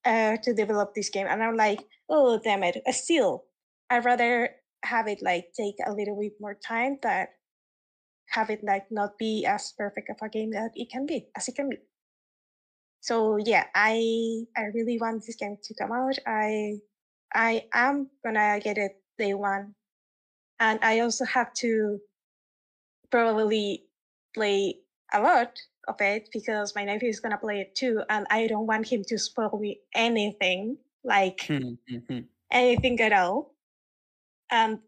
uh, 0.05 0.37
to 0.43 0.53
develop 0.53 0.93
this 0.93 1.09
game," 1.09 1.27
and 1.29 1.41
I'm 1.43 1.55
like, 1.55 1.79
"Oh, 2.09 2.39
damn 2.43 2.63
it! 2.63 2.81
Still, 2.91 3.45
I'd 3.89 4.05
rather 4.05 4.49
have 4.83 5.07
it 5.07 5.21
like 5.21 5.53
take 5.53 5.75
a 5.85 5.93
little 5.93 6.19
bit 6.19 6.33
more 6.39 6.55
time 6.55 6.97
than 7.01 7.27
have 8.31 8.49
it 8.49 8.63
like 8.63 8.91
not 8.91 9.17
be 9.17 9.45
as 9.45 9.73
perfect 9.77 10.09
of 10.09 10.17
a 10.21 10.29
game 10.29 10.51
that 10.51 10.71
it 10.75 10.89
can 10.91 11.05
be 11.05 11.27
as 11.35 11.47
it 11.47 11.55
can 11.55 11.69
be." 11.69 11.77
So 13.01 13.37
yeah, 13.37 13.67
I 13.75 14.45
I 14.55 14.63
really 14.73 14.97
want 14.99 15.25
this 15.25 15.35
game 15.35 15.57
to 15.63 15.73
come 15.75 15.91
out. 15.91 16.17
I 16.25 16.79
I 17.33 17.67
am 17.73 18.11
gonna 18.23 18.59
get 18.61 18.77
it 18.77 19.03
day 19.17 19.33
one, 19.33 19.75
and 20.59 20.79
I 20.83 20.99
also 20.99 21.25
have 21.25 21.53
to 21.55 22.01
probably 23.11 23.85
play 24.33 24.79
a 25.13 25.21
lot 25.21 25.59
of 25.87 25.95
it 26.01 26.29
because 26.33 26.75
my 26.75 26.85
nephew 26.85 27.09
is 27.09 27.19
gonna 27.19 27.37
play 27.37 27.61
it 27.61 27.75
too, 27.75 28.01
and 28.09 28.25
I 28.29 28.47
don't 28.47 28.67
want 28.67 28.87
him 28.91 29.03
to 29.07 29.17
spoil 29.17 29.57
me 29.59 29.81
anything, 29.93 30.77
like 31.03 31.51
Mm-hmm. 31.51 32.19
anything 32.51 32.99
at 33.01 33.13
all. 33.13 33.55
And 34.51 34.79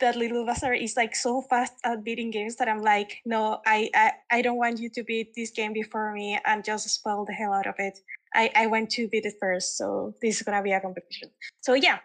that 0.00 0.16
little 0.16 0.44
bastard 0.44 0.78
is 0.78 0.96
like 0.96 1.14
so 1.14 1.42
fast 1.42 1.74
at 1.84 2.04
beating 2.04 2.30
games 2.30 2.56
that 2.56 2.68
I'm 2.68 2.82
like, 2.82 3.20
no, 3.24 3.60
I, 3.66 3.90
I 3.94 4.12
I 4.30 4.42
don't 4.42 4.56
want 4.56 4.80
you 4.80 4.90
to 4.90 5.04
beat 5.04 5.34
this 5.34 5.50
game 5.50 5.72
before 5.72 6.12
me 6.12 6.38
and 6.44 6.64
just 6.64 6.88
spoil 6.88 7.24
the 7.24 7.32
hell 7.32 7.52
out 7.52 7.66
of 7.66 7.74
it. 7.78 7.98
I 8.34 8.50
I 8.54 8.66
want 8.66 8.90
to 8.90 9.08
beat 9.08 9.24
it 9.24 9.34
first, 9.40 9.76
so 9.76 10.14
this 10.20 10.36
is 10.36 10.42
gonna 10.42 10.62
be 10.62 10.72
a 10.72 10.80
competition. 10.80 11.30
So 11.60 11.74
yeah, 11.74 11.98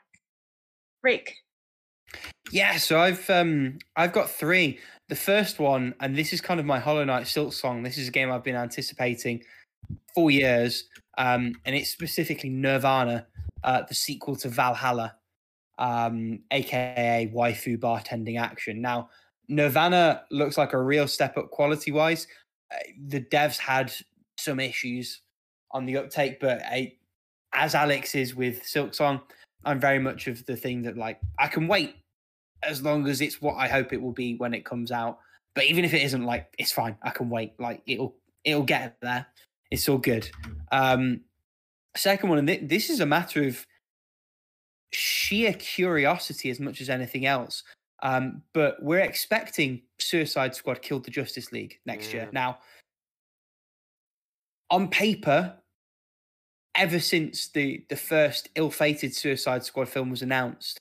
Rick. 1.04 1.36
Yeah, 2.52 2.78
so 2.78 3.00
I've 3.00 3.30
um 3.30 3.80
I've 3.96 4.14
got 4.14 4.30
three. 4.30 4.80
The 5.08 5.16
first 5.16 5.60
one, 5.60 5.94
and 6.00 6.18
this 6.18 6.34
is 6.34 6.42
kind 6.42 6.60
of 6.60 6.66
my 6.66 6.80
Hollow 6.80 7.04
Knight 7.04 7.26
Silksong. 7.26 7.84
This 7.84 7.98
is 7.98 8.08
a 8.08 8.12
game 8.12 8.32
I've 8.32 8.44
been 8.44 8.56
anticipating 8.56 9.44
for 10.16 10.32
years, 10.32 10.86
um, 11.18 11.54
and 11.64 11.76
it's 11.76 11.92
specifically 11.92 12.50
Nirvana, 12.50 13.28
uh, 13.64 13.84
the 13.88 13.94
sequel 13.94 14.36
to 14.38 14.50
Valhalla, 14.50 15.16
um, 15.78 16.40
aka 16.52 17.32
waifu 17.34 17.78
bartending 17.78 18.40
action. 18.40 18.82
Now, 18.82 19.10
Nirvana 19.48 20.24
looks 20.32 20.58
like 20.58 20.74
a 20.74 20.82
real 20.82 21.08
step 21.08 21.38
up 21.38 21.52
quality 21.52 21.92
wise. 21.92 22.28
Uh, 22.72 22.78
the 23.08 23.22
devs 23.22 23.58
had 23.58 23.94
some 24.38 24.60
issues 24.60 25.22
on 25.72 25.86
the 25.86 25.98
uptake, 25.98 26.40
but 26.40 26.62
I, 26.64 26.94
as 27.54 27.76
Alex 27.76 28.16
is 28.16 28.36
with 28.36 28.64
Silksong, 28.64 29.22
I'm 29.66 29.80
very 29.80 30.00
much 30.00 30.28
of 30.28 30.46
the 30.46 30.56
thing 30.56 30.82
that 30.84 30.98
like 30.98 31.20
I 31.40 31.48
can 31.48 31.68
wait 31.68 31.96
as 32.64 32.82
long 32.82 33.08
as 33.08 33.22
it's 33.22 33.42
what 33.42 33.56
I 33.56 33.68
hope 33.68 33.94
it 33.94 34.02
will 34.02 34.12
be 34.12 34.36
when 34.36 34.54
it 34.54 34.66
comes 34.66 34.92
out. 34.92 35.20
But 35.54 35.66
even 35.66 35.86
if 35.86 35.94
it 35.94 36.02
isn't, 36.04 36.26
like 36.26 36.54
it's 36.58 36.72
fine. 36.72 36.98
I 37.04 37.10
can 37.12 37.30
wait. 37.30 37.54
Like 37.60 37.82
it'll 37.86 38.16
it'll 38.44 38.64
get 38.64 38.98
there. 39.02 39.26
It's 39.72 39.88
all 39.90 39.98
good. 39.98 40.30
Um 40.72 41.22
second 41.96 42.30
one, 42.30 42.40
and 42.40 42.48
thi- 42.48 42.66
this 42.66 42.90
is 42.90 43.00
a 43.00 43.06
matter 43.06 43.44
of 43.44 43.66
sheer 44.96 45.54
curiosity 45.54 46.50
as 46.50 46.60
much 46.60 46.82
as 46.82 46.90
anything 46.90 47.26
else. 47.26 47.64
Um, 48.04 48.42
but 48.54 48.82
we're 48.82 49.00
expecting 49.00 49.82
Suicide 50.00 50.54
Squad 50.56 50.82
killed 50.82 51.06
the 51.06 51.12
Justice 51.12 51.52
League 51.52 51.80
next 51.86 52.14
year. 52.14 52.30
Now, 52.32 52.60
on 54.70 54.90
paper, 54.90 55.56
ever 56.76 57.00
since 57.00 57.48
the 57.48 57.86
the 57.90 57.96
first 57.96 58.50
ill-fated 58.56 59.16
Suicide 59.16 59.64
Squad 59.64 59.90
film 59.90 60.10
was 60.10 60.22
announced, 60.22 60.78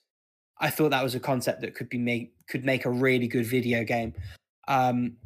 I 0.58 0.70
thought 0.70 0.90
that 0.90 1.02
was 1.02 1.14
a 1.14 1.20
concept 1.20 1.60
that 1.60 1.74
could 1.74 1.88
be 1.88 1.98
made 1.98 2.30
could 2.48 2.64
make 2.64 2.84
a 2.84 2.90
really 2.90 3.28
good 3.28 3.46
video 3.46 3.84
game. 3.84 4.12
Um, 4.68 5.16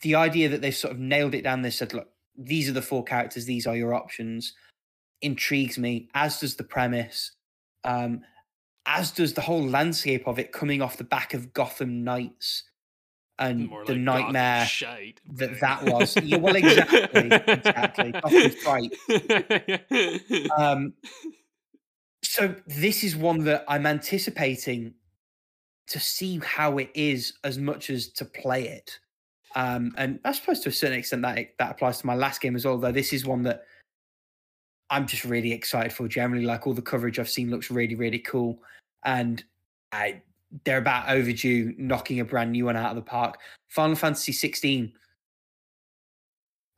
the 0.00 0.14
idea 0.14 0.48
that 0.48 0.60
they've 0.60 0.74
sort 0.74 0.92
of 0.92 0.98
nailed 1.00 1.34
it 1.34 1.42
down. 1.42 1.62
They 1.62 1.70
said, 1.70 1.92
"Look, 1.92 2.08
these 2.36 2.68
are 2.68 2.72
the 2.72 2.82
four 2.82 3.04
characters. 3.04 3.44
These 3.44 3.66
are 3.66 3.76
your 3.76 3.94
options." 3.94 4.54
Intrigues 5.20 5.78
me, 5.78 6.08
as 6.14 6.40
does 6.40 6.56
the 6.56 6.64
premise, 6.64 7.30
um, 7.84 8.22
as 8.86 9.10
does 9.10 9.34
the 9.34 9.40
whole 9.40 9.66
landscape 9.66 10.26
of 10.26 10.38
it 10.38 10.52
coming 10.52 10.82
off 10.82 10.96
the 10.96 11.04
back 11.04 11.34
of 11.34 11.52
Gotham 11.52 12.04
Knights 12.04 12.64
and 13.38 13.68
More 13.68 13.84
the 13.84 13.94
like 13.94 14.02
nightmare 14.02 14.66
shite, 14.66 15.20
that 15.34 15.60
that 15.60 15.84
was. 15.84 16.16
Yeah, 16.22 16.36
well, 16.36 16.56
exactly, 16.56 17.28
exactly. 17.30 18.12
Gotham's 18.12 18.54
fright. 18.56 18.92
Um, 20.56 20.94
so 22.22 22.54
this 22.66 23.04
is 23.04 23.16
one 23.16 23.44
that 23.44 23.64
I'm 23.68 23.86
anticipating 23.86 24.94
to 25.88 26.00
see 26.00 26.40
how 26.44 26.78
it 26.78 26.90
is 26.94 27.34
as 27.44 27.58
much 27.58 27.90
as 27.90 28.08
to 28.08 28.24
play 28.24 28.68
it. 28.68 28.98
Um, 29.54 29.92
and 29.98 30.18
I 30.24 30.32
suppose 30.32 30.60
to 30.60 30.70
a 30.70 30.72
certain 30.72 30.98
extent 30.98 31.22
that 31.22 31.38
that 31.58 31.70
applies 31.72 31.98
to 31.98 32.06
my 32.06 32.14
last 32.14 32.40
game 32.40 32.56
as 32.56 32.64
well. 32.64 32.78
Though 32.78 32.92
this 32.92 33.12
is 33.12 33.26
one 33.26 33.42
that 33.42 33.64
I'm 34.92 35.06
just 35.06 35.24
really 35.24 35.52
excited 35.52 35.90
for. 35.92 36.06
Generally, 36.06 36.44
like 36.44 36.66
all 36.66 36.74
the 36.74 36.82
coverage 36.82 37.18
I've 37.18 37.28
seen 37.28 37.50
looks 37.50 37.70
really 37.70 37.94
really 37.94 38.18
cool, 38.18 38.58
and 39.04 39.42
I 39.90 40.20
they're 40.64 40.78
about 40.78 41.08
overdue 41.08 41.74
knocking 41.78 42.20
a 42.20 42.24
brand 42.26 42.52
new 42.52 42.66
one 42.66 42.76
out 42.76 42.90
of 42.90 42.96
the 42.96 43.02
park. 43.02 43.38
Final 43.70 43.96
Fantasy 43.96 44.32
16. 44.32 44.92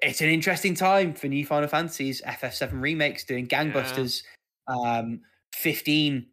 It's 0.00 0.20
an 0.20 0.28
interesting 0.28 0.74
time 0.74 1.12
for 1.12 1.26
new 1.26 1.44
Final 1.44 1.68
Fantasies. 1.68 2.22
FF7 2.22 2.80
remakes 2.80 3.24
doing 3.24 3.48
gangbusters. 3.48 4.22
Um, 4.68 5.22
15, 5.54 6.26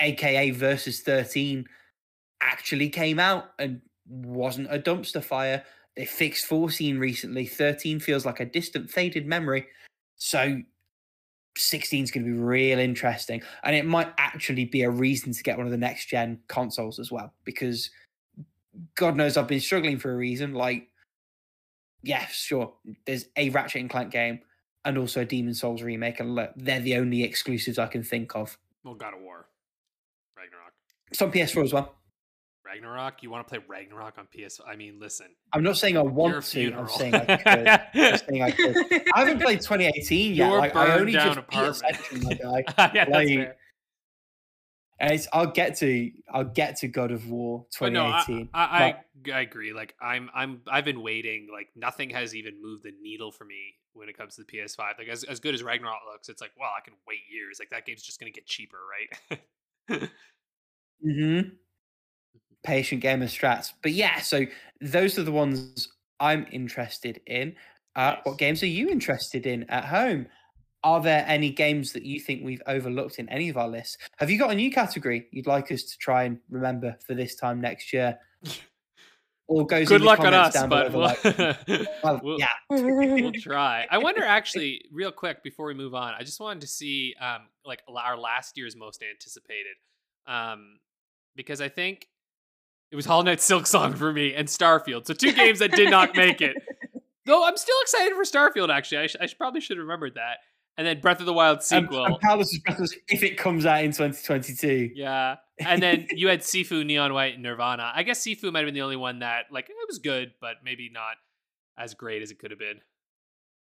aka 0.00 0.50
versus 0.50 1.00
13, 1.00 1.66
actually 2.40 2.88
came 2.88 3.18
out 3.18 3.50
and 3.58 3.82
wasn't 4.08 4.72
a 4.72 4.78
dumpster 4.78 5.22
fire. 5.22 5.62
They 5.96 6.06
fixed 6.06 6.46
14 6.46 6.98
recently. 6.98 7.44
13 7.44 8.00
feels 8.00 8.24
like 8.24 8.40
a 8.40 8.46
distant, 8.46 8.90
faded 8.90 9.26
memory. 9.26 9.66
So 10.20 10.60
16 11.56 12.04
is 12.04 12.10
going 12.10 12.24
to 12.24 12.30
be 12.30 12.38
real 12.38 12.78
interesting. 12.78 13.42
And 13.64 13.74
it 13.74 13.86
might 13.86 14.12
actually 14.18 14.66
be 14.66 14.82
a 14.82 14.90
reason 14.90 15.32
to 15.32 15.42
get 15.42 15.56
one 15.56 15.66
of 15.66 15.72
the 15.72 15.78
next 15.78 16.06
gen 16.06 16.40
consoles 16.46 16.98
as 16.98 17.10
well, 17.10 17.32
because 17.44 17.90
God 18.96 19.16
knows 19.16 19.36
I've 19.36 19.48
been 19.48 19.60
struggling 19.60 19.98
for 19.98 20.12
a 20.12 20.16
reason. 20.16 20.52
Like, 20.52 20.88
yeah, 22.02 22.26
sure, 22.26 22.74
there's 23.06 23.26
a 23.36 23.48
Ratchet 23.50 23.80
and 23.80 23.90
Clank 23.90 24.12
game 24.12 24.40
and 24.84 24.98
also 24.98 25.22
a 25.22 25.24
Demon's 25.24 25.60
Souls 25.60 25.82
remake, 25.82 26.20
and 26.20 26.34
look, 26.34 26.52
they're 26.56 26.80
the 26.80 26.96
only 26.96 27.22
exclusives 27.22 27.78
I 27.78 27.86
can 27.86 28.02
think 28.02 28.34
of. 28.34 28.56
well, 28.84 28.94
God 28.94 29.12
of 29.14 29.20
War, 29.20 29.46
Ragnarok, 30.36 30.72
It's 31.10 31.20
on 31.20 31.30
PS4 31.32 31.64
as 31.64 31.72
well. 31.74 31.94
Ragnarok. 32.70 33.22
You 33.22 33.30
want 33.30 33.46
to 33.46 33.50
play 33.54 33.64
Ragnarok 33.66 34.14
on 34.18 34.26
PS? 34.26 34.60
I 34.66 34.76
mean, 34.76 34.98
listen. 35.00 35.26
I'm 35.52 35.62
not 35.62 35.76
saying 35.76 35.96
I 35.96 36.02
want 36.02 36.42
to. 36.44 36.72
I'm 36.72 36.88
saying 36.88 37.14
I 37.14 37.36
could. 37.36 37.68
I'm 37.68 38.18
saying 38.18 38.42
I 38.42 38.50
could. 38.50 38.76
I 39.14 39.20
haven't 39.20 39.40
played 39.42 39.60
2018 39.60 40.34
yet. 40.34 40.52
Like 40.52 40.76
I 40.76 40.98
only 40.98 41.12
just 41.12 41.28
beat 41.28 41.38
apartment. 41.38 41.96
Ascension, 41.96 42.22
my 42.22 42.34
guy. 42.74 42.90
yeah, 42.94 43.04
that's 43.04 43.10
Like, 43.10 43.28
fair. 43.28 43.56
And 45.00 45.12
it's, 45.12 45.26
I'll 45.32 45.50
get 45.50 45.76
to. 45.78 46.10
I'll 46.32 46.44
get 46.44 46.76
to 46.78 46.88
God 46.88 47.10
of 47.10 47.28
War 47.28 47.66
But 47.78 47.92
no, 47.92 48.06
I, 48.06 48.22
2018. 48.26 48.48
I, 48.52 48.96
I, 49.32 49.40
agree. 49.40 49.72
Like 49.72 49.94
I'm, 50.00 50.28
I'm, 50.34 50.60
I've 50.70 50.84
been 50.84 51.02
waiting. 51.02 51.48
Like 51.52 51.68
nothing 51.74 52.10
has 52.10 52.34
even 52.34 52.60
moved 52.62 52.84
the 52.84 52.92
needle 53.02 53.32
for 53.32 53.44
me 53.44 53.74
when 53.94 54.08
it 54.08 54.16
comes 54.16 54.36
to 54.36 54.44
the 54.44 54.58
PS5. 54.58 54.98
Like 54.98 55.08
as, 55.08 55.24
as 55.24 55.40
good 55.40 55.54
as 55.54 55.62
Ragnarok 55.62 56.00
looks, 56.12 56.28
it's 56.28 56.42
like, 56.42 56.52
well, 56.58 56.70
I 56.76 56.80
can 56.84 56.94
wait 57.08 57.20
years. 57.32 57.58
Like 57.58 57.70
that 57.70 57.86
game's 57.86 58.02
just 58.02 58.20
gonna 58.20 58.30
get 58.30 58.46
cheaper, 58.46 58.76
right? 59.90 60.00
hmm 61.02 61.40
Patient 62.62 63.00
gamer 63.00 63.26
strats. 63.26 63.72
But 63.82 63.92
yeah, 63.92 64.20
so 64.20 64.44
those 64.80 65.18
are 65.18 65.22
the 65.22 65.32
ones 65.32 65.88
I'm 66.18 66.46
interested 66.52 67.20
in. 67.26 67.54
Uh, 67.96 68.16
What 68.24 68.38
games 68.38 68.62
are 68.62 68.66
you 68.66 68.88
interested 68.88 69.46
in 69.46 69.64
at 69.70 69.84
home? 69.84 70.26
Are 70.82 71.02
there 71.02 71.24
any 71.26 71.50
games 71.50 71.92
that 71.92 72.04
you 72.04 72.20
think 72.20 72.42
we've 72.42 72.62
overlooked 72.66 73.18
in 73.18 73.28
any 73.28 73.48
of 73.50 73.56
our 73.56 73.68
lists? 73.68 73.98
Have 74.18 74.30
you 74.30 74.38
got 74.38 74.50
a 74.50 74.54
new 74.54 74.70
category 74.70 75.26
you'd 75.30 75.46
like 75.46 75.70
us 75.72 75.82
to 75.82 75.98
try 75.98 76.24
and 76.24 76.38
remember 76.48 76.96
for 77.06 77.14
this 77.14 77.34
time 77.34 77.60
next 77.60 77.92
year? 77.92 78.18
Or 79.46 79.66
goes 79.66 79.88
good 79.88 80.00
in 80.00 80.06
luck 80.06 80.20
on 80.20 80.32
us, 80.32 80.56
but 80.68 80.92
we'll, 80.92 81.02
like, 81.02 81.24
well, 82.04 82.20
we'll, 82.22 82.38
yeah, 82.38 82.48
we'll 82.70 83.32
try. 83.40 83.84
I 83.90 83.98
wonder, 83.98 84.22
actually, 84.22 84.84
real 84.92 85.10
quick 85.10 85.42
before 85.42 85.66
we 85.66 85.74
move 85.74 85.92
on, 85.92 86.14
I 86.16 86.22
just 86.22 86.38
wanted 86.38 86.60
to 86.60 86.68
see, 86.68 87.16
um, 87.20 87.48
like 87.64 87.82
our 87.88 88.16
last 88.16 88.56
year's 88.56 88.76
most 88.76 89.02
anticipated, 89.02 89.74
um, 90.28 90.78
because 91.34 91.60
I 91.60 91.68
think 91.68 92.06
it 92.90 92.96
was 92.96 93.06
Hollow 93.06 93.22
Knight 93.22 93.38
Silksong 93.38 93.96
for 93.96 94.12
me 94.12 94.34
and 94.34 94.48
Starfield. 94.48 95.06
So 95.06 95.14
two 95.14 95.32
games 95.32 95.60
that 95.60 95.72
did 95.72 95.90
not 95.90 96.16
make 96.16 96.40
it. 96.40 96.56
Though 97.26 97.44
I'm 97.46 97.56
still 97.56 97.76
excited 97.82 98.14
for 98.14 98.24
Starfield. 98.24 98.74
Actually, 98.74 98.98
I, 98.98 99.06
sh- 99.06 99.16
I 99.20 99.28
probably 99.36 99.60
should 99.60 99.76
have 99.76 99.84
remembered 99.84 100.14
that. 100.14 100.38
And 100.76 100.86
then 100.86 101.00
Breath 101.00 101.20
of 101.20 101.26
the 101.26 101.32
Wild 101.32 101.62
sequel. 101.62 102.04
and 102.06 102.18
Paulus 102.20 102.52
is 102.52 102.60
Breathless 102.60 102.94
if 103.08 103.22
it 103.22 103.36
comes 103.36 103.66
out 103.66 103.84
in 103.84 103.90
2022. 103.90 104.90
yeah, 104.94 105.36
and 105.58 105.82
then 105.82 106.06
you 106.12 106.28
had 106.28 106.40
Sifu, 106.40 106.84
Neon 106.86 107.12
White, 107.12 107.34
and 107.34 107.42
Nirvana. 107.42 107.92
I 107.94 108.02
guess 108.02 108.24
Sifu 108.24 108.50
might 108.52 108.60
have 108.60 108.66
been 108.66 108.74
the 108.74 108.82
only 108.82 108.96
one 108.96 109.18
that 109.18 109.46
like 109.50 109.68
it 109.68 109.76
was 109.88 109.98
good, 109.98 110.32
but 110.40 110.56
maybe 110.64 110.90
not 110.92 111.16
as 111.78 111.92
great 111.94 112.22
as 112.22 112.30
it 112.30 112.38
could 112.38 112.50
have 112.50 112.58
been. 112.58 112.80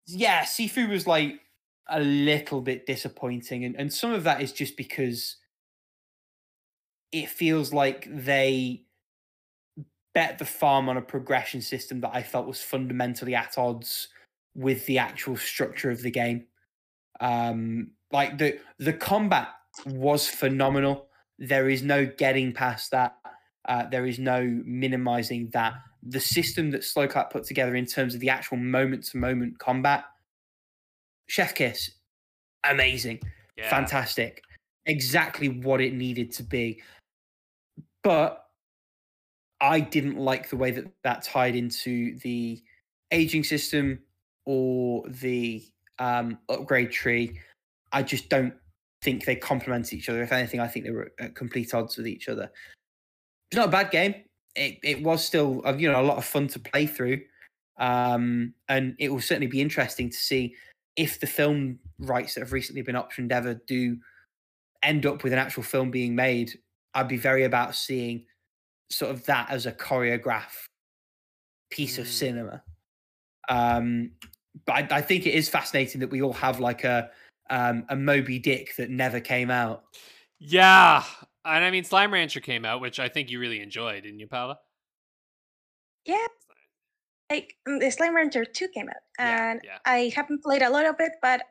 Yeah, 0.06 0.42
Sifu 0.42 0.90
was 0.90 1.06
like 1.06 1.40
a 1.88 2.00
little 2.00 2.60
bit 2.60 2.86
disappointing, 2.86 3.64
and, 3.64 3.76
and 3.76 3.90
some 3.92 4.12
of 4.12 4.24
that 4.24 4.42
is 4.42 4.52
just 4.52 4.76
because 4.76 5.36
it 7.12 7.28
feels 7.30 7.72
like 7.72 8.06
they 8.10 8.82
bet 10.14 10.38
the 10.38 10.44
farm 10.44 10.88
on 10.88 10.96
a 10.96 11.02
progression 11.02 11.60
system 11.62 12.00
that 12.00 12.10
I 12.14 12.22
felt 12.22 12.46
was 12.46 12.60
fundamentally 12.62 13.34
at 13.34 13.58
odds 13.58 14.08
with 14.54 14.84
the 14.86 14.98
actual 14.98 15.36
structure 15.36 15.90
of 15.90 16.02
the 16.02 16.10
game. 16.10 16.46
Um, 17.20 17.92
like 18.12 18.38
the 18.38 18.58
the 18.78 18.92
combat 18.92 19.48
was 19.86 20.28
phenomenal. 20.28 21.08
There 21.38 21.68
is 21.68 21.82
no 21.82 22.06
getting 22.06 22.52
past 22.52 22.90
that. 22.90 23.16
Uh, 23.68 23.86
there 23.86 24.06
is 24.06 24.18
no 24.18 24.42
minimizing 24.64 25.48
that. 25.52 25.74
The 26.02 26.20
system 26.20 26.70
that 26.70 26.82
Sloclap 26.82 27.30
put 27.30 27.44
together 27.44 27.76
in 27.76 27.86
terms 27.86 28.14
of 28.14 28.20
the 28.20 28.30
actual 28.30 28.56
moment 28.56 29.04
to 29.06 29.18
moment 29.18 29.58
combat, 29.58 30.04
Chef 31.28 31.54
Kiss, 31.54 31.90
amazing, 32.64 33.20
Yeah. 33.56 33.68
fantastic, 33.68 34.42
exactly 34.86 35.48
what 35.48 35.80
it 35.80 35.92
needed 35.92 36.32
to 36.32 36.42
be. 36.42 36.82
But 38.02 38.39
I 39.60 39.80
didn't 39.80 40.16
like 40.16 40.48
the 40.48 40.56
way 40.56 40.70
that 40.70 40.86
that 41.04 41.22
tied 41.22 41.54
into 41.54 42.18
the 42.20 42.62
aging 43.10 43.44
system 43.44 44.00
or 44.46 45.04
the 45.08 45.62
um, 45.98 46.38
upgrade 46.48 46.90
tree. 46.90 47.38
I 47.92 48.02
just 48.02 48.28
don't 48.28 48.54
think 49.02 49.24
they 49.24 49.36
complement 49.36 49.92
each 49.92 50.08
other. 50.08 50.22
If 50.22 50.32
anything, 50.32 50.60
I 50.60 50.68
think 50.68 50.84
they 50.84 50.92
were 50.92 51.12
at 51.18 51.34
complete 51.34 51.74
odds 51.74 51.96
with 51.96 52.06
each 52.06 52.28
other. 52.28 52.50
It's 53.50 53.56
not 53.56 53.68
a 53.68 53.72
bad 53.72 53.90
game. 53.90 54.14
It 54.56 54.78
it 54.82 55.02
was 55.02 55.24
still 55.24 55.62
uh, 55.64 55.74
you 55.74 55.90
know 55.90 56.00
a 56.00 56.02
lot 56.02 56.16
of 56.16 56.24
fun 56.24 56.48
to 56.48 56.58
play 56.58 56.86
through, 56.86 57.20
um, 57.78 58.54
and 58.68 58.94
it 58.98 59.10
will 59.10 59.20
certainly 59.20 59.46
be 59.46 59.60
interesting 59.60 60.10
to 60.10 60.16
see 60.16 60.54
if 60.96 61.20
the 61.20 61.26
film 61.26 61.78
rights 61.98 62.34
that 62.34 62.40
have 62.40 62.52
recently 62.52 62.82
been 62.82 62.96
optioned 62.96 63.30
ever 63.30 63.54
do 63.66 63.96
end 64.82 65.06
up 65.06 65.22
with 65.22 65.32
an 65.32 65.38
actual 65.38 65.62
film 65.62 65.90
being 65.90 66.14
made. 66.14 66.58
I'd 66.94 67.08
be 67.08 67.16
very 67.16 67.44
about 67.44 67.74
seeing 67.74 68.24
sort 68.90 69.10
of 69.10 69.24
that 69.26 69.50
as 69.50 69.66
a 69.66 69.72
choreograph 69.72 70.66
piece 71.70 71.98
of 71.98 72.06
Mm. 72.06 72.10
cinema. 72.10 72.62
Um, 73.48 74.12
but 74.66 74.92
I, 74.92 74.98
I 74.98 75.02
think 75.02 75.26
it 75.26 75.34
is 75.34 75.48
fascinating 75.48 76.00
that 76.00 76.10
we 76.10 76.22
all 76.22 76.32
have 76.32 76.60
like 76.60 76.84
a 76.84 77.10
um, 77.50 77.84
a 77.88 77.96
Moby 77.96 78.38
Dick 78.38 78.76
that 78.76 78.90
never 78.90 79.18
came 79.20 79.50
out. 79.50 79.84
Yeah. 80.38 81.02
And 81.44 81.64
I 81.64 81.70
mean 81.70 81.82
Slime 81.84 82.12
Rancher 82.12 82.40
came 82.40 82.64
out, 82.64 82.80
which 82.80 83.00
I 83.00 83.08
think 83.08 83.28
you 83.30 83.40
really 83.40 83.60
enjoyed, 83.60 84.04
didn't 84.04 84.20
you, 84.20 84.28
Paula? 84.28 84.58
Yeah. 86.04 86.26
Like 87.30 87.56
mm, 87.68 87.80
the 87.80 87.90
Slime 87.90 88.14
Rancher 88.14 88.44
2 88.44 88.68
came 88.68 88.88
out, 88.88 89.02
and 89.18 89.60
yeah. 89.64 89.78
I 89.84 90.12
haven't 90.14 90.42
played 90.42 90.62
a 90.62 90.70
lot 90.70 90.84
of 90.86 90.96
it, 90.98 91.12
but 91.22 91.42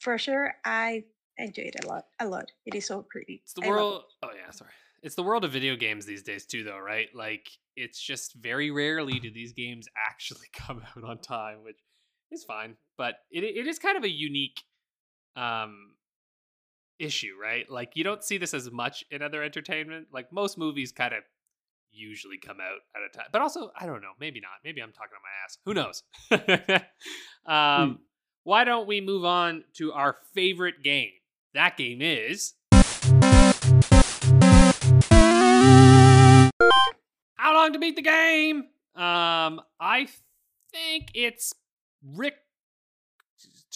for 0.00 0.16
sure 0.18 0.54
I 0.64 1.04
enjoyed 1.38 1.74
it 1.74 1.84
a 1.84 1.88
lot. 1.88 2.06
A 2.20 2.26
lot. 2.26 2.50
It 2.64 2.74
is 2.74 2.86
so 2.86 3.04
pretty. 3.10 3.40
It's 3.44 3.52
the 3.52 3.62
I 3.62 3.66
love 3.68 3.76
it. 3.76 3.80
world. 3.80 4.02
Oh 4.22 4.30
yeah, 4.34 4.50
sorry. 4.50 4.70
It's 5.02 5.14
the 5.14 5.22
world 5.22 5.44
of 5.44 5.52
video 5.52 5.76
games 5.76 6.06
these 6.06 6.22
days 6.22 6.46
too, 6.46 6.64
though, 6.64 6.78
right? 6.78 7.08
Like 7.14 7.48
it's 7.76 8.00
just 8.00 8.34
very 8.34 8.70
rarely 8.70 9.18
do 9.20 9.30
these 9.30 9.52
games 9.52 9.88
actually 10.08 10.46
come 10.52 10.82
out 10.96 11.04
on 11.04 11.18
time, 11.18 11.58
which 11.62 11.78
is 12.30 12.44
fine. 12.44 12.76
But 12.96 13.16
it 13.30 13.44
it 13.44 13.66
is 13.66 13.78
kind 13.78 13.96
of 13.96 14.04
a 14.04 14.10
unique 14.10 14.62
um 15.36 15.92
issue, 16.98 17.34
right? 17.40 17.68
Like 17.70 17.92
you 17.94 18.04
don't 18.04 18.24
see 18.24 18.38
this 18.38 18.54
as 18.54 18.70
much 18.70 19.04
in 19.10 19.22
other 19.22 19.42
entertainment. 19.42 20.08
Like 20.12 20.32
most 20.32 20.58
movies 20.58 20.92
kind 20.92 21.14
of 21.14 21.22
usually 21.92 22.38
come 22.38 22.58
out 22.60 22.80
at 22.94 23.02
a 23.02 23.16
time. 23.16 23.28
But 23.32 23.42
also, 23.42 23.70
I 23.78 23.86
don't 23.86 24.02
know, 24.02 24.12
maybe 24.20 24.40
not. 24.40 24.52
Maybe 24.64 24.82
I'm 24.82 24.92
talking 24.92 25.12
on 25.14 25.22
my 25.22 25.30
ass. 25.44 25.58
Who 25.64 25.74
knows? 25.74 26.02
um 27.46 28.00
why 28.44 28.62
don't 28.62 28.86
we 28.86 29.00
move 29.00 29.24
on 29.24 29.64
to 29.74 29.92
our 29.92 30.18
favorite 30.32 30.84
game? 30.84 31.10
That 31.54 31.76
game 31.76 32.00
is 32.00 32.54
long 37.56 37.72
to 37.72 37.78
beat 37.78 37.96
the 37.96 38.02
game? 38.02 38.58
Um, 38.94 39.60
I 39.80 40.08
think 40.72 41.10
it's 41.14 41.54
Rick's 42.14 42.38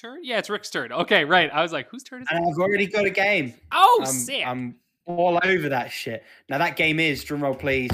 turn. 0.01 0.21
Yeah, 0.23 0.39
it's 0.39 0.51
Rick's 0.51 0.71
turn. 0.71 0.93
Okay, 0.93 1.25
right. 1.25 1.51
I 1.53 1.63
was 1.63 1.73
like, 1.73 1.89
whose 1.89 2.03
turn 2.03 2.23
is 2.23 2.29
it? 2.31 2.35
And 2.35 2.47
I've 2.47 2.59
already 2.59 2.87
got 2.87 3.05
a 3.05 3.11
game. 3.11 3.55
Oh, 3.73 3.99
I'm, 4.03 4.07
sick. 4.07 4.47
I'm 4.47 4.77
all 5.07 5.39
over 5.45 5.69
that 5.69 5.91
shit. 5.91 6.25
Now 6.49 6.59
that 6.59 6.77
game 6.77 7.01
is 7.01 7.25
drumroll 7.25 7.59
please. 7.59 7.91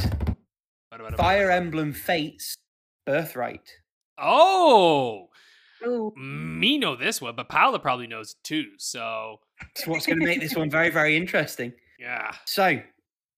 Fire 1.17 1.51
Emblem 1.51 1.93
Fates 1.93 2.57
Birthright. 3.07 3.71
Oh, 4.19 5.29
Ooh. 5.87 6.13
me 6.17 6.79
know 6.79 6.97
this 6.97 7.21
one, 7.21 7.37
but 7.37 7.49
Paula 7.49 7.79
probably 7.79 8.07
knows 8.07 8.31
it 8.33 8.45
too. 8.45 8.65
So 8.79 9.41
It's 9.75 9.87
what's 9.87 10.07
going 10.07 10.21
to 10.21 10.25
make 10.25 10.41
this 10.41 10.57
one 10.57 10.71
very 10.71 10.91
very 10.91 11.17
interesting. 11.17 11.73
yeah, 11.99 12.33
So, 12.45 12.81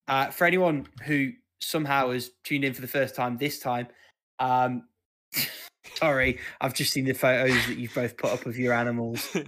uh, 0.06 0.26
for 0.30 0.46
anyone 0.46 0.86
who 1.04 1.32
somehow 1.60 2.10
has 2.10 2.30
tuned 2.44 2.64
in 2.64 2.74
for 2.74 2.80
the 2.80 2.88
first 2.88 3.14
time 3.14 3.36
this 3.38 3.58
time, 3.58 3.88
um, 4.38 4.84
sorry, 5.96 6.38
I've 6.60 6.74
just 6.74 6.92
seen 6.92 7.04
the 7.04 7.14
photos 7.14 7.66
that 7.66 7.78
you've 7.78 7.94
both 7.94 8.16
put 8.16 8.30
up 8.30 8.46
of 8.46 8.56
your 8.58 8.72
animals. 8.72 9.28
Uh, 9.34 9.40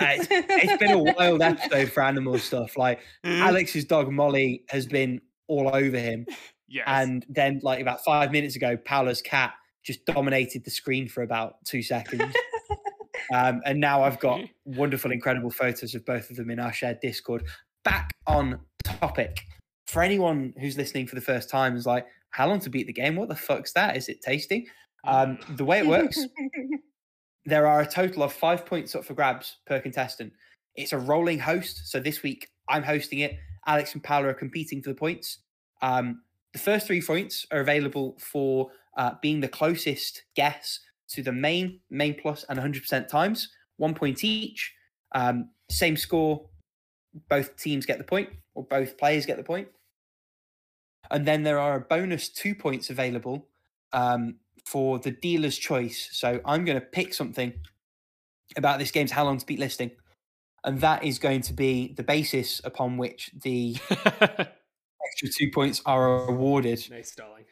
it's, 0.00 0.28
it's 0.30 0.76
been 0.78 0.92
a 0.92 0.98
wild 0.98 1.42
episode 1.42 1.90
for 1.90 2.02
animal 2.02 2.38
stuff. 2.38 2.76
Like 2.76 3.00
Alex's 3.24 3.84
dog 3.84 4.10
Molly 4.10 4.64
has 4.68 4.86
been 4.86 5.20
all 5.46 5.74
over 5.74 5.98
him, 5.98 6.26
yes. 6.68 6.84
and 6.86 7.26
then 7.28 7.60
like 7.62 7.80
about 7.80 8.04
five 8.04 8.32
minutes 8.32 8.56
ago, 8.56 8.76
Paola's 8.76 9.22
cat 9.22 9.54
just 9.84 10.04
dominated 10.04 10.64
the 10.64 10.70
screen 10.70 11.08
for 11.08 11.22
about 11.22 11.56
two 11.64 11.82
seconds. 11.82 12.34
Um, 13.32 13.60
and 13.64 13.80
now 13.80 14.02
I've 14.02 14.18
got 14.18 14.40
wonderful, 14.64 15.12
incredible 15.12 15.50
photos 15.50 15.94
of 15.94 16.04
both 16.04 16.30
of 16.30 16.36
them 16.36 16.50
in 16.50 16.58
our 16.58 16.72
shared 16.72 17.00
Discord. 17.00 17.44
Back 17.84 18.10
on 18.26 18.60
topic. 18.84 19.40
For 19.88 20.02
anyone 20.02 20.52
who's 20.60 20.76
listening 20.76 21.06
for 21.06 21.14
the 21.14 21.22
first 21.22 21.48
time, 21.48 21.74
is 21.74 21.86
like, 21.86 22.06
how 22.30 22.46
long 22.46 22.60
to 22.60 22.68
beat 22.68 22.86
the 22.86 22.92
game? 22.92 23.16
What 23.16 23.30
the 23.30 23.34
fuck's 23.34 23.72
that? 23.72 23.96
Is 23.96 24.10
it 24.10 24.20
tasty? 24.20 24.68
Um, 25.04 25.38
the 25.56 25.64
way 25.64 25.78
it 25.78 25.86
works, 25.86 26.18
there 27.46 27.66
are 27.66 27.80
a 27.80 27.86
total 27.86 28.22
of 28.22 28.32
five 28.32 28.66
points 28.66 28.94
up 28.94 29.06
for 29.06 29.14
grabs 29.14 29.56
per 29.66 29.80
contestant. 29.80 30.34
It's 30.76 30.92
a 30.92 30.98
rolling 30.98 31.38
host. 31.38 31.90
So 31.90 32.00
this 32.00 32.22
week 32.22 32.48
I'm 32.68 32.82
hosting 32.82 33.20
it. 33.20 33.38
Alex 33.66 33.94
and 33.94 34.04
Paula 34.04 34.28
are 34.28 34.34
competing 34.34 34.82
for 34.82 34.90
the 34.90 34.94
points. 34.94 35.38
Um, 35.80 36.20
the 36.52 36.58
first 36.58 36.86
three 36.86 37.00
points 37.00 37.46
are 37.50 37.60
available 37.60 38.18
for 38.20 38.70
uh, 38.98 39.12
being 39.22 39.40
the 39.40 39.48
closest 39.48 40.24
guess 40.36 40.80
to 41.08 41.22
the 41.22 41.32
main, 41.32 41.80
main 41.88 42.14
plus, 42.14 42.44
and 42.50 42.58
100% 42.58 43.08
times. 43.08 43.48
One 43.78 43.94
point 43.94 44.22
each. 44.22 44.74
Um, 45.14 45.48
same 45.70 45.96
score. 45.96 46.46
Both 47.30 47.56
teams 47.56 47.86
get 47.86 47.96
the 47.96 48.04
point, 48.04 48.28
or 48.54 48.64
both 48.64 48.98
players 48.98 49.24
get 49.24 49.38
the 49.38 49.44
point. 49.44 49.68
And 51.10 51.26
then 51.26 51.42
there 51.42 51.58
are 51.58 51.76
a 51.76 51.80
bonus 51.80 52.28
two 52.28 52.54
points 52.54 52.90
available 52.90 53.48
um, 53.92 54.36
for 54.64 54.98
the 54.98 55.10
dealer's 55.10 55.58
choice. 55.58 56.08
So 56.12 56.40
I'm 56.44 56.64
going 56.64 56.78
to 56.78 56.84
pick 56.84 57.14
something 57.14 57.52
about 58.56 58.78
this 58.78 58.90
game's 58.90 59.10
how 59.10 59.24
long 59.24 59.38
to 59.38 59.46
beat 59.46 59.58
listing, 59.58 59.90
and 60.64 60.80
that 60.80 61.04
is 61.04 61.18
going 61.18 61.42
to 61.42 61.52
be 61.52 61.94
the 61.94 62.02
basis 62.02 62.60
upon 62.64 62.96
which 62.96 63.30
the 63.42 63.76
extra 63.90 65.28
two 65.36 65.50
points 65.52 65.82
are 65.86 66.28
awarded. 66.28 66.84
nice 66.90 67.12
stalling. 67.12 67.44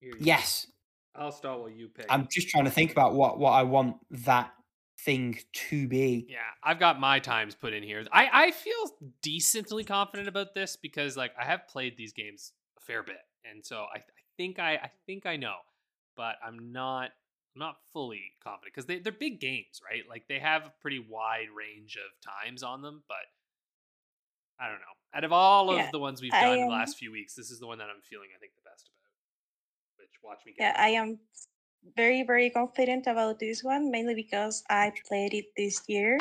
Here 0.00 0.12
go. 0.12 0.18
Yes, 0.20 0.66
I'll 1.14 1.32
start 1.32 1.60
while 1.60 1.70
you 1.70 1.88
pick. 1.88 2.06
I'm 2.08 2.28
just 2.30 2.48
trying 2.48 2.64
to 2.64 2.70
think 2.70 2.90
about 2.90 3.14
what 3.14 3.38
what 3.38 3.52
I 3.52 3.62
want 3.62 3.96
that 4.10 4.52
thing 4.98 5.38
to 5.52 5.88
be. 5.88 6.26
Yeah, 6.28 6.38
I've 6.62 6.78
got 6.78 7.00
my 7.00 7.18
times 7.18 7.54
put 7.54 7.72
in 7.72 7.82
here. 7.82 8.04
I 8.12 8.28
I 8.32 8.50
feel 8.50 8.96
decently 9.22 9.84
confident 9.84 10.28
about 10.28 10.54
this 10.54 10.76
because 10.76 11.16
like 11.16 11.32
I 11.40 11.44
have 11.44 11.68
played 11.68 11.96
these 11.96 12.12
games 12.12 12.52
a 12.78 12.80
fair 12.80 13.02
bit, 13.02 13.22
and 13.44 13.64
so 13.64 13.86
I, 13.94 13.98
I 13.98 14.02
think 14.36 14.58
I 14.58 14.74
I 14.74 14.90
think 15.06 15.26
I 15.26 15.36
know, 15.36 15.56
but 16.16 16.36
I'm 16.44 16.72
not 16.72 17.10
I'm 17.54 17.60
not 17.60 17.76
fully 17.92 18.32
confident 18.42 18.74
because 18.74 18.86
they 18.86 18.98
they're 18.98 19.12
big 19.12 19.40
games, 19.40 19.80
right? 19.88 20.02
Like 20.08 20.26
they 20.28 20.38
have 20.38 20.66
a 20.66 20.72
pretty 20.80 21.04
wide 21.08 21.48
range 21.56 21.96
of 21.96 22.10
times 22.20 22.62
on 22.62 22.82
them, 22.82 23.02
but 23.08 23.16
I 24.58 24.68
don't 24.68 24.78
know. 24.78 24.94
Out 25.14 25.24
of 25.24 25.32
all 25.32 25.70
of 25.70 25.76
Yeah, 25.76 25.90
the 25.90 25.98
ones 25.98 26.22
we've 26.22 26.32
I, 26.32 26.42
done 26.42 26.54
in 26.54 26.60
the 26.60 26.66
um, 26.66 26.70
last 26.78 26.96
few 26.98 27.10
weeks, 27.12 27.34
this 27.34 27.50
is 27.50 27.60
the 27.60 27.66
one 27.66 27.78
that 27.78 27.88
I'm 27.90 28.02
feeling 28.02 28.28
I 28.34 28.38
think 28.38 28.52
the 28.54 28.68
best 28.68 28.88
about. 28.88 30.02
Which 30.02 30.10
watch 30.22 30.40
me 30.46 30.54
yeah, 30.58 30.72
get. 30.72 30.80
I 30.80 30.88
am 30.90 31.18
very, 31.96 32.22
very 32.22 32.50
confident 32.50 33.06
about 33.06 33.38
this 33.38 33.62
one, 33.62 33.90
mainly 33.90 34.14
because 34.14 34.62
I 34.70 34.92
played 35.08 35.34
it 35.34 35.46
this 35.56 35.82
year. 35.88 36.18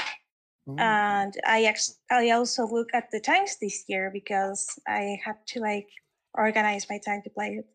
Ooh. 0.69 0.75
And 0.77 1.33
I 1.45 1.63
ex- 1.63 1.99
I 2.11 2.31
also 2.31 2.65
look 2.67 2.89
at 2.93 3.11
the 3.11 3.19
times 3.19 3.57
this 3.59 3.83
year 3.87 4.09
because 4.13 4.79
I 4.87 5.17
had 5.23 5.35
to 5.47 5.59
like 5.59 5.87
organize 6.35 6.87
my 6.89 6.99
time 7.05 7.21
to 7.23 7.29
play 7.29 7.59
it. 7.59 7.65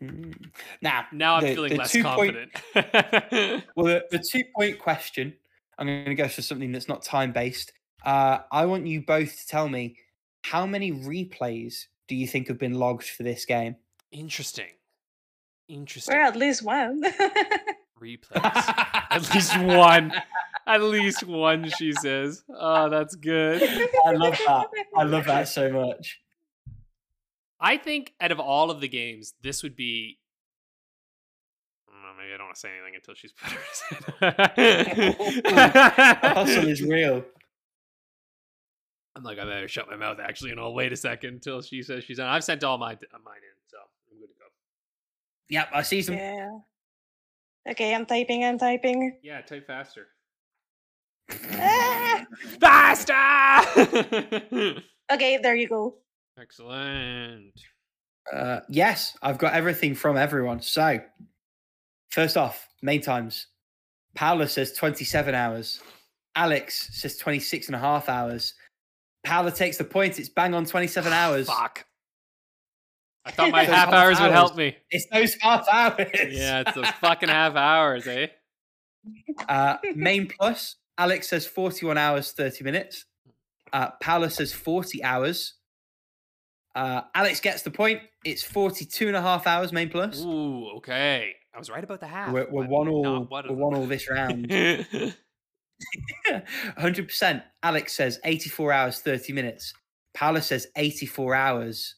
Hmm. 0.00 0.32
Now, 0.82 1.06
now 1.12 1.36
I'm 1.36 1.42
the- 1.44 1.54
feeling 1.54 1.72
the 1.72 1.78
less 1.78 1.92
two-point- 1.92 2.52
confident. 2.74 3.64
Well, 3.76 3.86
the, 3.86 4.04
the 4.10 4.18
two 4.18 4.42
point 4.54 4.78
question, 4.78 5.34
I'm 5.78 5.86
going 5.86 6.04
to 6.06 6.14
go 6.14 6.28
for 6.28 6.42
something 6.42 6.72
that's 6.72 6.88
not 6.88 7.02
time 7.02 7.32
based. 7.32 7.72
Uh, 8.04 8.38
I 8.50 8.66
want 8.66 8.86
you 8.86 9.00
both 9.00 9.38
to 9.38 9.46
tell 9.46 9.68
me 9.68 9.96
how 10.42 10.66
many 10.66 10.90
replays 10.92 11.86
do 12.08 12.16
you 12.16 12.26
think 12.26 12.48
have 12.48 12.58
been 12.58 12.74
logged 12.74 13.08
for 13.08 13.22
this 13.22 13.44
game? 13.44 13.76
Interesting. 14.10 14.66
Interesting. 15.72 16.14
We're 16.14 16.22
at 16.22 16.36
least 16.36 16.62
one. 16.62 17.02
Replays. 18.00 18.34
At 19.10 19.34
least 19.34 19.58
one. 19.58 20.12
At 20.66 20.82
least 20.82 21.24
one, 21.24 21.70
she 21.78 21.92
says. 21.92 22.42
Oh, 22.50 22.90
that's 22.90 23.14
good. 23.14 23.62
I 24.04 24.12
love 24.12 24.38
that. 24.46 24.66
I 24.96 25.02
love 25.04 25.24
that 25.26 25.48
so 25.48 25.70
much. 25.72 26.20
I 27.58 27.78
think 27.78 28.12
out 28.20 28.32
of 28.32 28.40
all 28.40 28.70
of 28.70 28.80
the 28.80 28.88
games, 28.88 29.32
this 29.42 29.62
would 29.62 29.76
be. 29.76 30.18
I 31.88 32.06
don't 32.06 32.16
maybe 32.18 32.34
I 32.34 32.36
don't 32.36 32.46
want 32.46 32.56
to 32.56 32.60
say 32.60 32.70
anything 32.76 32.96
until 32.96 33.14
she's 33.14 33.32
put 33.32 33.52
her. 34.20 34.34
hustle 36.34 36.62
her 36.64 36.68
is 36.68 36.82
real. 36.82 37.24
I'm 39.14 39.22
like, 39.22 39.38
I 39.38 39.44
better 39.44 39.68
shut 39.68 39.88
my 39.88 39.96
mouth 39.96 40.18
actually, 40.20 40.50
and 40.50 40.60
I'll 40.60 40.74
wait 40.74 40.92
a 40.92 40.96
second 40.96 41.34
until 41.34 41.62
she 41.62 41.82
says 41.82 42.04
she's 42.04 42.18
on. 42.18 42.26
I've 42.26 42.44
sent 42.44 42.64
all 42.64 42.78
my 42.78 42.92
uh, 42.92 43.18
mine 43.24 43.36
in, 43.36 43.56
so 43.68 43.78
I'm 44.10 44.18
good 44.18 44.26
to 44.26 44.34
go. 44.34 44.46
Yep, 45.48 45.68
I 45.72 45.82
see 45.82 46.02
some. 46.02 46.16
yeah. 46.16 46.48
Okay, 47.70 47.94
I'm 47.94 48.06
typing. 48.06 48.44
I'm 48.44 48.58
typing. 48.58 49.18
Yeah, 49.22 49.40
type 49.42 49.66
faster. 49.66 50.08
Ah! 51.54 52.24
Faster! 52.60 54.82
Okay, 55.12 55.36
there 55.42 55.54
you 55.54 55.68
go. 55.68 55.96
Excellent. 56.40 57.52
Uh, 58.32 58.60
yes, 58.70 59.14
I've 59.20 59.36
got 59.36 59.52
everything 59.52 59.94
from 59.94 60.16
everyone. 60.16 60.62
So, 60.62 61.00
first 62.10 62.38
off, 62.38 62.66
main 62.80 63.02
times. 63.02 63.48
Paula 64.14 64.48
says 64.48 64.72
27 64.72 65.34
hours. 65.34 65.82
Alex 66.34 66.88
says 66.92 67.18
26 67.18 67.66
and 67.66 67.76
a 67.76 67.78
half 67.78 68.08
hours. 68.08 68.54
Paula 69.26 69.52
takes 69.52 69.76
the 69.76 69.84
point. 69.84 70.18
It's 70.18 70.30
bang 70.30 70.54
on 70.54 70.64
27 70.64 71.12
hours. 71.12 71.46
Fuck. 71.46 71.84
I 73.24 73.30
thought 73.30 73.50
my 73.50 73.64
half 73.64 73.90
half 73.90 73.92
hours 73.92 74.20
would 74.20 74.32
help 74.32 74.56
me. 74.56 74.76
It's 74.90 75.06
those 75.12 75.36
half 75.40 75.66
hours. 75.70 76.08
Yeah, 76.30 76.62
it's 76.66 76.74
those 76.74 76.88
fucking 77.00 77.28
half 77.28 77.54
hours, 77.54 78.06
eh? 78.06 78.26
Uh, 79.48 79.76
main 79.94 80.26
plus, 80.28 80.76
Alex 80.98 81.28
says 81.28 81.46
41 81.46 81.98
hours, 81.98 82.32
30 82.32 82.64
minutes. 82.64 83.04
Uh, 83.72 83.90
Paula 84.02 84.28
says 84.30 84.52
40 84.52 85.02
hours. 85.04 85.54
Uh, 86.74 87.02
Alex 87.14 87.40
gets 87.40 87.62
the 87.62 87.70
point. 87.70 88.00
It's 88.24 88.42
42 88.42 89.08
and 89.08 89.16
a 89.16 89.22
half 89.22 89.46
hours, 89.46 89.72
main 89.72 89.88
plus. 89.88 90.20
Ooh, 90.22 90.68
okay. 90.76 91.34
I 91.54 91.58
was 91.58 91.70
right 91.70 91.84
about 91.84 92.00
the 92.00 92.06
half. 92.06 92.32
We're, 92.32 92.50
we're 92.50 92.66
one 92.66 92.88
all. 92.88 93.24
one 93.24 93.44
We're 93.48 93.54
one 93.54 93.74
all 93.74 93.86
this 93.86 94.08
round. 94.10 94.48
100%. 96.28 97.42
Alex 97.62 97.92
says 97.92 98.18
84 98.24 98.72
hours, 98.72 99.00
30 99.00 99.32
minutes. 99.32 99.74
Paula 100.14 100.42
says 100.42 100.66
84 100.76 101.34
hours. 101.34 101.94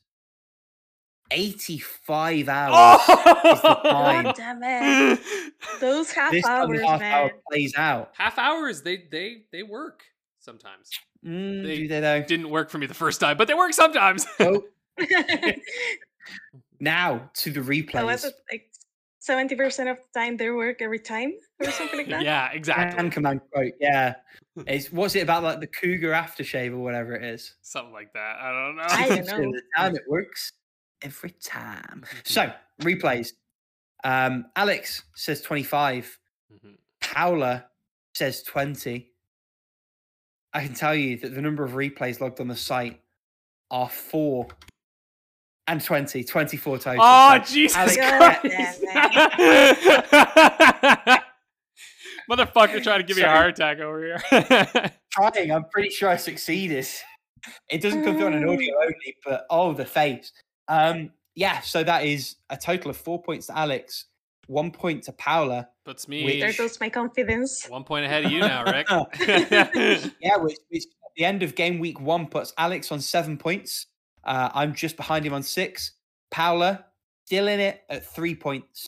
85 1.30 2.48
hours. 2.48 2.74
oh! 2.76 3.80
time. 3.84 4.24
God 4.24 4.34
damn 4.36 4.60
it. 4.62 5.20
Those 5.80 6.10
half 6.12 6.32
this 6.32 6.44
hours, 6.46 6.78
the 6.80 6.86
half 6.86 7.01
man. 7.01 7.12
hour 7.14 7.30
plays 7.51 7.74
out. 7.76 8.12
half 8.16 8.38
hours. 8.38 8.82
They 8.82 9.05
they 9.10 9.42
they 9.52 9.62
work 9.62 10.02
sometimes. 10.40 10.90
Mm, 11.24 11.62
They 11.64 11.76
do 11.78 11.88
they 11.88 12.01
though? 12.01 12.22
Didn't 12.22 12.51
work 12.51 12.70
for 12.70 12.78
me 12.78 12.86
the 12.86 12.94
first 12.94 13.20
time, 13.20 13.36
but 13.36 13.48
they 13.48 13.55
work 13.55 13.72
sometimes. 13.72 14.26
Oh, 14.40 14.62
now 16.80 17.30
to 17.34 17.51
the 17.51 17.60
replays. 17.60 17.92
so 18.01 18.06
was 18.06 18.32
like 18.52 18.70
seventy 19.18 19.55
percent 19.56 19.88
of 19.88 19.96
the 19.96 20.20
time 20.20 20.36
they 20.36 20.51
work 20.51 20.82
every 20.82 20.98
time 21.01 21.32
or 21.60 21.70
something 21.70 21.98
like 21.98 22.09
that? 22.10 22.22
yeah, 22.22 22.51
exactly. 22.52 22.98
And 22.98 23.10
command 23.10 23.40
quote, 23.52 23.72
yeah. 23.80 24.14
It's 24.66 24.92
what's 24.92 25.16
it 25.16 25.20
about 25.20 25.42
like 25.42 25.60
the 25.60 25.66
cougar 25.66 26.10
aftershave 26.12 26.72
or 26.72 26.78
whatever 26.78 27.14
it 27.14 27.24
is? 27.24 27.55
Something 27.62 27.92
like 27.92 28.12
that. 28.12 28.36
I 28.40 28.52
don't 28.52 28.76
know. 28.76 28.84
I 28.88 29.09
don't 29.09 29.26
know. 29.26 29.52
the 29.52 29.62
time 29.76 29.96
it 29.96 30.02
works 30.06 30.52
every 31.05 31.31
time. 31.31 32.05
So 32.24 32.52
replays. 32.82 33.32
Um, 34.02 34.47
Alex 34.56 35.05
says 35.14 35.40
25. 35.43 36.18
Mhm. 36.52 36.76
Paula 37.01 37.66
says 38.14 38.43
20. 38.43 39.10
I 40.52 40.64
can 40.64 40.74
tell 40.74 40.94
you 40.94 41.16
that 41.18 41.35
the 41.35 41.40
number 41.40 41.64
of 41.64 41.72
replays 41.72 42.20
logged 42.20 42.40
on 42.40 42.48
the 42.48 42.56
site 42.56 43.01
are 43.70 43.89
four 43.89 44.47
and 45.66 45.82
20, 45.82 46.22
24 46.24 46.78
total. 46.78 47.01
Oh 47.02 47.39
So 47.39 47.44
Jesus 47.52 47.76
Alex- 47.76 47.97
God 47.97 48.40
Christ! 48.40 48.82
Motherfucker 52.31 52.82
trying 52.82 53.01
to 53.01 53.05
give 53.05 53.16
me 53.16 53.22
a 53.22 53.28
heart 53.28 53.51
attack 53.51 53.78
over 53.81 54.01
here. 54.02 54.18
trying, 55.10 55.51
I'm 55.51 55.64
pretty 55.70 55.90
sure 55.90 56.09
I 56.09 56.16
succeeded. 56.16 56.86
It 57.68 57.82
doesn't 57.82 58.02
come 58.05 58.16
through 58.16 58.26
on 58.26 58.35
an 58.35 58.48
audio 58.48 58.74
only, 58.81 59.16
but 59.24 59.47
oh, 59.51 59.72
the 59.74 59.85
face. 59.85 60.32
Um, 60.68 61.10
yeah, 61.34 61.60
so 61.60 61.82
that 61.82 62.04
is 62.04 62.36
a 62.50 62.56
total 62.56 62.90
of 62.90 62.96
four 62.96 63.22
points 63.22 63.46
to 63.48 63.58
Alex, 63.58 64.06
one 64.46 64.70
point 64.70 65.02
to 65.04 65.12
Paula. 65.12 65.68
Puts 65.84 66.08
Wait, 66.08 66.24
me 66.24 66.40
There 66.40 66.52
goes 66.52 66.78
my 66.80 66.88
confidence. 66.88 67.66
one 67.68 67.84
point 67.84 68.04
ahead 68.04 68.24
of 68.24 68.32
you 68.32 68.40
now, 68.40 68.64
Rick. 68.64 68.86
Yeah, 70.20 70.36
which, 70.36 70.56
which 70.68 70.84
at 70.84 71.10
the 71.16 71.24
end 71.24 71.42
of 71.42 71.54
game 71.54 71.78
week 71.78 72.00
one 72.00 72.26
puts 72.26 72.52
Alex 72.56 72.90
on 72.92 73.00
seven 73.00 73.36
points. 73.36 73.86
Uh, 74.24 74.48
I'm 74.54 74.74
just 74.74 74.96
behind 74.96 75.26
him 75.26 75.34
on 75.34 75.42
six. 75.42 75.92
Paula 76.30 76.86
still 77.26 77.48
in 77.48 77.60
it 77.60 77.82
at 77.90 78.06
three 78.06 78.34
points. 78.34 78.86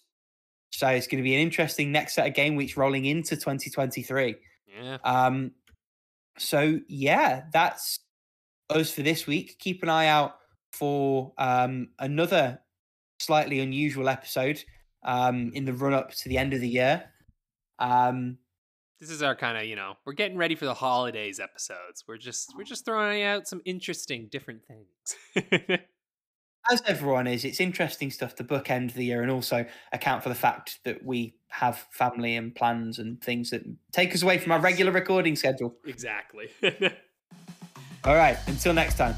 So 0.73 0.89
it's 0.89 1.07
going 1.07 1.19
to 1.19 1.23
be 1.23 1.35
an 1.35 1.41
interesting 1.41 1.91
next 1.91 2.15
set 2.15 2.27
of 2.27 2.35
game 2.35 2.55
weeks 2.55 2.77
rolling 2.77 3.07
into 3.07 3.35
2023. 3.37 4.37
yeah. 4.83 4.99
Um, 5.05 5.53
so 6.39 6.79
yeah, 6.87 7.45
that's 7.53 8.01
us 8.69 8.93
for 8.93 9.03
this 9.03 9.27
week. 9.27 9.59
Keep 9.59 9.83
an 9.83 9.89
eye 9.89 10.09
out 10.09 10.37
for 10.79 11.33
um, 11.39 11.89
another 11.99 12.61
slightly 13.19 13.61
unusual 13.61 14.09
episode 14.09 14.63
um, 15.05 15.51
in 15.55 15.65
the 15.65 15.73
run 15.73 15.95
up 15.95 16.13
to 16.15 16.29
the 16.29 16.39
end 16.39 16.53
of 16.53 16.61
the 16.61 16.69
year. 16.69 17.05
Um, 17.79 18.39
This 19.01 19.11
is 19.11 19.23
our 19.23 19.37
kind 19.37 19.57
of, 19.57 19.65
you 19.65 19.77
know, 19.77 19.95
we're 20.05 20.15
getting 20.15 20.37
ready 20.37 20.55
for 20.55 20.65
the 20.65 20.75
holidays 20.75 21.41
episodes. 21.41 22.05
We're 22.07 22.19
just 22.19 22.55
we're 22.57 22.65
just 22.65 22.85
throwing 22.85 23.23
out 23.23 23.47
some 23.47 23.63
interesting 23.65 24.29
different 24.31 24.63
things. 24.67 25.81
as 26.71 26.83
everyone 26.87 27.27
is, 27.27 27.45
it's 27.45 27.61
interesting 27.61 28.11
stuff 28.11 28.35
to 28.37 28.45
bookend 28.45 28.95
the 28.95 29.05
year 29.05 29.23
and 29.23 29.31
also 29.31 29.65
account 29.93 30.23
for 30.23 30.29
the 30.29 30.35
fact 30.35 30.81
that 30.85 31.05
we 31.05 31.35
have 31.49 31.87
family 31.91 32.37
and 32.37 32.55
plans 32.55 32.99
and 32.99 33.21
things 33.23 33.51
that 33.51 33.63
take 33.93 34.15
us 34.15 34.23
away 34.23 34.39
from 34.39 34.53
our 34.53 34.61
regular 34.61 34.93
recording 34.93 35.37
schedule. 35.37 35.75
exactly. 35.87 36.49
All 38.05 38.15
right, 38.15 38.39
until 38.47 38.73
next 38.73 38.97
time. 38.97 39.17